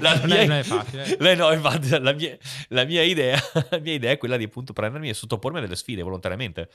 la 0.00 0.20
mia, 0.24 0.44
non 0.44 0.52
è 0.58 0.62
facile. 0.64 1.16
Eh. 1.16 1.34
No, 1.36 1.52
infatti, 1.52 1.88
la 1.88 2.12
mia, 2.12 2.36
la, 2.68 2.84
mia 2.84 3.02
idea, 3.02 3.40
la 3.70 3.78
mia 3.78 3.92
idea 3.92 4.10
è 4.10 4.18
quella 4.18 4.36
di 4.36 4.42
appunto 4.42 4.72
prendermi 4.72 5.08
e 5.08 5.14
sottopormi 5.14 5.58
a 5.58 5.60
delle 5.60 5.76
sfide 5.76 6.02
volontariamente. 6.02 6.68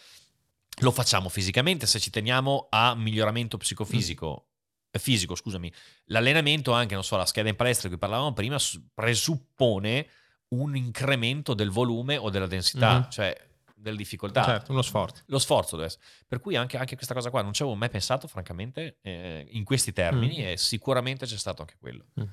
Lo 0.82 0.92
facciamo 0.92 1.28
fisicamente 1.28 1.86
se 1.86 2.00
ci 2.00 2.10
teniamo 2.12 2.68
a 2.70 2.96
miglioramento 2.96 3.58
psicofisico. 3.58 4.46
Mm. 4.46 5.00
Fisico, 5.00 5.36
scusami. 5.36 5.72
L'allenamento, 6.06 6.72
anche, 6.72 6.94
non 6.94 7.04
so, 7.04 7.18
la 7.18 7.26
scheda 7.26 7.50
in 7.50 7.58
palestra 7.58 7.90
di 7.90 7.96
cui 7.96 8.00
parlavamo 8.00 8.32
prima, 8.32 8.58
presuppone 8.94 10.08
un 10.50 10.78
incremento 10.78 11.54
del 11.54 11.72
volume 11.72 12.16
o 12.16 12.30
della 12.30 12.48
densità. 12.48 13.00
Mm. 13.00 13.10
Cioè, 13.12 13.49
delle 13.80 13.98
difficoltà. 13.98 14.44
Certo, 14.44 14.72
uno 14.72 14.82
sforzo. 14.82 15.24
Lo 15.28 15.40
sforzo 15.40 15.76
deve 15.76 15.88
essere. 15.88 16.04
Per 16.28 16.40
cui 16.40 16.56
anche, 16.56 16.78
anche 16.78 16.96
questa 16.96 17.14
cosa 17.14 17.30
qua 17.30 17.42
non 17.42 17.54
ci 17.54 17.62
avevo 17.62 17.78
mai 17.78 17.90
pensato, 17.90 18.28
francamente, 18.28 18.98
eh, 19.02 19.48
in 19.52 19.64
questi 19.64 19.94
termini 19.94 20.40
mm. 20.40 20.48
e 20.48 20.58
sicuramente 20.58 21.26
c'è 21.26 21.38
stato 21.38 21.62
anche 21.62 21.76
quello. 21.80 22.06
Mm. 22.20 22.24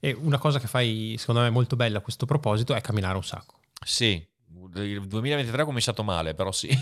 E 0.00 0.12
una 0.12 0.38
cosa 0.38 0.58
che 0.58 0.66
fai, 0.66 1.16
secondo 1.18 1.42
me, 1.42 1.50
molto 1.50 1.76
bella 1.76 1.98
a 1.98 2.00
questo 2.00 2.26
proposito 2.26 2.74
è 2.74 2.80
camminare 2.80 3.16
un 3.16 3.24
sacco. 3.24 3.58
Sì, 3.84 4.26
il 4.74 5.06
2023 5.06 5.62
ha 5.62 5.64
cominciato 5.64 6.02
male, 6.02 6.34
però 6.34 6.52
sì. 6.52 6.68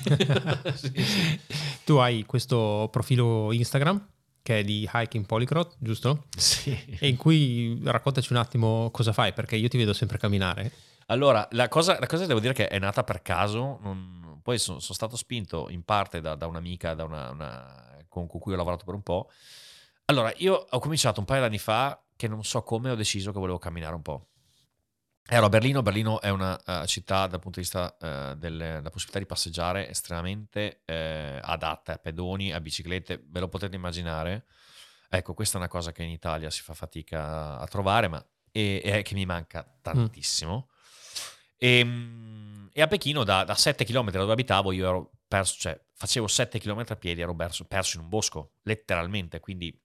sì, 0.75 0.93
sì. 0.95 1.41
Tu 1.85 1.97
hai 1.97 2.25
questo 2.25 2.89
profilo 2.91 3.53
Instagram 3.53 4.07
che 4.43 4.61
è 4.61 4.65
di 4.65 4.89
Hiking 4.91 5.27
Polycrot, 5.27 5.77
giusto? 5.79 6.25
Sì. 6.35 6.71
E 6.99 7.07
in 7.07 7.17
cui 7.17 7.79
raccontaci 7.85 8.33
un 8.33 8.39
attimo 8.39 8.89
cosa 8.93 9.13
fai, 9.13 9.35
perché 9.35 9.57
io 9.57 9.69
ti 9.69 9.77
vedo 9.77 9.93
sempre 9.93 10.17
camminare. 10.17 10.73
Allora, 11.11 11.47
la 11.53 11.69
cosa, 11.69 11.99
la 11.99 12.07
cosa 12.07 12.27
devo 12.27 12.41
dire 12.41 12.53
che 12.53 12.69
è 12.69 12.79
nata 12.79 13.03
per 13.03 13.23
caso, 13.23 13.79
non, 13.81 14.41
poi 14.43 14.59
sono, 14.59 14.79
sono, 14.79 14.95
stato 14.95 15.17
spinto 15.17 15.69
in 15.71 15.83
parte 15.83 16.21
da, 16.21 16.35
da 16.35 16.47
un'amica 16.47 16.95
da 16.95 17.05
una, 17.05 17.31
una, 17.31 18.05
con, 18.09 18.27
con, 18.27 18.39
cui 18.39 18.53
ho 18.53 18.57
lavorato 18.57 18.85
per 18.85 18.95
un 18.95 19.03
po'. 19.03 19.31
Allora, 20.07 20.33
io 20.37 20.67
ho 20.69 20.79
cominciato 20.79 21.21
un 21.21 21.27
paio 21.27 21.41
di 21.41 21.47
anni 21.47 21.59
fa 21.59 22.03
che 22.15 22.29
non 22.29 22.45
so 22.45 22.63
come 22.63 22.91
ho 22.91 22.95
deciso 22.95 23.33
che 23.33 23.39
volevo 23.39 23.59
camminare 23.59 23.95
un 23.95 24.03
po'. 24.03 24.29
Ero 25.31 25.47
a 25.47 25.49
Berlino, 25.49 25.83
Berlino 25.83 26.21
è 26.21 26.31
una 26.31 26.59
uh, 26.65 26.85
città 26.87 27.27
dal 27.27 27.41
punto 27.41 27.61
di 27.61 27.67
vista 27.67 27.97
uh, 28.01 28.35
della 28.35 28.81
possibilità 28.91 29.19
di 29.19 29.27
passeggiare 29.27 29.89
estremamente 29.89 30.83
uh, 30.87 31.39
adatta 31.43 31.95
a 31.95 31.99
pedoni, 31.99 32.53
a 32.53 32.61
biciclette, 32.61 33.25
ve 33.27 33.41
lo 33.41 33.49
potete 33.49 33.77
immaginare. 33.77 34.47
Ecco, 35.09 35.33
questa 35.35 35.57
è 35.57 35.61
una 35.61 35.69
cosa 35.69 35.93
che 35.93 36.03
in 36.03 36.11
Italia 36.11 36.51
si 36.51 36.63
fa 36.63 36.75
fatica 36.75 37.59
a 37.59 37.67
trovare, 37.67 38.09
ma 38.09 38.23
e, 38.51 38.81
e 38.83 39.03
che 39.03 39.15
mi 39.15 39.27
manca 39.27 39.67
mm. 39.67 39.83
tantissimo. 39.83 40.69
Mm. 40.71 40.77
E, 41.59 41.79
ehm, 41.79 42.71
e 42.73 42.81
a 42.81 42.87
Pechino, 42.87 43.25
da, 43.25 43.45
da 43.45 43.55
7 43.55 43.85
km 43.85 44.11
da 44.11 44.21
dove 44.21 44.33
abitavo, 44.33 44.73
io 44.73 44.89
ero 44.89 45.11
perso, 45.27 45.57
cioè, 45.59 45.81
facevo 45.93 46.27
7 46.27 46.59
km 46.59 46.85
a 46.89 46.97
piedi, 46.97 47.21
ero 47.21 47.35
perso, 47.35 47.65
perso 47.65 47.97
in 47.97 48.05
un 48.05 48.09
bosco, 48.09 48.53
letteralmente, 48.63 49.41
quindi 49.41 49.77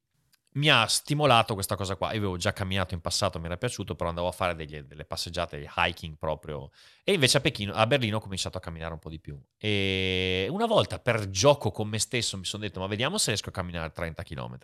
mi 0.53 0.69
ha 0.69 0.85
stimolato 0.85 1.53
questa 1.53 1.75
cosa 1.75 1.95
qua. 1.95 2.11
Io 2.11 2.19
avevo 2.19 2.37
già 2.37 2.53
camminato 2.53 2.93
in 2.93 3.01
passato, 3.01 3.39
mi 3.39 3.45
era 3.45 3.57
piaciuto, 3.57 3.95
però 3.95 4.09
andavo 4.09 4.27
a 4.27 4.31
fare 4.31 4.55
degli, 4.55 4.79
delle 4.81 5.05
passeggiate, 5.05 5.57
degli 5.57 5.69
hiking 5.75 6.17
proprio. 6.17 6.69
E 7.03 7.13
invece 7.13 7.37
a, 7.37 7.41
Pechino, 7.41 7.73
a 7.73 7.87
Berlino 7.87 8.17
ho 8.17 8.19
cominciato 8.19 8.57
a 8.57 8.61
camminare 8.61 8.93
un 8.93 8.99
po' 8.99 9.09
di 9.09 9.19
più. 9.19 9.39
E 9.57 10.47
una 10.49 10.65
volta 10.65 10.99
per 10.99 11.29
gioco 11.29 11.71
con 11.71 11.87
me 11.87 11.99
stesso 11.99 12.37
mi 12.37 12.45
sono 12.45 12.63
detto, 12.63 12.79
ma 12.79 12.87
vediamo 12.87 13.17
se 13.17 13.29
riesco 13.29 13.49
a 13.49 13.51
camminare 13.51 13.91
30 13.91 14.23
km 14.23 14.57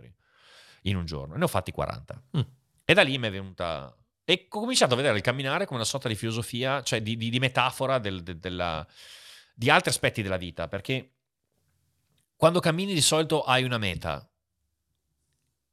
in 0.84 0.96
un 0.96 1.06
giorno. 1.06 1.34
E 1.34 1.38
ne 1.38 1.44
ho 1.44 1.48
fatti 1.48 1.72
40. 1.72 2.24
Mm. 2.38 2.42
E 2.86 2.94
da 2.94 3.02
lì 3.02 3.18
mi 3.18 3.28
è 3.28 3.32
venuta... 3.32 3.94
E 4.30 4.46
ho 4.48 4.60
cominciato 4.60 4.94
a 4.94 4.96
vedere 4.96 5.18
il 5.18 5.24
camminare 5.24 5.66
come 5.66 5.80
una 5.80 5.88
sorta 5.88 6.08
di 6.08 6.14
filosofia, 6.14 6.84
cioè 6.84 7.02
di, 7.02 7.18
di, 7.18 7.32
di 7.32 7.40
metafora 7.40 7.98
del, 7.98 8.22
de, 8.22 8.38
della, 8.38 8.86
di 9.56 9.72
altri 9.72 9.90
aspetti 9.90 10.22
della 10.22 10.38
vita, 10.38 10.68
perché 10.68 11.16
quando 12.36 12.60
cammini 12.60 12.94
di 12.94 13.02
solito 13.02 13.42
hai 13.42 13.64
una 13.64 13.80
meta, 13.80 14.32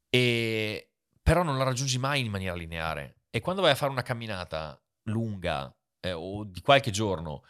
e, 0.09 0.90
però 1.22 1.42
non 1.42 1.59
la 1.59 1.64
raggiungi 1.64 1.98
mai 1.98 2.24
in 2.24 2.30
maniera 2.30 2.54
lineare. 2.54 3.24
E 3.28 3.42
quando 3.42 3.61
vai 3.61 3.72
a 3.72 3.74
fare 3.74 3.92
una 3.92 4.00
camminata 4.00 4.82
lunga 5.02 5.70
eh, 6.00 6.12
o 6.12 6.44
di 6.44 6.62
qualche 6.62 6.90
giorno, 6.90 7.44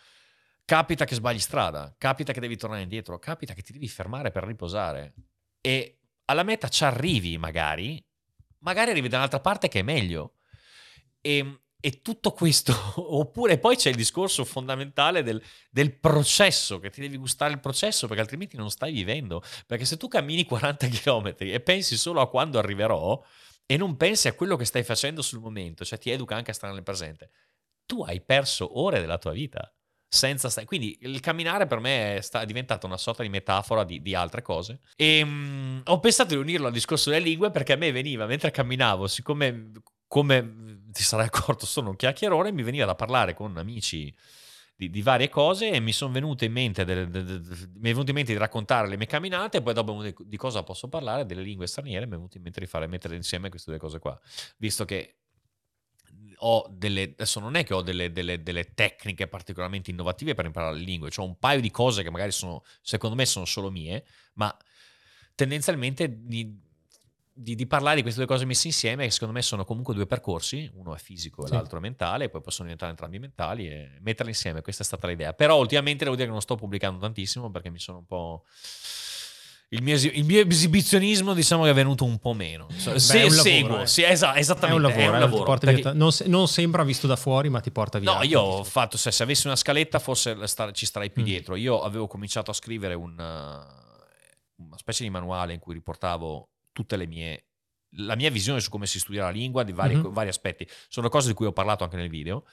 capita 0.64 1.04
che 1.04 1.14
sbagli 1.14 1.38
strada, 1.38 1.94
capita 1.96 2.32
che 2.32 2.40
devi 2.40 2.57
tornare 2.57 2.82
indietro, 2.82 3.16
capita 3.20 3.54
che 3.54 3.62
ti 3.62 3.72
devi 3.72 3.86
fermare 3.86 4.32
per 4.32 4.42
riposare. 4.42 5.14
E 5.61 6.00
alla 6.24 6.42
meta 6.42 6.66
ci 6.66 6.82
arrivi 6.82 7.38
magari, 7.38 8.04
magari 8.59 8.90
arrivi 8.90 9.07
da 9.07 9.18
un'altra 9.18 9.38
parte 9.38 9.68
che 9.68 9.78
è 9.78 9.82
meglio. 9.84 10.32
E, 11.20 11.60
e 11.80 12.02
tutto 12.02 12.32
questo, 12.32 12.74
oppure 12.96 13.58
poi 13.58 13.76
c'è 13.76 13.90
il 13.90 13.96
discorso 13.96 14.44
fondamentale 14.44 15.22
del, 15.22 15.40
del, 15.70 15.98
processo, 15.98 16.78
che 16.78 16.90
ti 16.90 17.00
devi 17.00 17.16
gustare 17.16 17.52
il 17.52 17.60
processo 17.60 18.06
perché 18.06 18.22
altrimenti 18.22 18.56
non 18.56 18.70
stai 18.70 18.92
vivendo. 18.92 19.42
Perché 19.66 19.84
se 19.84 19.96
tu 19.96 20.08
cammini 20.08 20.44
40 20.44 20.88
km 20.88 21.34
e 21.38 21.60
pensi 21.60 21.96
solo 21.96 22.20
a 22.20 22.28
quando 22.28 22.58
arriverò 22.58 23.22
e 23.66 23.76
non 23.76 23.96
pensi 23.96 24.28
a 24.28 24.32
quello 24.32 24.56
che 24.56 24.64
stai 24.64 24.84
facendo 24.84 25.22
sul 25.22 25.40
momento, 25.40 25.84
cioè 25.84 25.98
ti 25.98 26.10
educa 26.10 26.36
anche 26.36 26.52
a 26.52 26.54
stare 26.54 26.72
nel 26.72 26.82
presente, 26.82 27.30
tu 27.84 28.02
hai 28.02 28.20
perso 28.20 28.80
ore 28.80 29.00
della 29.00 29.18
tua 29.18 29.32
vita. 29.32 29.70
Senza 30.08 30.48
stare. 30.48 30.66
Quindi 30.66 30.98
il 31.02 31.18
camminare 31.20 31.66
per 31.66 31.80
me 31.80 32.16
è, 32.16 32.20
sta, 32.20 32.40
è 32.40 32.46
diventato 32.46 32.86
una 32.86 32.96
sorta 32.96 33.22
di 33.22 33.28
metafora 33.28 33.82
di, 33.84 34.00
di 34.00 34.14
altre 34.14 34.40
cose. 34.40 34.80
E 34.94 35.20
um, 35.22 35.82
ho 35.84 35.98
pensato 35.98 36.34
di 36.34 36.40
unirlo 36.40 36.68
al 36.68 36.72
discorso 36.72 37.10
delle 37.10 37.24
lingue 37.24 37.50
perché 37.50 37.72
a 37.72 37.76
me 37.76 37.90
veniva 37.90 38.24
mentre 38.26 38.52
camminavo, 38.52 39.08
siccome 39.08 39.72
come 40.07 40.82
ti 40.92 41.02
sarai 41.02 41.26
accorto 41.26 41.66
sono 41.66 41.90
un 41.90 41.96
chiacchierone, 41.96 42.52
mi 42.52 42.62
veniva 42.62 42.86
da 42.86 42.94
parlare 42.94 43.34
con 43.34 43.57
amici 43.57 44.14
di, 44.76 44.90
di 44.90 45.02
varie 45.02 45.28
cose 45.28 45.70
e 45.70 45.80
mi 45.80 45.92
sono 45.92 46.12
venute 46.12 46.44
in 46.44 46.52
mente 46.52 46.84
delle, 46.84 47.09
delle, 47.09 47.40
delle, 47.40 47.68
mi 47.74 47.88
è 47.88 47.92
venuto 47.92 48.11
in 48.11 48.16
mente 48.16 48.32
di 48.32 48.38
raccontare 48.38 48.88
le 48.88 48.96
mie 48.96 49.07
camminate 49.07 49.59
e 49.59 49.62
poi 49.62 49.72
dopo 49.72 50.02
di, 50.02 50.14
di 50.18 50.36
cosa 50.36 50.62
posso 50.62 50.88
parlare, 50.88 51.24
delle 51.24 51.42
lingue 51.42 51.66
straniere, 51.66 52.04
mi 52.07 52.12
è 52.12 52.16
venuto 52.16 52.36
in 52.36 52.42
mente 52.42 52.61
di 52.61 52.66
fare, 52.66 52.86
mettere 52.86 53.16
insieme 53.16 53.48
queste 53.48 53.70
due 53.70 53.80
cose 53.80 53.98
qua, 53.98 54.18
visto 54.59 54.84
che 54.84 55.16
ho 56.40 56.68
delle, 56.70 57.02
adesso 57.02 57.40
non 57.40 57.57
è 57.57 57.64
che 57.64 57.72
ho 57.72 57.80
delle, 57.80 58.12
delle, 58.12 58.42
delle, 58.42 58.74
tecniche 58.74 59.26
particolarmente 59.26 59.90
innovative 59.90 60.34
per 60.34 60.44
imparare 60.44 60.76
le 60.76 60.84
lingue, 60.84 61.11
cioè 61.11 61.24
un 61.24 61.38
paio 61.38 61.61
di 61.61 61.70
cose 61.70 62.02
che 62.02 62.11
magari 62.11 62.30
sono, 62.30 62.62
secondo 62.82 63.16
me 63.16 63.24
sono 63.24 63.46
solo 63.46 63.70
mie, 63.70 64.04
ma 64.34 64.54
tendenzialmente 65.34 66.22
di, 66.24 66.61
di, 67.39 67.66
parlare 67.66 67.97
di 67.97 68.03
queste 68.03 68.20
due 68.20 68.28
cose 68.28 68.47
messe 68.47 68.68
insieme, 68.68 69.05
che 69.05 69.11
secondo 69.11 69.34
me 69.34 69.43
sono 69.43 69.64
comunque 69.64 69.93
due 69.95 70.07
percorsi, 70.07 70.70
uno 70.74 70.95
è 70.95 70.99
fisico 70.99 71.45
e 71.45 71.49
sì. 71.49 71.53
l'altro 71.53 71.78
è 71.78 71.80
mentale, 71.80 72.24
e 72.24 72.28
poi 72.30 72.41
possono 72.41 72.64
diventare 72.64 72.91
entrambi 72.91 73.18
mentali 73.18 73.68
e 73.68 73.99
metterli 74.01 74.30
insieme, 74.30 74.62
questa 74.62 74.82
è 74.82 74.87
stata 74.87 75.07
l'idea. 75.07 75.34
Però 75.34 75.59
ultimamente 75.59 76.05
devo 76.05 76.16
dire 76.16 76.26
che 76.26 76.32
non 76.32 76.41
sto 76.41 76.57
pubblicando 76.57 76.99
tantissimo 76.99 77.51
perché 77.51 77.70
mi 77.70 77.78
sono 77.78 77.99
un 77.99 78.07
po'... 78.07 78.45
Il 79.70 79.82
mio, 79.82 79.97
il 79.97 80.24
mio, 80.24 80.47
esibizionismo 80.47 81.34
diciamo 81.34 81.64
che 81.64 81.70
è 81.70 81.74
venuto 81.74 82.05
un 82.05 82.18
po' 82.18 82.34
meno 82.34 82.68
Beh, 82.68 83.01
se 83.01 83.18
lavoro, 83.24 83.43
seguo 83.43 83.80
eh. 83.80 83.87
sì, 83.89 84.03
esa, 84.03 84.37
esattamente 84.37 84.80
è 84.80 84.87
un 84.87 84.95
lavoro, 84.95 85.03
è 85.03 85.09
un 85.09 85.16
eh, 85.16 85.18
lavoro 85.18 85.57
perché... 85.59 85.93
non, 85.93 86.12
non, 86.26 86.47
sembra 86.47 86.84
visto 86.84 87.09
da 87.09 87.16
fuori 87.16 87.49
ma 87.49 87.59
ti 87.59 87.72
porta 87.72 87.99
via 87.99 88.14
no 88.14 88.22
io 88.22 88.41
ho 88.41 88.62
fatto 88.62 88.97
se, 88.97 89.11
se 89.11 89.24
avessi 89.24 89.49
una 89.49 89.57
scaletta 89.57 89.99
forse 89.99 90.39
ci 90.70 90.87
starei 90.87 91.11
più 91.11 91.22
mm. 91.22 91.24
dietro 91.24 91.57
io 91.57 91.82
avevo 91.82 92.07
cominciato 92.07 92.53
a 92.53 92.55
scrivere 92.55 92.95
un, 92.95 93.14
una 93.14 94.76
specie 94.76 95.03
di 95.03 95.11
manuale 95.11 95.53
in 95.53 95.59
cui 95.59 95.74
riportavo 95.74 96.49
tutte 96.77 96.97
le 96.97 97.07
mie 97.07 97.47
la 97.99 98.14
mia 98.14 98.31
visione 98.31 98.61
su 98.61 98.68
come 98.68 98.87
si 98.87 98.99
studia 98.99 99.22
la 99.22 99.31
lingua, 99.31 99.62
di 99.62 99.72
vari, 99.72 99.97
mm-hmm. 99.97 100.12
vari, 100.12 100.29
aspetti. 100.29 100.68
Sono 100.89 101.09
cose 101.09 101.29
di 101.29 101.35
cui 101.35 101.47
ho 101.47 101.53
parlato 101.53 101.83
anche 101.83 101.97
nel 101.97 102.11
video 102.11 102.45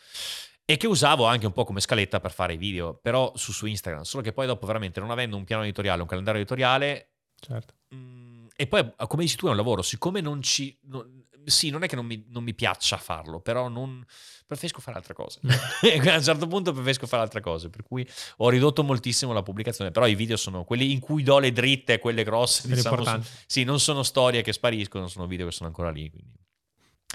e 0.64 0.78
che 0.78 0.88
usavo 0.88 1.26
anche 1.26 1.46
un 1.46 1.52
po' 1.52 1.66
come 1.66 1.82
scaletta 1.82 2.22
per 2.22 2.32
fare 2.32 2.54
i 2.54 2.58
video, 2.58 2.96
però 2.96 3.34
su, 3.36 3.52
su 3.52 3.66
Instagram. 3.66 4.04
Solo 4.04 4.24
che 4.24 4.32
poi 4.32 4.46
dopo 4.46 4.66
veramente 4.66 5.02
non 5.02 5.12
avendo 5.12 5.36
un 5.36 5.44
piano 5.44 5.64
editoriale, 5.64 6.02
un 6.02 6.08
calendario 6.08 6.40
editoriale... 6.40 7.10
Certo. 7.36 7.74
Mh, 7.90 7.96
mm, 7.96 8.33
e 8.64 8.68
poi, 8.68 8.94
come 9.08 9.24
dici 9.24 9.36
tu, 9.36 9.48
è 9.48 9.50
un 9.50 9.58
lavoro. 9.58 9.82
Siccome 9.82 10.22
non 10.22 10.42
ci... 10.42 10.78
Non, 10.84 11.22
sì, 11.46 11.70
non 11.70 11.84
è 11.84 11.88
che 11.88 11.98
non 11.98 12.06
mi, 12.06 12.24
non 12.30 12.42
mi, 12.42 12.54
piaccia 12.54 12.96
farlo, 12.96 13.42
però 13.42 13.68
non, 13.68 14.02
preferisco 14.46 14.80
fare 14.80 14.96
altre 14.96 15.14
cose. 15.14 15.42
Mm. 15.46 15.50
a 16.08 16.16
un 16.16 16.24
certo 16.24 16.48
punto 16.48 16.72
preferisco 16.72 17.06
fare 17.06 17.22
altre 17.22 17.42
cose, 17.42 17.70
per 17.70 17.84
cui 17.84 18.08
ho 18.38 18.48
ridotto 18.48 18.82
moltissimo 18.82 19.34
la 19.34 19.44
pubblicazione, 19.44 19.92
però 19.92 20.08
i 20.08 20.16
video 20.16 20.38
sono 20.38 20.64
quelli 20.64 20.94
in 20.94 21.02
cui 21.02 21.22
do 21.22 21.40
le 21.40 21.52
dritte, 21.52 22.00
quelle 22.00 22.24
grosse, 22.24 22.70
diciamo, 22.70 23.22
sì, 23.46 23.66
non 23.66 23.82
sono 23.82 24.04
storie 24.04 24.42
che 24.42 24.54
spariscono, 24.54 25.08
sono 25.08 25.28
video 25.28 25.48
che 25.48 25.52
sono 25.52 25.68
ancora 25.68 25.92
lì, 25.92 26.10
quindi. 26.10 26.43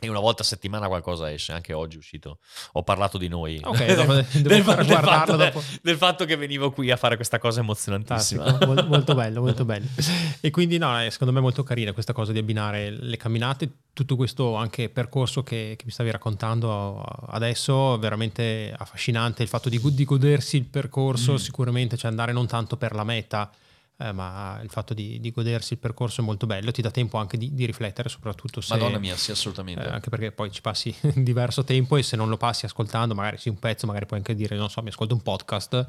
E 0.01 0.09
una 0.09 0.21
volta 0.21 0.43
a 0.43 0.45
settimana 0.45 0.87
qualcosa 0.87 1.33
esce, 1.33 1.53
anche 1.53 1.73
oggi 1.73 1.97
è 1.97 1.99
uscito. 1.99 2.39
Ho 2.73 2.85
parlato 2.85 3.19
di 3.19 3.27
noi. 3.27 3.61
Ok, 3.63 3.85
devo, 3.85 4.15
del, 4.31 4.43
del, 4.43 4.63
fatto, 4.63 5.37
del 5.83 5.97
fatto 5.97 6.25
che 6.25 6.37
venivo 6.37 6.71
qui 6.71 6.93
a 6.93 6.97
fare 6.97 7.17
questa 7.17 7.39
cosa 7.39 7.61
emozionantissima. 7.61 8.59
Molto, 8.65 8.87
molto 8.87 9.15
bello, 9.15 9.41
molto 9.41 9.65
bello. 9.67 9.87
E 10.41 10.51
quindi 10.51 10.79
no, 10.79 10.97
secondo 11.11 11.33
me 11.33 11.41
è 11.41 11.43
molto 11.43 11.65
carina 11.65 11.93
questa 11.93 12.13
cosa 12.13 12.31
di 12.31 12.39
abbinare 12.39 12.91
le 12.91 13.17
camminate, 13.17 13.69
tutto 13.93 14.15
questo 14.15 14.55
anche 14.55 14.89
percorso 14.89 15.43
che, 15.43 15.75
che 15.77 15.85
mi 15.85 15.91
stavi 15.91 16.13
raccontando 16.13 17.03
adesso, 17.31 17.99
veramente 17.99 18.73
affascinante 18.77 19.43
il 19.43 19.49
fatto 19.49 19.69
di, 19.69 19.81
di 19.83 20.05
godersi 20.05 20.57
il 20.59 20.67
percorso, 20.67 21.33
mm. 21.33 21.37
sicuramente, 21.37 21.97
cioè 21.97 22.11
andare 22.11 22.31
non 22.31 22.47
tanto 22.47 22.77
per 22.77 22.95
la 22.95 23.03
meta, 23.03 23.51
eh, 24.01 24.13
ma 24.13 24.61
il 24.63 24.71
fatto 24.71 24.95
di, 24.95 25.19
di, 25.19 25.33
godersi 25.33 25.73
il 25.73 25.81
percorso 25.81 26.21
è 26.21 26.25
molto 26.25 26.47
bello, 26.47 26.71
ti 26.71 26.81
dà 26.81 26.91
tempo 26.91 27.19
anche 27.19 27.37
di, 27.37 27.53
di 27.53 27.67
riflettere, 27.67 28.09
soprattutto 28.09 28.61
se... 28.61 28.75
Madonna 28.75 28.99
mia, 28.99 29.17
sì, 29.17 29.33
assolutamente. 29.33 29.83
Eh, 29.83 29.89
anche 29.89 30.09
perché 30.09 30.31
poi 30.31 30.53
ci 30.53 30.61
passi 30.61 30.95
diverso 31.17 31.65
tempo 31.65 31.97
e 31.97 32.05
se 32.05 32.15
non 32.15 32.29
lo 32.29 32.37
passi 32.37 32.65
ascoltando, 32.65 33.17
magari 33.17 33.39
sì 33.39 33.49
un 33.49 33.59
pezzo, 33.59 33.87
magari 33.87 34.07
puoi 34.07 34.21
anche 34.21 34.37
dire, 34.37 34.57
non 34.57 34.71
so, 34.71 34.83
mi 34.83 34.91
ascolto 34.91 35.15
un 35.15 35.23
podcast 35.23 35.87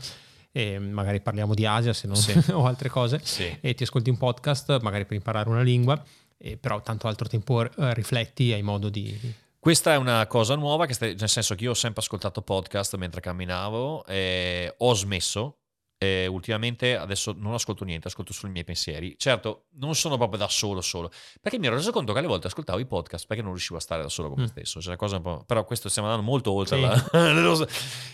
e 0.51 0.79
magari 0.79 1.21
parliamo 1.21 1.53
di 1.53 1.67
Asia 1.67 1.93
se 1.93 2.07
non 2.07 2.15
sì. 2.15 2.33
o 2.51 2.65
altre 2.65 2.89
cose 2.89 3.21
sì. 3.23 3.55
e 3.61 3.75
ti 3.75 3.83
ascolti 3.83 4.09
un 4.09 4.17
podcast 4.17 4.81
magari 4.81 5.05
per 5.05 5.15
imparare 5.15 5.47
una 5.47 5.61
lingua, 5.61 6.03
e 6.35 6.57
però 6.57 6.81
tanto 6.81 7.07
altro 7.07 7.27
tempo 7.27 7.63
eh, 7.63 7.93
rifletti 7.93 8.51
hai 8.53 8.63
modo 8.63 8.89
di... 8.89 9.47
Questa 9.59 9.91
è 9.93 9.97
una 9.97 10.25
cosa 10.25 10.55
nuova, 10.55 10.91
stai, 10.91 11.15
nel 11.19 11.29
senso 11.29 11.53
che 11.53 11.65
io 11.65 11.71
ho 11.71 11.75
sempre 11.75 12.01
ascoltato 12.01 12.41
podcast 12.41 12.95
mentre 12.95 13.21
camminavo, 13.21 14.05
e 14.07 14.73
ho 14.75 14.93
smesso 14.95 15.58
eh, 16.01 16.27
ultimamente 16.27 16.95
adesso 16.95 17.35
non 17.37 17.53
ascolto 17.53 17.83
niente, 17.83 18.07
ascolto 18.07 18.31
solo 18.31 18.47
i 18.47 18.51
miei 18.51 18.63
pensieri. 18.63 19.15
Certo, 19.17 19.65
non 19.73 19.95
sono 19.95 20.15
proprio 20.15 20.39
da 20.39 20.47
solo 20.47 20.79
solo, 20.79 21.11
perché 21.41 21.59
mi 21.59 21.67
ero 21.67 21.75
reso 21.75 21.91
conto 21.91 22.13
che 22.13 22.19
alle 22.19 22.27
volte 22.27 22.47
ascoltavo 22.47 22.79
i 22.79 22.85
podcast 22.85 23.27
perché 23.27 23.43
non 23.43 23.51
riuscivo 23.51 23.77
a 23.77 23.81
stare 23.81 24.01
da 24.01 24.09
solo 24.09 24.29
con 24.29 24.39
me 24.39 24.45
mm. 24.45 24.47
stesso. 24.47 24.81
Cioè, 24.81 24.95
cosa. 24.95 25.19
Però 25.19 25.65
questo 25.65 25.89
stiamo 25.89 26.07
andando 26.07 26.29
molto 26.29 26.53
oltre. 26.53 26.77
Sì. 26.77 26.81
La... 26.81 27.67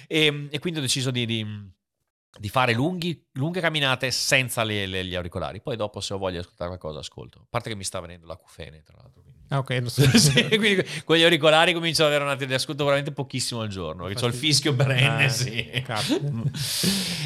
e, 0.07 0.47
e, 0.49 0.59
quindi 0.59 0.79
ho 0.79 0.81
deciso 0.81 1.11
di, 1.11 1.27
di, 1.27 1.45
di 2.39 2.49
fare 2.49 2.73
lunghi, 2.73 3.23
lunghe 3.33 3.61
camminate 3.61 4.09
senza 4.09 4.63
le, 4.63 4.87
le, 4.87 5.05
gli 5.05 5.13
auricolari. 5.13 5.61
Poi 5.61 5.75
dopo 5.75 5.99
se 5.99 6.15
ho 6.15 6.17
voglia 6.17 6.39
di 6.39 6.39
ascoltare 6.39 6.69
qualcosa 6.69 6.99
ascolto. 6.99 7.41
A 7.41 7.47
parte 7.47 7.69
che 7.69 7.75
mi 7.75 7.83
sta 7.83 7.99
venendo 7.99 8.25
la 8.25 8.35
cufene, 8.35 8.81
tra 8.81 8.97
l'altro. 8.99 9.24
Ah, 9.49 9.59
ok, 9.59 9.69
non 9.71 9.89
so. 9.89 10.01
sì, 10.17 10.47
quindi 10.57 10.83
con 11.03 11.17
gli 11.17 11.23
auricolari 11.23 11.73
comincio 11.73 12.03
ad 12.03 12.09
avere 12.09 12.23
una 12.23 12.35
di 12.35 12.53
ascolto 12.53 12.83
veramente 12.83 13.11
pochissimo 13.11 13.61
al 13.61 13.67
giorno. 13.67 14.05
Perché 14.05 14.25
ho 14.25 14.27
il 14.27 14.33
fischio 14.33 14.73
perenne, 14.75 15.25
ah, 15.25 15.29
sì. 15.29 15.69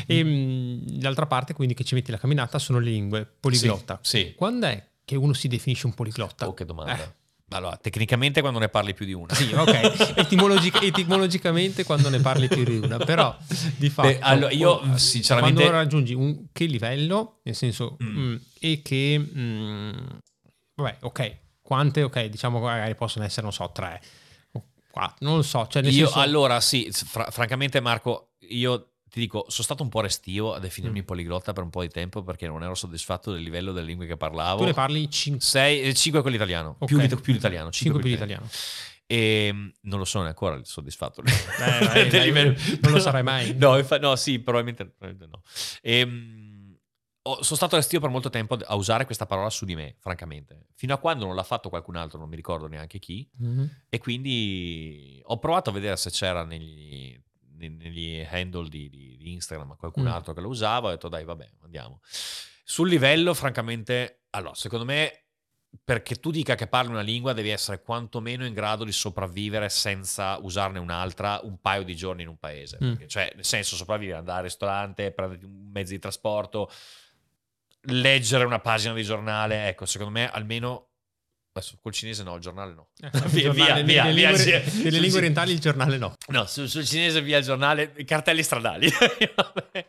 e 0.06 0.24
mh, 0.24 1.00
l'altra 1.02 1.26
parte, 1.26 1.54
quindi, 1.54 1.74
che 1.74 1.84
ci 1.84 1.96
metti 1.96 2.12
la 2.12 2.18
camminata 2.18 2.60
sono 2.60 2.80
le 2.80 2.90
lingue 2.90 3.26
poliglotta. 3.40 4.00
Sì, 4.02 4.18
sì. 4.18 4.34
Quando 4.36 4.68
è 4.68 4.84
che 5.06 5.16
uno 5.16 5.34
si 5.34 5.48
definisce 5.48 5.86
un 5.86 5.94
poliglotta? 5.94 6.48
Oh, 6.48 6.54
che 6.54 6.66
domanda. 6.66 6.98
Eh. 6.98 7.18
Allora, 7.52 7.78
tecnicamente 7.78 8.42
quando 8.42 8.60
ne 8.60 8.70
parli 8.70 8.94
più 8.94 9.08
di 9.08 9.14
una. 9.14 9.34
Sì, 9.34 9.52
ok. 9.52 10.18
Etimologic- 10.18 10.84
etimologicamente 10.84 11.84
quando 11.84 12.10
ne 12.10 12.20
parli 12.20 12.48
più 12.48 12.64
di 12.64 12.78
una, 12.78 12.98
però 12.98 13.36
di 13.76 13.90
fatto... 13.90 14.08
Beh, 14.08 14.20
allora, 14.20 14.52
io 14.52 14.98
sinceramente... 14.98 15.60
Quando 15.60 15.76
raggiungi 15.76 16.14
un 16.14 16.46
che 16.52 16.66
livello, 16.66 17.40
nel 17.44 17.56
senso, 17.56 17.98
mm. 18.04 18.08
Mh, 18.08 18.20
mm, 18.20 18.36
e 18.60 18.82
che... 18.84 19.18
Mh, 19.18 19.40
mm, 19.42 20.08
vabbè, 20.76 20.98
ok, 21.02 21.38
quante, 21.70 22.02
ok, 22.02 22.26
diciamo 22.26 22.60
magari 22.60 22.96
possono 22.96 23.26
essere, 23.26 23.44
non 23.44 23.54
so, 23.54 23.70
tre, 23.72 24.02
quattro, 24.90 25.18
non 25.28 25.36
lo 25.36 25.44
so. 25.44 25.68
Cioè 25.68 25.84
io, 25.84 26.08
senso... 26.08 26.20
allora, 26.20 26.60
sì, 26.60 26.90
fra- 26.92 27.30
francamente 27.30 27.80
Marco, 27.80 28.32
io 28.50 28.94
ti 29.08 29.20
dico, 29.20 29.46
sono 29.50 29.64
stato 29.64 29.84
un 29.84 29.90
po' 29.90 30.02
restio 30.02 30.54
a 30.54 30.60
definirmi 30.60 31.02
mm. 31.02 31.06
poliglotta 31.06 31.54
per 31.54 31.62
un 31.62 31.70
po' 31.70 31.84
di 31.84 31.90
tempo 31.90 32.24
perché 32.24 32.48
non 32.48 32.64
ero 32.64 32.74
soddisfatto 32.74 33.32
del 33.32 33.44
livello 33.44 33.72
delle 33.72 33.86
lingue 33.86 34.08
che 34.08 34.18
parlavo. 34.18 34.62
Tu 34.62 34.66
ne 34.66 34.74
parli 34.74 35.08
5? 35.08 35.40
6, 35.40 35.94
5 35.94 36.22
con 36.24 36.32
l'italiano, 36.32 36.76
okay. 36.80 37.08
più, 37.08 37.20
più 37.22 37.34
l'italiano. 37.34 37.70
5 37.70 38.02
più 38.02 38.10
l'italiano. 38.10 38.50
E 39.06 39.52
mm, 39.54 39.68
non 39.82 40.00
lo 40.00 40.06
sono 40.06 40.26
ancora 40.26 40.60
soddisfatto. 40.64 41.22
Eh, 41.94 42.10
livello... 42.26 42.56
Non 42.82 42.94
lo 42.94 43.00
sarai 43.00 43.22
mai. 43.22 43.56
No, 43.56 43.78
infa- 43.78 44.00
no 44.00 44.16
sì, 44.16 44.40
probabilmente, 44.40 44.86
probabilmente 44.86 45.38
no. 45.38 45.44
E, 45.82 46.06
ho, 46.06 46.59
sono 47.36 47.56
stato 47.56 47.76
restio 47.76 48.00
per 48.00 48.10
molto 48.10 48.30
tempo 48.30 48.58
a 48.64 48.76
usare 48.76 49.06
questa 49.06 49.26
parola 49.26 49.50
su 49.50 49.66
di 49.66 49.76
me, 49.76 49.96
francamente. 50.00 50.68
Fino 50.76 50.94
a 50.94 50.98
quando 50.98 51.26
non 51.26 51.36
l'ha 51.36 51.44
fatto 51.44 51.70
qualcun 51.70 51.96
altro, 51.96 52.20
non 52.20 52.30
mi 52.30 52.36
ricordo 52.36 52.68
neanche 52.68 53.00
chi. 53.00 53.30
Mm-hmm. 53.42 53.66
E 53.90 53.98
quindi 54.00 55.22
ho 55.24 55.38
provato 55.40 55.70
a 55.70 55.74
vedere 55.74 55.98
se 55.98 56.10
c'era 56.10 56.44
negli, 56.44 57.20
negli 57.58 58.26
handle 58.30 58.70
di, 58.70 58.90
di, 58.90 59.18
di 59.18 59.32
Instagram 59.34 59.76
qualcun 59.76 60.04
mm. 60.04 60.08
altro 60.08 60.34
che 60.34 60.42
lo 60.42 60.50
usava. 60.50 60.88
Ho 60.88 60.92
detto 60.92 61.10
dai, 61.10 61.24
vabbè, 61.24 61.50
andiamo. 61.64 62.02
Sul 62.64 62.88
livello, 62.88 63.34
francamente, 63.34 64.24
allora, 64.30 64.54
secondo 64.56 64.86
me 64.86 65.24
perché 65.84 66.16
tu 66.16 66.32
dica 66.32 66.56
che 66.56 66.68
parli 66.68 66.92
una 66.92 67.02
lingua 67.02 67.34
devi 67.34 67.50
essere 67.50 67.82
quantomeno 67.82 68.44
in 68.46 68.54
grado 68.54 68.84
di 68.84 68.92
sopravvivere 68.92 69.70
senza 69.70 70.38
usarne 70.42 70.80
un'altra 70.80 71.40
un 71.44 71.60
paio 71.62 71.84
di 71.84 71.96
giorni 71.96 72.24
in 72.24 72.28
un 72.28 72.38
paese. 72.38 72.78
Mm. 72.84 72.90
Perché, 72.90 73.08
cioè, 73.08 73.32
nel 73.36 73.46
senso, 73.46 73.76
sopravvivere, 73.76 74.18
andare 74.18 74.40
al 74.40 74.44
ristorante, 74.46 75.12
prendere 75.12 75.46
un 75.46 75.70
mezzo 75.72 75.92
di 75.92 76.00
trasporto, 76.00 76.72
leggere 77.84 78.46
una 78.46 78.60
pagina 78.60 78.94
di 78.94 79.04
giornale, 79.04 79.68
ecco, 79.68 79.86
secondo 79.86 80.14
me 80.14 80.30
almeno... 80.30 80.86
Adesso 81.52 81.80
col 81.82 81.92
cinese 81.92 82.22
no, 82.24 82.36
il 82.36 82.42
giornale 82.42 82.74
no. 82.74 82.90
Eh, 83.02 83.10
via, 83.30 83.42
giornale, 83.42 83.84
via, 83.84 84.04
nelle, 84.04 84.14
via, 84.14 84.30
lingue, 84.32 84.60
via, 84.60 84.84
nelle 84.84 85.00
lingue 85.00 85.18
orientali 85.18 85.52
il 85.52 85.60
giornale 85.60 85.98
no. 85.98 86.14
No, 86.28 86.46
sul, 86.46 86.70
sul 86.70 86.86
cinese 86.86 87.22
via 87.22 87.40
il 87.40 87.44
giornale, 87.44 87.92
cartelli 88.06 88.44
stradali. 88.44 88.88
e, 88.88 89.84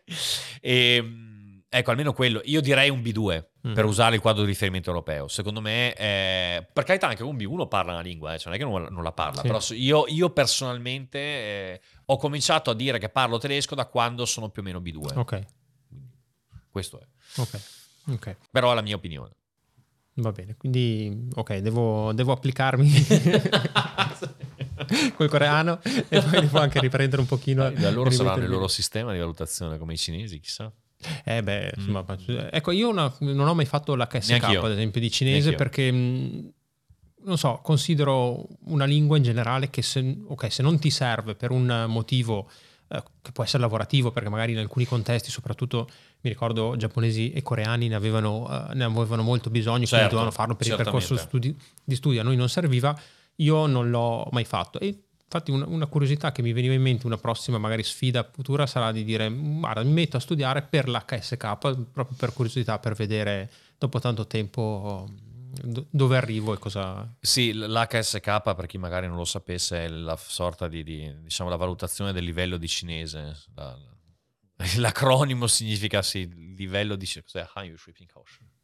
ehm, 0.97 1.31
Ecco, 1.73 1.91
almeno 1.91 2.13
quello. 2.13 2.41
Io 2.47 2.61
direi 2.61 2.91
un 2.91 2.99
B2 2.99 3.45
mm. 3.69 3.75
per 3.75 3.85
usare 3.85 4.17
il 4.17 4.21
quadro 4.21 4.43
di 4.43 4.49
riferimento 4.49 4.91
europeo. 4.91 5.29
Secondo 5.29 5.61
me, 5.61 5.93
è... 5.93 6.67
per 6.73 6.83
carità, 6.83 7.07
anche 7.07 7.23
un 7.23 7.37
B1 7.37 7.69
parla 7.69 7.93
una 7.93 8.01
lingua, 8.01 8.35
eh, 8.35 8.39
cioè 8.39 8.47
non 8.47 8.55
è 8.55 8.59
che 8.59 8.69
non, 8.69 8.93
non 8.93 9.05
la 9.05 9.13
parla. 9.13 9.41
Sì. 9.43 9.47
Però 9.47 9.61
io, 9.81 10.05
io 10.09 10.31
personalmente 10.31 11.19
eh, 11.19 11.81
ho 12.07 12.17
cominciato 12.17 12.71
a 12.71 12.75
dire 12.75 12.99
che 12.99 13.09
parlo 13.09 13.39
tedesco 13.39 13.77
da 13.77 13.87
quando 13.87 14.25
sono 14.25 14.49
più 14.49 14.63
o 14.63 14.65
meno 14.65 14.81
B2. 14.81 15.17
Ok. 15.17 15.41
Questo 16.69 17.01
è. 17.01 17.07
Ok. 17.37 17.61
Okay. 18.13 18.37
Però 18.51 18.73
è 18.73 18.75
la 18.75 18.83
mia 18.83 18.97
opinione. 18.97 19.33
Va 20.15 20.33
bene, 20.33 20.57
quindi 20.57 21.29
ok, 21.35 21.57
devo, 21.59 22.13
devo 22.13 22.33
applicarmi 22.33 22.91
col 25.17 25.29
coreano 25.29 25.81
e 25.83 26.21
poi 26.21 26.41
devo 26.41 26.59
anche 26.59 26.81
riprendere 26.81 27.23
un 27.23 27.29
pochino. 27.29 27.67
Eh, 27.67 27.73
da 27.73 27.91
loro 27.91 28.11
saranno 28.11 28.45
il 28.45 28.51
loro 28.51 28.69
sistema 28.69 29.13
di 29.13 29.19
valutazione 29.19 29.79
come 29.79 29.95
i 29.95 29.97
cinesi, 29.97 30.41
chissà. 30.41 30.71
Eh 31.25 31.43
beh, 31.43 31.67
mm. 31.67 31.81
insomma, 31.81 32.05
mm. 32.05 32.39
ecco, 32.51 32.71
io 32.73 32.91
una, 32.91 33.15
non 33.21 33.49
ho 33.49 33.55
mai 33.55 33.65
fatto 33.65 33.95
l'HSK, 33.95 34.43
ad 34.43 34.71
esempio, 34.71 35.01
di 35.01 35.11
cinese 35.11 35.55
perché, 35.55 35.91
mm, 35.91 36.49
non 37.25 37.39
so, 37.39 37.61
considero 37.63 38.47
una 38.65 38.85
lingua 38.85 39.17
in 39.17 39.23
generale 39.23 39.71
che 39.71 39.81
se, 39.81 40.19
okay, 40.27 40.51
se 40.51 40.63
non 40.63 40.79
ti 40.79 40.91
serve 40.91 41.35
per 41.35 41.51
un 41.51 41.87
motivo 41.89 42.51
eh, 42.89 43.03
che 43.23 43.33
può 43.33 43.45
essere 43.45 43.63
lavorativo, 43.63 44.11
perché 44.11 44.29
magari 44.29 44.53
in 44.53 44.59
alcuni 44.59 44.85
contesti, 44.85 45.31
soprattutto 45.31 45.89
mi 46.23 46.31
ricordo 46.31 46.77
giapponesi 46.77 47.33
e 47.33 47.43
coreani 47.43 47.89
ne 47.89 47.95
avevano, 47.95 48.43
uh, 48.43 48.73
ne 48.75 48.85
avevano 48.85 49.23
molto 49.23 49.51
bisogno, 49.51 49.87
certo, 49.87 49.97
quindi 49.97 50.11
dovevano 50.11 50.31
farlo 50.31 50.55
per 50.55 50.67
il 50.67 50.77
percorso 50.77 51.17
studi- 51.17 51.57
di 51.83 51.95
studio, 51.95 52.21
a 52.21 52.25
noi 52.25 52.37
non 52.37 52.49
serviva, 52.49 52.99
io 53.37 53.67
non 53.67 53.91
l'ho 53.91 54.29
mai 54.33 54.45
fatto. 54.45 54.79
E 54.79 55.05
Infatti 55.33 55.53
una, 55.53 55.65
una, 55.69 55.87
curiosità 55.87 56.33
che 56.33 56.43
mi 56.43 56.53
veniva 56.53 56.75
in 56.75 56.83
mente, 56.83 57.07
una 57.07 57.17
prossima 57.17 57.57
magari 57.57 57.85
sfida 57.85 58.29
futura 58.29 58.67
sarà 58.67 58.91
di 58.91 59.05
dire 59.05 59.31
guarda 59.31 59.85
mi 59.85 59.93
metto 59.93 60.17
a 60.17 60.21
studiare 60.21 60.63
per 60.63 60.89
l'HSK 60.89 61.57
proprio 61.57 62.17
per 62.17 62.33
curiosità, 62.33 62.81
per 62.81 62.95
vedere 62.95 63.49
dopo 63.79 64.01
tanto 64.01 64.27
tempo 64.27 65.09
dove 65.53 66.17
arrivo 66.17 66.53
e 66.53 66.59
cosa... 66.59 67.09
Sì, 67.21 67.53
l'HSK 67.53 68.55
per 68.55 68.67
chi 68.67 68.79
magari 68.79 69.07
non 69.07 69.17
lo 69.17 69.25
sapesse 69.25 69.85
è 69.85 69.89
la 69.89 70.17
sorta 70.17 70.69
di, 70.69 70.83
di 70.83 71.13
diciamo 71.23 71.49
la 71.49 71.57
valutazione 71.57 72.13
del 72.13 72.25
livello 72.25 72.57
di 72.57 72.69
cinese. 72.69 73.37
La, 73.55 73.77
l'acronimo 74.77 75.47
significa 75.47 76.03
sì, 76.03 76.29
livello 76.57 76.97
di... 76.97 77.07
Cos'è? 77.25 77.49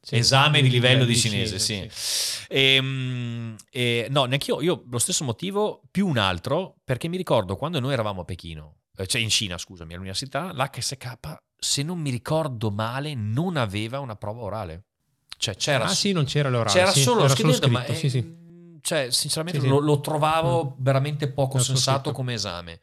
Sì, 0.00 0.16
esame 0.16 0.62
di 0.62 0.70
livello 0.70 1.04
di 1.04 1.16
cinese, 1.16 1.58
cinese 1.58 1.90
sì. 1.90 2.42
sì. 2.42 2.46
Ehm, 2.50 3.56
e, 3.70 3.80
e, 3.80 4.06
no, 4.08 4.24
neanche 4.26 4.52
io, 4.52 4.60
io 4.60 4.84
lo 4.88 4.98
stesso 4.98 5.24
motivo, 5.24 5.82
più 5.90 6.06
un 6.06 6.16
altro, 6.16 6.76
perché 6.84 7.08
mi 7.08 7.16
ricordo 7.16 7.56
quando 7.56 7.80
noi 7.80 7.92
eravamo 7.92 8.20
a 8.20 8.24
Pechino, 8.24 8.76
eh, 8.96 9.06
cioè 9.08 9.20
in 9.20 9.30
Cina, 9.30 9.58
scusami, 9.58 9.94
all'università, 9.94 10.52
l'HSK, 10.52 11.38
se 11.58 11.82
non 11.82 11.98
mi 11.98 12.10
ricordo 12.10 12.70
male, 12.70 13.14
non 13.14 13.56
aveva 13.56 13.98
una 13.98 14.14
prova 14.14 14.42
orale. 14.42 14.84
Cioè 15.38 15.56
c'era... 15.56 15.86
Ah 15.86 15.88
sì, 15.88 16.12
non 16.12 16.24
c'era 16.24 16.50
l'orale. 16.50 16.78
C'era 16.78 16.92
sì, 16.92 17.02
solo 17.02 17.22
lo 17.22 17.28
scritto, 17.28 17.68
ma... 17.68 17.84
Sì, 17.92 18.08
sì. 18.08 18.44
Cioè, 18.80 19.10
sinceramente 19.10 19.66
lo, 19.66 19.80
lo, 19.80 20.00
trovavo 20.00 20.64
mm. 20.64 20.82
veramente 20.84 21.28
poco 21.32 21.58
sensato 21.58 22.12
come 22.12 22.34
esame. 22.34 22.78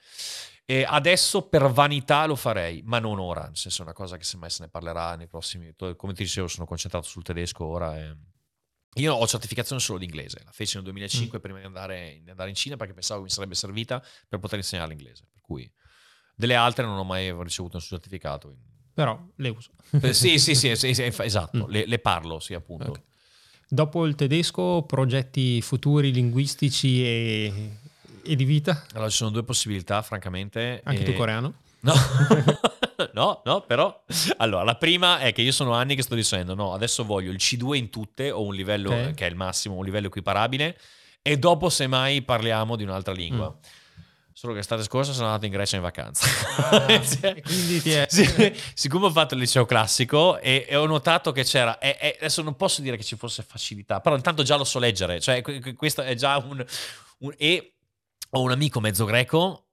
E 0.65 0.85
adesso 0.87 1.49
per 1.49 1.69
vanità 1.69 2.25
lo 2.25 2.35
farei, 2.35 2.81
ma 2.83 2.99
non 2.99 3.19
ora, 3.19 3.43
nel 3.43 3.57
senso 3.57 3.81
è 3.81 3.83
una 3.83 3.93
cosa 3.93 4.15
che 4.15 4.23
semmai 4.23 4.49
se 4.49 4.63
ne 4.63 4.69
parlerà 4.69 5.15
nei 5.15 5.27
prossimi... 5.27 5.73
Come 5.75 6.13
ti 6.13 6.23
dicevo, 6.23 6.47
sono 6.47 6.65
concentrato 6.65 7.05
sul 7.05 7.23
tedesco 7.23 7.65
ora 7.65 7.97
e... 7.99 8.15
Io 8.97 9.13
ho 9.13 9.27
certificazione 9.27 9.81
solo 9.81 9.97
di 9.97 10.05
inglese, 10.05 10.41
la 10.45 10.51
feci 10.51 10.75
nel 10.75 10.83
2005 10.85 11.37
mm. 11.37 11.41
prima 11.41 11.59
di 11.59 11.65
andare, 11.65 12.21
di 12.23 12.29
andare, 12.29 12.49
in 12.49 12.55
Cina 12.55 12.75
perché 12.77 12.93
pensavo 12.93 13.21
che 13.21 13.25
mi 13.25 13.31
sarebbe 13.31 13.55
servita 13.55 14.03
per 14.29 14.37
poter 14.37 14.59
insegnare 14.59 14.89
l'inglese, 14.89 15.25
per 15.31 15.41
cui 15.41 15.69
delle 16.35 16.53
altre 16.53 16.85
non 16.85 16.97
ho 16.97 17.03
mai 17.03 17.33
ricevuto 17.41 17.77
nessun 17.77 17.97
certificato. 17.97 18.55
Però 18.93 19.19
le 19.37 19.49
uso. 19.49 19.71
Eh, 19.99 20.13
sì, 20.13 20.37
sì, 20.37 20.53
sì, 20.53 20.75
sì, 20.75 20.93
sì 20.93 21.01
esatto, 21.21 21.65
mm. 21.65 21.69
le, 21.71 21.87
le, 21.87 21.97
parlo, 21.97 22.39
sì, 22.39 22.53
appunto. 22.53 22.91
Okay. 22.91 23.03
Dopo 23.67 24.05
il 24.05 24.13
tedesco, 24.13 24.83
progetti 24.83 25.59
futuri 25.63 26.13
linguistici 26.13 27.03
e 27.03 27.79
e 28.23 28.35
di 28.35 28.45
vita? 28.45 28.85
Allora, 28.93 29.09
ci 29.09 29.17
sono 29.17 29.29
due 29.29 29.43
possibilità, 29.43 30.01
francamente. 30.01 30.81
Anche 30.83 31.01
e... 31.01 31.05
tu 31.05 31.13
coreano? 31.13 31.53
No. 31.81 31.93
no, 33.13 33.41
no, 33.43 33.61
però... 33.61 34.03
Allora, 34.37 34.63
la 34.63 34.75
prima 34.75 35.19
è 35.19 35.33
che 35.33 35.41
io 35.41 35.51
sono 35.51 35.73
anni 35.73 35.95
che 35.95 36.01
sto 36.01 36.15
dicendo, 36.15 36.55
no, 36.55 36.73
adesso 36.73 37.03
voglio 37.03 37.31
il 37.31 37.37
C2 37.37 37.75
in 37.75 37.89
tutte, 37.89 38.31
o 38.31 38.43
un 38.43 38.55
livello 38.55 38.89
okay. 38.89 39.13
che 39.13 39.25
è 39.25 39.29
il 39.29 39.35
massimo, 39.35 39.75
un 39.75 39.83
livello 39.83 40.07
equiparabile, 40.07 40.77
e 41.21 41.37
dopo 41.37 41.69
semmai 41.69 42.21
parliamo 42.21 42.75
di 42.75 42.83
un'altra 42.83 43.13
lingua. 43.13 43.49
Mm. 43.49 43.81
Solo 44.35 44.53
che 44.53 44.59
l'estate 44.59 44.83
scorsa 44.83 45.13
sono 45.13 45.27
andato 45.27 45.45
in 45.45 45.51
Grecia 45.51 45.75
in 45.75 45.83
vacanza. 45.83 46.27
Ah, 46.57 46.87
cioè, 47.05 47.39
quindi 47.41 47.81
ti 47.81 47.91
è... 47.91 48.07
siccome 48.73 49.05
ho 49.05 49.11
fatto 49.11 49.35
il 49.35 49.39
liceo 49.41 49.65
classico 49.65 50.39
e, 50.39 50.65
e 50.67 50.75
ho 50.75 50.87
notato 50.87 51.31
che 51.31 51.43
c'era, 51.43 51.77
e, 51.77 51.97
e 51.99 52.15
adesso 52.17 52.41
non 52.41 52.55
posso 52.55 52.81
dire 52.81 52.97
che 52.97 53.03
ci 53.03 53.15
fosse 53.15 53.43
facilità, 53.43 54.01
però 54.01 54.15
intanto 54.15 54.41
già 54.41 54.55
lo 54.55 54.63
so 54.63 54.79
leggere, 54.79 55.19
cioè 55.19 55.41
questo 55.75 56.01
è 56.01 56.15
già 56.15 56.37
un... 56.37 56.65
un 57.19 57.33
e 57.37 57.72
ho 58.35 58.41
un 58.41 58.51
amico 58.51 58.79
mezzo 58.79 59.05
greco 59.05 59.67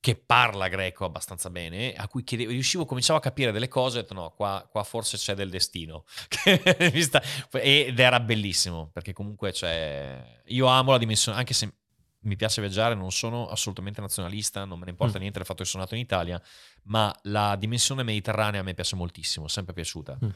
che 0.00 0.16
parla 0.16 0.68
greco 0.68 1.04
abbastanza 1.04 1.50
bene, 1.50 1.92
a 1.92 2.08
cui 2.08 2.24
chiedevo, 2.24 2.50
riuscivo, 2.50 2.86
cominciavo 2.86 3.18
a 3.18 3.22
capire 3.22 3.52
delle 3.52 3.68
cose, 3.68 3.98
ho 3.98 4.00
detto 4.00 4.14
no, 4.14 4.30
qua, 4.30 4.66
qua 4.70 4.82
forse 4.82 5.18
c'è 5.18 5.34
del 5.34 5.50
destino. 5.50 6.06
Ed 7.52 7.98
era 7.98 8.18
bellissimo, 8.18 8.88
perché 8.92 9.12
comunque 9.12 9.52
c'è... 9.52 10.40
Io 10.46 10.66
amo 10.66 10.92
la 10.92 10.98
dimensione, 10.98 11.36
anche 11.36 11.52
se 11.52 11.74
mi 12.20 12.34
piace 12.34 12.62
viaggiare, 12.62 12.94
non 12.94 13.12
sono 13.12 13.48
assolutamente 13.48 14.00
nazionalista, 14.00 14.64
non 14.64 14.78
me 14.78 14.86
ne 14.86 14.92
importa 14.92 15.18
mm. 15.18 15.20
niente 15.20 15.38
del 15.38 15.46
fatto 15.46 15.62
che 15.62 15.68
sono 15.68 15.82
nato 15.82 15.94
in 15.94 16.00
Italia, 16.00 16.40
ma 16.84 17.14
la 17.24 17.54
dimensione 17.56 18.02
mediterranea 18.02 18.60
a 18.60 18.64
me 18.64 18.72
piace 18.72 18.96
moltissimo, 18.96 19.46
è 19.46 19.48
sempre 19.50 19.74
piaciuta. 19.74 20.18
Mm. 20.24 20.28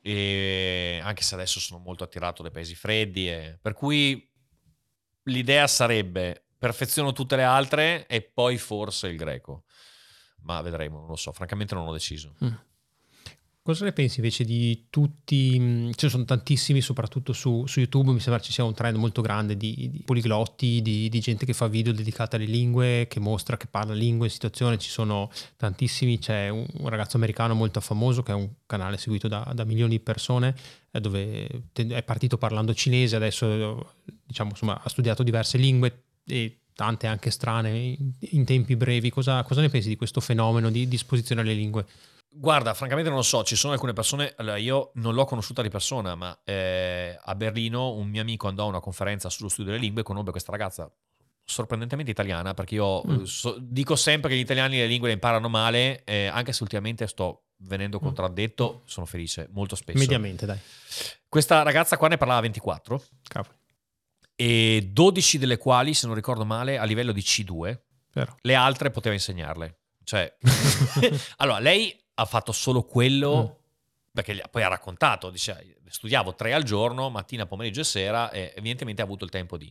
E 0.00 1.00
anche 1.02 1.22
se 1.22 1.34
adesso 1.34 1.60
sono 1.60 1.80
molto 1.80 2.02
attirato 2.02 2.42
dai 2.42 2.50
paesi 2.50 2.74
freddi, 2.74 3.28
e... 3.28 3.58
per 3.60 3.74
cui 3.74 4.26
l'idea 5.24 5.66
sarebbe 5.66 6.46
perfeziono 6.60 7.12
tutte 7.14 7.36
le 7.36 7.42
altre 7.42 8.06
e 8.06 8.20
poi 8.20 8.58
forse 8.58 9.08
il 9.08 9.16
greco. 9.16 9.64
Ma 10.42 10.60
vedremo, 10.60 10.98
non 10.98 11.08
lo 11.08 11.16
so, 11.16 11.32
francamente 11.32 11.74
non 11.74 11.88
ho 11.88 11.92
deciso. 11.92 12.34
Mm. 12.44 12.52
Cosa 13.62 13.84
ne 13.84 13.92
pensi 13.92 14.18
invece 14.18 14.44
di 14.44 14.86
tutti? 14.90 15.56
Mm, 15.58 15.90
ce 15.92 16.06
ne 16.06 16.10
sono 16.10 16.24
tantissimi, 16.24 16.82
soprattutto 16.82 17.32
su, 17.32 17.66
su, 17.66 17.78
YouTube. 17.78 18.12
Mi 18.12 18.20
sembra 18.20 18.42
ci 18.42 18.52
sia 18.52 18.64
un 18.64 18.74
trend 18.74 18.96
molto 18.96 19.22
grande 19.22 19.56
di, 19.56 19.88
di 19.90 20.02
poliglotti, 20.02 20.82
di, 20.82 21.08
di, 21.08 21.20
gente 21.20 21.46
che 21.46 21.54
fa 21.54 21.66
video 21.66 21.92
dedicati 21.92 22.36
alle 22.36 22.46
lingue, 22.46 23.06
che 23.08 23.20
mostra, 23.20 23.56
che 23.56 23.66
parla 23.66 23.94
lingue 23.94 24.26
in 24.26 24.32
situazione. 24.32 24.78
Ci 24.78 24.90
sono 24.90 25.30
tantissimi. 25.56 26.18
C'è 26.18 26.48
un, 26.48 26.66
un, 26.78 26.88
ragazzo 26.88 27.16
americano 27.16 27.54
molto 27.54 27.80
famoso 27.80 28.22
che 28.22 28.32
ha 28.32 28.36
un 28.36 28.50
canale 28.66 28.98
seguito 28.98 29.28
da, 29.28 29.50
da 29.54 29.64
milioni 29.64 29.92
di 29.92 30.00
persone, 30.00 30.54
eh, 30.90 31.00
dove 31.00 31.46
è 31.72 32.02
partito 32.02 32.38
parlando 32.38 32.74
cinese, 32.74 33.16
adesso 33.16 33.92
diciamo, 34.24 34.50
insomma, 34.50 34.80
ha 34.82 34.88
studiato 34.88 35.22
diverse 35.22 35.58
lingue 35.58 36.04
e 36.26 36.59
tante 36.80 37.06
anche 37.06 37.30
strane 37.30 37.94
in, 38.18 38.44
tempi 38.46 38.74
brevi. 38.74 39.10
Cosa, 39.10 39.42
cosa, 39.42 39.60
ne 39.60 39.68
pensi 39.68 39.88
di 39.88 39.96
questo 39.96 40.22
fenomeno 40.22 40.70
di 40.70 40.88
disposizione 40.88 41.42
alle 41.42 41.52
lingue? 41.52 41.84
Guarda, 42.32 42.72
francamente 42.72 43.10
non 43.10 43.18
lo 43.18 43.24
so, 43.24 43.44
ci 43.44 43.54
sono 43.54 43.74
alcune 43.74 43.92
persone, 43.92 44.32
allora 44.38 44.56
io 44.56 44.90
non 44.94 45.12
l'ho 45.12 45.26
conosciuta 45.26 45.60
di 45.60 45.68
persona, 45.68 46.14
ma 46.14 46.40
eh, 46.42 47.18
a 47.22 47.34
Berlino 47.34 47.92
un 47.92 48.08
mio 48.08 48.22
amico 48.22 48.48
andò 48.48 48.64
a 48.64 48.68
una 48.68 48.80
conferenza 48.80 49.28
sullo 49.28 49.50
studio 49.50 49.72
delle 49.72 49.84
lingue 49.84 50.00
e 50.00 50.04
conobbe 50.04 50.30
questa 50.30 50.52
ragazza 50.52 50.90
sorprendentemente 51.44 52.12
italiana, 52.12 52.54
perché 52.54 52.76
io 52.76 53.02
mm. 53.06 53.22
so, 53.24 53.58
dico 53.60 53.94
sempre 53.94 54.30
che 54.30 54.36
gli 54.36 54.40
italiani 54.40 54.78
le 54.78 54.86
lingue 54.86 55.08
le 55.08 55.14
imparano 55.14 55.50
male, 55.50 56.02
eh, 56.04 56.28
anche 56.28 56.54
se 56.54 56.62
ultimamente 56.62 57.06
sto 57.08 57.48
venendo 57.58 57.98
mm. 57.98 58.02
contraddetto, 58.02 58.82
sono 58.86 59.04
felice, 59.04 59.48
molto 59.50 59.76
spesso. 59.76 59.98
Mediamente, 59.98 60.46
dai. 60.46 60.58
Questa 61.28 61.60
ragazza 61.60 61.98
qua 61.98 62.08
ne 62.08 62.16
parlava 62.16 62.40
24. 62.40 63.02
Cavolo 63.28 63.58
e 64.40 64.88
12 64.90 65.36
delle 65.36 65.58
quali, 65.58 65.92
se 65.92 66.06
non 66.06 66.14
ricordo 66.14 66.46
male, 66.46 66.78
a 66.78 66.84
livello 66.84 67.12
di 67.12 67.20
C2. 67.20 67.78
Vero. 68.14 68.38
Le 68.40 68.54
altre 68.54 68.90
poteva 68.90 69.14
insegnarle. 69.14 69.80
Cioè, 70.02 70.34
allora, 71.36 71.58
lei 71.58 71.94
ha 72.14 72.24
fatto 72.24 72.50
solo 72.50 72.84
quello 72.84 73.58
Mm. 73.60 74.12
perché 74.14 74.42
poi 74.50 74.62
ha 74.62 74.68
raccontato, 74.68 75.28
dice, 75.28 75.76
studiavo 75.86 76.34
tre 76.34 76.54
al 76.54 76.62
giorno, 76.62 77.10
mattina, 77.10 77.44
pomeriggio 77.44 77.82
e 77.82 77.84
sera, 77.84 78.30
e 78.30 78.54
evidentemente 78.56 79.02
ha 79.02 79.04
avuto 79.04 79.24
il 79.24 79.30
tempo 79.30 79.58
di... 79.58 79.70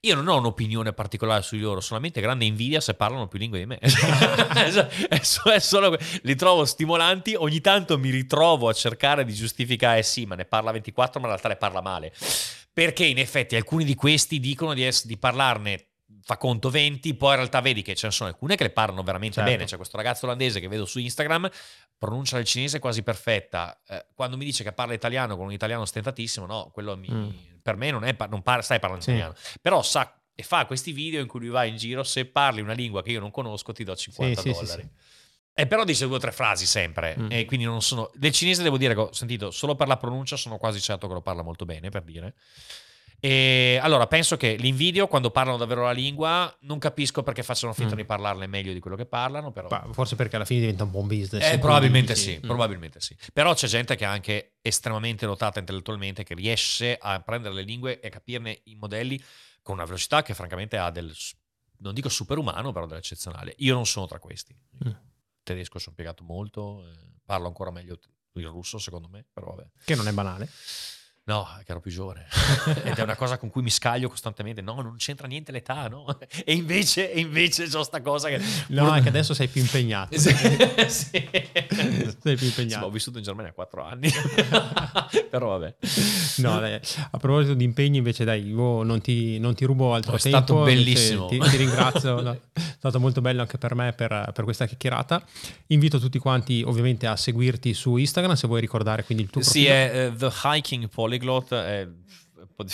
Io 0.00 0.14
non 0.14 0.28
ho 0.28 0.36
un'opinione 0.36 0.92
particolare 0.92 1.42
su 1.42 1.56
di 1.56 1.62
loro, 1.62 1.80
solamente 1.80 2.20
grande 2.20 2.44
invidia 2.44 2.82
se 2.82 2.92
parlano 2.92 3.26
più 3.26 3.38
lingue 3.38 3.58
di 3.60 3.64
me. 3.64 3.78
è 3.80 5.58
solo, 5.60 5.96
li 6.22 6.34
trovo 6.34 6.66
stimolanti, 6.66 7.34
ogni 7.36 7.62
tanto 7.62 7.98
mi 7.98 8.10
ritrovo 8.10 8.68
a 8.68 8.74
cercare 8.74 9.24
di 9.24 9.32
giustificare, 9.32 10.02
sì, 10.02 10.26
ma 10.26 10.34
ne 10.34 10.44
parla 10.44 10.72
24, 10.72 11.20
ma 11.20 11.26
in 11.28 11.32
realtà 11.32 11.48
ne 11.48 11.56
parla 11.56 11.80
male. 11.80 12.12
Perché 12.74 13.06
in 13.06 13.18
effetti 13.18 13.56
alcuni 13.56 13.84
di 13.84 13.94
questi 13.94 14.40
dicono 14.40 14.74
di, 14.74 14.84
ess- 14.84 15.06
di 15.06 15.16
parlarne 15.16 15.90
fa 16.22 16.36
conto 16.36 16.70
20, 16.70 17.14
poi 17.14 17.30
in 17.30 17.36
realtà 17.36 17.60
vedi 17.60 17.82
che 17.82 17.94
ce 17.94 18.06
ne 18.06 18.12
sono 18.12 18.28
alcune 18.28 18.56
che 18.56 18.64
le 18.64 18.70
parlano 18.70 19.02
veramente 19.02 19.36
Certo. 19.36 19.50
bene. 19.50 19.64
C'è 19.64 19.76
questo 19.76 19.96
ragazzo 19.96 20.24
olandese 20.26 20.58
che 20.58 20.68
vedo 20.68 20.84
su 20.84 20.98
Instagram, 20.98 21.48
pronuncia 21.96 22.36
del 22.36 22.44
cinese 22.46 22.80
quasi 22.80 23.02
perfetta. 23.04 23.80
Eh, 23.86 24.06
quando 24.14 24.36
mi 24.36 24.44
dice 24.44 24.64
che 24.64 24.72
parla 24.72 24.92
italiano 24.94 25.36
con 25.36 25.46
un 25.46 25.52
italiano 25.52 25.84
stentatissimo, 25.84 26.46
no, 26.46 26.70
quello 26.72 26.96
mi- 26.96 27.08
Mm. 27.10 27.30
per 27.62 27.76
me 27.76 27.90
non 27.92 28.04
è, 28.04 28.16
non 28.28 28.42
par- 28.42 28.64
stai 28.64 28.80
parlando 28.80 29.04
Sì. 29.04 29.10
italiano. 29.10 29.34
Però 29.60 29.80
sa 29.82 30.18
e 30.34 30.42
fa 30.42 30.66
questi 30.66 30.90
video 30.90 31.20
in 31.20 31.28
cui 31.28 31.38
lui 31.40 31.50
va 31.50 31.62
in 31.64 31.76
giro, 31.76 32.02
se 32.02 32.24
parli 32.24 32.60
una 32.60 32.72
lingua 32.72 33.04
che 33.04 33.12
io 33.12 33.20
non 33.20 33.30
conosco 33.30 33.72
ti 33.72 33.84
do 33.84 33.94
50 33.94 34.40
Sì, 34.40 34.48
sì, 34.48 34.54
sì, 34.54 34.60
dollari. 34.64 34.82
sì. 34.82 34.88
E 35.56 35.66
però 35.68 35.84
dice 35.84 36.06
due 36.06 36.16
o 36.16 36.18
tre 36.18 36.32
frasi 36.32 36.66
sempre, 36.66 37.16
Mm. 37.16 37.28
e 37.30 37.44
quindi 37.44 37.64
non 37.64 37.80
sono... 37.80 38.10
Del 38.14 38.32
cinese 38.32 38.62
devo 38.64 38.76
dire 38.76 38.92
che 38.94 39.00
ho 39.00 39.12
sentito, 39.12 39.50
solo 39.52 39.76
per 39.76 39.86
la 39.86 39.96
pronuncia 39.96 40.36
sono 40.36 40.58
quasi 40.58 40.80
certo 40.80 41.06
che 41.06 41.14
lo 41.14 41.22
parla 41.22 41.42
molto 41.42 41.64
bene, 41.64 41.90
per 41.90 42.02
dire. 42.02 42.34
E 43.20 43.78
allora 43.80 44.06
penso 44.06 44.36
che 44.36 44.56
l'invidio 44.56 45.06
quando 45.06 45.30
parlano 45.30 45.56
davvero 45.56 45.84
la 45.84 45.92
lingua 45.92 46.54
non 46.62 46.78
capisco 46.78 47.22
perché 47.22 47.42
facciano 47.42 47.72
finta 47.72 47.94
Mm. 47.94 47.98
di 47.98 48.04
parlarne 48.04 48.46
meglio 48.46 48.72
di 48.74 48.80
quello 48.80 48.96
che 48.96 49.06
parlano, 49.06 49.50
però... 49.50 49.68
Forse 49.92 50.14
perché 50.16 50.36
alla 50.36 50.44
fine 50.44 50.60
diventa 50.60 50.84
un 50.84 50.90
buon 50.90 51.06
business. 51.06 51.50
Eh, 51.52 51.58
probabilmente 51.58 52.14
sì, 52.16 52.36
Mm. 52.36 52.46
probabilmente 52.46 53.00
sì. 53.00 53.16
Però 53.32 53.54
c'è 53.54 53.66
gente 53.66 53.96
che 53.96 54.04
è 54.04 54.08
anche 54.08 54.56
estremamente 54.60 55.24
dotata 55.24 55.58
intellettualmente, 55.58 56.22
che 56.24 56.34
riesce 56.34 56.98
a 57.00 57.18
prendere 57.20 57.54
le 57.54 57.62
lingue 57.62 58.00
e 58.00 58.10
capirne 58.10 58.60
i 58.64 58.74
modelli 58.74 59.22
con 59.62 59.76
una 59.76 59.84
velocità 59.86 60.22
che 60.22 60.34
francamente 60.34 60.76
ha 60.76 60.90
del, 60.90 61.14
non 61.78 61.94
dico 61.94 62.10
superumano, 62.10 62.72
però 62.72 62.86
dell'eccezionale. 62.86 63.54
Io 63.58 63.72
non 63.72 63.86
sono 63.86 64.06
tra 64.06 64.18
questi. 64.18 64.54
Mm. 64.86 64.90
Tedesco 65.44 65.78
sono 65.78 65.94
piegato 65.94 66.24
molto, 66.24 66.84
eh, 66.84 67.20
parlo 67.24 67.46
ancora 67.46 67.70
meglio 67.70 67.98
il 68.32 68.46
russo 68.48 68.78
secondo 68.78 69.08
me, 69.08 69.24
però 69.32 69.54
vabbè. 69.54 69.68
Che 69.84 69.94
non 69.94 70.08
è 70.08 70.12
banale. 70.12 70.48
No, 71.26 71.46
che 71.64 71.70
ero 71.70 71.80
più 71.80 71.90
giovane. 71.90 72.26
Ed 72.84 72.98
è 72.98 73.02
una 73.02 73.16
cosa 73.16 73.38
con 73.38 73.48
cui 73.48 73.62
mi 73.62 73.70
scaglio 73.70 74.10
costantemente. 74.10 74.60
No, 74.60 74.74
non 74.82 74.96
c'entra 74.98 75.26
niente 75.26 75.52
l'età, 75.52 75.88
no? 75.88 76.04
E 76.44 76.52
invece, 76.52 77.10
e 77.12 77.18
invece 77.20 77.66
c'ho 77.66 77.82
sta 77.82 78.02
cosa 78.02 78.28
che... 78.28 78.38
No, 78.68 78.94
è 78.94 79.00
che 79.00 79.08
adesso 79.08 79.32
sei 79.32 79.48
più 79.48 79.62
impegnato. 79.62 80.18
Sì, 80.18 80.34
sì. 80.86 81.28
Sei 82.20 82.36
più 82.36 82.36
Sì, 82.36 82.44
impegnato. 82.44 82.84
ho 82.86 82.90
vissuto 82.90 83.16
in 83.18 83.24
Germania 83.24 83.52
4 83.52 83.82
anni. 83.84 84.10
Però 85.30 85.48
vabbè. 85.58 85.74
No, 86.36 86.60
dai, 86.60 86.74
a 87.10 87.18
proposito 87.18 87.54
di 87.54 87.64
impegni, 87.64 87.96
invece, 87.98 88.24
dai, 88.24 88.46
io 88.46 88.82
non 88.82 89.00
ti, 89.00 89.38
non 89.38 89.54
ti 89.54 89.64
rubo 89.64 89.94
altro 89.94 90.12
Oh, 90.12 90.16
è 90.16 90.20
tempo. 90.20 90.36
stato 90.38 90.62
bellissimo. 90.62 91.26
Ti, 91.28 91.38
ti 91.38 91.56
ringrazio, 91.56 92.20
no, 92.20 92.32
è 92.52 92.60
stato 92.76 93.00
molto 93.00 93.20
bello 93.22 93.40
anche 93.40 93.56
per 93.58 93.74
me 93.74 93.92
per, 93.94 94.30
per 94.34 94.44
questa 94.44 94.66
chiacchierata. 94.66 95.24
Invito 95.68 95.98
tutti 95.98 96.18
quanti, 96.18 96.62
ovviamente, 96.64 97.06
a 97.06 97.16
seguirti 97.16 97.72
su 97.74 97.96
Instagram 97.96 98.34
se 98.34 98.46
vuoi 98.46 98.60
ricordare 98.60 99.04
quindi 99.04 99.24
il 99.24 99.30
tuo 99.30 99.40
Sì, 99.42 99.64
profilo. 99.64 99.72
è 99.74 100.06
eh, 100.06 100.16
The 100.16 100.30
Hiking 100.44 100.88
Polyglot. 101.18 101.54
è- 101.54 101.88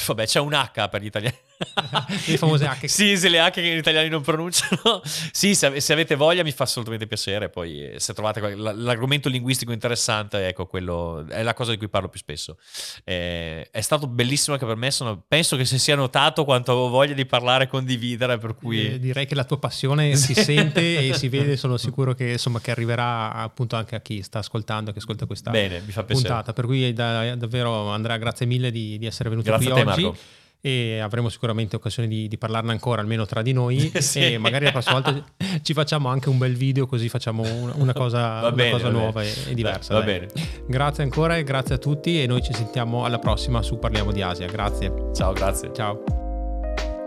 vabbè, 0.07 0.27
c'è 0.27 0.41
un 0.41 0.53
H 0.53 0.89
per 0.89 1.03
gli 1.03 1.07
italiani. 1.07 1.37
Le 2.27 2.37
famose 2.39 2.67
H. 2.67 2.87
Sì, 2.87 3.17
se 3.17 3.29
le 3.29 3.39
H 3.39 3.51
che 3.51 3.63
gli 3.63 3.77
italiani 3.77 4.09
non 4.09 4.23
pronunciano. 4.23 5.03
Sì, 5.05 5.55
se, 5.55 5.81
se 5.81 5.93
avete 5.93 6.15
voglia 6.15 6.43
mi 6.43 6.53
fa 6.53 6.65
assolutamente 6.65 7.07
piacere. 7.07 7.49
Poi 7.49 7.93
eh, 7.93 8.01
se 8.01 8.15
trovate 8.15 8.41
l'argomento 8.55 9.29
linguistico 9.29 9.73
interessante, 9.73 10.47
ecco, 10.47 10.67
quello 10.67 11.27
è 11.29 11.43
la 11.43 11.55
cosa 11.55 11.73
di 11.73 11.77
cui 11.77 11.89
parlo 11.89 12.09
più 12.09 12.19
spesso. 12.19 12.57
Eh, 13.05 13.69
è 13.71 13.81
stato 13.81 14.07
bellissimo 14.07 14.55
anche 14.55 14.67
per 14.67 14.77
me. 14.77 14.91
Sono- 14.91 15.23
penso 15.27 15.57
che 15.57 15.65
si 15.65 15.79
sia 15.79 15.95
notato 15.97 16.45
quanto 16.45 16.73
avevo 16.73 16.89
voglia 16.89 17.15
di 17.15 17.27
parlare 17.27 17.65
e 17.65 17.67
condividere, 17.69 18.39
per 18.39 18.55
cui... 18.55 18.95
Eh, 18.95 18.99
direi 18.99 19.27
che 19.27 19.35
la 19.35 19.45
tua 19.45 19.59
passione 19.59 20.17
si 20.17 20.35
sente 20.35 21.09
e 21.09 21.15
si 21.15 21.29
vede, 21.29 21.57
sono 21.57 21.77
sicuro 21.77 22.15
che, 22.15 22.33
insomma, 22.33 22.61
che 22.61 22.71
arriverà 22.71 23.33
appunto 23.33 23.77
anche 23.77 23.97
a 23.97 24.01
chi 24.01 24.23
sta 24.23 24.39
ascoltando, 24.39 24.93
che 24.93 24.99
ascolta 24.99 25.27
questa 25.27 25.51
Bene, 25.51 25.83
puntata. 26.07 26.53
Per 26.53 26.65
cui 26.65 26.93
da- 26.93 27.35
davvero 27.37 27.91
Andrea, 27.91 28.17
grazie 28.17 28.47
mille 28.47 28.71
di, 28.71 28.99
di 28.99 29.07
essere 29.07 29.29
venuto 29.29 29.49
Grazie 29.51 29.71
qui 29.71 29.81
a 29.81 29.85
te, 29.85 29.91
oggi. 29.91 30.03
Marco. 30.03 30.19
E 30.61 30.99
avremo 30.99 31.29
sicuramente 31.29 31.77
occasione 31.77 32.09
di, 32.09 32.29
di 32.29 32.37
parlarne 32.37 32.73
ancora, 32.73 33.01
almeno 33.01 33.27
tra 33.27 33.43
di 33.43 33.53
noi. 33.53 33.91
Sì. 34.01 34.33
E 34.33 34.39
magari 34.39 34.65
la 34.65 34.73
prossima 34.73 35.01
volta 35.01 35.25
ci 35.63 35.73
facciamo 35.73 36.09
anche 36.09 36.29
un 36.29 36.39
bel 36.39 36.55
video, 36.55 36.87
così 36.87 37.09
facciamo 37.09 37.43
una, 37.43 37.73
una 37.77 37.93
cosa, 37.93 38.19
Va 38.19 38.39
una 38.49 38.53
bene, 38.53 38.71
cosa 38.73 38.85
va 38.85 38.91
nuova 38.91 39.23
e, 39.23 39.33
e 39.49 39.55
diversa. 39.55 39.95
Va 39.95 40.01
dai. 40.01 40.19
bene. 40.19 40.29
Grazie 40.67 41.05
ancora 41.05 41.37
e 41.37 41.45
grazie 41.45 41.77
a 41.77 41.79
tutti. 41.79 42.21
E 42.21 42.27
noi 42.27 42.43
ci 42.43 42.53
sentiamo 42.53 43.05
alla 43.05 43.19
prossima 43.19 43.63
su 43.63 43.79
Parliamo 43.79 44.11
di 44.13 44.23
Asia. 44.23 44.47
Grazie. 44.47 45.11
Ciao, 45.15 45.33
grazie. 45.33 45.71
Ciao. 45.73 46.30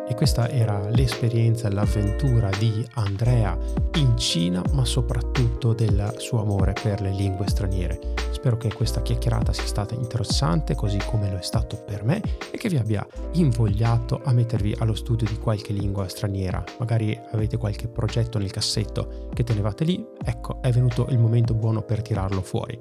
E 0.05 0.15
questa 0.15 0.49
era 0.49 0.89
l'esperienza, 0.89 1.71
l'avventura 1.71 2.49
di 2.59 2.85
Andrea 2.95 3.57
in 3.95 4.17
Cina, 4.17 4.61
ma 4.73 4.83
soprattutto 4.83 5.73
del 5.73 6.15
suo 6.17 6.41
amore 6.41 6.73
per 6.73 6.99
le 6.99 7.11
lingue 7.11 7.47
straniere. 7.47 7.99
Spero 8.31 8.57
che 8.57 8.73
questa 8.73 9.01
chiacchierata 9.01 9.53
sia 9.53 9.65
stata 9.65 9.95
interessante, 9.95 10.75
così 10.75 10.97
come 11.05 11.31
lo 11.31 11.37
è 11.37 11.41
stato 11.41 11.77
per 11.77 12.03
me, 12.03 12.21
e 12.51 12.57
che 12.57 12.67
vi 12.67 12.75
abbia 12.75 13.07
invogliato 13.33 14.21
a 14.23 14.33
mettervi 14.33 14.75
allo 14.79 14.93
studio 14.93 15.25
di 15.25 15.37
qualche 15.37 15.71
lingua 15.71 16.09
straniera. 16.09 16.61
Magari 16.79 17.17
avete 17.31 17.55
qualche 17.55 17.87
progetto 17.87 18.37
nel 18.37 18.51
cassetto 18.51 19.29
che 19.33 19.43
tenevate 19.43 19.85
lì, 19.85 20.05
ecco, 20.21 20.61
è 20.61 20.69
venuto 20.71 21.07
il 21.09 21.17
momento 21.17 21.53
buono 21.53 21.81
per 21.81 22.01
tirarlo 22.01 22.41
fuori. 22.41 22.77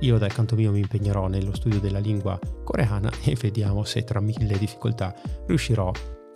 Io 0.00 0.18
dal 0.18 0.32
canto 0.32 0.54
mio 0.54 0.72
mi 0.72 0.80
impegnerò 0.80 1.26
nello 1.26 1.54
studio 1.54 1.80
della 1.80 1.98
lingua 1.98 2.38
coreana 2.64 3.10
e 3.24 3.34
vediamo 3.40 3.84
se 3.84 4.04
tra 4.04 4.20
mille 4.20 4.58
difficoltà 4.58 5.14
riuscirò 5.46 5.90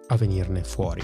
a 0.09 0.17
venirne 0.17 0.63
fuori. 0.63 1.03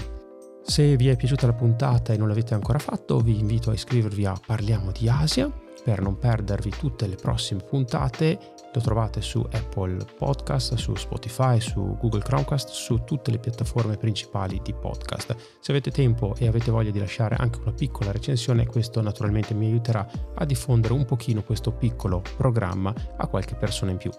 Se 0.63 0.95
vi 0.95 1.09
è 1.09 1.15
piaciuta 1.15 1.47
la 1.47 1.53
puntata 1.53 2.13
e 2.13 2.17
non 2.17 2.27
l'avete 2.27 2.53
ancora 2.53 2.79
fatto, 2.79 3.19
vi 3.19 3.39
invito 3.39 3.71
a 3.71 3.73
iscrivervi 3.73 4.25
a 4.25 4.39
Parliamo 4.45 4.91
di 4.91 5.09
Asia 5.09 5.51
per 5.83 6.01
non 6.01 6.17
perdervi 6.17 6.69
tutte 6.69 7.07
le 7.07 7.15
prossime 7.15 7.63
puntate. 7.63 8.37
Lo 8.73 8.79
trovate 8.79 9.21
su 9.21 9.45
Apple 9.51 10.05
Podcast, 10.17 10.75
su 10.75 10.95
Spotify, 10.95 11.59
su 11.59 11.97
Google 11.99 12.21
Chromecast, 12.21 12.69
su 12.69 13.03
tutte 13.03 13.31
le 13.31 13.39
piattaforme 13.39 13.97
principali 13.97 14.61
di 14.63 14.73
podcast. 14.73 15.35
Se 15.59 15.71
avete 15.71 15.91
tempo 15.91 16.35
e 16.37 16.47
avete 16.47 16.71
voglia 16.71 16.91
di 16.91 16.99
lasciare 16.99 17.35
anche 17.35 17.59
una 17.59 17.73
piccola 17.73 18.11
recensione, 18.11 18.67
questo 18.67 19.01
naturalmente 19.01 19.53
mi 19.53 19.65
aiuterà 19.65 20.07
a 20.35 20.45
diffondere 20.45 20.93
un 20.93 21.05
pochino 21.05 21.43
questo 21.43 21.71
piccolo 21.71 22.21
programma 22.37 22.93
a 23.17 23.27
qualche 23.27 23.55
persona 23.55 23.91
in 23.91 23.97
più. 23.97 24.11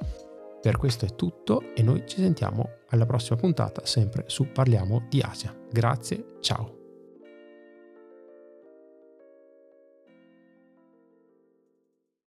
Per 0.62 0.76
questo 0.76 1.06
è 1.06 1.16
tutto 1.16 1.74
e 1.74 1.82
noi 1.82 2.04
ci 2.06 2.20
sentiamo 2.20 2.78
alla 2.90 3.04
prossima 3.04 3.36
puntata 3.36 3.84
sempre 3.84 4.24
su 4.28 4.52
Parliamo 4.52 5.06
di 5.08 5.20
Asia. 5.20 5.52
Grazie, 5.68 6.36
ciao. 6.40 6.81